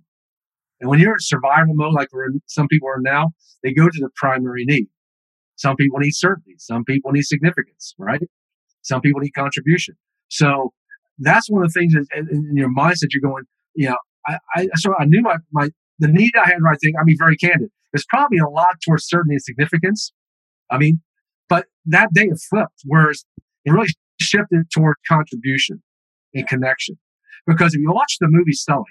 and 0.80 0.90
when 0.90 1.00
you're 1.00 1.14
in 1.14 1.20
survival 1.20 1.74
mode, 1.74 1.94
like 1.94 2.08
some 2.48 2.70
people 2.70 2.88
are 2.88 3.02
now, 3.02 3.34
they 3.64 3.74
go 3.74 3.90
to 3.90 4.00
the 4.00 4.10
primary 4.16 4.64
need. 4.64 4.88
Some 5.60 5.76
people 5.76 6.00
need 6.00 6.16
certainty. 6.16 6.56
Some 6.58 6.86
people 6.86 7.12
need 7.12 7.24
significance, 7.24 7.94
right? 7.98 8.22
Some 8.82 9.02
people 9.02 9.20
need 9.20 9.32
contribution. 9.32 9.96
So 10.30 10.72
that's 11.18 11.50
one 11.50 11.64
of 11.64 11.74
the 11.74 11.78
things 11.78 11.94
in, 12.16 12.56
your 12.56 12.74
mindset 12.74 13.08
you're 13.12 13.30
going, 13.30 13.44
you 13.76 13.90
know, 13.90 13.98
I, 14.26 14.38
I 14.56 14.68
so 14.76 14.94
I 14.98 15.04
knew 15.04 15.22
my, 15.22 15.36
my 15.52 15.68
the 16.00 16.08
need 16.08 16.32
I 16.42 16.48
had 16.48 16.62
right 16.64 16.78
thing, 16.82 16.94
I 16.98 17.04
mean, 17.04 17.18
very 17.20 17.36
candid. 17.36 17.70
There's 17.92 18.06
probably 18.10 18.38
a 18.38 18.48
lot 18.48 18.76
towards 18.86 19.06
certainty 19.06 19.34
and 19.34 19.42
significance. 19.42 20.14
I 20.72 20.78
mean, 20.78 21.02
but 21.50 21.66
that 21.88 22.14
day 22.14 22.30
it 22.32 22.40
flipped, 22.50 22.82
whereas 22.86 23.26
it 23.66 23.72
really 23.72 23.90
shifted 24.22 24.72
toward 24.74 24.96
contribution 25.10 25.84
and 26.34 26.48
connection. 26.48 26.98
Because 27.46 27.74
if 27.74 27.82
you 27.82 27.92
watch 27.92 28.16
the 28.22 28.28
movie 28.30 28.54
Sully, 28.54 28.86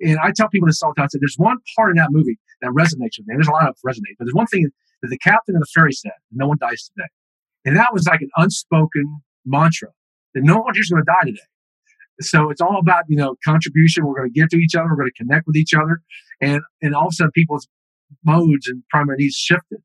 and 0.00 0.18
I 0.18 0.32
tell 0.34 0.48
people 0.48 0.66
this 0.66 0.82
all 0.82 0.92
the 0.96 1.00
time, 1.00 1.04
I 1.04 1.08
said 1.08 1.20
there's 1.20 1.36
one 1.36 1.58
part 1.76 1.90
in 1.90 1.96
that 1.96 2.08
movie 2.10 2.38
that 2.62 2.70
resonates 2.70 3.18
with 3.18 3.26
me. 3.26 3.34
There's 3.34 3.48
a 3.48 3.52
lot 3.52 3.68
of 3.68 3.76
resonate, 3.86 4.16
but 4.18 4.24
there's 4.24 4.34
one 4.34 4.46
thing 4.46 4.70
that 5.02 5.08
the 5.08 5.18
captain 5.18 5.56
of 5.56 5.60
the 5.60 5.66
ferry 5.74 5.92
said, 5.92 6.12
no 6.32 6.48
one 6.48 6.58
dies 6.60 6.90
today. 6.94 7.08
And 7.64 7.76
that 7.76 7.92
was 7.92 8.06
like 8.06 8.20
an 8.20 8.30
unspoken 8.36 9.20
mantra 9.44 9.88
that 10.34 10.42
no 10.42 10.56
one 10.58 10.74
here's 10.74 10.88
going 10.88 11.02
to 11.02 11.06
die 11.06 11.26
today. 11.26 11.40
So 12.20 12.50
it's 12.50 12.60
all 12.60 12.78
about, 12.78 13.04
you 13.08 13.16
know, 13.16 13.36
contribution. 13.44 14.06
We're 14.06 14.16
going 14.16 14.32
to 14.32 14.40
give 14.40 14.48
to 14.50 14.56
each 14.56 14.74
other. 14.74 14.88
We're 14.88 14.96
going 14.96 15.10
to 15.14 15.22
connect 15.22 15.46
with 15.46 15.56
each 15.56 15.74
other. 15.74 16.00
And, 16.40 16.62
and 16.80 16.94
all 16.94 17.06
of 17.06 17.12
a 17.12 17.14
sudden 17.14 17.30
people's 17.32 17.68
modes 18.24 18.68
and 18.68 18.82
primary 18.90 19.18
needs 19.18 19.34
shifted. 19.34 19.78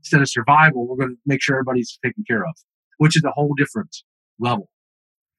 Instead 0.00 0.20
of 0.20 0.28
survival, 0.28 0.86
we're 0.86 0.96
going 0.96 1.10
to 1.10 1.16
make 1.26 1.42
sure 1.42 1.56
everybody's 1.56 1.98
taken 2.04 2.24
care 2.26 2.44
of, 2.44 2.54
which 2.98 3.16
is 3.16 3.24
a 3.24 3.30
whole 3.30 3.54
different 3.56 3.94
level 4.38 4.68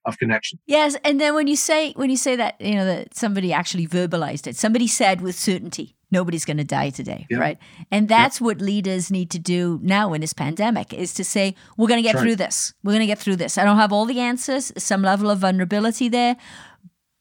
of 0.04 0.18
connection. 0.18 0.58
Yes, 0.66 0.96
and 1.04 1.20
then 1.20 1.34
when 1.34 1.46
you 1.46 1.56
say 1.56 1.92
when 1.92 2.10
you 2.10 2.16
say 2.16 2.36
that, 2.36 2.60
you 2.60 2.74
know, 2.74 2.84
that 2.84 3.14
somebody 3.14 3.52
actually 3.52 3.86
verbalized 3.86 4.46
it. 4.46 4.56
Somebody 4.56 4.86
said 4.86 5.20
with 5.20 5.36
certainty, 5.36 5.96
nobody's 6.10 6.44
going 6.44 6.56
to 6.56 6.64
die 6.64 6.90
today, 6.90 7.26
Yep. 7.30 7.40
right? 7.40 7.58
And 7.90 8.08
that's 8.08 8.40
what 8.40 8.60
leaders 8.60 9.10
need 9.10 9.30
to 9.30 9.38
do 9.38 9.78
now 9.82 10.12
in 10.14 10.20
this 10.20 10.32
pandemic 10.32 10.92
is 10.94 11.12
to 11.14 11.24
say, 11.24 11.54
we're 11.76 11.88
going 11.88 11.98
to 11.98 12.06
get 12.06 12.14
right. 12.14 12.22
through 12.22 12.36
this. 12.36 12.72
We're 12.82 12.92
going 12.92 13.00
to 13.00 13.06
get 13.06 13.18
through 13.18 13.36
this. 13.36 13.58
I 13.58 13.64
don't 13.64 13.76
have 13.76 13.92
all 13.92 14.06
the 14.06 14.20
answers, 14.20 14.72
some 14.78 15.02
level 15.02 15.30
of 15.30 15.38
vulnerability 15.38 16.08
there, 16.08 16.36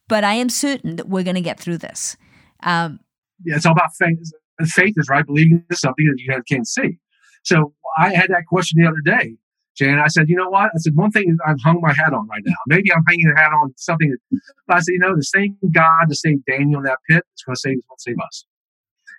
but 0.07 0.23
I 0.23 0.33
am 0.33 0.49
certain 0.49 0.95
that 0.95 1.09
we're 1.09 1.23
going 1.23 1.35
to 1.35 1.41
get 1.41 1.59
through 1.59 1.79
this. 1.79 2.17
Um, 2.63 2.99
yeah, 3.43 3.55
it's 3.55 3.65
all 3.65 3.73
about 3.73 3.93
faith. 3.97 4.31
Faith 4.65 4.95
is 4.97 5.07
right, 5.09 5.25
believing 5.25 5.63
in 5.69 5.75
something 5.75 6.05
that 6.07 6.19
you 6.19 6.43
can't 6.49 6.67
see. 6.67 6.97
So 7.43 7.73
I 7.99 8.13
had 8.13 8.29
that 8.29 8.45
question 8.47 8.81
the 8.81 8.87
other 8.87 9.01
day, 9.05 9.35
Jan. 9.77 9.99
I 9.99 10.07
said, 10.07 10.29
you 10.29 10.35
know 10.35 10.49
what? 10.49 10.71
I 10.73 10.77
said 10.77 10.95
one 10.95 11.11
thing 11.11 11.37
I've 11.45 11.61
hung 11.63 11.79
my 11.81 11.93
hat 11.93 12.13
on 12.13 12.27
right 12.27 12.41
now. 12.43 12.55
Maybe 12.67 12.91
I'm 12.91 13.03
hanging 13.07 13.31
the 13.33 13.39
hat 13.39 13.51
on 13.51 13.73
something. 13.77 14.09
That, 14.09 14.39
but 14.67 14.77
I 14.77 14.79
said, 14.79 14.93
you 14.93 14.99
know, 14.99 15.15
the 15.15 15.23
same 15.23 15.55
God, 15.71 16.05
the 16.07 16.15
same 16.15 16.43
Daniel 16.47 16.79
in 16.79 16.85
that 16.85 16.97
pit 17.09 17.23
is 17.35 17.43
going 17.43 17.55
to 17.55 17.59
save 17.59 17.77
us, 17.77 17.83
won't 17.87 18.01
save 18.01 18.15
us. 18.25 18.45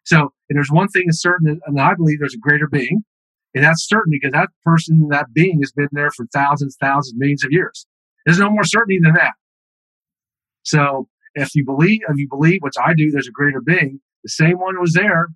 So, 0.08 0.32
and 0.48 0.56
there's 0.56 0.70
one 0.70 0.88
thing 0.88 1.04
is 1.08 1.20
certain, 1.20 1.60
and 1.66 1.78
I 1.78 1.92
believe 1.94 2.18
there's 2.18 2.32
a 2.32 2.38
greater 2.38 2.66
being, 2.66 3.04
and 3.54 3.62
that's 3.62 3.86
certain 3.86 4.10
because 4.10 4.32
that 4.32 4.48
person, 4.64 5.08
that 5.10 5.34
being, 5.34 5.60
has 5.60 5.70
been 5.70 5.90
there 5.92 6.10
for 6.10 6.24
thousands, 6.32 6.78
thousands, 6.80 7.12
millions 7.18 7.44
of 7.44 7.52
years. 7.52 7.86
There's 8.24 8.38
no 8.38 8.48
more 8.48 8.64
certainty 8.64 8.98
than 9.02 9.12
that. 9.12 9.34
So, 10.62 11.08
if 11.34 11.54
you 11.54 11.62
believe, 11.62 12.00
if 12.08 12.16
you 12.16 12.26
believe, 12.26 12.60
which 12.62 12.78
I 12.82 12.94
do, 12.94 13.10
there's 13.10 13.28
a 13.28 13.32
greater 13.32 13.60
being. 13.60 14.00
The 14.24 14.30
same 14.30 14.58
one 14.58 14.80
was 14.80 14.94
there. 14.94 15.28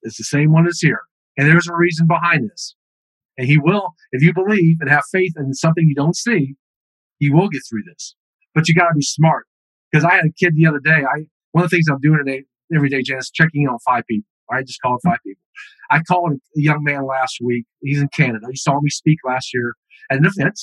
It's 0.00 0.16
the 0.16 0.24
same 0.24 0.50
one 0.50 0.64
that's 0.64 0.80
here, 0.80 1.02
and 1.36 1.46
there's 1.46 1.68
a 1.68 1.76
reason 1.76 2.06
behind 2.06 2.48
this. 2.48 2.74
And 3.36 3.46
he 3.46 3.58
will, 3.58 3.92
if 4.12 4.22
you 4.22 4.32
believe 4.32 4.78
and 4.80 4.88
have 4.88 5.04
faith 5.12 5.34
in 5.36 5.52
something 5.52 5.86
you 5.86 5.94
don't 5.94 6.16
see, 6.16 6.54
he 7.18 7.28
will 7.28 7.50
get 7.50 7.60
through 7.68 7.82
this. 7.86 8.16
But 8.54 8.66
you 8.66 8.74
got 8.74 8.88
to 8.88 8.94
be 8.94 9.02
smart. 9.02 9.44
Because 9.92 10.06
I 10.06 10.14
had 10.14 10.24
a 10.24 10.32
kid 10.32 10.54
the 10.56 10.66
other 10.66 10.80
day. 10.80 11.02
I 11.04 11.26
one 11.52 11.64
of 11.64 11.70
the 11.70 11.76
things 11.76 11.86
I'm 11.88 12.00
doing 12.00 12.20
today, 12.24 12.44
every 12.74 12.88
day, 12.88 13.02
Jan, 13.02 13.20
checking 13.32 13.62
in 13.62 13.68
on 13.68 13.78
five 13.86 14.04
people. 14.08 14.28
I 14.50 14.62
just 14.62 14.80
called 14.82 15.00
five 15.04 15.18
people. 15.26 15.40
I 15.90 16.00
called 16.02 16.32
a 16.32 16.36
young 16.54 16.82
man 16.82 17.06
last 17.06 17.38
week. 17.42 17.64
He's 17.80 18.00
in 18.00 18.08
Canada. 18.08 18.46
He 18.50 18.56
saw 18.56 18.80
me 18.80 18.90
speak 18.90 19.18
last 19.26 19.54
year 19.54 19.74
at 20.10 20.18
an 20.18 20.26
event, 20.26 20.58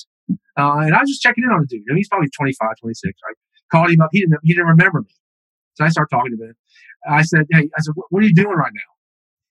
uh, 0.57 0.79
and 0.79 0.93
I 0.93 0.99
was 1.01 1.09
just 1.09 1.21
checking 1.21 1.43
in 1.43 1.49
on 1.49 1.61
the 1.61 1.67
dude. 1.67 1.83
And 1.87 1.97
he's 1.97 2.07
probably 2.07 2.29
25, 2.29 2.69
26. 2.79 3.13
Right? 3.25 3.35
Called 3.71 3.91
him 3.91 4.01
up. 4.01 4.09
He 4.11 4.21
didn't. 4.21 4.39
He 4.43 4.53
didn't 4.53 4.67
remember 4.67 5.01
me. 5.01 5.15
So 5.75 5.85
I 5.85 5.89
started 5.89 6.13
talking 6.13 6.37
to 6.37 6.43
him. 6.43 6.55
I 7.07 7.23
said, 7.23 7.45
"Hey, 7.51 7.69
I 7.75 7.81
said, 7.81 7.93
what, 7.95 8.07
what 8.09 8.23
are 8.23 8.27
you 8.27 8.33
doing 8.33 8.55
right 8.55 8.71
now?" 8.73 8.91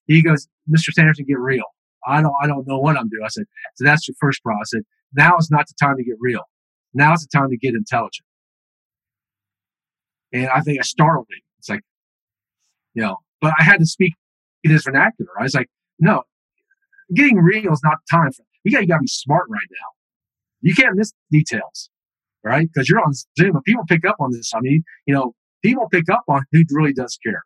He 0.07 0.23
goes, 0.23 0.47
"Mr. 0.69 0.93
Sanderson, 0.93 1.25
get 1.27 1.39
real." 1.39 1.65
I 2.07 2.23
don't. 2.23 2.35
I 2.43 2.47
don't 2.47 2.67
know 2.67 2.79
what 2.79 2.97
I'm 2.97 3.09
doing. 3.09 3.23
I 3.25 3.29
said, 3.29 3.45
"So 3.77 3.85
that's 3.85 4.07
your 4.07 4.15
first 4.21 4.43
problem." 4.43 4.61
I 4.63 4.67
said, 4.67 4.83
"Now 5.15 5.37
is 5.39 5.51
not 5.51 5.67
the 5.67 5.75
time 5.81 5.97
to 5.97 6.05
get 6.05 6.17
real. 6.21 6.43
Now 6.95 7.15
is 7.15 7.27
the 7.27 7.39
time 7.39 7.51
to 7.51 7.57
get 7.57 7.75
intelligent." 7.75 8.27
And 10.33 10.49
I 10.49 10.61
think 10.61 10.79
I 10.79 10.83
startled 10.83 11.27
him. 11.31 11.43
You 12.95 13.03
know, 13.03 13.17
but 13.41 13.53
I 13.59 13.63
had 13.63 13.79
to 13.79 13.87
speak 13.87 14.15
in 14.65 14.71
his 14.71 14.85
vernacular. 14.85 15.31
I 15.39 15.45
was 15.45 15.55
like, 15.55 15.69
no, 15.99 16.23
getting 17.15 17.37
real 17.37 17.73
is 17.73 17.81
not 17.85 17.99
the 18.07 18.17
time 18.17 18.33
for 18.33 18.45
you 18.65 18.73
got 18.73 18.83
you 18.83 18.89
gotta 18.89 19.03
be 19.03 19.07
smart 19.07 19.47
right 19.49 19.69
now. 19.71 19.87
You 20.61 20.75
can't 20.75 20.97
miss 20.97 21.13
details, 21.31 21.89
right? 22.45 22.69
Because 22.73 22.89
you're 22.89 23.01
on 23.01 23.15
Zoom 23.15 23.57
and 23.57 23.65
people 23.65 23.85
pick 23.89 24.05
up 24.05 24.17
on 24.21 24.33
this. 24.33 24.53
I 24.55 24.61
mean, 24.61 24.83
you 25.07 25.15
know, 25.15 25.35
people 25.63 25.89
pick 25.91 26.11
up 26.11 26.25
on 26.29 26.43
who 26.53 26.63
really 26.71 26.93
does 26.93 27.19
care. 27.25 27.43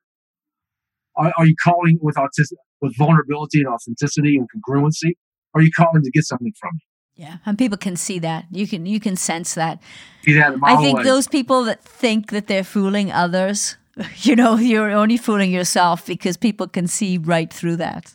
Are, 1.16 1.32
are 1.38 1.46
you 1.46 1.54
calling 1.62 1.98
with 2.00 2.16
autism 2.16 2.54
with 2.80 2.96
vulnerability 2.98 3.60
and 3.60 3.68
authenticity 3.68 4.36
and 4.36 4.48
congruency? 4.50 5.12
Or 5.54 5.60
are 5.60 5.62
you 5.62 5.70
calling 5.70 6.02
to 6.02 6.10
get 6.10 6.24
something 6.24 6.52
from 6.58 6.70
me? 6.74 6.80
yeah, 7.16 7.36
and 7.46 7.56
people 7.56 7.78
can 7.78 7.96
see 7.96 8.18
that. 8.20 8.46
You 8.50 8.66
can 8.66 8.86
you 8.86 8.98
can 8.98 9.16
sense 9.16 9.54
that. 9.54 9.80
Be 10.24 10.34
that 10.34 10.56
I 10.62 10.76
think 10.76 10.98
away. 10.98 11.04
those 11.04 11.28
people 11.28 11.64
that 11.64 11.82
think 11.82 12.30
that 12.30 12.48
they're 12.48 12.64
fooling 12.64 13.12
others, 13.12 13.76
you 14.18 14.36
know, 14.36 14.56
you're 14.56 14.90
only 14.90 15.16
fooling 15.16 15.50
yourself 15.50 16.06
because 16.06 16.36
people 16.36 16.66
can 16.66 16.86
see 16.86 17.18
right 17.18 17.52
through 17.52 17.76
that. 17.76 18.14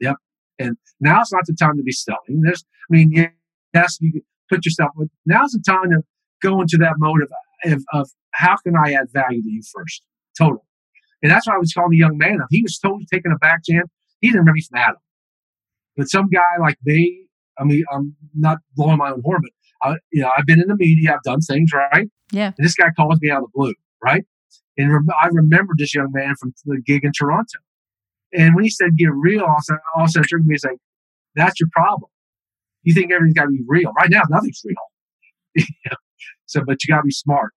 Yep. 0.00 0.16
And 0.58 0.76
now's 1.00 1.32
not 1.32 1.42
the 1.46 1.54
time 1.54 1.76
to 1.76 1.82
be 1.82 1.92
selling. 1.92 2.42
There's, 2.42 2.64
I 2.90 2.94
mean, 2.94 3.32
yes, 3.72 3.98
you 4.00 4.22
put 4.48 4.64
yourself, 4.64 4.90
but 4.96 5.08
now's 5.26 5.52
the 5.52 5.62
time 5.66 5.90
to 5.90 6.02
go 6.42 6.60
into 6.60 6.76
that 6.78 6.94
mode 6.98 7.22
of, 7.22 7.72
of, 7.72 7.84
of 7.92 8.10
how 8.32 8.56
can 8.56 8.74
I 8.76 8.92
add 8.92 9.06
value 9.12 9.42
to 9.42 9.50
you 9.50 9.62
first? 9.74 10.02
Total. 10.38 10.64
And 11.22 11.30
that's 11.30 11.46
why 11.46 11.54
I 11.54 11.58
was 11.58 11.72
calling 11.72 11.90
the 11.90 11.96
young 11.96 12.18
man 12.18 12.40
up. 12.42 12.48
He 12.50 12.62
was 12.62 12.78
totally 12.78 13.06
taken 13.10 13.32
aback, 13.32 13.64
Jan. 13.64 13.84
He 14.20 14.28
didn't 14.28 14.40
remember 14.40 14.56
me 14.56 14.62
from 14.62 14.78
Adam. 14.78 14.96
But 15.96 16.10
some 16.10 16.28
guy 16.28 16.60
like 16.60 16.76
me, 16.84 17.26
I 17.58 17.64
mean, 17.64 17.84
I'm 17.90 18.14
not 18.34 18.58
blowing 18.74 18.98
my 18.98 19.10
own 19.10 19.22
horn, 19.24 19.40
but 19.42 19.52
I, 19.88 19.96
you 20.12 20.22
know, 20.22 20.30
I've 20.36 20.46
been 20.46 20.60
in 20.60 20.68
the 20.68 20.76
media, 20.76 21.14
I've 21.14 21.22
done 21.22 21.40
things, 21.40 21.70
right? 21.72 22.08
Yeah. 22.32 22.52
And 22.56 22.66
this 22.66 22.74
guy 22.74 22.90
calls 22.96 23.18
me 23.20 23.30
out 23.30 23.38
of 23.38 23.44
the 23.44 23.50
blue, 23.54 23.74
right? 24.04 24.24
And 24.76 24.92
rem- 24.92 25.08
I 25.20 25.28
remembered 25.28 25.78
this 25.78 25.94
young 25.94 26.10
man 26.12 26.34
from 26.38 26.52
the 26.64 26.80
gig 26.84 27.04
in 27.04 27.12
Toronto. 27.12 27.58
And 28.32 28.54
when 28.54 28.64
he 28.64 28.70
said 28.70 28.96
get 28.96 29.12
real, 29.12 29.42
all 29.42 29.50
of 29.50 29.58
a 29.60 29.62
sudden, 29.62 29.80
all 29.96 30.04
of 30.04 30.08
a 30.08 30.10
sudden 30.10 30.24
it 30.24 30.28
triggered 30.28 30.46
me. 30.46 30.54
It's 30.54 30.64
like, 30.64 30.78
that's 31.34 31.60
your 31.60 31.68
problem. 31.72 32.10
You 32.82 32.92
think 32.92 33.12
everything's 33.12 33.34
got 33.34 33.44
to 33.44 33.50
be 33.50 33.62
real. 33.66 33.92
Right 33.92 34.10
now, 34.10 34.22
nothing's 34.28 34.62
real. 34.64 35.64
So, 36.46 36.62
but 36.64 36.84
you 36.84 36.92
got 36.94 36.98
to 36.98 37.04
be 37.04 37.10
smart. 37.10 37.52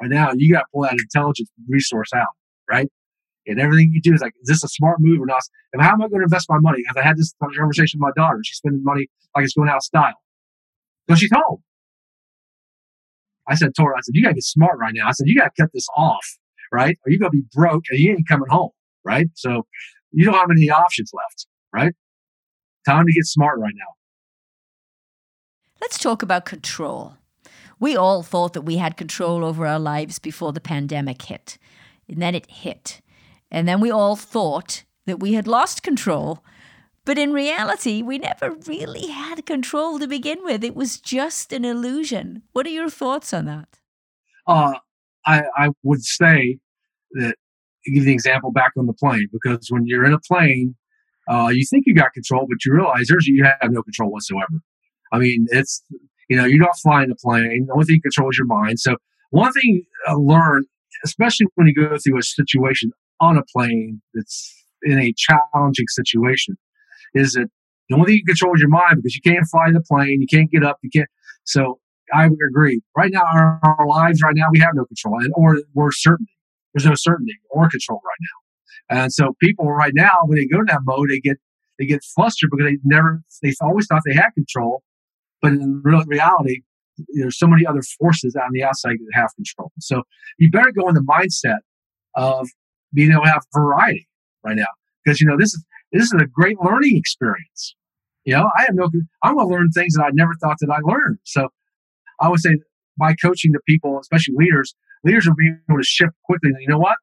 Right 0.00 0.10
now, 0.10 0.32
you 0.34 0.52
got 0.52 0.60
to 0.60 0.66
pull 0.74 0.82
that 0.82 0.92
intelligence 0.92 1.48
resource 1.68 2.10
out, 2.14 2.28
right? 2.68 2.88
And 3.46 3.60
everything 3.60 3.92
you 3.94 4.00
do 4.02 4.12
is 4.14 4.20
like, 4.20 4.34
is 4.42 4.48
this 4.48 4.64
a 4.64 4.68
smart 4.68 4.98
move 5.00 5.20
or 5.20 5.26
not? 5.26 5.42
And 5.72 5.80
how 5.80 5.92
am 5.92 6.02
I 6.02 6.08
going 6.08 6.20
to 6.20 6.24
invest 6.24 6.46
my 6.50 6.58
money? 6.60 6.78
Because 6.82 7.02
I 7.02 7.06
had 7.06 7.16
this 7.16 7.34
conversation 7.42 8.00
with 8.00 8.12
my 8.14 8.22
daughter. 8.22 8.38
She's 8.44 8.58
spending 8.58 8.82
money 8.84 9.08
like 9.34 9.44
it's 9.44 9.54
going 9.54 9.68
out 9.68 9.76
of 9.76 9.82
style. 9.82 10.20
So 11.08 11.16
she's 11.16 11.30
home. 11.32 11.62
I 13.50 13.56
said 13.56 13.74
to 13.74 13.82
her, 13.82 13.96
I 13.96 14.00
said, 14.00 14.14
you 14.14 14.22
got 14.22 14.30
to 14.30 14.34
get 14.34 14.44
smart 14.44 14.78
right 14.78 14.94
now. 14.94 15.08
I 15.08 15.12
said, 15.12 15.26
you 15.26 15.36
got 15.36 15.54
to 15.54 15.62
cut 15.62 15.70
this 15.74 15.86
off, 15.96 16.24
right? 16.72 16.96
Or 17.04 17.10
you're 17.10 17.18
going 17.18 17.32
to 17.32 17.36
be 17.36 17.44
broke 17.52 17.82
and 17.90 17.98
you 17.98 18.12
ain't 18.12 18.28
coming 18.28 18.48
home, 18.48 18.70
right? 19.04 19.26
So 19.34 19.66
you 20.12 20.24
don't 20.24 20.34
have 20.34 20.50
any 20.50 20.70
options 20.70 21.10
left, 21.12 21.46
right? 21.72 21.92
Time 22.86 23.06
to 23.06 23.12
get 23.12 23.24
smart 23.24 23.58
right 23.58 23.74
now. 23.76 23.92
Let's 25.80 25.98
talk 25.98 26.22
about 26.22 26.44
control. 26.44 27.14
We 27.80 27.96
all 27.96 28.22
thought 28.22 28.52
that 28.52 28.62
we 28.62 28.76
had 28.76 28.96
control 28.96 29.44
over 29.44 29.66
our 29.66 29.78
lives 29.78 30.18
before 30.18 30.52
the 30.52 30.60
pandemic 30.60 31.22
hit. 31.22 31.58
And 32.08 32.22
then 32.22 32.34
it 32.34 32.50
hit. 32.50 33.00
And 33.50 33.66
then 33.66 33.80
we 33.80 33.90
all 33.90 34.14
thought 34.14 34.84
that 35.06 35.18
we 35.18 35.32
had 35.32 35.48
lost 35.48 35.82
control. 35.82 36.44
But 37.04 37.18
in 37.18 37.32
reality, 37.32 38.02
we 38.02 38.18
never 38.18 38.50
really 38.66 39.08
had 39.08 39.46
control 39.46 39.98
to 39.98 40.06
begin 40.06 40.38
with. 40.44 40.62
It 40.62 40.76
was 40.76 41.00
just 41.00 41.52
an 41.52 41.64
illusion. 41.64 42.42
What 42.52 42.66
are 42.66 42.70
your 42.70 42.90
thoughts 42.90 43.32
on 43.32 43.46
that? 43.46 43.80
Uh, 44.46 44.74
I, 45.26 45.42
I 45.56 45.70
would 45.82 46.02
say 46.02 46.58
that, 47.12 47.34
give 47.86 48.04
the 48.04 48.12
example 48.12 48.52
back 48.52 48.72
on 48.76 48.86
the 48.86 48.92
plane, 48.92 49.28
because 49.32 49.68
when 49.70 49.86
you're 49.86 50.04
in 50.04 50.12
a 50.12 50.18
plane, 50.20 50.76
uh, 51.30 51.48
you 51.48 51.64
think 51.68 51.84
you 51.86 51.94
got 51.94 52.12
control, 52.12 52.46
but 52.48 52.64
you 52.64 52.74
realize 52.74 53.06
there's 53.08 53.26
you 53.26 53.44
have 53.44 53.70
no 53.70 53.82
control 53.82 54.10
whatsoever. 54.10 54.60
I 55.12 55.18
mean, 55.18 55.46
it's 55.50 55.82
you 56.28 56.36
know 56.36 56.44
you're 56.44 56.58
not 56.58 56.78
flying 56.82 57.10
a 57.10 57.14
plane. 57.14 57.66
The 57.66 57.72
only 57.72 57.86
thing 57.86 57.96
you 57.96 58.02
control 58.02 58.30
is 58.30 58.38
your 58.38 58.46
mind. 58.46 58.80
So 58.80 58.96
one 59.30 59.52
thing 59.52 59.84
I 60.06 60.12
learned, 60.12 60.66
especially 61.04 61.46
when 61.54 61.66
you 61.68 61.74
go 61.74 61.96
through 61.98 62.18
a 62.18 62.22
situation 62.22 62.90
on 63.20 63.38
a 63.38 63.42
plane 63.44 64.02
that's 64.14 64.54
in 64.82 64.98
a 64.98 65.14
challenging 65.16 65.86
situation, 65.88 66.56
is 67.14 67.32
that 67.32 67.48
the 67.88 67.96
only 67.96 68.06
thing 68.06 68.16
you 68.16 68.24
control 68.24 68.54
is 68.54 68.60
your 68.60 68.70
mind 68.70 68.96
because 68.96 69.14
you 69.14 69.22
can't 69.22 69.46
fly 69.50 69.70
the 69.72 69.80
plane, 69.80 70.20
you 70.20 70.26
can't 70.26 70.50
get 70.50 70.64
up, 70.64 70.78
you 70.82 70.90
can't. 70.90 71.08
So 71.44 71.80
I 72.12 72.28
would 72.28 72.38
agree. 72.48 72.80
Right 72.96 73.10
now, 73.12 73.22
our, 73.32 73.60
our 73.62 73.86
lives 73.86 74.22
right 74.22 74.34
now, 74.34 74.46
we 74.52 74.60
have 74.60 74.74
no 74.74 74.84
control, 74.84 75.18
and 75.20 75.32
or 75.36 75.58
we're 75.74 75.92
certainty. 75.92 76.32
There's 76.72 76.86
no 76.86 76.94
certainty 76.94 77.34
or 77.50 77.68
control 77.68 78.00
right 78.04 78.18
now. 78.20 79.02
And 79.02 79.12
so 79.12 79.34
people 79.40 79.70
right 79.70 79.92
now, 79.94 80.20
when 80.24 80.38
they 80.38 80.46
go 80.46 80.58
to 80.58 80.64
that 80.68 80.80
mode, 80.84 81.08
they 81.10 81.20
get 81.20 81.38
they 81.78 81.86
get 81.86 82.02
flustered 82.14 82.50
because 82.50 82.66
they 82.66 82.78
never 82.84 83.22
they 83.42 83.52
always 83.60 83.86
thought 83.86 84.02
they 84.04 84.14
had 84.14 84.30
control, 84.34 84.82
but 85.42 85.52
in 85.52 85.80
real 85.84 86.04
reality, 86.06 86.62
there's 87.14 87.38
so 87.38 87.46
many 87.46 87.66
other 87.66 87.82
forces 87.98 88.36
on 88.36 88.52
the 88.52 88.62
outside 88.62 88.96
that 88.98 89.10
have 89.14 89.30
control. 89.34 89.72
So 89.80 90.02
you 90.38 90.50
better 90.50 90.72
go 90.72 90.88
in 90.88 90.94
the 90.94 91.00
mindset 91.00 91.58
of 92.14 92.48
being 92.92 93.12
able 93.12 93.24
to 93.24 93.30
have 93.30 93.44
variety 93.54 94.08
right 94.44 94.56
now, 94.56 94.66
because 95.04 95.20
you 95.20 95.26
know 95.26 95.36
this 95.36 95.54
is 95.54 95.64
this 95.92 96.04
is 96.04 96.14
a 96.20 96.26
great 96.26 96.56
learning 96.62 96.96
experience. 96.96 97.74
You 98.24 98.34
know, 98.34 98.50
I 98.56 98.62
have 98.62 98.74
no 98.74 98.88
I'm 99.22 99.34
going 99.34 99.48
to 99.48 99.54
learn 99.54 99.70
things 99.70 99.94
that 99.94 100.04
I 100.04 100.10
never 100.12 100.32
thought 100.40 100.56
that 100.60 100.70
I 100.70 100.78
learned. 100.84 101.18
So 101.24 101.48
I 102.20 102.28
would 102.28 102.40
say 102.40 102.56
by 102.98 103.14
coaching 103.14 103.52
the 103.52 103.60
people, 103.66 103.98
especially 103.98 104.34
leaders, 104.36 104.74
leaders 105.04 105.26
will 105.26 105.34
be 105.34 105.50
able 105.68 105.78
to 105.78 105.84
shift 105.84 106.12
quickly. 106.24 106.50
You 106.60 106.68
know 106.68 106.78
what? 106.78 106.96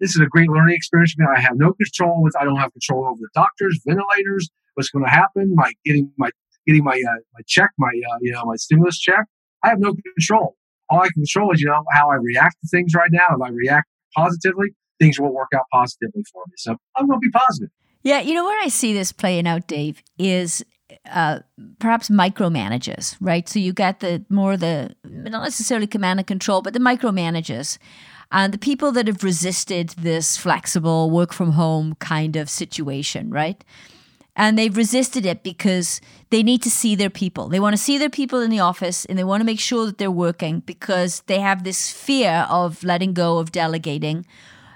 This 0.00 0.10
is 0.10 0.20
a 0.20 0.26
great 0.26 0.48
learning 0.48 0.74
experience 0.74 1.12
for 1.12 1.22
me. 1.22 1.28
I 1.34 1.40
have 1.40 1.56
no 1.56 1.72
control 1.72 2.22
with. 2.22 2.34
I 2.38 2.44
don't 2.44 2.56
have 2.56 2.72
control 2.72 3.04
over 3.04 3.18
the 3.20 3.28
doctors, 3.34 3.80
ventilators. 3.86 4.48
What's 4.74 4.90
going 4.90 5.04
to 5.04 5.10
happen? 5.10 5.52
My 5.54 5.72
getting 5.84 6.12
my 6.18 6.30
getting 6.66 6.84
my 6.84 6.94
uh, 6.94 7.18
my 7.34 7.40
check, 7.46 7.70
my 7.78 7.88
uh, 7.88 8.18
you 8.20 8.32
know 8.32 8.44
my 8.44 8.56
stimulus 8.56 8.98
check. 8.98 9.24
I 9.64 9.70
have 9.70 9.80
no 9.80 9.94
control. 10.16 10.56
All 10.90 11.00
I 11.00 11.08
can 11.08 11.24
control 11.24 11.52
is 11.52 11.60
you 11.60 11.68
know 11.68 11.82
how 11.92 12.10
I 12.10 12.14
react 12.14 12.56
to 12.62 12.68
things 12.68 12.94
right 12.94 13.10
now. 13.10 13.26
If 13.30 13.42
I 13.42 13.48
react 13.48 13.88
positively, 14.14 14.68
things 15.00 15.18
will 15.18 15.34
work 15.34 15.48
out 15.54 15.64
positively 15.72 16.22
for 16.32 16.42
me. 16.46 16.54
So 16.58 16.76
I'm 16.96 17.06
going 17.06 17.20
to 17.20 17.24
be 17.24 17.30
positive. 17.30 17.70
Yeah, 18.02 18.20
you 18.20 18.34
know 18.34 18.44
where 18.44 18.62
I 18.62 18.68
see 18.68 18.92
this 18.92 19.12
playing 19.12 19.46
out, 19.46 19.66
Dave, 19.66 20.02
is 20.18 20.64
uh, 21.10 21.40
perhaps 21.78 22.08
micromanagers, 22.08 23.16
right? 23.20 23.48
So 23.48 23.58
you 23.58 23.72
get 23.72 24.00
the 24.00 24.24
more 24.28 24.56
the 24.56 24.94
not 25.04 25.42
necessarily 25.42 25.86
command 25.86 26.20
and 26.20 26.26
control, 26.26 26.62
but 26.62 26.72
the 26.72 26.78
micromanagers 26.78 27.78
and 28.30 28.52
the 28.52 28.58
people 28.58 28.92
that 28.92 29.06
have 29.06 29.24
resisted 29.24 29.90
this 29.90 30.36
flexible 30.36 31.10
work 31.10 31.32
from 31.32 31.52
home 31.52 31.94
kind 31.98 32.36
of 32.36 32.50
situation, 32.50 33.30
right? 33.30 33.64
And 34.36 34.56
they've 34.56 34.76
resisted 34.76 35.26
it 35.26 35.42
because 35.42 36.00
they 36.30 36.42
need 36.42 36.62
to 36.62 36.70
see 36.70 36.94
their 36.94 37.10
people. 37.10 37.48
They 37.48 37.58
want 37.58 37.74
to 37.74 37.82
see 37.82 37.98
their 37.98 38.10
people 38.10 38.40
in 38.40 38.50
the 38.50 38.60
office 38.60 39.04
and 39.06 39.18
they 39.18 39.24
want 39.24 39.40
to 39.40 39.44
make 39.44 39.58
sure 39.58 39.86
that 39.86 39.98
they're 39.98 40.10
working 40.10 40.60
because 40.60 41.22
they 41.26 41.40
have 41.40 41.64
this 41.64 41.90
fear 41.90 42.46
of 42.48 42.84
letting 42.84 43.14
go 43.14 43.38
of 43.38 43.50
delegating. 43.50 44.26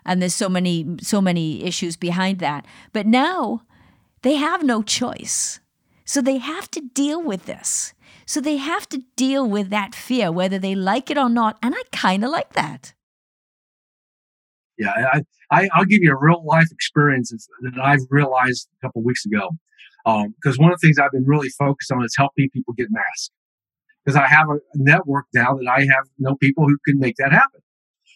And 0.05 0.21
there's 0.21 0.35
so 0.35 0.49
many, 0.49 0.97
so 1.01 1.21
many 1.21 1.65
issues 1.65 1.97
behind 1.97 2.39
that. 2.41 2.67
But 2.93 3.07
now 3.07 3.63
they 4.23 4.35
have 4.35 4.63
no 4.63 4.83
choice. 4.83 5.61
So 6.05 6.21
they 6.21 6.39
have 6.39 6.71
to 6.73 6.81
deal 6.81 7.23
with 7.23 7.47
this. 7.47 7.95
So 8.27 8.41
they 8.41 8.57
have 8.57 8.89
to 8.91 9.03
deal 9.17 9.49
with 9.49 9.71
that 9.71 9.95
fear, 9.95 10.33
whether 10.33 10.59
they 10.59 10.75
like 10.75 11.11
it 11.11 11.19
or 11.19 11.29
not. 11.29 11.59
And 11.63 11.75
I 11.75 11.83
kind 11.93 12.25
of 12.25 12.31
like 12.31 12.53
that 12.55 12.95
yeah, 14.83 15.21
I, 15.51 15.69
I 15.75 15.79
will 15.79 15.85
give 15.85 16.03
you 16.03 16.13
a 16.13 16.19
real 16.19 16.45
life 16.45 16.71
experience 16.73 17.31
that 17.31 17.81
I've 17.83 18.01
realized 18.11 18.69
a 18.79 18.87
couple 18.87 19.03
weeks 19.03 19.25
ago. 19.25 19.51
Because 20.05 20.59
um, 20.59 20.65
one 20.65 20.73
of 20.73 20.81
the 20.81 20.87
things 20.87 20.99
I've 20.99 21.13
been 21.13 21.25
really 21.25 21.51
focused 21.51 21.93
on 21.93 22.05
is 22.05 22.15
helping 22.17 22.51
people 22.51 22.75
get 22.75 22.89
masks. 22.91 23.31
Because 24.05 24.17
I 24.17 24.27
have 24.27 24.49
a 24.49 24.59
network 24.75 25.27
now 25.33 25.55
that 25.55 25.69
I 25.69 25.81
have 25.83 26.05
know 26.19 26.35
people 26.37 26.65
who 26.65 26.77
can 26.87 26.99
make 26.99 27.17
that 27.19 27.33
happen. 27.33 27.61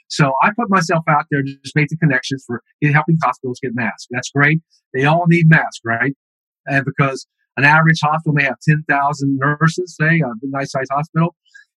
So 0.08 0.34
I 0.42 0.50
put 0.56 0.70
myself 0.70 1.04
out 1.08 1.24
there 1.30 1.42
just 1.42 1.74
make 1.74 1.88
the 1.88 1.96
connections 1.96 2.44
for 2.46 2.62
helping 2.92 3.16
hospitals 3.22 3.58
get 3.62 3.74
masks. 3.74 4.06
That's 4.10 4.30
great. 4.30 4.60
They 4.94 5.04
all 5.04 5.24
need 5.26 5.48
masks, 5.48 5.80
right? 5.84 6.14
And 6.66 6.84
because 6.84 7.26
an 7.56 7.64
average 7.64 7.98
hospital 8.02 8.32
may 8.34 8.44
have 8.44 8.56
10,000 8.68 9.38
nurses, 9.38 9.96
say, 9.98 10.20
a 10.20 10.32
nice 10.44 10.70
sized 10.70 10.90
hospital, 10.92 11.34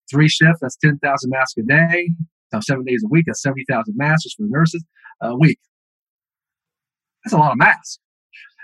three 0.09 0.27
shifts, 0.27 0.59
that's 0.61 0.77
10,000 0.77 1.29
masks 1.29 1.55
a 1.57 1.63
day 1.63 2.09
So 2.53 2.59
seven 2.61 2.83
days 2.85 3.03
a 3.05 3.09
week. 3.09 3.25
That's 3.27 3.41
70,000 3.41 3.95
masks 3.97 4.33
for 4.33 4.43
the 4.43 4.49
nurses 4.49 4.83
a 5.21 5.35
week. 5.37 5.59
That's 7.23 7.33
a 7.33 7.37
lot 7.37 7.51
of 7.51 7.57
masks. 7.57 7.99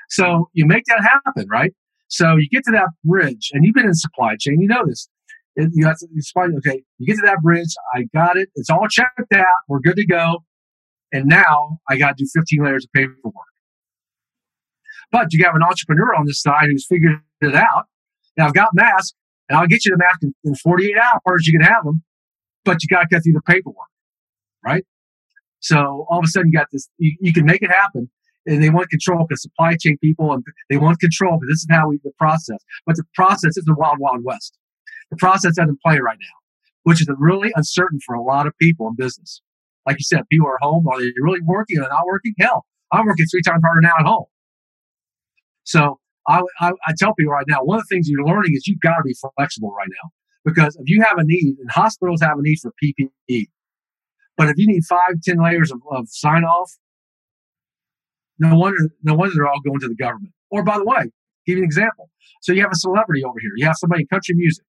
So 0.09 0.49
you 0.53 0.65
make 0.65 0.83
that 0.85 1.01
happen, 1.01 1.47
right? 1.49 1.73
So 2.07 2.35
you 2.35 2.47
get 2.49 2.63
to 2.65 2.71
that 2.71 2.89
bridge, 3.03 3.49
and 3.53 3.65
you've 3.65 3.73
been 3.73 3.87
in 3.87 3.93
supply 3.93 4.35
chain, 4.39 4.59
you 4.59 4.67
know 4.67 4.85
this. 4.85 5.07
You 5.55 5.85
have 5.85 5.97
to, 5.99 6.07
okay, 6.57 6.83
you 6.97 7.07
get 7.07 7.15
to 7.17 7.21
that 7.25 7.41
bridge, 7.43 7.73
I 7.93 8.05
got 8.13 8.37
it, 8.37 8.49
it's 8.55 8.69
all 8.69 8.87
checked 8.87 9.33
out, 9.33 9.45
we're 9.67 9.79
good 9.79 9.97
to 9.97 10.05
go. 10.05 10.43
And 11.11 11.27
now 11.27 11.79
I 11.87 11.97
got 11.97 12.17
to 12.17 12.23
do 12.23 12.29
15 12.33 12.63
layers 12.63 12.85
of 12.85 12.91
paperwork. 12.93 13.35
But 15.11 15.31
you 15.31 15.45
have 15.45 15.53
an 15.53 15.61
entrepreneur 15.61 16.15
on 16.15 16.25
this 16.25 16.41
side 16.41 16.69
who's 16.71 16.87
figured 16.87 17.21
it 17.41 17.53
out. 17.53 17.85
Now 18.35 18.47
I've 18.47 18.53
got 18.55 18.69
masks, 18.73 19.13
and 19.47 19.59
I'll 19.59 19.67
get 19.67 19.85
you 19.85 19.91
the 19.91 19.97
mask 19.97 20.23
in, 20.23 20.33
in 20.43 20.55
48 20.55 20.95
hours. 20.97 21.45
You 21.45 21.59
can 21.59 21.67
have 21.67 21.83
them 21.83 22.03
but 22.65 22.81
you 22.81 22.87
got 22.87 23.01
to 23.01 23.07
cut 23.15 23.23
through 23.23 23.33
the 23.33 23.41
paperwork, 23.41 23.89
right? 24.63 24.85
So 25.59 26.05
all 26.09 26.19
of 26.19 26.25
a 26.25 26.27
sudden 26.27 26.49
you 26.51 26.57
got 26.57 26.67
this, 26.71 26.89
you, 26.97 27.15
you 27.21 27.33
can 27.33 27.45
make 27.45 27.61
it 27.61 27.71
happen. 27.71 28.09
And 28.45 28.61
they 28.61 28.69
want 28.69 28.89
control 28.89 29.25
because 29.25 29.41
supply 29.41 29.77
chain 29.79 29.97
people 29.99 30.33
and 30.33 30.43
they 30.69 30.75
want 30.75 30.99
control 30.99 31.39
because 31.39 31.47
this 31.47 31.59
is 31.59 31.67
how 31.69 31.87
we 31.87 31.99
the 32.03 32.11
process. 32.17 32.57
But 32.85 32.97
the 32.97 33.05
process 33.15 33.55
is 33.55 33.63
the 33.63 33.73
wild, 33.73 33.99
wild 33.99 34.23
west. 34.25 34.57
The 35.11 35.17
process 35.17 35.55
doesn't 35.55 35.79
play 35.81 35.99
right 35.99 36.17
now, 36.19 36.35
which 36.83 37.01
is 37.01 37.09
really 37.17 37.51
uncertain 37.55 37.99
for 38.05 38.15
a 38.15 38.21
lot 38.21 38.47
of 38.47 38.53
people 38.59 38.87
in 38.87 38.95
business. 38.95 39.41
Like 39.85 39.97
you 39.99 40.03
said, 40.03 40.21
people 40.31 40.47
are 40.47 40.57
home. 40.61 40.87
Are 40.87 40.99
they 40.99 41.11
really 41.21 41.41
working 41.43 41.79
or 41.79 41.87
not 41.89 42.05
working? 42.05 42.33
Hell, 42.39 42.65
I'm 42.91 43.05
working 43.05 43.25
three 43.25 43.41
times 43.41 43.61
harder 43.63 43.81
now 43.81 43.95
at 43.99 44.05
home. 44.05 44.25
So 45.63 45.99
I, 46.27 46.41
I, 46.59 46.71
I 46.87 46.93
tell 46.97 47.13
people 47.15 47.33
right 47.33 47.45
now, 47.47 47.59
one 47.63 47.79
of 47.79 47.85
the 47.87 47.95
things 47.95 48.07
you're 48.09 48.25
learning 48.25 48.53
is 48.53 48.67
you've 48.67 48.79
got 48.79 48.97
to 48.97 49.03
be 49.03 49.15
flexible 49.37 49.71
right 49.71 49.89
now. 49.89 50.09
Because 50.45 50.75
if 50.75 50.83
you 50.87 51.01
have 51.01 51.17
a 51.17 51.23
need, 51.23 51.55
and 51.59 51.71
hospitals 51.71 52.21
have 52.21 52.37
a 52.37 52.41
need 52.41 52.57
for 52.61 52.71
PPE, 52.83 53.45
but 54.35 54.49
if 54.49 54.57
you 54.57 54.67
need 54.67 54.83
five, 54.83 55.21
ten 55.23 55.41
layers 55.41 55.71
of, 55.71 55.79
of 55.91 56.07
sign 56.09 56.43
off, 56.43 56.71
no 58.39 58.55
wonder, 58.55 58.77
no 59.03 59.13
wonder 59.13 59.35
they're 59.35 59.47
all 59.47 59.61
going 59.61 59.79
to 59.79 59.87
the 59.87 59.95
government. 59.95 60.33
Or 60.49 60.63
by 60.63 60.77
the 60.77 60.85
way, 60.85 61.11
give 61.45 61.57
you 61.57 61.59
an 61.59 61.63
example. 61.63 62.09
So 62.41 62.51
you 62.51 62.61
have 62.61 62.71
a 62.71 62.75
celebrity 62.75 63.23
over 63.23 63.39
here. 63.39 63.51
You 63.55 63.65
have 63.67 63.77
somebody 63.77 64.01
in 64.01 64.07
country 64.07 64.35
music 64.35 64.65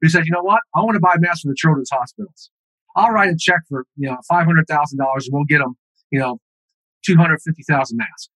who 0.00 0.08
says, 0.08 0.26
you 0.26 0.32
know 0.32 0.42
what? 0.42 0.60
I 0.74 0.80
want 0.80 0.94
to 0.94 1.00
buy 1.00 1.16
masks 1.18 1.42
for 1.42 1.48
the 1.48 1.56
children's 1.56 1.90
hospitals. 1.90 2.50
I'll 2.96 3.10
write 3.10 3.30
a 3.30 3.36
check 3.38 3.60
for 3.68 3.84
you 3.96 4.08
know 4.08 4.16
five 4.28 4.46
hundred 4.46 4.66
thousand 4.66 4.98
dollars, 4.98 5.26
and 5.26 5.34
we'll 5.34 5.44
get 5.44 5.58
them 5.58 5.76
you 6.10 6.18
know 6.18 6.38
two 7.04 7.16
hundred 7.16 7.40
fifty 7.42 7.62
thousand 7.68 7.98
masks. 7.98 8.28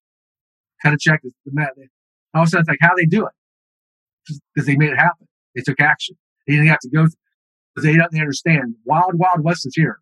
Cut 0.82 0.94
a 0.94 0.98
check. 0.98 1.20
The 1.22 1.88
all 2.34 2.42
of 2.42 2.46
a 2.46 2.50
sudden, 2.50 2.60
it's 2.60 2.68
like 2.68 2.78
how 2.80 2.94
they 2.96 3.06
do 3.06 3.26
it 3.26 3.32
because 4.54 4.66
they 4.66 4.76
made 4.76 4.90
it 4.90 4.98
happen. 4.98 5.26
They 5.54 5.62
took 5.62 5.80
action. 5.80 6.16
They 6.46 6.54
didn't 6.54 6.68
have 6.68 6.80
to 6.80 6.88
go 6.88 7.06
because 7.74 7.86
they 7.86 7.96
don't 7.96 8.14
understand. 8.18 8.74
Wild, 8.84 9.12
wild 9.14 9.44
west 9.44 9.66
is 9.66 9.74
here. 9.74 9.98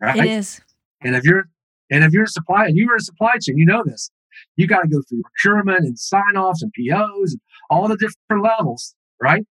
Right? 0.00 0.16
It 0.16 0.26
is. 0.26 0.60
And 1.02 1.14
if 1.14 1.24
you're 1.24 1.44
and 1.90 2.04
if 2.04 2.12
you're 2.12 2.24
a 2.24 2.28
supply 2.28 2.66
and 2.66 2.76
you're 2.76 2.96
a 2.96 3.00
supply 3.00 3.34
chain, 3.40 3.58
you 3.58 3.66
know 3.66 3.82
this. 3.84 4.10
You 4.56 4.66
got 4.66 4.82
to 4.82 4.88
go 4.88 5.00
through 5.08 5.22
procurement 5.22 5.84
and 5.84 5.98
sign 5.98 6.36
offs 6.36 6.62
and 6.62 6.72
POs 6.72 7.32
and 7.32 7.40
all 7.70 7.88
the 7.88 7.96
different 7.96 8.42
levels, 8.42 8.94
right? 9.20 9.44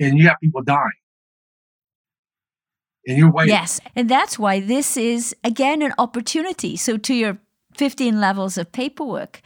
And 0.00 0.18
you 0.18 0.26
have 0.28 0.36
people 0.42 0.62
dying. 0.62 0.90
And 3.06 3.18
you're 3.18 3.30
waiting. 3.30 3.54
Yes. 3.54 3.80
And 3.94 4.08
that's 4.08 4.38
why 4.38 4.60
this 4.60 4.96
is, 4.96 5.34
again, 5.44 5.82
an 5.82 5.92
opportunity. 5.98 6.76
So, 6.76 6.96
to 6.98 7.14
your 7.14 7.38
15 7.74 8.20
levels 8.20 8.58
of 8.58 8.72
paperwork, 8.72 9.40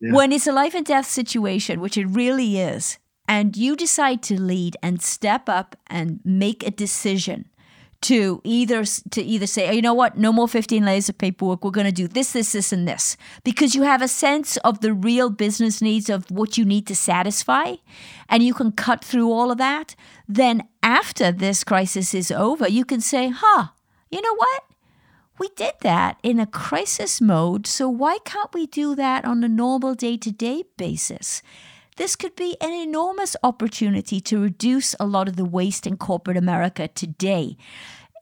yeah. 0.00 0.12
when 0.12 0.32
it's 0.32 0.46
a 0.46 0.52
life 0.52 0.74
and 0.74 0.84
death 0.84 1.06
situation, 1.06 1.80
which 1.80 1.96
it 1.96 2.06
really 2.06 2.58
is, 2.58 2.98
and 3.26 3.56
you 3.56 3.74
decide 3.74 4.22
to 4.24 4.40
lead 4.40 4.76
and 4.82 5.00
step 5.00 5.48
up 5.48 5.76
and 5.86 6.20
make 6.24 6.66
a 6.66 6.70
decision 6.70 7.46
to 8.04 8.40
either 8.44 8.84
to 8.84 9.22
either 9.22 9.46
say, 9.46 9.68
oh, 9.68 9.72
you 9.72 9.80
know 9.80 9.94
what, 9.94 10.18
no 10.18 10.32
more 10.32 10.46
15 10.46 10.84
layers 10.84 11.08
of 11.08 11.16
paperwork. 11.16 11.64
We're 11.64 11.70
going 11.70 11.86
to 11.86 11.92
do 11.92 12.06
this, 12.06 12.32
this, 12.32 12.52
this, 12.52 12.72
and 12.72 12.86
this 12.86 13.16
because 13.44 13.74
you 13.74 13.82
have 13.82 14.02
a 14.02 14.08
sense 14.08 14.58
of 14.58 14.80
the 14.80 14.92
real 14.92 15.30
business 15.30 15.80
needs 15.80 16.10
of 16.10 16.30
what 16.30 16.58
you 16.58 16.64
need 16.64 16.86
to 16.88 16.94
satisfy, 16.94 17.76
and 18.28 18.42
you 18.42 18.52
can 18.52 18.72
cut 18.72 19.02
through 19.02 19.32
all 19.32 19.50
of 19.50 19.58
that. 19.58 19.96
Then 20.28 20.68
after 20.82 21.32
this 21.32 21.64
crisis 21.64 22.14
is 22.14 22.30
over, 22.30 22.68
you 22.68 22.84
can 22.84 23.00
say, 23.00 23.32
huh, 23.34 23.68
you 24.10 24.20
know 24.20 24.34
what? 24.34 24.62
We 25.38 25.48
did 25.56 25.74
that 25.80 26.18
in 26.22 26.38
a 26.38 26.46
crisis 26.46 27.20
mode, 27.20 27.66
so 27.66 27.88
why 27.88 28.18
can't 28.24 28.52
we 28.52 28.66
do 28.66 28.94
that 28.94 29.24
on 29.24 29.42
a 29.42 29.48
normal 29.48 29.94
day 29.94 30.16
to 30.18 30.30
day 30.30 30.64
basis? 30.76 31.42
This 31.96 32.16
could 32.16 32.34
be 32.34 32.56
an 32.60 32.72
enormous 32.72 33.36
opportunity 33.44 34.20
to 34.22 34.40
reduce 34.40 34.96
a 34.98 35.06
lot 35.06 35.28
of 35.28 35.36
the 35.36 35.44
waste 35.44 35.86
in 35.86 35.96
corporate 35.96 36.36
America 36.36 36.88
today. 36.88 37.56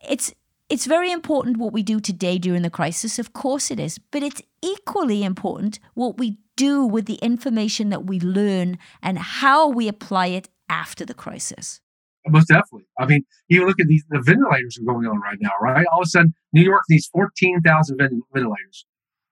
It's 0.08 0.32
it's 0.68 0.86
very 0.86 1.12
important 1.12 1.58
what 1.58 1.72
we 1.72 1.82
do 1.82 2.00
today 2.00 2.38
during 2.38 2.62
the 2.62 2.70
crisis, 2.70 3.18
of 3.18 3.32
course 3.34 3.70
it 3.70 3.78
is, 3.78 3.98
but 3.98 4.22
it's 4.22 4.40
equally 4.62 5.22
important 5.22 5.78
what 5.94 6.16
we 6.16 6.38
do 6.56 6.86
with 6.86 7.04
the 7.04 7.16
information 7.16 7.90
that 7.90 8.06
we 8.06 8.18
learn 8.20 8.78
and 9.02 9.18
how 9.18 9.68
we 9.68 9.86
apply 9.86 10.28
it 10.28 10.48
after 10.70 11.04
the 11.04 11.14
crisis. 11.14 11.80
Most 12.26 12.48
definitely. 12.48 12.86
I 12.98 13.04
mean, 13.06 13.24
you 13.48 13.66
look 13.66 13.80
at 13.80 13.86
these 13.86 14.04
the 14.08 14.20
ventilators 14.20 14.78
are 14.78 14.84
going 14.84 15.06
on 15.06 15.20
right 15.20 15.38
now, 15.40 15.52
right? 15.60 15.84
All 15.92 16.00
of 16.00 16.06
a 16.06 16.10
sudden, 16.10 16.34
New 16.52 16.62
York 16.62 16.84
needs 16.88 17.08
14,000 17.08 17.98
ventilators. 17.98 18.86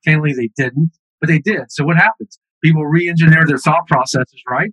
Can't 0.04 0.22
they 0.22 0.50
didn't, 0.56 0.92
but 1.20 1.28
they 1.28 1.38
did. 1.38 1.70
So 1.70 1.84
what 1.84 1.96
happens? 1.96 2.38
people 2.62 2.86
re-engineered 2.86 3.48
their 3.48 3.58
thought 3.58 3.86
processes, 3.86 4.42
right? 4.48 4.70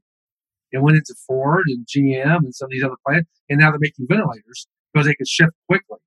And 0.74 0.84
went 0.84 0.98
into 0.98 1.16
Ford 1.26 1.64
and 1.68 1.86
GM 1.86 2.40
and 2.40 2.54
some 2.54 2.68
of 2.68 2.72
these 2.72 2.84
other 2.84 2.96
plants, 3.06 3.30
and 3.50 3.60
now 3.60 3.72
they're 3.72 3.80
making 3.80 4.08
ventilators 4.10 4.68
because 4.98 5.08
they 5.08 5.16
can 5.16 5.26
shift 5.26 5.52
quickly. 5.68 6.00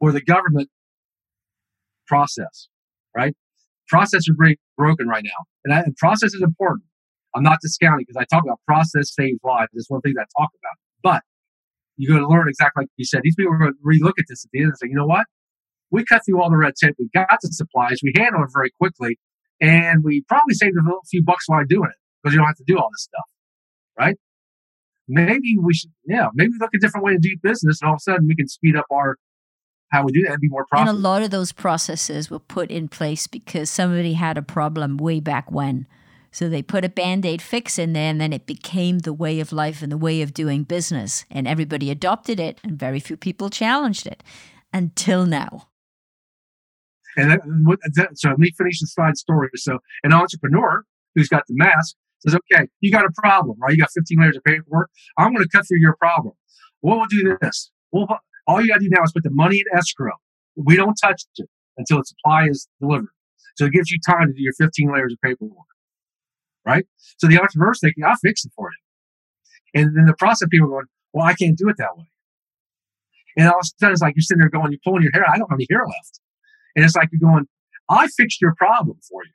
Or 0.00 0.12
the 0.12 0.20
government 0.20 0.68
process, 2.06 2.68
right? 3.16 3.34
Process 3.88 4.28
are 4.28 4.34
broken 4.76 5.08
right 5.08 5.24
now, 5.24 5.44
and, 5.64 5.72
I, 5.72 5.80
and 5.80 5.96
process 5.96 6.34
is 6.34 6.42
important. 6.42 6.84
I'm 7.34 7.42
not 7.42 7.58
discounting 7.60 8.04
because 8.06 8.20
I 8.20 8.24
talk 8.24 8.44
about 8.44 8.60
process 8.66 9.14
saves 9.14 9.38
lives. 9.44 9.68
That's 9.72 9.90
one 9.90 10.00
thing 10.00 10.14
that 10.16 10.22
I 10.22 10.42
talk 10.42 10.50
about. 10.60 10.76
But 11.02 11.22
you're 11.96 12.16
going 12.16 12.26
to 12.26 12.32
learn 12.32 12.48
exactly 12.48 12.82
like 12.82 12.88
you 12.96 13.04
said. 13.04 13.20
These 13.22 13.34
people 13.36 13.52
are 13.52 13.58
going 13.58 13.72
to 13.72 13.78
relook 13.84 14.14
at 14.18 14.26
this 14.28 14.44
at 14.44 14.50
the 14.52 14.60
end 14.60 14.68
and 14.68 14.78
say, 14.78 14.88
you 14.88 14.94
know 14.94 15.06
what? 15.06 15.26
We 15.90 16.04
cut 16.04 16.22
through 16.24 16.42
all 16.42 16.50
the 16.50 16.56
red 16.56 16.74
tape. 16.80 16.94
We 16.98 17.08
got 17.14 17.28
the 17.42 17.48
supplies. 17.48 18.00
We 18.02 18.12
handled 18.16 18.44
it 18.44 18.50
very 18.52 18.70
quickly 18.78 19.18
and 19.60 20.02
we 20.02 20.24
probably 20.28 20.54
saved 20.54 20.76
a 20.76 20.90
few 21.08 21.22
bucks 21.22 21.44
while 21.48 21.64
doing 21.68 21.90
it 21.90 21.96
because 22.22 22.34
you 22.34 22.38
don't 22.38 22.46
have 22.46 22.56
to 22.56 22.64
do 22.66 22.78
all 22.78 22.88
this 22.92 23.02
stuff, 23.02 23.24
right? 23.98 24.16
Maybe 25.06 25.56
we 25.60 25.74
should, 25.74 25.90
yeah, 26.06 26.28
maybe 26.34 26.52
look 26.58 26.70
a 26.74 26.78
different 26.78 27.04
way 27.04 27.12
to 27.12 27.18
do 27.18 27.36
business, 27.42 27.80
and 27.80 27.88
all 27.88 27.94
of 27.94 27.98
a 27.98 28.00
sudden 28.00 28.26
we 28.26 28.34
can 28.34 28.48
speed 28.48 28.76
up 28.76 28.86
our 28.90 29.16
how 29.90 30.02
we 30.02 30.12
do 30.12 30.22
that 30.22 30.32
and 30.32 30.40
be 30.40 30.48
more 30.48 30.66
profitable. 30.66 30.96
And 30.96 30.98
a 30.98 31.08
lot 31.08 31.22
of 31.22 31.30
those 31.30 31.52
processes 31.52 32.30
were 32.30 32.38
put 32.40 32.70
in 32.70 32.88
place 32.88 33.26
because 33.26 33.70
somebody 33.70 34.14
had 34.14 34.36
a 34.36 34.42
problem 34.42 34.96
way 34.96 35.20
back 35.20 35.52
when. 35.52 35.86
So 36.32 36.48
they 36.48 36.62
put 36.62 36.84
a 36.84 36.88
band 36.88 37.24
aid 37.24 37.40
fix 37.40 37.78
in 37.78 37.92
there, 37.92 38.10
and 38.10 38.20
then 38.20 38.32
it 38.32 38.44
became 38.44 39.00
the 39.00 39.12
way 39.12 39.38
of 39.38 39.52
life 39.52 39.82
and 39.82 39.92
the 39.92 39.96
way 39.96 40.20
of 40.20 40.34
doing 40.34 40.64
business. 40.64 41.24
And 41.30 41.46
everybody 41.46 41.92
adopted 41.92 42.40
it, 42.40 42.58
and 42.64 42.76
very 42.76 42.98
few 42.98 43.16
people 43.16 43.50
challenged 43.50 44.06
it 44.06 44.22
until 44.72 45.26
now. 45.26 45.68
And 47.16 47.30
that, 47.30 48.08
so 48.14 48.30
let 48.30 48.38
me 48.38 48.50
finish 48.58 48.80
the 48.80 48.88
side 48.88 49.16
story. 49.16 49.50
So 49.54 49.78
an 50.02 50.12
entrepreneur 50.12 50.84
who's 51.14 51.28
got 51.28 51.44
the 51.46 51.54
mask 51.54 51.94
says, 52.24 52.38
okay, 52.52 52.66
you 52.80 52.90
got 52.90 53.04
a 53.04 53.10
problem, 53.16 53.58
right? 53.60 53.72
You 53.72 53.78
got 53.78 53.90
15 53.94 54.18
layers 54.20 54.36
of 54.36 54.44
paperwork. 54.44 54.90
I'm 55.18 55.32
going 55.32 55.44
to 55.44 55.48
cut 55.48 55.66
through 55.66 55.80
your 55.80 55.96
problem. 55.96 56.34
Well, 56.82 56.98
we'll 56.98 57.06
do 57.06 57.36
this. 57.40 57.70
Well, 57.92 58.06
all 58.46 58.60
you 58.60 58.68
got 58.68 58.78
to 58.78 58.84
do 58.84 58.90
now 58.90 59.02
is 59.02 59.12
put 59.12 59.22
the 59.22 59.30
money 59.30 59.58
in 59.58 59.78
escrow. 59.78 60.12
We 60.56 60.76
don't 60.76 60.94
touch 60.94 61.24
it 61.36 61.48
until 61.76 61.98
the 61.98 62.04
supply 62.04 62.46
is 62.48 62.68
delivered. 62.80 63.08
So 63.56 63.66
it 63.66 63.72
gives 63.72 63.90
you 63.90 63.98
time 64.06 64.28
to 64.28 64.32
do 64.32 64.42
your 64.42 64.52
15 64.54 64.92
layers 64.92 65.12
of 65.12 65.18
paperwork, 65.22 65.66
right? 66.66 66.86
So 67.18 67.26
the 67.26 67.38
entrepreneur's 67.38 67.80
thinking, 67.80 68.04
I'll 68.04 68.16
fix 68.16 68.44
it 68.44 68.52
for 68.56 68.70
you. 68.70 69.80
And 69.80 69.96
then 69.96 70.06
the 70.06 70.14
process, 70.14 70.48
people 70.50 70.68
are 70.68 70.70
going, 70.70 70.86
well, 71.12 71.24
I 71.24 71.34
can't 71.34 71.56
do 71.56 71.68
it 71.68 71.76
that 71.78 71.96
way. 71.96 72.04
And 73.36 73.48
all 73.48 73.58
of 73.58 73.64
a 73.64 73.66
sudden, 73.80 73.92
it's 73.92 74.02
like 74.02 74.14
you're 74.16 74.22
sitting 74.22 74.40
there 74.40 74.50
going, 74.50 74.70
you're 74.70 74.80
pulling 74.84 75.02
your 75.02 75.12
hair. 75.12 75.24
I 75.28 75.38
don't 75.38 75.50
have 75.50 75.58
any 75.58 75.66
hair 75.70 75.84
left. 75.84 76.20
And 76.76 76.84
it's 76.84 76.96
like 76.96 77.08
you're 77.12 77.28
going, 77.28 77.46
I 77.88 78.08
fixed 78.08 78.40
your 78.40 78.54
problem 78.56 78.98
for 79.08 79.24
you. 79.24 79.32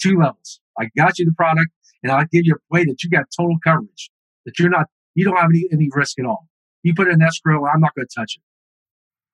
Two 0.00 0.18
levels. 0.18 0.60
I 0.78 0.88
got 0.96 1.18
you 1.18 1.24
the 1.24 1.32
product 1.32 1.70
and 2.02 2.12
I'll 2.12 2.26
give 2.30 2.42
you 2.44 2.54
a 2.54 2.74
way 2.74 2.84
that 2.84 3.02
you 3.02 3.10
got 3.10 3.24
total 3.36 3.56
coverage, 3.64 4.10
that 4.44 4.58
you're 4.58 4.70
not, 4.70 4.86
you 5.14 5.24
don't 5.24 5.36
have 5.36 5.50
any, 5.50 5.64
any 5.72 5.88
risk 5.92 6.18
at 6.18 6.26
all. 6.26 6.48
You 6.82 6.94
put 6.94 7.08
it 7.08 7.12
in 7.12 7.22
escrow, 7.22 7.66
I'm 7.66 7.80
not 7.80 7.94
going 7.94 8.06
to 8.06 8.14
touch 8.14 8.36
it. 8.36 8.42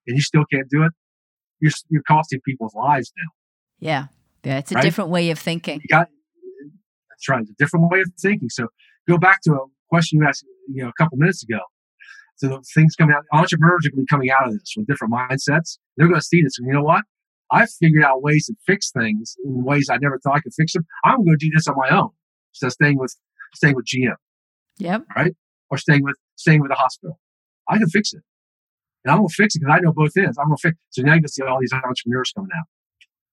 And 0.06 0.16
you 0.16 0.22
still 0.22 0.44
can't 0.52 0.68
do 0.70 0.84
it. 0.84 0.92
You're, 1.60 1.72
you're 1.90 2.02
costing 2.08 2.40
people's 2.44 2.74
lives 2.74 3.12
now. 3.16 3.30
Yeah. 3.78 4.06
Yeah. 4.44 4.58
It's 4.58 4.72
a 4.72 4.76
right? 4.76 4.82
different 4.82 5.10
way 5.10 5.30
of 5.30 5.38
thinking. 5.38 5.80
You 5.82 5.88
got, 5.88 6.08
that's 7.10 7.28
right. 7.28 7.42
It's 7.42 7.50
a 7.50 7.54
different 7.58 7.90
way 7.90 8.00
of 8.00 8.08
thinking. 8.20 8.48
So 8.48 8.68
go 9.08 9.18
back 9.18 9.40
to 9.42 9.52
a 9.52 9.58
question 9.90 10.20
you 10.20 10.26
asked, 10.26 10.44
you 10.72 10.82
know, 10.82 10.88
a 10.88 10.92
couple 11.02 11.18
minutes 11.18 11.42
ago. 11.42 11.60
So 12.36 12.48
the 12.48 12.62
things 12.74 12.96
coming 12.96 13.14
out, 13.14 13.24
entrepreneurs 13.32 13.86
are 13.86 13.90
going 13.90 13.98
to 13.98 14.02
be 14.02 14.06
coming 14.06 14.30
out 14.30 14.48
of 14.48 14.54
this 14.54 14.74
with 14.76 14.86
different 14.86 15.12
mindsets. 15.12 15.78
They're 15.96 16.08
going 16.08 16.18
to 16.18 16.26
see 16.26 16.42
this. 16.42 16.58
And 16.58 16.66
you 16.66 16.72
know 16.72 16.82
what? 16.82 17.02
I've 17.52 17.70
figured 17.70 18.02
out 18.02 18.22
ways 18.22 18.46
to 18.46 18.54
fix 18.66 18.90
things 18.90 19.36
in 19.44 19.62
ways 19.62 19.88
I 19.90 19.98
never 20.00 20.18
thought 20.18 20.36
I 20.36 20.40
could 20.40 20.54
fix 20.54 20.72
them. 20.72 20.86
I'm 21.04 21.24
going 21.24 21.38
to 21.38 21.46
do 21.46 21.50
this 21.54 21.68
on 21.68 21.76
my 21.76 21.90
own. 21.90 22.08
So 22.52 22.68
staying 22.70 22.98
with 22.98 23.14
staying 23.54 23.76
with 23.76 23.84
GM. 23.84 24.14
Yep. 24.78 25.04
Right? 25.14 25.34
Or 25.70 25.78
staying 25.78 26.02
with 26.02 26.16
staying 26.36 26.60
with 26.60 26.70
the 26.70 26.76
hospital. 26.76 27.18
I 27.68 27.78
can 27.78 27.88
fix 27.88 28.12
it. 28.12 28.22
And 29.04 29.12
I'm 29.12 29.18
gonna 29.18 29.28
fix 29.28 29.54
it 29.54 29.60
because 29.60 29.74
I 29.76 29.80
know 29.80 29.92
both 29.92 30.16
ends. 30.16 30.38
I'm 30.38 30.46
gonna 30.46 30.56
fix 30.56 30.74
it. 30.74 30.80
so 30.90 31.02
now 31.02 31.14
you 31.14 31.20
can 31.20 31.28
see 31.28 31.42
all 31.42 31.58
these 31.60 31.72
entrepreneurs 31.72 32.32
coming 32.34 32.50
out. 32.56 32.66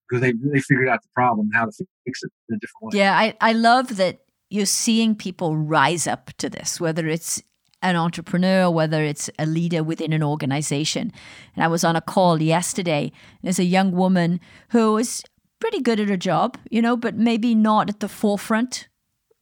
Because 0.08 0.22
they 0.22 0.32
they 0.32 0.60
figured 0.60 0.88
out 0.88 1.02
the 1.02 1.08
problem 1.14 1.48
and 1.52 1.54
how 1.54 1.66
to 1.66 1.72
fix 2.04 2.22
it 2.22 2.30
in 2.48 2.56
a 2.56 2.58
different 2.58 2.92
way. 2.92 2.98
Yeah, 2.98 3.16
I, 3.16 3.34
I 3.40 3.52
love 3.52 3.96
that 3.96 4.20
you're 4.50 4.66
seeing 4.66 5.14
people 5.14 5.56
rise 5.56 6.06
up 6.06 6.30
to 6.38 6.50
this, 6.50 6.80
whether 6.80 7.06
it's 7.06 7.42
an 7.82 7.96
entrepreneur, 7.96 8.70
whether 8.70 9.02
it's 9.02 9.30
a 9.38 9.46
leader 9.46 9.82
within 9.82 10.12
an 10.12 10.22
organization. 10.22 11.12
And 11.54 11.64
I 11.64 11.68
was 11.68 11.84
on 11.84 11.96
a 11.96 12.00
call 12.00 12.42
yesterday. 12.42 13.12
There's 13.42 13.58
a 13.58 13.64
young 13.64 13.92
woman 13.92 14.40
who 14.70 14.96
is 14.98 15.22
pretty 15.60 15.80
good 15.80 16.00
at 16.00 16.08
her 16.08 16.16
job, 16.16 16.58
you 16.70 16.82
know, 16.82 16.96
but 16.96 17.14
maybe 17.14 17.54
not 17.54 17.88
at 17.88 18.00
the 18.00 18.08
forefront 18.08 18.88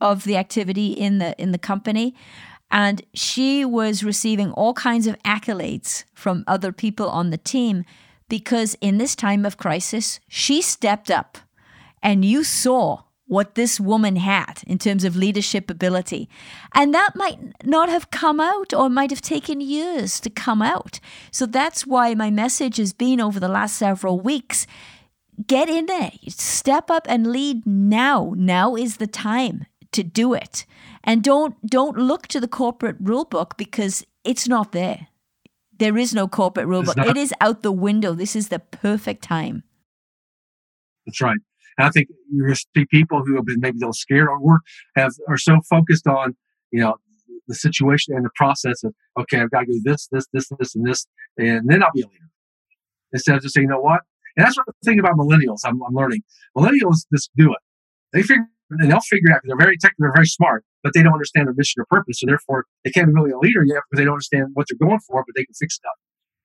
of 0.01 0.25
the 0.25 0.37
activity 0.37 0.93
in 0.93 1.19
the 1.19 1.41
in 1.41 1.53
the 1.53 1.59
company. 1.59 2.15
And 2.71 3.03
she 3.15 3.65
was 3.65 4.05
receiving 4.05 4.53
all 4.53 4.75
kinds 4.75 5.07
of 5.07 5.21
accolades 5.23 6.05
from 6.15 6.45
other 6.47 6.71
people 6.71 7.09
on 7.09 7.31
the 7.31 7.39
team 7.39 7.85
because 8.29 8.77
in 8.81 8.99
this 8.99 9.17
time 9.17 9.47
of 9.47 9.57
crisis, 9.57 10.21
she 10.29 10.61
stepped 10.61 11.11
up 11.11 11.39
and 12.03 12.25
you 12.25 12.45
saw 12.45 13.03
what 13.29 13.55
this 13.55 13.79
woman 13.79 14.17
had 14.17 14.63
in 14.67 14.79
terms 14.79 15.05
of 15.05 15.15
leadership 15.15 15.71
ability. 15.71 16.29
And 16.75 16.93
that 16.95 17.11
might 17.15 17.39
not 17.65 17.89
have 17.89 18.11
come 18.11 18.41
out 18.41 18.75
or 18.75 18.89
might 18.89 19.11
have 19.11 19.21
taken 19.21 19.61
years 19.61 20.19
to 20.21 20.31
come 20.31 20.63
out. 20.63 20.99
So 21.31 21.47
that's 21.47 21.87
why 21.87 22.15
my 22.15 22.31
message 22.31 22.79
has 22.79 22.93
been 22.93 23.21
over 23.21 23.39
the 23.39 23.49
last 23.49 23.77
several 23.77 24.19
weeks 24.19 24.67
get 25.47 25.69
in 25.69 25.87
there, 25.87 26.11
step 26.29 26.91
up 26.91 27.07
and 27.09 27.29
lead 27.29 27.67
now. 27.67 28.35
Now 28.37 28.75
is 28.75 28.97
the 28.97 29.07
time 29.07 29.67
to 29.93 30.03
do 30.03 30.35
it. 30.35 30.67
And 31.05 31.23
don't 31.23 31.55
don't 31.67 31.97
look 31.97 32.27
to 32.29 32.41
the 32.41 32.49
corporate 32.49 32.97
rule 33.01 33.25
book 33.25 33.57
because 33.57 34.05
it's 34.25 34.49
not 34.49 34.73
there. 34.73 35.09
There 35.79 35.97
is 35.97 36.13
no 36.13 36.27
corporate 36.27 36.67
rule 36.67 36.83
book. 36.83 36.99
It 36.99 37.17
is 37.17 37.33
out 37.41 37.63
the 37.63 37.73
window. 37.73 38.15
This 38.15 38.35
is 38.35 38.49
the 38.49 38.59
perfect 38.59 39.23
time. 39.23 39.63
That's 41.07 41.21
right. 41.21 41.39
And 41.79 41.87
I 41.87 41.91
think 41.91 42.09
you're 42.31 42.55
see 42.55 42.87
people 42.91 43.23
who 43.25 43.37
have 43.37 43.47
been 43.47 43.61
maybe 43.61 43.77
a 43.77 43.81
little 43.81 43.93
scared 43.93 44.29
or 44.29 44.41
work 44.41 44.63
have 44.97 45.13
are 45.29 45.39
so 45.39 45.61
focused 45.71 46.07
on, 46.07 46.37
you 46.71 46.81
know, 46.81 46.97
the 47.47 47.55
situation 47.55 48.15
and 48.15 48.25
the 48.25 48.31
process 48.35 48.85
of, 48.85 48.95
okay, 49.19 49.41
I've 49.41 49.51
got 49.51 49.61
to 49.61 49.67
do 49.67 49.81
this, 49.85 50.09
this, 50.13 50.27
this, 50.33 50.49
this, 50.59 50.75
and 50.75 50.87
this, 50.87 51.07
and 51.39 51.69
then 51.69 51.83
I'll 51.83 51.93
be 51.95 52.03
a 52.03 52.07
leader. 52.07 52.29
Instead 53.13 53.37
of 53.37 53.43
just 53.43 53.55
saying, 53.55 53.69
you 53.69 53.71
know 53.71 53.81
what? 53.81 54.01
And 54.37 54.45
that's 54.45 54.57
what 54.57 54.67
the 54.67 54.73
thing 54.85 54.99
about 54.99 55.15
millennials 55.15 55.61
I'm, 55.65 55.81
I'm 55.83 55.95
learning. 55.95 56.23
Millennials 56.57 57.07
just 57.13 57.31
do 57.37 57.53
it. 57.53 57.61
They 58.13 58.23
figure 58.23 58.45
and 58.71 58.91
they'll 58.91 59.01
figure 59.01 59.31
it 59.31 59.33
out 59.33 59.41
because 59.43 59.57
they're 59.57 59.67
very 59.67 59.79
technical, 59.79 60.05
they're 60.05 60.13
very 60.13 60.27
smart, 60.27 60.65
but 60.83 60.93
they 60.93 61.03
don't 61.03 61.15
understand 61.15 61.47
their 61.47 61.55
mission 61.55 61.81
or 61.81 61.87
purpose. 61.87 62.21
So 62.21 62.27
therefore, 62.27 62.67
they 62.85 62.91
can't 62.91 63.07
be 63.07 63.15
really 63.15 63.31
a 63.31 63.39
leader 63.39 63.65
yet 63.65 63.83
because 63.89 63.99
they 63.99 64.05
don't 64.05 64.15
understand 64.15 64.49
what 64.53 64.67
they're 64.69 64.87
going 64.87 65.01
for, 65.01 65.25
but 65.27 65.35
they 65.35 65.45
can 65.45 65.55
fix 65.55 65.77
stuff. 65.77 65.95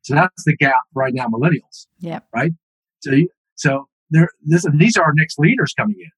So 0.03 0.15
that's 0.15 0.43
the 0.45 0.55
gap 0.55 0.83
right 0.93 1.13
now, 1.13 1.27
millennials. 1.27 1.87
Yeah. 1.99 2.19
Right. 2.33 2.53
So, 3.01 3.11
so 3.55 3.87
they're, 4.13 4.29
this, 4.43 4.65
these 4.77 4.95
are 4.97 5.03
our 5.03 5.13
next 5.15 5.37
leaders 5.39 5.73
coming 5.73 5.95
in. 5.99 6.09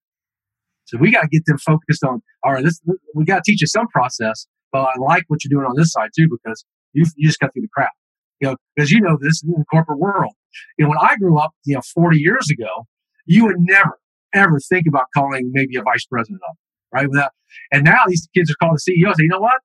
So 0.86 0.98
we 0.98 1.12
got 1.12 1.22
to 1.22 1.28
get 1.28 1.46
them 1.46 1.58
focused 1.58 2.04
on, 2.04 2.22
all 2.44 2.54
right, 2.54 2.64
this, 2.64 2.80
we 3.16 3.26
got 3.26 3.44
to 3.44 3.52
teach 3.52 3.62
you 3.62 3.68
some 3.68 3.88
process, 3.88 4.48
but 4.72 4.82
I 4.82 4.94
like 5.00 5.24
what 5.28 5.44
you're 5.44 5.50
doing 5.50 5.68
on 5.68 5.76
this 5.76 5.92
side 5.92 6.10
too, 6.16 6.28
because 6.30 6.64
you, 6.94 7.06
you 7.16 7.28
just 7.28 7.40
cut 7.40 7.54
through 7.54 7.64
the 7.64 7.70
crap. 7.74 7.92
You 8.40 8.50
know, 8.50 8.56
because 8.76 8.92
you 8.92 9.00
know 9.00 9.18
this 9.20 9.42
in 9.44 9.52
the 9.52 9.66
corporate 9.72 10.00
world. 10.00 10.34
You 10.78 10.86
know, 10.86 10.90
when 10.90 11.00
I 11.00 11.16
grew 11.16 11.40
up, 11.40 11.52
you 11.64 11.76
know, 11.76 11.82
40 11.94 12.18
years 12.18 12.50
ago, 12.52 12.86
you 13.26 13.46
would 13.46 13.56
never, 13.60 13.98
ever 14.34 14.60
think 14.60 14.86
about 14.88 15.06
calling 15.16 15.52
maybe 15.54 15.78
a 15.78 15.82
vice 15.82 16.06
president 16.06 16.42
up, 16.50 16.58
right? 16.94 17.10
Without, 17.10 17.32
and 17.72 17.86
now 17.86 18.00
these 18.08 18.28
kids 18.36 18.52
are 18.52 18.56
calling 18.62 18.76
the 18.76 18.92
CEO. 18.92 19.08
and 19.08 19.16
Say, 19.16 19.24
you 19.24 19.30
know 19.30 19.40
what? 19.40 19.56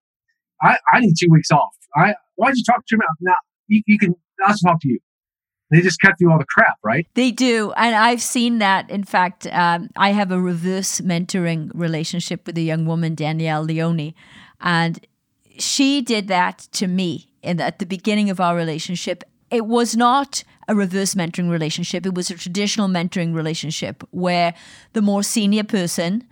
I, 0.62 0.76
I 0.92 1.00
need 1.00 1.14
two 1.18 1.28
weeks 1.30 1.50
off. 1.50 1.74
I 1.96 2.14
why 2.36 2.48
did 2.50 2.58
you 2.58 2.64
talk 2.64 2.86
to 2.86 2.94
him? 2.94 3.00
Now 3.20 3.34
you, 3.66 3.82
you 3.86 3.98
can. 3.98 4.14
I'll 4.46 4.56
talk 4.56 4.80
to 4.80 4.88
you. 4.88 5.00
They 5.70 5.80
just 5.80 6.00
cut 6.00 6.18
through 6.18 6.32
all 6.32 6.38
the 6.38 6.44
crap, 6.44 6.78
right? 6.82 7.06
They 7.14 7.30
do. 7.30 7.72
And 7.76 7.94
I've 7.94 8.22
seen 8.22 8.58
that. 8.58 8.90
In 8.90 9.04
fact, 9.04 9.46
um, 9.52 9.88
I 9.96 10.10
have 10.10 10.32
a 10.32 10.40
reverse 10.40 11.00
mentoring 11.00 11.70
relationship 11.74 12.46
with 12.46 12.58
a 12.58 12.62
young 12.62 12.86
woman, 12.86 13.14
Danielle 13.14 13.62
Leone. 13.62 14.14
And 14.60 15.06
she 15.58 16.02
did 16.02 16.28
that 16.28 16.66
to 16.72 16.88
me 16.88 17.30
in, 17.42 17.60
at 17.60 17.78
the 17.78 17.86
beginning 17.86 18.30
of 18.30 18.40
our 18.40 18.56
relationship. 18.56 19.22
It 19.50 19.66
was 19.66 19.96
not 19.96 20.42
a 20.68 20.74
reverse 20.74 21.14
mentoring 21.14 21.50
relationship, 21.50 22.06
it 22.06 22.14
was 22.14 22.30
a 22.30 22.36
traditional 22.36 22.86
mentoring 22.86 23.34
relationship 23.34 24.04
where 24.10 24.54
the 24.92 25.02
more 25.02 25.24
senior 25.24 25.64
person, 25.64 26.24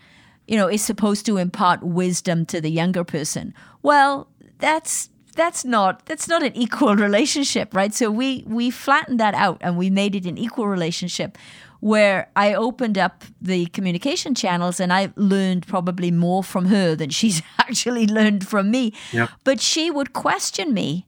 you 0.47 0.57
know, 0.57 0.69
is 0.69 0.81
supposed 0.81 1.27
to 1.27 1.39
impart 1.39 1.83
wisdom 1.83 2.47
to 2.47 2.61
the 2.61 2.71
younger 2.71 3.03
person. 3.03 3.53
Well, 3.83 4.29
that's 4.59 5.11
that's 5.39 5.65
not 5.65 6.05
that's 6.07 6.29
not 6.29 6.43
an 6.43 6.55
equal 6.55 6.97
relationship, 6.97 7.75
right? 7.75 7.95
So 7.95 8.11
we 8.11 8.45
we 8.47 8.71
flattened 8.71 9.21
that 9.21 9.35
out 9.35 9.59
and 9.61 9.79
we 9.79 9.89
made 9.89 10.15
it 10.15 10.27
an 10.27 10.37
equal 10.37 10.69
relationship 10.69 11.39
where 11.81 12.29
I 12.35 12.55
opened 12.55 12.99
up 12.99 13.25
the 13.41 13.67
communication 13.67 14.35
channels 14.35 14.81
and 14.81 14.93
I 14.93 15.13
learned 15.15 15.67
probably 15.69 16.11
more 16.11 16.43
from 16.43 16.67
her 16.67 16.97
than 16.97 17.11
she's 17.11 17.41
actually 17.59 18.07
learned 18.07 18.47
from 18.47 18.71
me. 18.71 18.93
Yep. 19.13 19.31
But 19.45 19.61
she 19.61 19.91
would 19.91 20.13
question 20.13 20.75
me. 20.75 21.07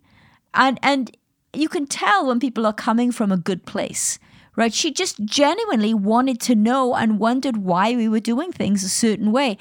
And 0.55 0.79
and 0.83 1.17
you 1.53 1.69
can 1.69 1.87
tell 1.87 2.27
when 2.27 2.39
people 2.39 2.65
are 2.67 2.73
coming 2.73 3.11
from 3.11 3.33
a 3.33 3.37
good 3.37 3.67
place. 3.67 4.19
Right? 4.57 4.75
She 4.75 4.93
just 4.93 5.25
genuinely 5.25 5.95
wanted 5.95 6.41
to 6.43 6.55
know 6.55 6.95
and 6.95 7.19
wondered 7.19 7.57
why 7.57 7.97
we 7.97 8.09
were 8.09 8.21
doing 8.21 8.53
things 8.53 8.85
a 8.85 8.89
certain 8.89 9.33
way. 9.33 9.57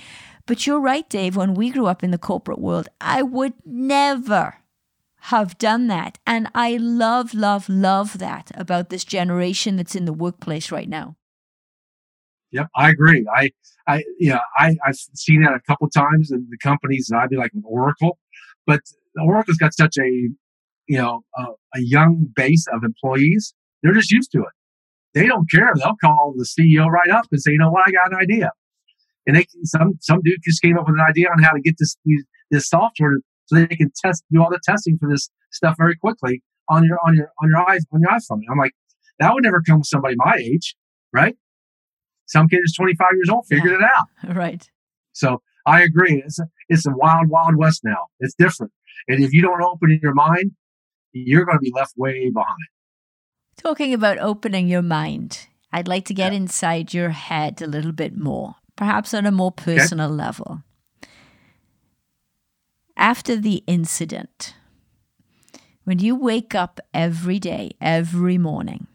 But 0.50 0.66
you're 0.66 0.80
right, 0.80 1.08
Dave. 1.08 1.36
When 1.36 1.54
we 1.54 1.70
grew 1.70 1.86
up 1.86 2.04
in 2.04 2.10
the 2.10 2.18
corporate 2.18 2.58
world, 2.58 2.89
I 3.00 3.22
would 3.22 3.54
never 3.68 4.56
have 5.22 5.60
done 5.60 5.86
that. 5.89 6.18
And 6.26 6.47
I 6.56 6.76
love, 6.78 7.36
love, 7.36 7.70
love 7.70 8.18
that 8.18 8.50
about 8.56 8.89
this 8.89 9.04
generation 9.04 9.76
that's 9.76 9.93
in 9.93 10.06
the 10.06 10.12
workplace 10.12 10.72
right 10.72 10.89
now. 10.89 11.18
Yep, 12.52 12.66
I 12.76 12.89
agree. 12.89 13.28
I, 13.32 13.52
I, 13.88 14.04
yeah, 14.18 14.39
I, 14.58 14.76
I've 14.84 14.95
seen 14.95 15.43
that 15.43 15.54
a 15.54 15.60
couple 15.68 15.88
times 15.88 16.32
in 16.32 16.47
the 16.50 16.58
companies. 16.58 17.12
And 17.12 17.22
I'd 17.22 17.30
be 17.30 17.38
like 17.38 17.52
Oracle, 17.64 18.18
but 18.66 18.82
Oracle's 19.22 19.58
got 19.58 19.76
such 19.76 20.00
a, 20.00 20.08
you 20.08 20.97
know, 20.97 21.22
a, 21.38 21.43
a 21.76 21.82
young 21.82 22.28
base 22.36 22.66
of 22.74 22.84
employees. 22.84 23.54
They're 23.84 23.93
just 23.93 24.12
used 24.12 24.32
to 24.32 24.39
it. 24.39 24.54
They 25.14 25.28
don't 25.28 25.47
care. 25.52 25.72
They'll 25.76 25.95
call 26.04 26.34
the 26.36 26.43
CEO 26.43 26.88
right 26.88 27.12
up 27.12 27.28
and 27.32 27.39
say, 27.39 27.52
you 27.52 27.60
know 27.60 27.70
what, 27.70 27.88
I 27.88 27.91
got 27.91 28.14
an 28.14 28.18
idea 28.18 28.50
and 29.28 29.36
they 29.36 29.43
can, 29.43 29.65
some 29.65 29.97
some 30.01 30.22
dude 30.24 30.39
just 30.43 30.61
came 30.61 30.78
up 30.78 30.88
with 30.88 30.95
an 30.95 31.05
idea 31.07 31.28
on 31.30 31.41
how 31.41 31.51
to 31.51 31.61
get 31.61 31.76
this 31.78 31.95
this 32.51 32.67
software 32.67 33.20
so 33.45 33.55
they 33.55 33.67
can 33.67 33.91
test 33.95 34.24
do 34.32 34.41
all 34.41 34.49
the 34.49 34.59
testing 34.63 34.97
for 34.99 35.09
this 35.09 35.30
stuff 35.51 35.76
very 35.78 35.95
quickly 35.95 36.41
on 36.70 36.84
your 36.84 36.99
on 37.05 37.15
your 37.15 37.32
on 37.41 37.49
your 37.49 37.70
eyes 37.70 37.86
on 37.91 38.01
your 38.01 38.11
iPhone. 38.11 38.41
I'm 38.49 38.57
like, 38.57 38.74
that 39.20 39.34
would 39.34 39.43
never 39.43 39.61
come 39.61 39.80
with 39.80 39.88
somebody 39.88 40.15
my 40.17 40.36
age, 40.39 40.76
right? 41.13 41.36
Some 42.28 42.47
kid 42.47 42.61
is 42.63 42.74
25 42.76 43.07
years 43.15 43.30
old 43.30 43.45
figured 43.47 43.80
yeah. 43.80 43.88
it 43.88 44.30
out, 44.30 44.36
right? 44.36 44.70
So 45.13 45.41
I 45.65 45.82
agree. 45.82 46.22
It's 46.26 46.39
a, 46.39 46.45
it's 46.70 46.86
a 46.86 46.91
wild 46.91 47.30
wild 47.30 47.55
west 47.55 47.82
now. 47.84 48.07
It's 48.20 48.36
different, 48.36 48.72
and 49.07 49.24
if 49.24 49.34
you 49.34 49.41
don't 49.41 49.61
open 49.61 49.99
your 50.01 50.13
mind, 50.13 50.51
you're 51.11 51.45
going 51.45 51.57
to 51.57 51.61
be 51.61 51.74
left 51.76 51.93
way 51.97 52.30
behind. 52.30 52.57
Talking 53.57 53.93
about 53.93 54.20
opening 54.20 54.70
your 54.70 54.82
mind, 54.82 55.47
I'd 55.74 55.88
like 55.88 56.05
to 56.05 56.13
get 56.13 56.32
yeah. 56.32 56.38
inside 56.38 56.93
your 56.93 57.09
head 57.09 57.61
a 57.61 57.67
little 57.67 57.91
bit 57.91 58.15
more 58.15 58.55
perhaps 58.80 59.13
on 59.13 59.25
a 59.25 59.32
more 59.32 59.51
personal 59.51 60.07
okay. 60.07 60.23
level. 60.23 60.63
After 62.95 63.36
the 63.36 63.61
incident, 63.67 64.53
when 65.84 65.99
you 65.99 66.15
wake 66.15 66.55
up 66.55 66.80
every 66.93 67.39
day, 67.39 67.71
every 67.82 68.38
morning, 68.38 68.88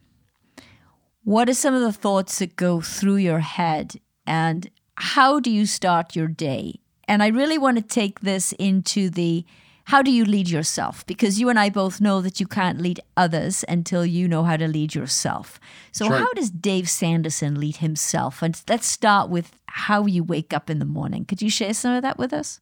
what 1.22 1.50
are 1.50 1.54
some 1.54 1.74
of 1.74 1.82
the 1.82 1.92
thoughts 1.92 2.38
that 2.38 2.56
go 2.56 2.80
through 2.80 3.16
your 3.16 3.40
head 3.40 4.00
and 4.26 4.70
how 4.96 5.38
do 5.38 5.50
you 5.50 5.66
start 5.66 6.16
your 6.16 6.28
day? 6.28 6.80
And 7.06 7.22
I 7.22 7.26
really 7.26 7.58
want 7.58 7.76
to 7.76 7.82
take 7.82 8.20
this 8.20 8.52
into 8.52 9.10
the 9.10 9.44
how 9.88 10.00
do 10.00 10.10
you 10.10 10.24
lead 10.24 10.48
yourself? 10.48 11.06
Because 11.06 11.38
you 11.38 11.50
and 11.50 11.58
I 11.58 11.68
both 11.68 12.00
know 12.00 12.22
that 12.22 12.40
you 12.40 12.46
can't 12.46 12.80
lead 12.80 13.00
others 13.18 13.66
until 13.68 14.06
you 14.06 14.26
know 14.26 14.44
how 14.44 14.56
to 14.56 14.66
lead 14.66 14.94
yourself. 14.94 15.60
So, 15.92 16.08
how 16.08 16.32
does 16.32 16.50
Dave 16.50 16.88
Sanderson 16.88 17.60
lead 17.60 17.76
himself? 17.76 18.40
And 18.40 18.58
let's 18.66 18.86
start 18.86 19.28
with 19.28 19.52
how 19.74 20.06
you 20.06 20.22
wake 20.22 20.52
up 20.52 20.70
in 20.70 20.78
the 20.78 20.84
morning. 20.84 21.24
Could 21.24 21.42
you 21.42 21.50
share 21.50 21.74
some 21.74 21.94
of 21.94 22.02
that 22.02 22.16
with 22.16 22.32
us? 22.32 22.60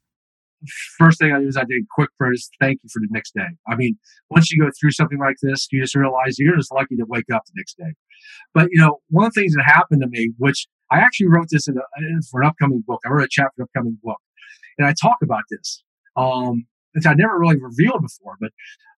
First 0.96 1.18
thing 1.18 1.32
I 1.32 1.40
do 1.40 1.46
is 1.46 1.56
I 1.56 1.62
take 1.62 1.82
a 1.82 1.94
quick 1.94 2.08
prayer, 2.18 2.32
thank 2.58 2.80
you 2.82 2.88
for 2.90 3.00
the 3.00 3.08
next 3.10 3.34
day. 3.34 3.48
I 3.68 3.74
mean, 3.74 3.98
once 4.30 4.50
you 4.50 4.62
go 4.62 4.70
through 4.80 4.92
something 4.92 5.18
like 5.18 5.36
this, 5.42 5.68
you 5.70 5.82
just 5.82 5.94
realize 5.94 6.38
you're 6.38 6.56
just 6.56 6.72
lucky 6.72 6.96
to 6.96 7.04
wake 7.06 7.26
up 7.34 7.42
the 7.44 7.52
next 7.56 7.76
day. 7.76 7.92
But, 8.54 8.68
you 8.70 8.80
know, 8.80 9.00
one 9.10 9.26
of 9.26 9.34
the 9.34 9.40
things 9.42 9.54
that 9.54 9.64
happened 9.64 10.00
to 10.02 10.08
me, 10.08 10.32
which 10.38 10.66
I 10.90 11.00
actually 11.00 11.26
wrote 11.28 11.48
this 11.50 11.68
in 11.68 11.76
a, 11.76 11.82
for 12.30 12.40
an 12.40 12.48
upcoming 12.48 12.82
book, 12.86 13.00
I 13.04 13.10
wrote 13.10 13.24
a 13.24 13.28
chapter 13.30 13.60
an 13.60 13.64
upcoming 13.64 13.98
book, 14.02 14.18
and 14.78 14.86
I 14.86 14.94
talk 15.00 15.18
about 15.22 15.42
this. 15.50 15.82
Um, 16.16 16.66
which 16.94 17.06
I 17.06 17.14
never 17.14 17.38
really 17.38 17.58
revealed 17.58 18.02
before. 18.02 18.36
But 18.40 18.50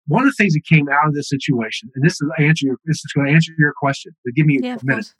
one 0.08 0.24
of 0.24 0.30
the 0.30 0.36
things 0.36 0.54
that 0.54 0.64
came 0.68 0.90
out 0.90 1.08
of 1.08 1.14
this 1.14 1.30
situation, 1.30 1.90
and 1.96 2.04
this 2.04 2.14
is 2.14 2.30
answer 2.40 2.66
your, 2.66 2.78
this 2.86 2.98
is 2.98 3.12
going 3.16 3.28
to 3.28 3.34
answer 3.34 3.54
your 3.58 3.74
question, 3.78 4.14
but 4.26 4.34
give 4.34 4.46
me 4.46 4.60
yeah, 4.62 4.78
a 4.82 4.86
minute, 4.86 5.14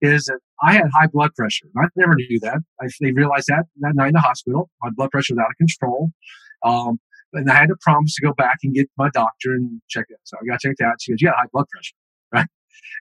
is 0.00 0.24
that 0.26 0.38
I 0.62 0.74
had 0.74 0.84
high 0.92 1.06
blood 1.06 1.34
pressure. 1.34 1.66
I 1.76 1.86
never 1.96 2.14
knew 2.14 2.38
that. 2.40 2.58
I, 2.80 2.86
they 3.00 3.12
realized 3.12 3.46
that 3.48 3.64
that 3.80 3.94
night 3.94 4.08
in 4.08 4.14
the 4.14 4.20
hospital. 4.20 4.70
My 4.82 4.90
blood 4.90 5.10
pressure 5.10 5.34
was 5.34 5.40
out 5.40 5.50
of 5.50 5.56
control. 5.56 6.10
Um, 6.64 6.98
and 7.32 7.50
I 7.50 7.54
had 7.54 7.68
to 7.68 7.76
promise 7.80 8.14
to 8.16 8.22
go 8.22 8.32
back 8.32 8.58
and 8.62 8.74
get 8.74 8.88
my 8.96 9.10
doctor 9.10 9.52
and 9.52 9.80
check 9.88 10.06
it. 10.08 10.18
So 10.24 10.36
I 10.40 10.46
got 10.46 10.60
checked 10.60 10.80
out. 10.80 10.94
She 11.00 11.12
goes, 11.12 11.20
"You 11.20 11.28
got 11.28 11.36
high 11.36 11.48
blood 11.52 11.66
pressure, 11.68 11.94
right?" 12.32 12.46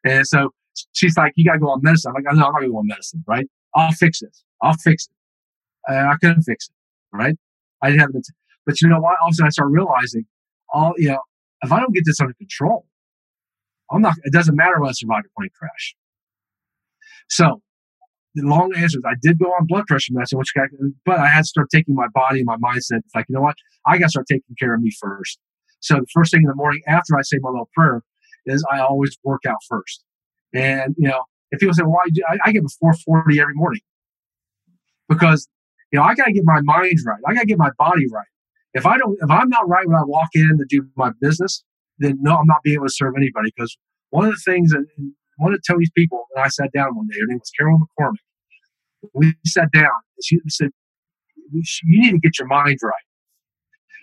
And 0.03 0.27
so 0.27 0.49
she's 0.93 1.17
like, 1.17 1.33
"You 1.35 1.45
got 1.45 1.53
to 1.53 1.59
go 1.59 1.69
on 1.69 1.81
medicine." 1.81 2.09
I'm 2.09 2.15
like, 2.15 2.25
"No, 2.25 2.31
I'm 2.31 2.37
not 2.37 2.51
going 2.51 2.63
to 2.63 2.71
go 2.71 2.77
on 2.79 2.87
medicine, 2.87 3.23
right? 3.27 3.47
I'll 3.75 3.91
fix 3.91 4.19
this. 4.21 4.43
I'll 4.61 4.73
fix 4.73 5.07
it." 5.07 5.93
Uh, 5.93 6.07
I 6.07 6.15
couldn't 6.19 6.43
fix 6.43 6.67
it, 6.67 6.75
right? 7.15 7.35
I 7.81 7.89
didn't 7.89 8.01
have 8.01 8.13
the. 8.13 8.23
But 8.65 8.81
you 8.81 8.89
know 8.89 8.99
what? 8.99 9.15
Also, 9.23 9.45
I 9.45 9.49
start 9.49 9.69
realizing, 9.71 10.25
all 10.73 10.93
you 10.97 11.09
know, 11.09 11.19
if 11.61 11.71
I 11.71 11.79
don't 11.79 11.93
get 11.93 12.03
this 12.05 12.19
under 12.19 12.33
control, 12.33 12.87
I'm 13.91 14.01
not. 14.01 14.15
It 14.23 14.33
doesn't 14.33 14.55
matter 14.55 14.75
if 14.77 14.89
I 14.89 14.91
survive 14.91 15.23
a 15.25 15.39
plane 15.39 15.49
crash. 15.57 15.95
So, 17.29 17.61
the 18.35 18.43
long 18.43 18.73
answer 18.75 18.99
is, 18.99 19.03
I 19.05 19.15
did 19.21 19.39
go 19.39 19.45
on 19.45 19.65
blood 19.65 19.85
pressure 19.87 20.11
medicine, 20.13 20.37
which 20.37 20.53
got, 20.53 20.67
but 21.05 21.19
I 21.19 21.27
had 21.27 21.41
to 21.41 21.47
start 21.47 21.69
taking 21.71 21.95
my 21.95 22.07
body 22.13 22.39
and 22.39 22.45
my 22.45 22.57
mindset. 22.57 22.99
It's 23.05 23.15
like, 23.15 23.25
you 23.29 23.35
know 23.35 23.41
what? 23.41 23.55
I 23.85 23.97
got 23.97 24.05
to 24.05 24.09
start 24.09 24.27
taking 24.27 24.55
care 24.59 24.73
of 24.73 24.81
me 24.81 24.91
first. 24.99 25.39
So 25.79 25.95
the 25.95 26.07
first 26.13 26.31
thing 26.31 26.41
in 26.41 26.47
the 26.47 26.55
morning 26.55 26.81
after 26.87 27.17
I 27.17 27.21
say 27.21 27.37
my 27.41 27.49
little 27.49 27.69
prayer 27.73 28.01
is 28.45 28.65
I 28.71 28.79
always 28.79 29.17
work 29.23 29.41
out 29.47 29.57
first. 29.69 30.03
And 30.53 30.95
you 30.97 31.07
know, 31.07 31.23
if 31.51 31.59
people 31.59 31.73
say, 31.73 31.83
"Why?" 31.83 32.03
do 32.11 32.21
I, 32.27 32.37
I 32.45 32.51
get 32.51 32.63
before 32.63 32.93
forty 32.93 33.39
every 33.39 33.53
morning 33.53 33.81
because 35.07 35.47
you 35.91 35.99
know 35.99 36.05
I 36.05 36.15
got 36.15 36.25
to 36.25 36.33
get 36.33 36.43
my 36.45 36.61
mind 36.61 36.97
right. 37.05 37.19
I 37.27 37.33
got 37.33 37.41
to 37.41 37.45
get 37.45 37.57
my 37.57 37.71
body 37.77 38.05
right. 38.11 38.27
If 38.73 38.85
I 38.85 38.97
don't, 38.97 39.17
if 39.21 39.29
I'm 39.29 39.49
not 39.49 39.67
right 39.67 39.87
when 39.87 39.95
I 39.95 40.03
walk 40.03 40.29
in 40.33 40.57
to 40.57 40.65
do 40.67 40.87
my 40.95 41.11
business, 41.21 41.63
then 41.99 42.17
no, 42.21 42.35
I'm 42.35 42.47
not 42.47 42.61
being 42.63 42.75
able 42.75 42.87
to 42.87 42.93
serve 42.93 43.13
anybody. 43.17 43.51
Because 43.55 43.77
one 44.09 44.25
of 44.25 44.31
the 44.31 44.41
things 44.51 44.71
that 44.71 44.85
one 45.37 45.53
of 45.53 45.59
Tony's 45.67 45.91
people, 45.95 46.25
and 46.35 46.43
I 46.43 46.47
sat 46.47 46.71
down 46.73 46.95
one 46.95 47.07
day, 47.07 47.19
her 47.19 47.27
name 47.27 47.39
was 47.39 47.51
Carolyn 47.57 47.81
McCormick. 47.99 49.11
We 49.13 49.33
sat 49.45 49.71
down. 49.71 49.91
She 50.23 50.39
said, 50.47 50.69
"You 51.51 52.01
need 52.01 52.11
to 52.11 52.19
get 52.19 52.39
your 52.39 52.47
mind 52.47 52.79
right." 52.81 52.93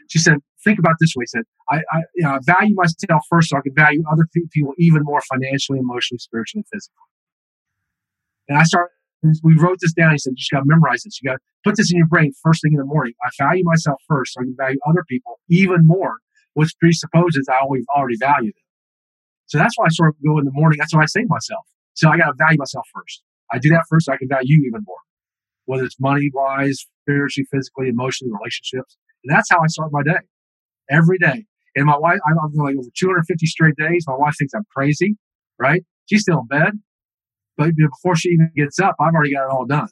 She 0.09 0.19
said, 0.19 0.39
"Think 0.65 0.79
about 0.79 0.95
this 1.01 1.15
way." 1.17 1.25
She 1.25 1.39
said, 1.39 1.43
"I, 1.71 1.77
I 1.77 1.99
you 2.15 2.23
know, 2.25 2.39
value 2.43 2.75
myself 2.77 3.23
first, 3.29 3.51
so 3.51 3.57
I 3.57 3.61
can 3.63 3.75
value 3.75 4.03
other 4.11 4.29
people 4.33 4.75
even 4.79 5.03
more 5.03 5.21
financially, 5.23 5.79
emotionally, 5.79 6.19
spiritually, 6.19 6.61
and 6.61 6.67
physically." 6.73 7.03
And 8.49 8.59
I 8.59 8.63
started 8.65 8.89
we 9.43 9.57
wrote 9.59 9.79
this 9.81 9.93
down. 9.93 10.13
He 10.13 10.19
said, 10.19 10.31
you 10.31 10.37
just 10.37 10.51
got 10.51 10.61
to 10.61 10.67
memorize 10.67 11.03
this. 11.03 11.21
You 11.23 11.31
got 11.31 11.35
to 11.35 11.41
put 11.65 11.77
this 11.77 11.93
in 11.93 11.99
your 11.99 12.09
brain 12.09 12.33
first 12.43 12.63
thing 12.63 12.73
in 12.73 12.79
the 12.79 12.85
morning. 12.85 13.15
I 13.25 13.29
value 13.39 13.63
myself 13.65 14.03
first 14.09 14.35
so 14.35 14.41
I 14.41 14.45
can 14.45 14.57
value 14.57 14.79
other 14.89 15.05
people 15.09 15.39
even 15.49 15.87
more, 15.87 16.17
which 16.55 16.73
presupposes 16.81 17.49
I 17.49 17.59
always 17.63 17.85
already 17.95 18.17
value 18.19 18.53
them. 18.53 18.62
So 19.53 19.59
that's 19.59 19.77
why 19.77 19.85
I 19.85 19.89
sort 19.91 20.09
of 20.09 20.15
go 20.25 20.39
in 20.39 20.47
the 20.47 20.51
morning. 20.55 20.79
That's 20.79 20.95
what 20.95 21.03
I 21.03 21.07
say 21.07 21.21
to 21.21 21.29
myself. 21.29 21.61
So 21.93 22.09
I 22.09 22.17
got 22.17 22.29
to 22.29 22.33
value 22.39 22.57
myself 22.57 22.87
first. 22.95 23.23
I 23.53 23.59
do 23.59 23.69
that 23.69 23.85
first 23.91 24.07
so 24.07 24.15
I 24.15 24.17
can 24.17 24.27
value 24.27 24.57
you 24.57 24.65
even 24.67 24.81
more, 24.87 24.97
whether 25.67 25.85
it's 25.85 26.01
money 26.01 26.31
wise, 26.33 26.87
spiritually, 27.03 27.47
physically, 27.53 27.91
emotionally, 27.91 28.33
relationships. 28.33 28.97
And 29.23 29.37
that's 29.37 29.51
how 29.51 29.59
I 29.59 29.67
start 29.67 29.91
my 29.93 30.03
day 30.03 30.25
every 30.91 31.19
day. 31.19 31.45
And 31.77 31.85
my 31.85 31.99
wife, 31.99 32.19
I'm 32.27 32.37
like 32.55 32.77
over 32.77 32.89
250 32.97 33.45
straight 33.45 33.75
days. 33.77 34.07
My 34.09 34.17
wife 34.17 34.33
thinks 34.39 34.55
I'm 34.55 34.65
crazy, 34.75 35.17
right? 35.59 35.85
She's 36.11 36.23
still 36.23 36.41
in 36.41 36.47
bed. 36.47 36.73
But 37.59 37.73
before 37.77 38.17
she 38.17 38.31
even 38.31 38.51
gets 38.57 38.79
up, 38.81 38.95
I've 38.99 39.13
already 39.13 39.35
got 39.35 39.45
it 39.45 39.51
all 39.51 39.67
done, 39.67 39.89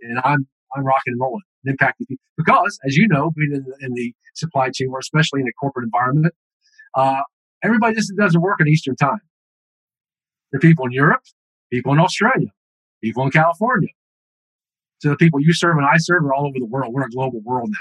and 0.00 0.18
I'm 0.24 0.46
I'm 0.74 0.84
rocking 0.84 1.12
and 1.12 1.20
rolling, 1.20 1.42
impacting 1.68 2.08
people. 2.08 2.24
Because, 2.38 2.78
as 2.86 2.96
you 2.96 3.06
know, 3.06 3.30
being 3.36 3.52
in 3.52 3.64
the, 3.64 3.76
in 3.84 3.92
the 3.92 4.14
supply 4.34 4.70
chain, 4.70 4.88
or 4.90 4.98
especially 4.98 5.42
in 5.42 5.48
a 5.48 5.52
corporate 5.60 5.84
environment, 5.84 6.32
uh, 6.94 7.20
Everybody 7.62 7.94
just 7.94 8.12
doesn't 8.16 8.40
work 8.40 8.60
in 8.60 8.68
Eastern 8.68 8.96
time. 8.96 9.20
Are 10.54 10.58
people 10.58 10.86
in 10.86 10.92
Europe, 10.92 11.22
people 11.70 11.92
in 11.92 11.98
Australia, 11.98 12.48
people 13.02 13.24
in 13.24 13.30
California. 13.30 13.88
So 14.98 15.10
the 15.10 15.16
people 15.16 15.40
you 15.40 15.52
serve 15.52 15.76
and 15.76 15.86
I 15.86 15.96
serve 15.96 16.24
are 16.24 16.34
all 16.34 16.46
over 16.46 16.58
the 16.58 16.66
world. 16.66 16.92
We're 16.92 17.06
a 17.06 17.10
global 17.10 17.40
world 17.40 17.70
now. 17.70 17.78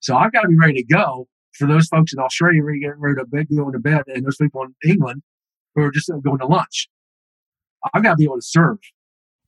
So 0.00 0.16
I've 0.16 0.32
got 0.32 0.42
to 0.42 0.48
be 0.48 0.56
ready 0.56 0.74
to 0.74 0.84
go 0.84 1.28
for 1.52 1.66
those 1.66 1.86
folks 1.86 2.12
in 2.12 2.18
Australia 2.18 2.60
who 2.60 2.68
are 2.68 2.74
getting 2.74 3.00
ready 3.00 3.16
to 3.16 3.26
bed, 3.26 3.46
going 3.54 3.72
to 3.72 3.78
bed, 3.78 4.02
and 4.06 4.24
those 4.26 4.36
people 4.36 4.62
in 4.62 4.74
England 4.84 5.22
who 5.74 5.82
are 5.82 5.90
just 5.90 6.10
uh, 6.10 6.16
going 6.16 6.38
to 6.38 6.46
lunch. 6.46 6.88
I've 7.92 8.02
got 8.02 8.10
to 8.10 8.16
be 8.16 8.24
able 8.24 8.36
to 8.36 8.42
serve. 8.42 8.78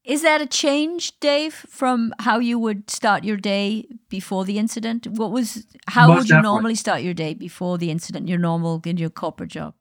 Is 0.07 0.22
that 0.22 0.40
a 0.40 0.46
change, 0.46 1.18
Dave, 1.18 1.52
from 1.52 2.14
how 2.20 2.38
you 2.38 2.61
would 2.61 2.88
start 2.88 3.24
your 3.24 3.36
day 3.36 3.88
before 4.09 4.44
the 4.44 4.57
incident? 4.57 5.09
What 5.09 5.32
was 5.32 5.66
how 5.88 6.07
Most 6.07 6.16
would 6.16 6.28
you 6.28 6.34
definitely. 6.36 6.42
normally 6.42 6.74
start 6.76 7.02
your 7.02 7.12
day 7.14 7.34
before 7.34 7.76
the 7.76 7.90
incident? 7.90 8.28
Your 8.28 8.38
normal 8.38 8.80
in 8.86 8.98
your 8.98 9.11
corporate 9.11 9.50
job? 9.50 9.74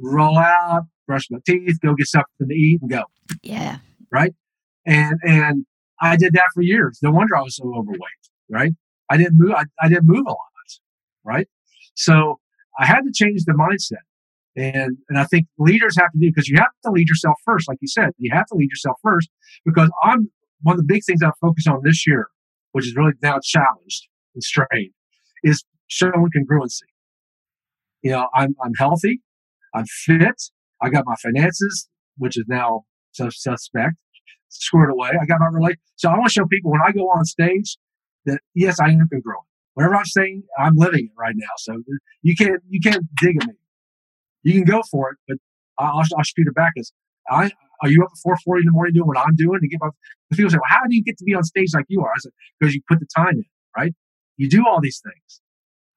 Roll 0.00 0.38
out, 0.38 0.84
brush 1.08 1.24
my 1.28 1.38
teeth, 1.44 1.80
go 1.80 1.94
get 1.94 2.06
something 2.06 2.48
to 2.48 2.54
eat, 2.54 2.80
and 2.82 2.90
go. 2.90 3.02
Yeah. 3.42 3.78
Right. 4.12 4.32
And 4.86 5.18
and 5.26 5.66
I 6.00 6.16
did 6.16 6.34
that 6.34 6.50
for 6.54 6.62
years. 6.62 7.00
No 7.02 7.10
wonder 7.10 7.36
I 7.36 7.42
was 7.42 7.56
so 7.56 7.64
overweight. 7.76 8.00
Right? 8.48 8.72
I 9.10 9.16
didn't 9.16 9.38
move. 9.38 9.54
I, 9.56 9.64
I 9.82 9.88
didn't 9.88 10.06
move 10.06 10.24
a 10.24 10.30
lot. 10.30 10.38
Right? 11.24 11.48
So 11.94 12.38
I 12.78 12.86
had 12.86 13.00
to 13.00 13.12
change 13.12 13.44
the 13.44 13.52
mindset. 13.52 14.04
And 14.56 14.98
and 15.08 15.18
I 15.18 15.24
think 15.24 15.46
leaders 15.58 15.96
have 15.96 16.12
to 16.12 16.18
do 16.18 16.28
because 16.28 16.48
you 16.48 16.56
have 16.58 16.68
to 16.84 16.90
lead 16.90 17.08
yourself 17.08 17.36
first, 17.44 17.68
like 17.68 17.78
you 17.80 17.88
said. 17.88 18.10
You 18.18 18.30
have 18.34 18.46
to 18.46 18.54
lead 18.54 18.70
yourself 18.70 18.98
first 19.02 19.30
because 19.64 19.90
I'm 20.02 20.30
one 20.62 20.74
of 20.74 20.78
the 20.78 20.86
big 20.86 21.02
things 21.04 21.22
I 21.22 21.30
focus 21.40 21.66
on 21.66 21.80
this 21.82 22.06
year, 22.06 22.28
which 22.72 22.86
is 22.86 22.94
really 22.94 23.12
now 23.22 23.38
challenged 23.42 24.08
and 24.34 24.42
strained, 24.42 24.92
is 25.42 25.64
showing 25.86 26.28
congruency. 26.36 26.82
You 28.02 28.12
know, 28.12 28.28
I'm 28.34 28.54
I'm 28.62 28.74
healthy, 28.78 29.22
I'm 29.74 29.86
fit, 29.86 30.42
I 30.82 30.90
got 30.90 31.04
my 31.06 31.14
finances, 31.16 31.88
which 32.18 32.36
is 32.36 32.44
now 32.46 32.82
sus- 33.12 33.40
suspect, 33.40 33.94
squared 34.48 34.90
away. 34.90 35.10
I 35.20 35.24
got 35.24 35.40
my 35.40 35.46
relate. 35.46 35.76
So 35.96 36.10
I 36.10 36.12
want 36.14 36.26
to 36.26 36.32
show 36.32 36.46
people 36.46 36.72
when 36.72 36.80
I 36.86 36.92
go 36.92 37.08
on 37.08 37.24
stage 37.24 37.78
that 38.26 38.40
yes, 38.54 38.80
I 38.80 38.88
am 38.90 39.08
congruent. 39.10 39.46
Whatever 39.74 39.96
I'm 39.96 40.04
saying, 40.04 40.42
I'm 40.58 40.74
living 40.76 41.06
it 41.06 41.12
right 41.18 41.34
now. 41.36 41.54
So 41.58 41.74
uh, 41.74 41.96
you 42.22 42.36
can't 42.36 42.60
you 42.68 42.80
can't 42.80 43.04
dig 43.16 43.36
at 43.40 43.48
me. 43.48 43.54
You 44.42 44.54
can 44.54 44.64
go 44.64 44.82
for 44.90 45.10
it, 45.10 45.18
but 45.28 45.36
I'll, 45.78 46.02
I'll 46.16 46.24
shoot 46.24 46.46
it 46.46 46.54
back. 46.54 46.72
As 46.78 46.92
I 47.30 47.50
are 47.82 47.88
you 47.88 48.02
up 48.04 48.10
at 48.12 48.30
4:40 48.30 48.60
in 48.60 48.66
the 48.66 48.72
morning 48.72 48.94
doing 48.94 49.08
what 49.08 49.18
I'm 49.18 49.34
doing 49.34 49.60
to 49.60 49.68
get 49.68 49.80
my? 49.80 49.88
People 50.32 50.50
say, 50.50 50.56
well, 50.56 50.62
how 50.68 50.86
do 50.88 50.94
you 50.94 51.02
get 51.02 51.18
to 51.18 51.24
be 51.24 51.34
on 51.34 51.42
stage 51.42 51.74
like 51.74 51.86
you 51.88 52.00
are? 52.02 52.10
I 52.10 52.18
said, 52.18 52.32
because 52.58 52.74
you 52.74 52.80
put 52.88 53.00
the 53.00 53.06
time 53.14 53.34
in, 53.34 53.44
right? 53.76 53.92
You 54.36 54.48
do 54.48 54.64
all 54.66 54.80
these 54.80 55.00
things. 55.04 55.40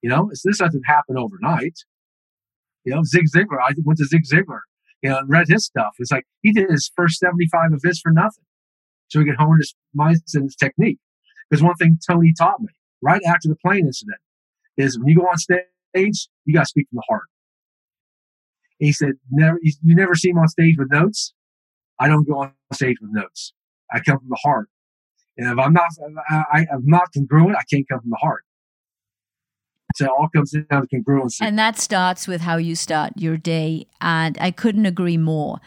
You 0.02 0.10
know, 0.10 0.30
it's, 0.30 0.42
this 0.44 0.58
doesn't 0.58 0.84
happen 0.86 1.18
overnight. 1.18 1.78
You 2.84 2.96
know, 2.96 3.04
Zig 3.04 3.26
Ziglar. 3.36 3.60
I 3.64 3.74
went 3.84 4.00
to 4.00 4.06
Zig 4.06 4.24
Ziglar. 4.32 4.62
You 5.02 5.12
know, 5.12 5.22
read 5.28 5.48
his 5.48 5.66
stuff. 5.66 5.96
It's 6.00 6.12
like 6.12 6.26
he 6.42 6.52
did 6.52 6.70
his 6.70 6.92
first 6.96 7.20
75 7.20 7.74
of 7.74 7.82
his 7.84 8.00
for 8.00 8.12
nothing, 8.12 8.44
so 9.08 9.20
he 9.20 9.26
could 9.26 9.36
hone 9.36 9.58
his 9.58 9.76
mindset 9.98 10.36
and 10.36 10.44
his 10.46 10.56
technique. 10.56 11.00
Because 11.50 11.64
one 11.64 11.76
thing 11.76 12.00
Tony 12.08 12.34
taught 12.36 12.62
me 12.62 12.70
right 13.02 13.22
after 13.28 13.48
the 13.48 13.56
plane 13.56 13.86
incident 13.86 14.18
is 14.78 14.98
when 14.98 15.08
you 15.08 15.16
go 15.16 15.28
on 15.28 15.38
stage, 15.38 15.64
you 15.94 16.54
got 16.54 16.62
to 16.62 16.66
speak 16.66 16.88
from 16.90 16.98
the 16.98 17.04
heart. 17.08 17.26
He 18.80 18.92
said, 18.92 19.14
"Never, 19.32 19.58
you 19.62 19.96
never 19.96 20.16
see 20.16 20.30
him 20.30 20.38
on 20.38 20.48
stage 20.48 20.76
with 20.78 20.92
notes. 20.92 21.34
I 22.00 22.08
don't 22.08 22.28
go 22.28 22.40
on 22.40 22.54
stage 22.74 22.98
with 23.02 23.12
notes. 23.12 23.54
I 23.92 24.00
come 24.00 24.20
from 24.20 24.30
the 24.30 24.40
heart. 24.44 24.68
And 25.38 25.48
if 25.52 25.58
I'm 25.58 25.74
not, 25.74 25.90
I, 26.30 26.66
I'm 26.74 26.86
not 26.86 27.12
congruent. 27.14 27.58
I 27.58 27.64
can't 27.70 27.88
come 27.88 28.02
from 28.02 28.10
the 28.10 28.20
heart. 28.22 28.44
So 29.96 30.06
it 30.06 30.12
all 30.12 30.28
comes 30.28 30.52
down 30.52 30.88
to 30.88 30.88
congruency. 30.88 31.38
And 31.42 31.58
that 31.58 31.78
starts 31.78 32.28
with 32.28 32.42
how 32.42 32.58
you 32.58 32.76
start 32.76 33.14
your 33.16 33.38
day. 33.38 33.88
And 34.02 34.38
I 34.42 34.52
couldn't 34.52 34.86
agree 34.86 35.18
more. 35.18 35.60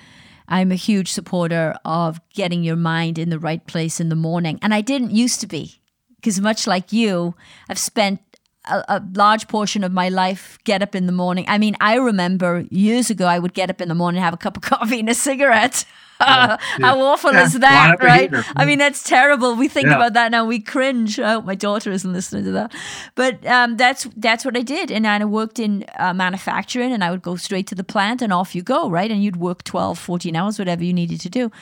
I'm 0.48 0.72
a 0.72 0.76
huge 0.76 1.12
supporter 1.12 1.74
of 1.84 2.20
getting 2.34 2.62
your 2.62 2.76
mind 2.76 3.18
in 3.18 3.30
the 3.30 3.38
right 3.38 3.66
place 3.66 4.00
in 4.00 4.08
the 4.08 4.16
morning. 4.16 4.58
And 4.60 4.74
I 4.74 4.80
didn't 4.80 5.12
used 5.12 5.40
to 5.40 5.46
be, 5.46 5.80
because 6.16 6.40
much 6.40 6.66
like 6.66 6.92
you, 6.92 7.34
I've 7.68 7.78
spent 7.78 8.20
a, 8.68 8.84
a, 8.88 9.02
large 9.14 9.48
portion 9.48 9.84
of 9.84 9.92
my 9.92 10.08
life 10.08 10.58
get 10.64 10.82
up 10.82 10.94
in 10.94 11.06
the 11.06 11.12
morning. 11.12 11.44
I 11.48 11.58
mean, 11.58 11.76
I 11.80 11.96
remember 11.96 12.64
years 12.70 13.10
ago, 13.10 13.26
I 13.26 13.38
would 13.38 13.54
get 13.54 13.70
up 13.70 13.80
in 13.80 13.88
the 13.88 13.94
morning, 13.94 14.20
have 14.22 14.34
a 14.34 14.38
cup 14.38 14.56
of 14.56 14.62
coffee 14.74 15.00
and 15.00 15.08
a 15.08 15.14
cigarette. 15.14 15.84
Yeah, 16.20 16.56
How 16.80 17.00
awful 17.00 17.32
yeah. 17.32 17.44
is 17.44 17.52
that, 17.60 18.02
right? 18.02 18.30
I 18.56 18.64
mean, 18.64 18.78
that's 18.78 19.04
terrible. 19.04 19.54
We 19.54 19.68
think 19.68 19.86
about 19.86 20.14
that 20.14 20.32
now, 20.32 20.44
we 20.44 20.58
cringe. 20.58 21.20
I 21.20 21.32
hope 21.32 21.44
my 21.44 21.54
daughter 21.54 21.92
isn't 21.92 22.12
listening 22.12 22.44
to 22.44 22.52
that. 22.52 22.74
But 23.14 23.46
um, 23.46 23.76
that's 23.76 24.08
that's 24.16 24.44
what 24.44 24.56
I 24.56 24.62
did, 24.62 24.90
and 24.90 25.06
I 25.06 25.24
worked 25.24 25.58
in 25.58 25.84
uh, 25.96 26.12
manufacturing, 26.12 26.92
and 26.92 27.04
I 27.04 27.10
would 27.10 27.22
go 27.22 27.36
straight 27.36 27.66
to 27.68 27.74
the 27.74 27.84
plant, 27.84 28.20
and 28.20 28.32
off 28.32 28.54
you 28.54 28.62
go, 28.62 28.90
right? 28.90 29.10
And 29.10 29.22
you'd 29.22 29.36
work 29.36 29.62
12, 29.62 29.98
14 29.98 30.34
hours, 30.34 30.58
whatever 30.58 30.84
you 30.84 30.92
needed 30.92 31.20
to 31.20 31.30
do. 31.30 31.52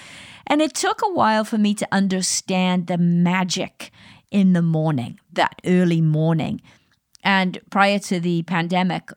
And 0.47 0.63
it 0.63 0.75
took 0.75 1.03
a 1.03 1.11
while 1.11 1.45
for 1.45 1.59
me 1.59 1.75
to 1.75 1.89
understand 1.91 2.87
the 2.87 2.99
magic 2.99 3.91
in 4.31 4.53
the 4.53 4.63
morning, 4.63 5.19
that 5.33 5.61
early 5.65 6.01
morning. 6.01 6.61
And 7.27 7.59
prior 7.71 7.99
to 7.99 8.21
the 8.21 8.45
pandemic, 8.45 9.11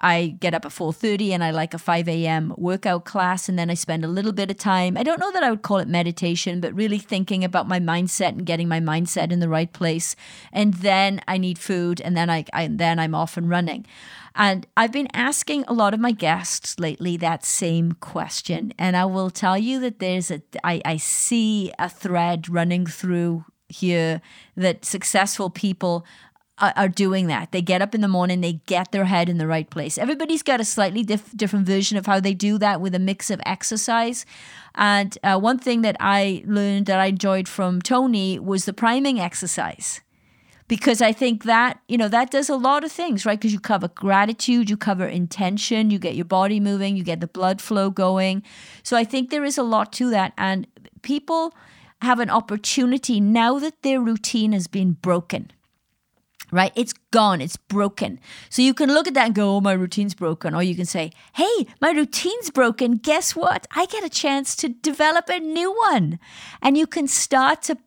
I 0.00 0.36
get 0.40 0.52
up 0.52 0.64
at 0.64 0.72
4:30 0.72 1.30
and 1.30 1.44
I 1.44 1.52
like 1.52 1.74
a 1.74 1.78
5 1.78 2.08
a.m. 2.08 2.52
workout 2.58 3.04
class, 3.04 3.48
and 3.48 3.56
then 3.56 3.70
I 3.70 3.74
spend 3.74 4.04
a 4.04 4.08
little 4.08 4.32
bit 4.32 4.50
of 4.50 4.56
time. 4.56 4.96
I 4.96 5.04
don't 5.04 5.20
know 5.20 5.30
that 5.30 5.44
I 5.44 5.50
would 5.50 5.62
call 5.62 5.78
it 5.78 5.86
meditation, 5.86 6.60
but 6.60 6.74
really 6.74 6.98
thinking 6.98 7.44
about 7.44 7.68
my 7.68 7.78
mindset 7.78 8.30
and 8.30 8.44
getting 8.44 8.66
my 8.66 8.80
mindset 8.80 9.30
in 9.30 9.38
the 9.38 9.48
right 9.48 9.72
place. 9.72 10.16
And 10.52 10.74
then 10.74 11.20
I 11.28 11.38
need 11.38 11.56
food, 11.56 12.00
and 12.00 12.16
then 12.16 12.28
I, 12.28 12.44
I 12.52 12.66
then 12.66 12.98
I'm 12.98 13.14
off 13.14 13.36
and 13.36 13.48
running. 13.48 13.86
And 14.34 14.66
I've 14.76 14.90
been 14.90 15.08
asking 15.14 15.62
a 15.68 15.72
lot 15.72 15.94
of 15.94 16.00
my 16.00 16.10
guests 16.10 16.80
lately 16.80 17.16
that 17.18 17.44
same 17.44 17.92
question, 17.92 18.74
and 18.76 18.96
I 18.96 19.04
will 19.04 19.30
tell 19.30 19.56
you 19.56 19.78
that 19.78 20.00
there's 20.00 20.32
a 20.32 20.42
I, 20.64 20.82
I 20.84 20.96
see 20.96 21.72
a 21.78 21.88
thread 21.88 22.48
running 22.48 22.86
through 22.86 23.44
here 23.68 24.20
that 24.56 24.84
successful 24.84 25.48
people 25.48 26.04
are, 26.62 26.72
are 26.76 26.88
doing 26.88 27.26
that. 27.26 27.50
They 27.50 27.60
get 27.60 27.82
up 27.82 27.94
in 27.94 28.00
the 28.00 28.08
morning, 28.08 28.40
they 28.40 28.60
get 28.66 28.92
their 28.92 29.04
head 29.04 29.28
in 29.28 29.38
the 29.38 29.46
right 29.46 29.68
place. 29.68 29.98
Everybody's 29.98 30.42
got 30.42 30.60
a 30.60 30.64
slightly 30.64 31.02
diff- 31.02 31.36
different 31.36 31.66
version 31.66 31.98
of 31.98 32.06
how 32.06 32.20
they 32.20 32.32
do 32.32 32.56
that 32.58 32.80
with 32.80 32.94
a 32.94 33.00
mix 33.00 33.30
of 33.30 33.40
exercise. 33.44 34.24
And 34.76 35.18
uh, 35.22 35.38
one 35.38 35.58
thing 35.58 35.82
that 35.82 35.96
I 36.00 36.44
learned 36.46 36.86
that 36.86 37.00
I 37.00 37.06
enjoyed 37.06 37.48
from 37.48 37.82
Tony 37.82 38.38
was 38.38 38.64
the 38.64 38.72
priming 38.72 39.20
exercise. 39.20 40.00
Because 40.68 41.02
I 41.02 41.12
think 41.12 41.44
that, 41.44 41.80
you 41.86 41.98
know, 41.98 42.08
that 42.08 42.30
does 42.30 42.48
a 42.48 42.54
lot 42.56 42.82
of 42.82 42.90
things, 42.90 43.26
right? 43.26 43.38
Because 43.38 43.52
you 43.52 43.60
cover 43.60 43.88
gratitude, 43.88 44.70
you 44.70 44.76
cover 44.78 45.06
intention, 45.06 45.90
you 45.90 45.98
get 45.98 46.14
your 46.14 46.24
body 46.24 46.60
moving, 46.60 46.96
you 46.96 47.04
get 47.04 47.20
the 47.20 47.26
blood 47.26 47.60
flow 47.60 47.90
going. 47.90 48.42
So 48.82 48.96
I 48.96 49.04
think 49.04 49.28
there 49.28 49.44
is 49.44 49.58
a 49.58 49.62
lot 49.62 49.92
to 49.94 50.08
that. 50.10 50.32
And 50.38 50.66
people 51.02 51.54
have 52.00 52.20
an 52.20 52.30
opportunity 52.30 53.20
now 53.20 53.58
that 53.58 53.82
their 53.82 54.00
routine 54.00 54.52
has 54.52 54.66
been 54.66 54.92
broken 54.92 55.50
right? 56.52 56.72
It's 56.76 56.92
gone, 57.10 57.40
it's 57.40 57.56
broken. 57.56 58.20
So 58.50 58.62
you 58.62 58.74
can 58.74 58.92
look 58.92 59.08
at 59.08 59.14
that 59.14 59.26
and 59.26 59.34
go, 59.34 59.56
oh, 59.56 59.60
my 59.60 59.72
routine's 59.72 60.14
broken. 60.14 60.54
Or 60.54 60.62
you 60.62 60.76
can 60.76 60.84
say, 60.84 61.10
hey, 61.34 61.66
my 61.80 61.90
routine's 61.90 62.50
broken. 62.50 62.98
Guess 62.98 63.34
what? 63.34 63.66
I 63.74 63.86
get 63.86 64.04
a 64.04 64.10
chance 64.10 64.54
to 64.56 64.68
develop 64.68 65.28
a 65.28 65.40
new 65.40 65.72
one. 65.72 66.20
And 66.60 66.76
you 66.76 66.86
can 66.86 67.08
start 67.08 67.62
to 67.62 67.78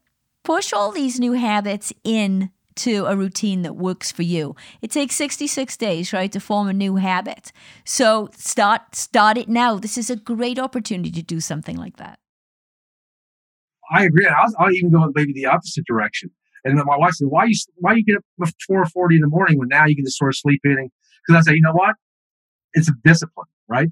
push 0.43 0.73
all 0.73 0.91
these 0.91 1.19
new 1.19 1.33
habits 1.33 1.93
in 2.03 2.49
to 2.75 3.05
a 3.05 3.15
routine 3.15 3.61
that 3.61 3.75
works 3.75 4.11
for 4.11 4.23
you. 4.23 4.55
It 4.81 4.91
takes 4.91 5.15
66 5.15 5.77
days, 5.77 6.11
right, 6.11 6.31
to 6.31 6.39
form 6.39 6.67
a 6.67 6.73
new 6.73 6.97
habit. 6.97 7.53
So 7.85 8.29
start 8.35 8.95
start 8.95 9.37
it 9.37 9.47
now. 9.47 9.77
This 9.77 9.97
is 9.97 10.09
a 10.09 10.15
great 10.15 10.59
opportunity 10.59 11.11
to 11.11 11.21
do 11.21 11.39
something 11.39 11.77
like 11.77 11.97
that. 11.97 12.19
I 13.91 14.03
agree. 14.03 14.27
I'll, 14.27 14.53
I'll 14.59 14.73
even 14.73 14.91
go 14.91 15.09
maybe 15.15 15.31
the 15.31 15.45
opposite 15.45 15.85
direction. 15.85 16.31
And 16.65 16.77
then 16.77 16.85
my 16.85 16.97
wife 16.97 17.13
said, 17.13 17.27
"Why 17.29 17.45
you 17.45 17.55
why 17.75 17.93
you 17.93 18.03
get 18.03 18.17
up 18.17 18.23
at 18.41 18.53
four 18.67 18.85
forty 18.87 19.15
in 19.15 19.21
the 19.21 19.27
morning 19.27 19.59
when 19.59 19.69
now 19.69 19.85
you 19.85 19.95
can 19.95 20.03
just 20.03 20.17
sort 20.17 20.29
of 20.29 20.37
sleep 20.37 20.61
in?" 20.63 20.89
Because 21.27 21.47
I 21.47 21.51
say, 21.51 21.55
you 21.55 21.61
know 21.61 21.73
what? 21.73 21.95
It's 22.73 22.89
a 22.89 22.93
discipline, 23.03 23.47
right? 23.67 23.89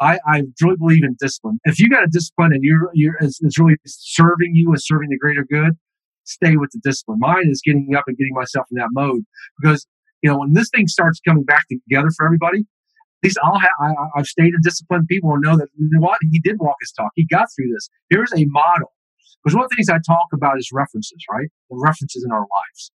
I, 0.00 0.18
I 0.26 0.42
really 0.62 0.76
believe 0.76 1.02
in 1.02 1.16
discipline. 1.18 1.58
If 1.64 1.80
you 1.80 1.88
got 1.88 2.04
a 2.04 2.08
discipline 2.08 2.52
and 2.52 2.62
you're 2.62 2.90
you're 2.94 3.16
it's, 3.20 3.40
it's 3.42 3.58
really 3.58 3.76
serving 3.86 4.54
you 4.54 4.70
and 4.70 4.82
serving 4.82 5.08
the 5.10 5.18
greater 5.18 5.44
good, 5.50 5.72
stay 6.24 6.56
with 6.56 6.70
the 6.72 6.80
discipline. 6.82 7.18
Mine 7.20 7.48
is 7.48 7.62
getting 7.64 7.94
up 7.96 8.04
and 8.06 8.16
getting 8.16 8.34
myself 8.34 8.66
in 8.70 8.76
that 8.78 8.88
mode 8.92 9.22
because 9.60 9.86
you 10.22 10.30
know 10.30 10.38
when 10.38 10.52
this 10.52 10.70
thing 10.70 10.86
starts 10.86 11.20
coming 11.26 11.44
back 11.44 11.64
together 11.68 12.10
for 12.16 12.26
everybody, 12.26 12.60
at 12.60 13.24
least 13.24 13.38
I'll 13.42 13.58
have 13.58 13.70
I, 13.80 13.92
I've 14.16 14.26
stayed 14.26 14.54
in 14.54 14.60
discipline. 14.62 15.06
People 15.08 15.30
will 15.30 15.40
know 15.40 15.56
that 15.56 15.68
you 15.76 15.88
know 15.90 16.00
what 16.00 16.18
he 16.30 16.38
did 16.40 16.58
walk 16.58 16.76
his 16.80 16.92
talk. 16.92 17.10
He 17.14 17.26
got 17.26 17.48
through 17.56 17.72
this. 17.72 17.88
Here's 18.10 18.32
a 18.32 18.44
model. 18.46 18.92
Because 19.42 19.54
one 19.54 19.64
of 19.64 19.70
the 19.70 19.76
things 19.76 19.88
I 19.88 19.98
talk 20.06 20.28
about 20.32 20.58
is 20.58 20.70
references, 20.72 21.18
right? 21.30 21.48
The 21.70 21.76
references 21.76 22.24
in 22.24 22.32
our 22.32 22.40
lives, 22.40 22.92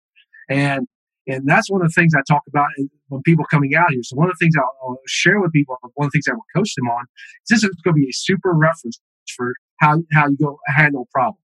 and 0.50 0.88
and 1.28 1.48
that's 1.48 1.70
one 1.70 1.82
of 1.82 1.88
the 1.88 1.94
things 1.94 2.14
I 2.16 2.22
talk 2.28 2.42
about 2.48 2.68
when 3.10 3.22
people 3.22 3.46
coming 3.46 3.76
out 3.76 3.92
here. 3.92 4.02
So 4.04 4.16
one 4.16 4.28
of 4.28 4.34
the 4.38 4.44
things 4.44 4.56
I'll, 4.58 4.76
I'll 4.84 5.00
share 5.08 5.40
with 5.40 5.52
people, 5.52 5.78
one 5.94 6.08
of 6.08 6.12
the 6.12 6.18
things 6.18 6.28
I 6.28 6.34
will 6.34 6.46
coach 6.56 6.74
them 6.76 6.90
on, 6.90 7.04
is 7.04 7.62
this 7.62 7.64
is 7.64 7.70
going 7.84 7.96
to 7.96 8.02
be 8.02 8.10
a 8.10 8.14
super 8.14 8.54
reference 8.54 9.00
for 9.36 9.54
how 9.80 10.02
how 10.14 10.28
you 10.28 10.38
go 10.38 10.58
handle 10.68 11.04
a 11.04 11.12
problem. 11.12 11.38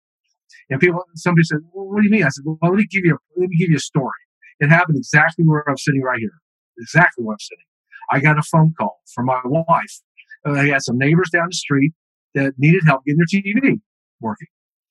And 0.69 0.79
people, 0.79 1.03
somebody 1.15 1.43
said, 1.43 1.59
well, 1.71 1.87
"What 1.87 2.01
do 2.01 2.05
you 2.05 2.11
mean?" 2.11 2.23
I 2.23 2.29
said, 2.29 2.43
"Well, 2.45 2.57
let 2.61 2.73
me 2.73 2.87
give 2.89 3.01
you 3.05 3.15
a, 3.15 3.39
let 3.39 3.49
me 3.49 3.57
give 3.57 3.69
you 3.69 3.77
a 3.77 3.79
story. 3.79 4.19
It 4.59 4.69
happened 4.69 4.97
exactly 4.97 5.45
where 5.45 5.63
I'm 5.69 5.77
sitting 5.77 6.01
right 6.01 6.19
here, 6.19 6.41
exactly 6.79 7.23
where 7.23 7.33
I'm 7.33 7.39
sitting. 7.39 7.65
I 8.11 8.19
got 8.19 8.39
a 8.39 8.41
phone 8.41 8.73
call 8.77 9.01
from 9.13 9.25
my 9.25 9.39
wife. 9.45 10.01
Uh, 10.45 10.53
I 10.53 10.67
had 10.67 10.81
some 10.81 10.97
neighbors 10.97 11.29
down 11.31 11.47
the 11.49 11.55
street 11.55 11.93
that 12.33 12.53
needed 12.57 12.81
help 12.85 13.05
getting 13.05 13.19
their 13.19 13.41
TV 13.41 13.79
working. 14.21 14.47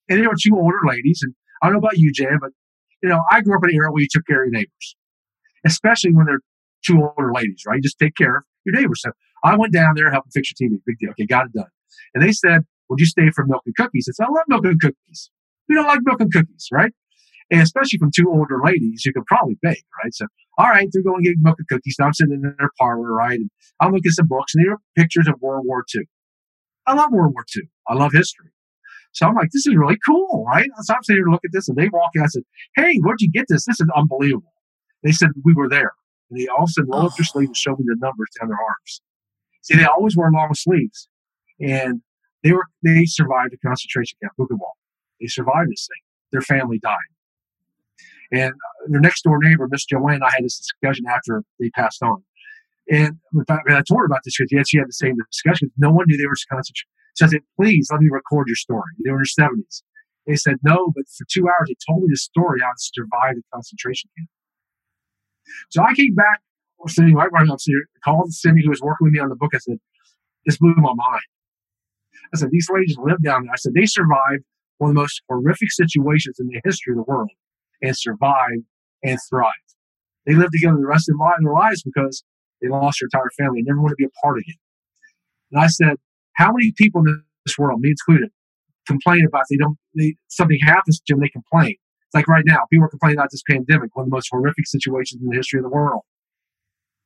And 0.09 0.21
they 0.21 0.27
were 0.27 0.35
two 0.41 0.57
older 0.57 0.81
ladies. 0.87 1.21
And 1.23 1.35
I 1.63 1.67
don't 1.67 1.75
know 1.75 1.79
about 1.79 1.99
you, 1.99 2.13
Jan, 2.13 2.39
but 2.41 2.51
you 3.03 3.09
know, 3.09 3.23
I 3.31 3.41
grew 3.41 3.57
up 3.57 3.65
in 3.65 3.71
an 3.71 3.77
era 3.77 3.91
where 3.91 4.03
you 4.03 4.09
took 4.11 4.27
care 4.27 4.43
of 4.43 4.47
your 4.47 4.53
neighbors, 4.53 4.97
especially 5.65 6.13
when 6.13 6.27
they're 6.27 6.41
two 6.85 7.03
older 7.03 7.33
ladies, 7.33 7.63
right? 7.67 7.83
Just 7.83 7.99
take 7.99 8.15
care 8.17 8.39
of 8.39 8.43
your 8.65 8.75
neighbors. 8.75 9.03
So 9.03 9.11
I 9.45 9.57
went 9.57 9.73
down 9.73 9.95
there, 9.97 10.11
helping 10.11 10.31
fix 10.33 10.53
your 10.59 10.71
TV. 10.71 10.79
Big 10.87 10.99
deal. 10.99 11.11
Okay, 11.11 11.27
got 11.27 11.47
it 11.47 11.53
done. 11.53 11.67
And 12.15 12.23
they 12.23 12.33
said, 12.33 12.63
Would 12.89 13.01
you 13.01 13.07
stay 13.07 13.31
for 13.35 13.47
milk 13.47 13.63
and 13.67 13.75
cookies? 13.77 14.09
I 14.09 14.13
said, 14.13 14.27
I 14.29 14.33
love 14.33 14.45
milk 14.49 14.65
and 14.65 14.81
cookies. 14.81 15.31
We 15.69 15.75
don't 15.75 15.87
like 15.87 16.01
milk 16.05 16.21
and 16.21 16.33
cookies, 16.33 16.69
right? 16.73 16.93
And 17.51 17.61
especially 17.61 17.99
from 17.99 18.11
two 18.15 18.29
older 18.29 18.59
ladies, 18.65 19.05
you 19.05 19.13
could 19.13 19.27
probably 19.27 19.57
bake, 19.63 19.85
right? 20.03 20.13
So, 20.13 20.27
all 20.59 20.67
right, 20.67 20.89
they're 20.93 21.03
going 21.03 21.23
to 21.23 21.29
get 21.29 21.37
milk 21.41 21.57
and 21.59 21.69
cookies. 21.69 21.97
Now 21.99 22.07
I'm 22.07 22.15
sitting 22.15 22.35
in 22.35 22.43
their 22.43 22.71
parlor, 22.79 23.13
right? 23.13 23.39
And 23.39 23.51
I'm 23.81 23.93
looking 23.93 24.09
at 24.09 24.15
some 24.15 24.27
books, 24.27 24.55
and 24.55 24.65
there 24.65 24.73
are 24.73 24.79
pictures 24.97 25.29
of 25.29 25.35
World 25.41 25.65
War 25.67 25.85
II. 25.95 26.03
I 26.87 26.95
love 26.95 27.13
World 27.13 27.35
War 27.35 27.45
II. 27.57 27.63
I 27.89 27.95
love 27.95 28.13
history. 28.13 28.51
So 29.13 29.27
I'm 29.27 29.35
like, 29.35 29.51
this 29.53 29.67
is 29.67 29.75
really 29.77 29.99
cool, 30.07 30.45
right? 30.47 30.69
So 30.83 30.95
I'm 30.95 31.03
sitting 31.03 31.19
here 31.19 31.25
to 31.25 31.31
look 31.31 31.45
at 31.45 31.53
this, 31.53 31.69
and 31.69 31.77
they 31.77 31.89
walk 31.89 32.11
in. 32.15 32.23
I 32.23 32.27
said, 32.27 32.43
hey, 32.77 32.99
where'd 32.99 33.21
you 33.21 33.31
get 33.31 33.47
this? 33.49 33.65
This 33.65 33.81
is 33.81 33.89
unbelievable. 33.97 34.53
They 35.03 35.13
said, 35.13 35.31
we 35.45 35.55
were 35.55 35.69
there. 35.69 35.93
And 36.31 36.41
they 36.41 36.49
all 36.49 36.65
of 36.65 36.69
a 36.69 36.73
sudden 36.73 36.91
roll 36.91 37.07
up 37.07 37.17
their 37.17 37.25
sleeve 37.25 37.49
and 37.49 37.57
show 37.57 37.73
me 37.73 37.85
the 37.87 37.97
numbers 37.99 38.29
down 38.39 38.49
their 38.49 38.59
arms. 38.59 39.01
See, 39.63 39.77
they 39.77 39.85
always 39.85 40.17
wear 40.17 40.31
long 40.31 40.53
sleeves. 40.55 41.09
And 41.61 42.03
they 42.43 42.53
were 42.53 42.67
they 42.83 43.05
survived 43.07 43.55
a 43.55 43.59
concentration 43.67 44.19
camp, 44.23 44.33
Buchenwald. 44.39 44.77
They 45.21 45.27
survived 45.27 45.71
this 45.71 45.89
thing. 45.89 46.03
Their 46.33 46.43
family 46.43 46.79
died. 46.79 46.97
And 48.33 48.53
uh, 48.53 48.89
their 48.89 49.01
next 49.01 49.23
door 49.23 49.39
neighbor, 49.41 49.69
Miss 49.71 49.85
Joanne, 49.85 50.23
I 50.23 50.31
had 50.35 50.45
this 50.45 50.59
discussion 50.59 51.07
after 51.09 51.43
they 51.59 51.71
passed 51.71 52.03
on. 52.03 52.23
And 52.91 53.19
I 53.49 53.83
told 53.83 54.01
her 54.01 54.05
about 54.05 54.21
this 54.25 54.37
because 54.37 54.53
yes, 54.53 54.69
she 54.69 54.79
had 54.79 54.89
the 54.89 54.93
same 54.93 55.17
discussion. 55.31 55.71
No 55.77 55.91
one 55.91 56.05
knew 56.09 56.17
they 56.17 56.27
were 56.27 56.35
concentration. 56.51 56.89
So 57.17 57.25
I 57.25 57.29
said, 57.29 57.41
please 57.59 57.89
let 57.91 58.01
me 58.01 58.09
record 58.11 58.47
your 58.47 58.57
story. 58.57 58.93
They 59.03 59.11
were 59.11 59.19
in 59.19 59.25
their 59.37 59.49
70s. 59.49 59.83
They 60.27 60.37
said, 60.37 60.57
no, 60.62 60.93
but 60.95 61.05
for 61.17 61.25
two 61.31 61.49
hours, 61.49 61.69
they 61.69 61.77
told 61.89 62.03
me 62.03 62.09
the 62.11 62.17
story 62.17 62.61
how 62.61 62.71
to 62.71 62.79
survive 62.79 63.37
the 63.37 63.43
concentration 63.53 64.11
camp. 64.19 64.29
So 65.71 65.83
I 65.83 65.95
came 65.95 66.14
back, 66.14 66.41
sitting 66.89 67.14
right 67.14 67.31
right 67.33 67.49
upstairs, 67.49 67.87
called 68.05 68.33
Cindy, 68.33 68.62
who 68.64 68.71
was 68.71 68.83
working 68.83 69.07
with 69.07 69.14
me 69.14 69.21
on 69.21 69.29
the 69.29 69.37
book. 69.37 69.53
I 69.55 69.59
said, 69.59 69.79
this 70.45 70.59
blew 70.59 70.75
my 70.77 70.93
mind. 70.95 71.23
I 72.35 72.39
said, 72.39 72.51
these 72.51 72.69
ladies 72.71 72.97
lived 72.99 73.23
down 73.23 73.45
there. 73.45 73.53
I 73.53 73.57
said, 73.57 73.73
they 73.75 73.87
survived 73.87 74.45
one 74.79 74.91
of 74.91 74.95
the 74.97 75.01
most 75.01 75.23
horrific 75.29 75.71
situations 75.71 76.39
in 76.39 76.49
the 76.49 76.61
history 76.64 76.93
of 76.93 76.97
the 76.97 77.11
world 77.11 77.31
and 77.81 77.97
survived 77.97 78.64
and 79.03 79.19
thrived. 79.31 79.53
They 80.27 80.35
lived 80.35 80.53
together 80.53 80.77
the 80.77 80.87
rest 80.87 81.09
of 81.09 81.17
their 81.19 81.53
lives 81.53 81.83
because 81.83 82.25
they 82.61 82.69
lost 82.69 82.99
their 83.01 83.07
entire 83.07 83.31
family 83.39 83.61
and 83.61 83.67
never 83.69 83.81
want 83.81 83.93
to 83.93 83.97
be 83.97 84.05
a 84.05 84.21
part 84.23 84.39
of 84.39 84.45
it. 84.47 84.57
And 85.53 85.62
I 85.62 85.69
said, 85.69 85.97
how 86.37 86.53
many 86.53 86.72
people 86.76 87.03
in 87.03 87.22
this 87.45 87.59
world, 87.59 87.80
me 87.80 87.91
included, 87.91 88.30
complain 88.87 89.26
about 89.26 89.45
they 89.51 89.57
don't 89.57 89.76
they, 89.95 90.16
something 90.28 90.59
happens 90.62 91.01
to 91.01 91.14
them, 91.14 91.20
they 91.20 91.28
complain. 91.28 91.74
It's 91.74 92.14
like 92.14 92.28
right 92.28 92.45
now, 92.47 92.61
people 92.70 92.87
are 92.87 92.89
complaining 92.89 93.18
about 93.18 93.30
this 93.30 93.43
pandemic, 93.49 93.95
one 93.97 94.05
of 94.05 94.11
the 94.11 94.14
most 94.14 94.28
horrific 94.30 94.66
situations 94.66 95.20
in 95.20 95.28
the 95.28 95.37
history 95.37 95.59
of 95.59 95.64
the 95.64 95.70
world. 95.70 96.03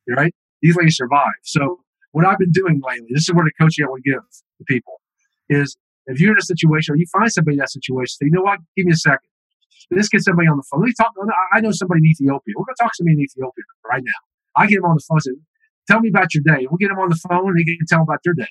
Right? 0.07 0.33
These 0.61 0.75
ladies 0.75 0.97
survive. 0.97 1.39
So 1.43 1.81
what 2.11 2.25
I've 2.25 2.37
been 2.37 2.51
doing 2.51 2.81
lately, 2.85 3.07
this 3.11 3.23
is 3.23 3.33
where 3.33 3.45
the 3.45 3.51
coaching 3.59 3.85
I 3.85 3.87
to 3.87 4.01
give 4.03 4.21
to 4.21 4.63
people 4.67 5.01
is 5.49 5.77
if 6.07 6.19
you're 6.19 6.31
in 6.31 6.37
a 6.37 6.41
situation 6.41 6.93
or 6.93 6.97
you 6.97 7.05
find 7.11 7.31
somebody 7.31 7.55
in 7.55 7.59
that 7.59 7.71
situation, 7.71 8.07
say, 8.07 8.25
you 8.25 8.31
know 8.31 8.41
what, 8.41 8.59
give 8.75 8.85
me 8.85 8.93
a 8.93 8.95
second. 8.95 9.29
Let's 9.89 10.09
get 10.09 10.23
somebody 10.23 10.47
on 10.47 10.57
the 10.57 10.63
phone. 10.69 10.81
Let 10.81 10.87
me 10.87 10.93
talk. 10.97 11.11
I 11.53 11.61
know 11.61 11.71
somebody 11.71 11.99
in 11.99 12.11
Ethiopia. 12.11 12.53
We're 12.55 12.65
going 12.65 12.75
to 12.77 12.83
talk 12.83 12.91
to 12.91 12.97
somebody 12.97 13.15
in 13.15 13.21
Ethiopia 13.21 13.63
right 13.89 14.03
now. 14.03 14.21
I 14.55 14.67
get 14.67 14.75
them 14.81 14.85
on 14.85 14.95
the 14.95 15.03
phone. 15.07 15.19
Say, 15.19 15.31
tell 15.87 15.99
me 15.99 16.09
about 16.09 16.33
your 16.33 16.43
day. 16.43 16.67
We'll 16.69 16.77
get 16.77 16.89
them 16.89 16.99
on 16.99 17.09
the 17.09 17.15
phone 17.15 17.47
and 17.47 17.57
they 17.57 17.63
can 17.63 17.87
tell 17.87 18.03
about 18.03 18.19
their 18.23 18.33
day. 18.33 18.47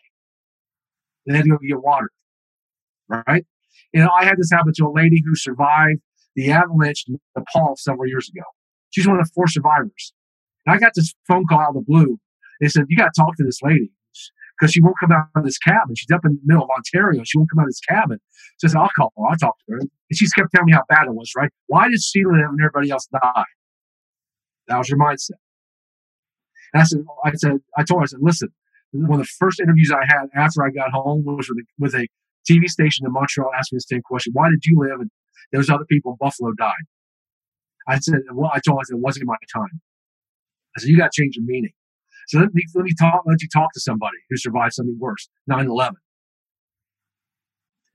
Had 1.28 1.44
to 1.44 1.50
go 1.50 1.58
get 1.58 1.82
water. 1.82 2.10
Right? 3.08 3.44
You 3.92 4.00
know, 4.00 4.10
I 4.10 4.24
had 4.24 4.36
this 4.36 4.50
happen 4.52 4.72
to 4.76 4.86
a 4.86 4.92
lady 4.92 5.22
who 5.24 5.34
survived 5.34 6.00
the 6.36 6.50
avalanche 6.50 7.04
in 7.08 7.18
Nepal 7.36 7.74
several 7.76 8.08
years 8.08 8.28
ago. 8.28 8.44
She's 8.90 9.06
one 9.06 9.18
of 9.18 9.26
the 9.26 9.32
four 9.34 9.46
survivors. 9.48 10.12
And 10.66 10.74
I 10.74 10.78
got 10.78 10.92
this 10.94 11.14
phone 11.26 11.44
call 11.48 11.60
out 11.60 11.68
of 11.70 11.74
the 11.74 11.84
blue. 11.86 12.18
They 12.60 12.68
said, 12.68 12.84
You 12.88 12.96
got 12.96 13.12
to 13.14 13.20
talk 13.20 13.36
to 13.36 13.44
this 13.44 13.60
lady 13.62 13.90
because 14.58 14.72
she 14.72 14.82
won't 14.82 14.96
come 15.00 15.12
out 15.12 15.28
of 15.34 15.44
this 15.44 15.58
cabin. 15.58 15.94
She's 15.96 16.10
up 16.12 16.24
in 16.24 16.32
the 16.32 16.40
middle 16.44 16.64
of 16.64 16.70
Ontario. 16.70 17.22
She 17.24 17.38
won't 17.38 17.50
come 17.50 17.60
out 17.60 17.64
of 17.64 17.70
this 17.70 17.80
cabin. 17.80 18.18
So 18.58 18.68
I 18.68 18.70
said, 18.70 18.78
I'll 18.78 18.90
call 18.96 19.12
her. 19.16 19.24
I'll 19.30 19.36
talk 19.36 19.56
to 19.58 19.72
her. 19.72 19.78
And 19.78 19.90
she 20.12 20.26
kept 20.36 20.50
telling 20.54 20.66
me 20.66 20.72
how 20.72 20.82
bad 20.88 21.06
it 21.06 21.14
was, 21.14 21.32
right? 21.36 21.50
Why 21.66 21.88
did 21.88 22.02
she 22.02 22.24
live 22.24 22.50
and 22.50 22.60
everybody 22.60 22.90
else 22.90 23.08
die? 23.12 23.44
That 24.68 24.78
was 24.78 24.88
your 24.88 24.98
mindset. 24.98 25.40
And 26.72 26.82
I 26.82 26.84
said, 26.84 27.04
I 27.24 27.32
said, 27.34 27.52
I 27.76 27.84
told 27.84 28.00
her, 28.00 28.04
I 28.04 28.06
said, 28.06 28.20
listen, 28.22 28.50
one 28.93 29.20
of 29.20 29.26
the 29.26 29.32
first 29.38 29.61
interviews 29.61 29.93
I 29.93 30.05
had 30.07 30.26
after 30.34 30.64
I 30.64 30.70
got 30.70 30.91
home 30.91 31.24
was 31.24 31.49
with 31.49 31.59
a, 31.59 31.64
with 31.78 31.95
a 31.95 32.09
TV 32.51 32.66
station 32.66 33.07
in 33.07 33.12
Montreal 33.12 33.51
asking 33.57 33.76
the 33.76 33.80
same 33.80 34.03
question. 34.03 34.32
Why 34.34 34.51
did 34.51 34.64
you 34.64 34.78
live 34.80 35.01
and 35.01 35.11
those 35.53 35.70
other 35.70 35.84
people 35.88 36.12
in 36.12 36.16
Buffalo 36.20 36.53
died? 36.53 36.84
I 37.88 37.99
said, 37.99 38.20
well, 38.32 38.51
I 38.53 38.61
told 38.61 38.80
said, 38.84 38.97
it 38.97 39.01
wasn't 39.01 39.26
my 39.26 39.36
time. 39.53 39.80
I 40.76 40.80
said, 40.80 40.88
you 40.88 40.97
got 40.97 41.12
to 41.12 41.22
change 41.22 41.36
your 41.36 41.45
meaning. 41.45 41.72
So 42.28 42.38
let 42.38 42.55
me, 42.55 42.62
let 42.74 42.84
me 42.84 42.95
talk, 42.99 43.22
let 43.26 43.43
you 43.43 43.49
talk 43.53 43.72
to 43.72 43.80
somebody 43.80 44.16
who 44.28 44.36
survived 44.36 44.74
something 44.74 44.97
worse, 44.99 45.28
9-11. 45.51 45.93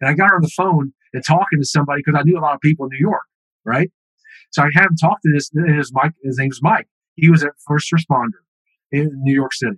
And 0.01 0.09
I 0.09 0.13
got 0.13 0.33
on 0.33 0.41
the 0.41 0.49
phone 0.49 0.93
and 1.13 1.23
talking 1.25 1.59
to 1.59 1.65
somebody 1.65 2.01
because 2.05 2.19
I 2.19 2.23
knew 2.23 2.37
a 2.37 2.41
lot 2.41 2.55
of 2.55 2.61
people 2.61 2.85
in 2.85 2.89
New 2.91 2.99
York, 2.99 3.23
right? 3.63 3.89
So 4.51 4.63
I 4.63 4.69
had 4.73 4.85
him 4.85 4.97
talk 4.99 5.19
to 5.21 5.31
this, 5.33 5.51
his 5.67 5.93
Mike, 5.93 6.11
his 6.23 6.37
name 6.37 6.49
was 6.49 6.61
Mike. 6.61 6.87
He 7.15 7.29
was 7.29 7.43
a 7.43 7.51
first 7.67 7.91
responder 7.93 8.43
in 8.91 9.09
New 9.23 9.33
York 9.33 9.53
City. 9.53 9.77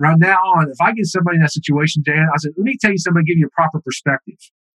Right 0.00 0.16
now 0.18 0.38
on, 0.56 0.70
if 0.70 0.80
I 0.80 0.92
get 0.92 1.04
somebody 1.06 1.36
in 1.36 1.42
that 1.42 1.52
situation, 1.52 2.02
Dan, 2.04 2.26
I 2.32 2.38
said, 2.38 2.52
let 2.56 2.64
me 2.64 2.74
tell 2.80 2.90
you 2.90 2.98
somebody, 2.98 3.26
give 3.26 3.36
you 3.36 3.46
a 3.46 3.50
proper 3.50 3.80
perspective. 3.82 4.34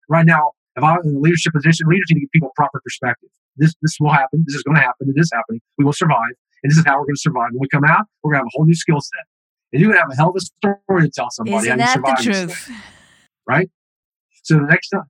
Right 0.08 0.26
now, 0.26 0.50
if 0.74 0.82
I'm 0.82 0.98
in 1.04 1.14
a 1.14 1.18
leadership 1.20 1.52
position, 1.52 1.86
leaders 1.88 2.06
need 2.10 2.16
to 2.16 2.20
give 2.22 2.30
people 2.32 2.50
proper 2.56 2.80
perspective. 2.82 3.28
This, 3.56 3.72
this 3.82 3.96
will 4.00 4.10
happen. 4.10 4.42
This 4.46 4.56
is 4.56 4.64
going 4.64 4.74
to 4.74 4.82
happen. 4.82 5.12
It 5.14 5.20
is 5.20 5.30
happening. 5.32 5.60
We 5.78 5.84
will 5.84 5.92
survive. 5.92 6.32
And 6.62 6.70
this 6.70 6.76
is 6.78 6.84
how 6.84 6.98
we're 6.98 7.06
going 7.06 7.14
to 7.14 7.20
survive. 7.20 7.50
When 7.52 7.60
we 7.60 7.68
come 7.68 7.84
out, 7.84 8.06
we're 8.22 8.32
going 8.32 8.40
to 8.40 8.44
have 8.44 8.46
a 8.46 8.54
whole 8.56 8.66
new 8.66 8.74
skill 8.74 9.00
set. 9.00 9.24
And 9.72 9.80
you're 9.80 9.92
going 9.92 9.98
to 9.98 10.02
have 10.02 10.12
a 10.12 10.16
hell 10.16 10.30
of 10.30 10.36
a 10.36 10.40
story 10.40 11.02
to 11.06 11.10
tell 11.14 11.30
somebody. 11.30 11.54
Isn't 11.68 11.78
that 11.78 11.94
the 12.16 12.22
truth? 12.46 12.70
right? 13.46 13.70
So 14.42 14.56
the 14.56 14.62
next 14.66 14.88
time, 14.88 15.04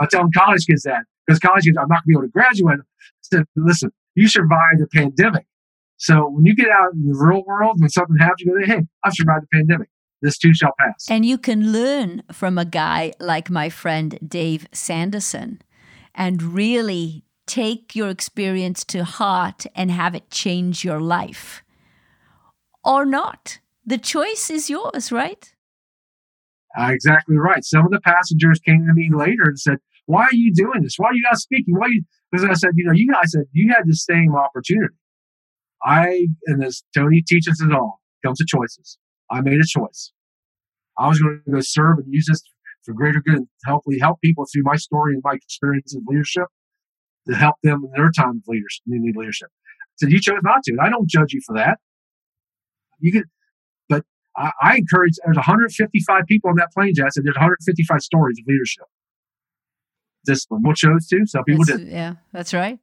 I 0.00 0.06
tell 0.06 0.22
them 0.22 0.30
college 0.32 0.64
kids 0.66 0.82
that 0.84 1.02
because 1.26 1.40
college 1.40 1.64
kids, 1.64 1.76
I'm 1.76 1.88
not 1.88 2.02
going 2.06 2.06
to 2.06 2.06
be 2.06 2.12
able 2.14 2.22
to 2.22 2.28
graduate. 2.28 2.78
So 3.22 3.42
listen, 3.56 3.90
you 4.14 4.28
survived 4.28 4.78
the 4.78 4.86
pandemic. 4.94 5.46
So 6.00 6.30
when 6.30 6.46
you 6.46 6.56
get 6.56 6.70
out 6.70 6.94
in 6.94 7.06
the 7.06 7.14
real 7.14 7.44
world, 7.44 7.78
when 7.78 7.90
something 7.90 8.16
happens, 8.16 8.40
you 8.40 8.58
go, 8.58 8.66
hey, 8.66 8.86
I've 9.04 9.12
survived 9.12 9.44
the 9.44 9.58
pandemic. 9.58 9.90
This 10.22 10.38
too 10.38 10.54
shall 10.54 10.72
pass. 10.78 11.06
And 11.10 11.26
you 11.26 11.36
can 11.36 11.72
learn 11.72 12.22
from 12.32 12.56
a 12.56 12.64
guy 12.64 13.12
like 13.20 13.50
my 13.50 13.68
friend 13.68 14.18
Dave 14.26 14.66
Sanderson 14.72 15.60
and 16.14 16.42
really 16.42 17.24
take 17.46 17.94
your 17.94 18.08
experience 18.08 18.82
to 18.86 19.04
heart 19.04 19.66
and 19.74 19.90
have 19.90 20.14
it 20.14 20.30
change 20.30 20.86
your 20.86 21.00
life 21.00 21.62
or 22.82 23.04
not. 23.04 23.58
The 23.84 23.98
choice 23.98 24.48
is 24.48 24.70
yours, 24.70 25.12
right? 25.12 25.52
Uh, 26.78 26.92
exactly 26.92 27.36
right. 27.36 27.62
Some 27.62 27.84
of 27.84 27.90
the 27.90 28.00
passengers 28.00 28.58
came 28.60 28.86
to 28.86 28.94
me 28.94 29.10
later 29.12 29.42
and 29.44 29.58
said, 29.58 29.76
Why 30.06 30.22
are 30.22 30.34
you 30.34 30.54
doing 30.54 30.82
this? 30.82 30.94
Why 30.96 31.08
are 31.08 31.14
you 31.14 31.22
not 31.22 31.36
speaking? 31.36 31.74
Why 31.74 31.88
you 31.88 32.04
because 32.30 32.46
I 32.46 32.54
said, 32.54 32.70
you 32.76 32.84
know, 32.84 32.92
you 32.94 33.12
guys 33.12 33.32
said 33.32 33.42
you 33.52 33.72
had 33.74 33.82
the 33.86 33.94
same 33.94 34.34
opportunity. 34.34 34.94
I 35.82 36.26
and 36.46 36.62
as 36.64 36.82
Tony 36.94 37.22
teaches 37.26 37.60
us 37.60 37.68
all, 37.72 38.00
comes 38.24 38.38
to 38.38 38.44
choices. 38.46 38.98
I 39.30 39.40
made 39.40 39.60
a 39.60 39.66
choice. 39.66 40.12
I 40.98 41.08
was 41.08 41.20
going 41.20 41.40
to 41.44 41.50
go 41.50 41.60
serve 41.60 41.98
and 41.98 42.06
use 42.08 42.26
this 42.28 42.42
for 42.84 42.94
greater 42.94 43.20
good 43.20 43.36
and 43.36 43.48
hopefully 43.66 43.98
help 44.00 44.20
people 44.20 44.44
through 44.52 44.62
my 44.64 44.76
story 44.76 45.14
and 45.14 45.22
my 45.24 45.34
experience 45.34 45.94
in 45.94 46.02
leadership 46.06 46.44
to 47.28 47.34
help 47.34 47.56
them 47.62 47.82
in 47.84 47.90
their 47.94 48.10
time 48.10 48.36
of 48.36 48.42
leadership, 48.46 48.82
need 48.86 49.16
leadership. 49.16 49.48
So 49.96 50.08
you 50.08 50.20
chose 50.20 50.40
not 50.42 50.62
to. 50.64 50.72
And 50.72 50.80
I 50.80 50.88
don't 50.88 51.08
judge 51.08 51.32
you 51.32 51.40
for 51.46 51.54
that. 51.56 51.78
You 52.98 53.12
can, 53.12 53.24
but 53.88 54.04
I, 54.36 54.50
I 54.62 54.76
encourage, 54.76 55.14
there's 55.24 55.36
155 55.36 56.22
people 56.26 56.50
on 56.50 56.56
that 56.56 56.72
plane, 56.72 56.92
Jess, 56.94 57.16
and 57.16 57.24
there's 57.24 57.36
155 57.36 58.00
stories 58.00 58.38
of 58.38 58.46
leadership. 58.46 58.84
This 60.24 60.44
one, 60.48 60.62
what 60.62 60.76
chose 60.76 61.06
to, 61.08 61.26
some 61.26 61.44
people 61.44 61.64
did. 61.64 61.88
Yeah, 61.88 62.14
that's 62.32 62.52
right. 62.52 62.78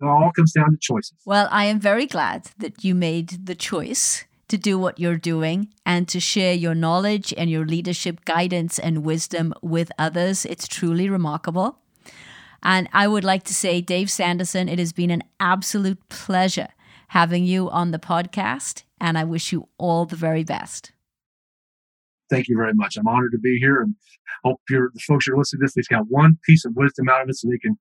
It 0.00 0.06
all 0.06 0.30
comes 0.34 0.52
down 0.52 0.70
to 0.70 0.78
choices. 0.80 1.16
Well, 1.24 1.48
I 1.50 1.64
am 1.64 1.80
very 1.80 2.06
glad 2.06 2.50
that 2.58 2.84
you 2.84 2.94
made 2.94 3.46
the 3.46 3.54
choice 3.54 4.24
to 4.48 4.56
do 4.56 4.78
what 4.78 4.98
you're 4.98 5.16
doing 5.16 5.68
and 5.84 6.08
to 6.08 6.20
share 6.20 6.54
your 6.54 6.74
knowledge 6.74 7.34
and 7.36 7.50
your 7.50 7.66
leadership 7.66 8.24
guidance 8.24 8.78
and 8.78 9.04
wisdom 9.04 9.52
with 9.62 9.90
others. 9.98 10.46
It's 10.46 10.68
truly 10.68 11.08
remarkable. 11.08 11.78
And 12.62 12.88
I 12.92 13.06
would 13.06 13.24
like 13.24 13.42
to 13.44 13.54
say, 13.54 13.80
Dave 13.80 14.10
Sanderson, 14.10 14.68
it 14.68 14.78
has 14.78 14.92
been 14.92 15.10
an 15.10 15.22
absolute 15.38 16.08
pleasure 16.08 16.68
having 17.08 17.44
you 17.44 17.70
on 17.70 17.90
the 17.90 17.98
podcast, 17.98 18.82
and 19.00 19.16
I 19.16 19.24
wish 19.24 19.52
you 19.52 19.68
all 19.78 20.04
the 20.04 20.16
very 20.16 20.44
best. 20.44 20.92
Thank 22.30 22.48
you 22.48 22.56
very 22.56 22.74
much. 22.74 22.96
I'm 22.96 23.08
honored 23.08 23.32
to 23.32 23.38
be 23.38 23.58
here 23.58 23.80
and 23.80 23.94
hope 24.44 24.60
the 24.68 24.90
folks 25.06 25.26
who 25.26 25.34
are 25.34 25.38
listening 25.38 25.60
to 25.60 25.64
this, 25.64 25.74
they've 25.74 25.88
got 25.88 26.06
one 26.08 26.38
piece 26.44 26.64
of 26.64 26.76
wisdom 26.76 27.08
out 27.08 27.22
of 27.22 27.28
it 27.30 27.36
so 27.36 27.48
they 27.48 27.58
can 27.58 27.78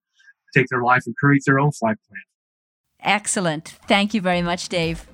take 0.54 0.68
their 0.68 0.82
life 0.82 1.04
and 1.06 1.16
create 1.16 1.44
their 1.46 1.60
own 1.60 1.72
flight 1.72 1.98
plan. 2.08 2.22
Excellent. 3.02 3.76
Thank 3.88 4.14
you 4.14 4.22
very 4.22 4.42
much, 4.42 4.70
Dave. 4.70 5.08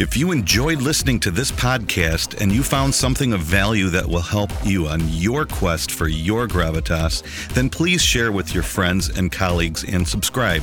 If 0.00 0.16
you 0.16 0.32
enjoyed 0.32 0.82
listening 0.82 1.20
to 1.20 1.30
this 1.30 1.52
podcast 1.52 2.40
and 2.40 2.50
you 2.50 2.64
found 2.64 2.92
something 2.92 3.32
of 3.32 3.40
value 3.40 3.88
that 3.90 4.04
will 4.04 4.22
help 4.22 4.50
you 4.64 4.88
on 4.88 5.08
your 5.08 5.46
quest 5.46 5.92
for 5.92 6.08
your 6.08 6.48
gravitas, 6.48 7.22
then 7.54 7.70
please 7.70 8.02
share 8.02 8.32
with 8.32 8.52
your 8.52 8.64
friends 8.64 9.16
and 9.16 9.30
colleagues 9.30 9.84
and 9.84 10.06
subscribe. 10.06 10.62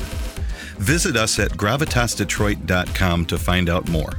Visit 0.80 1.16
us 1.16 1.40
at 1.40 1.52
gravitasdetroit.com 1.52 3.26
to 3.28 3.38
find 3.38 3.70
out 3.70 3.88
more. 3.88 4.12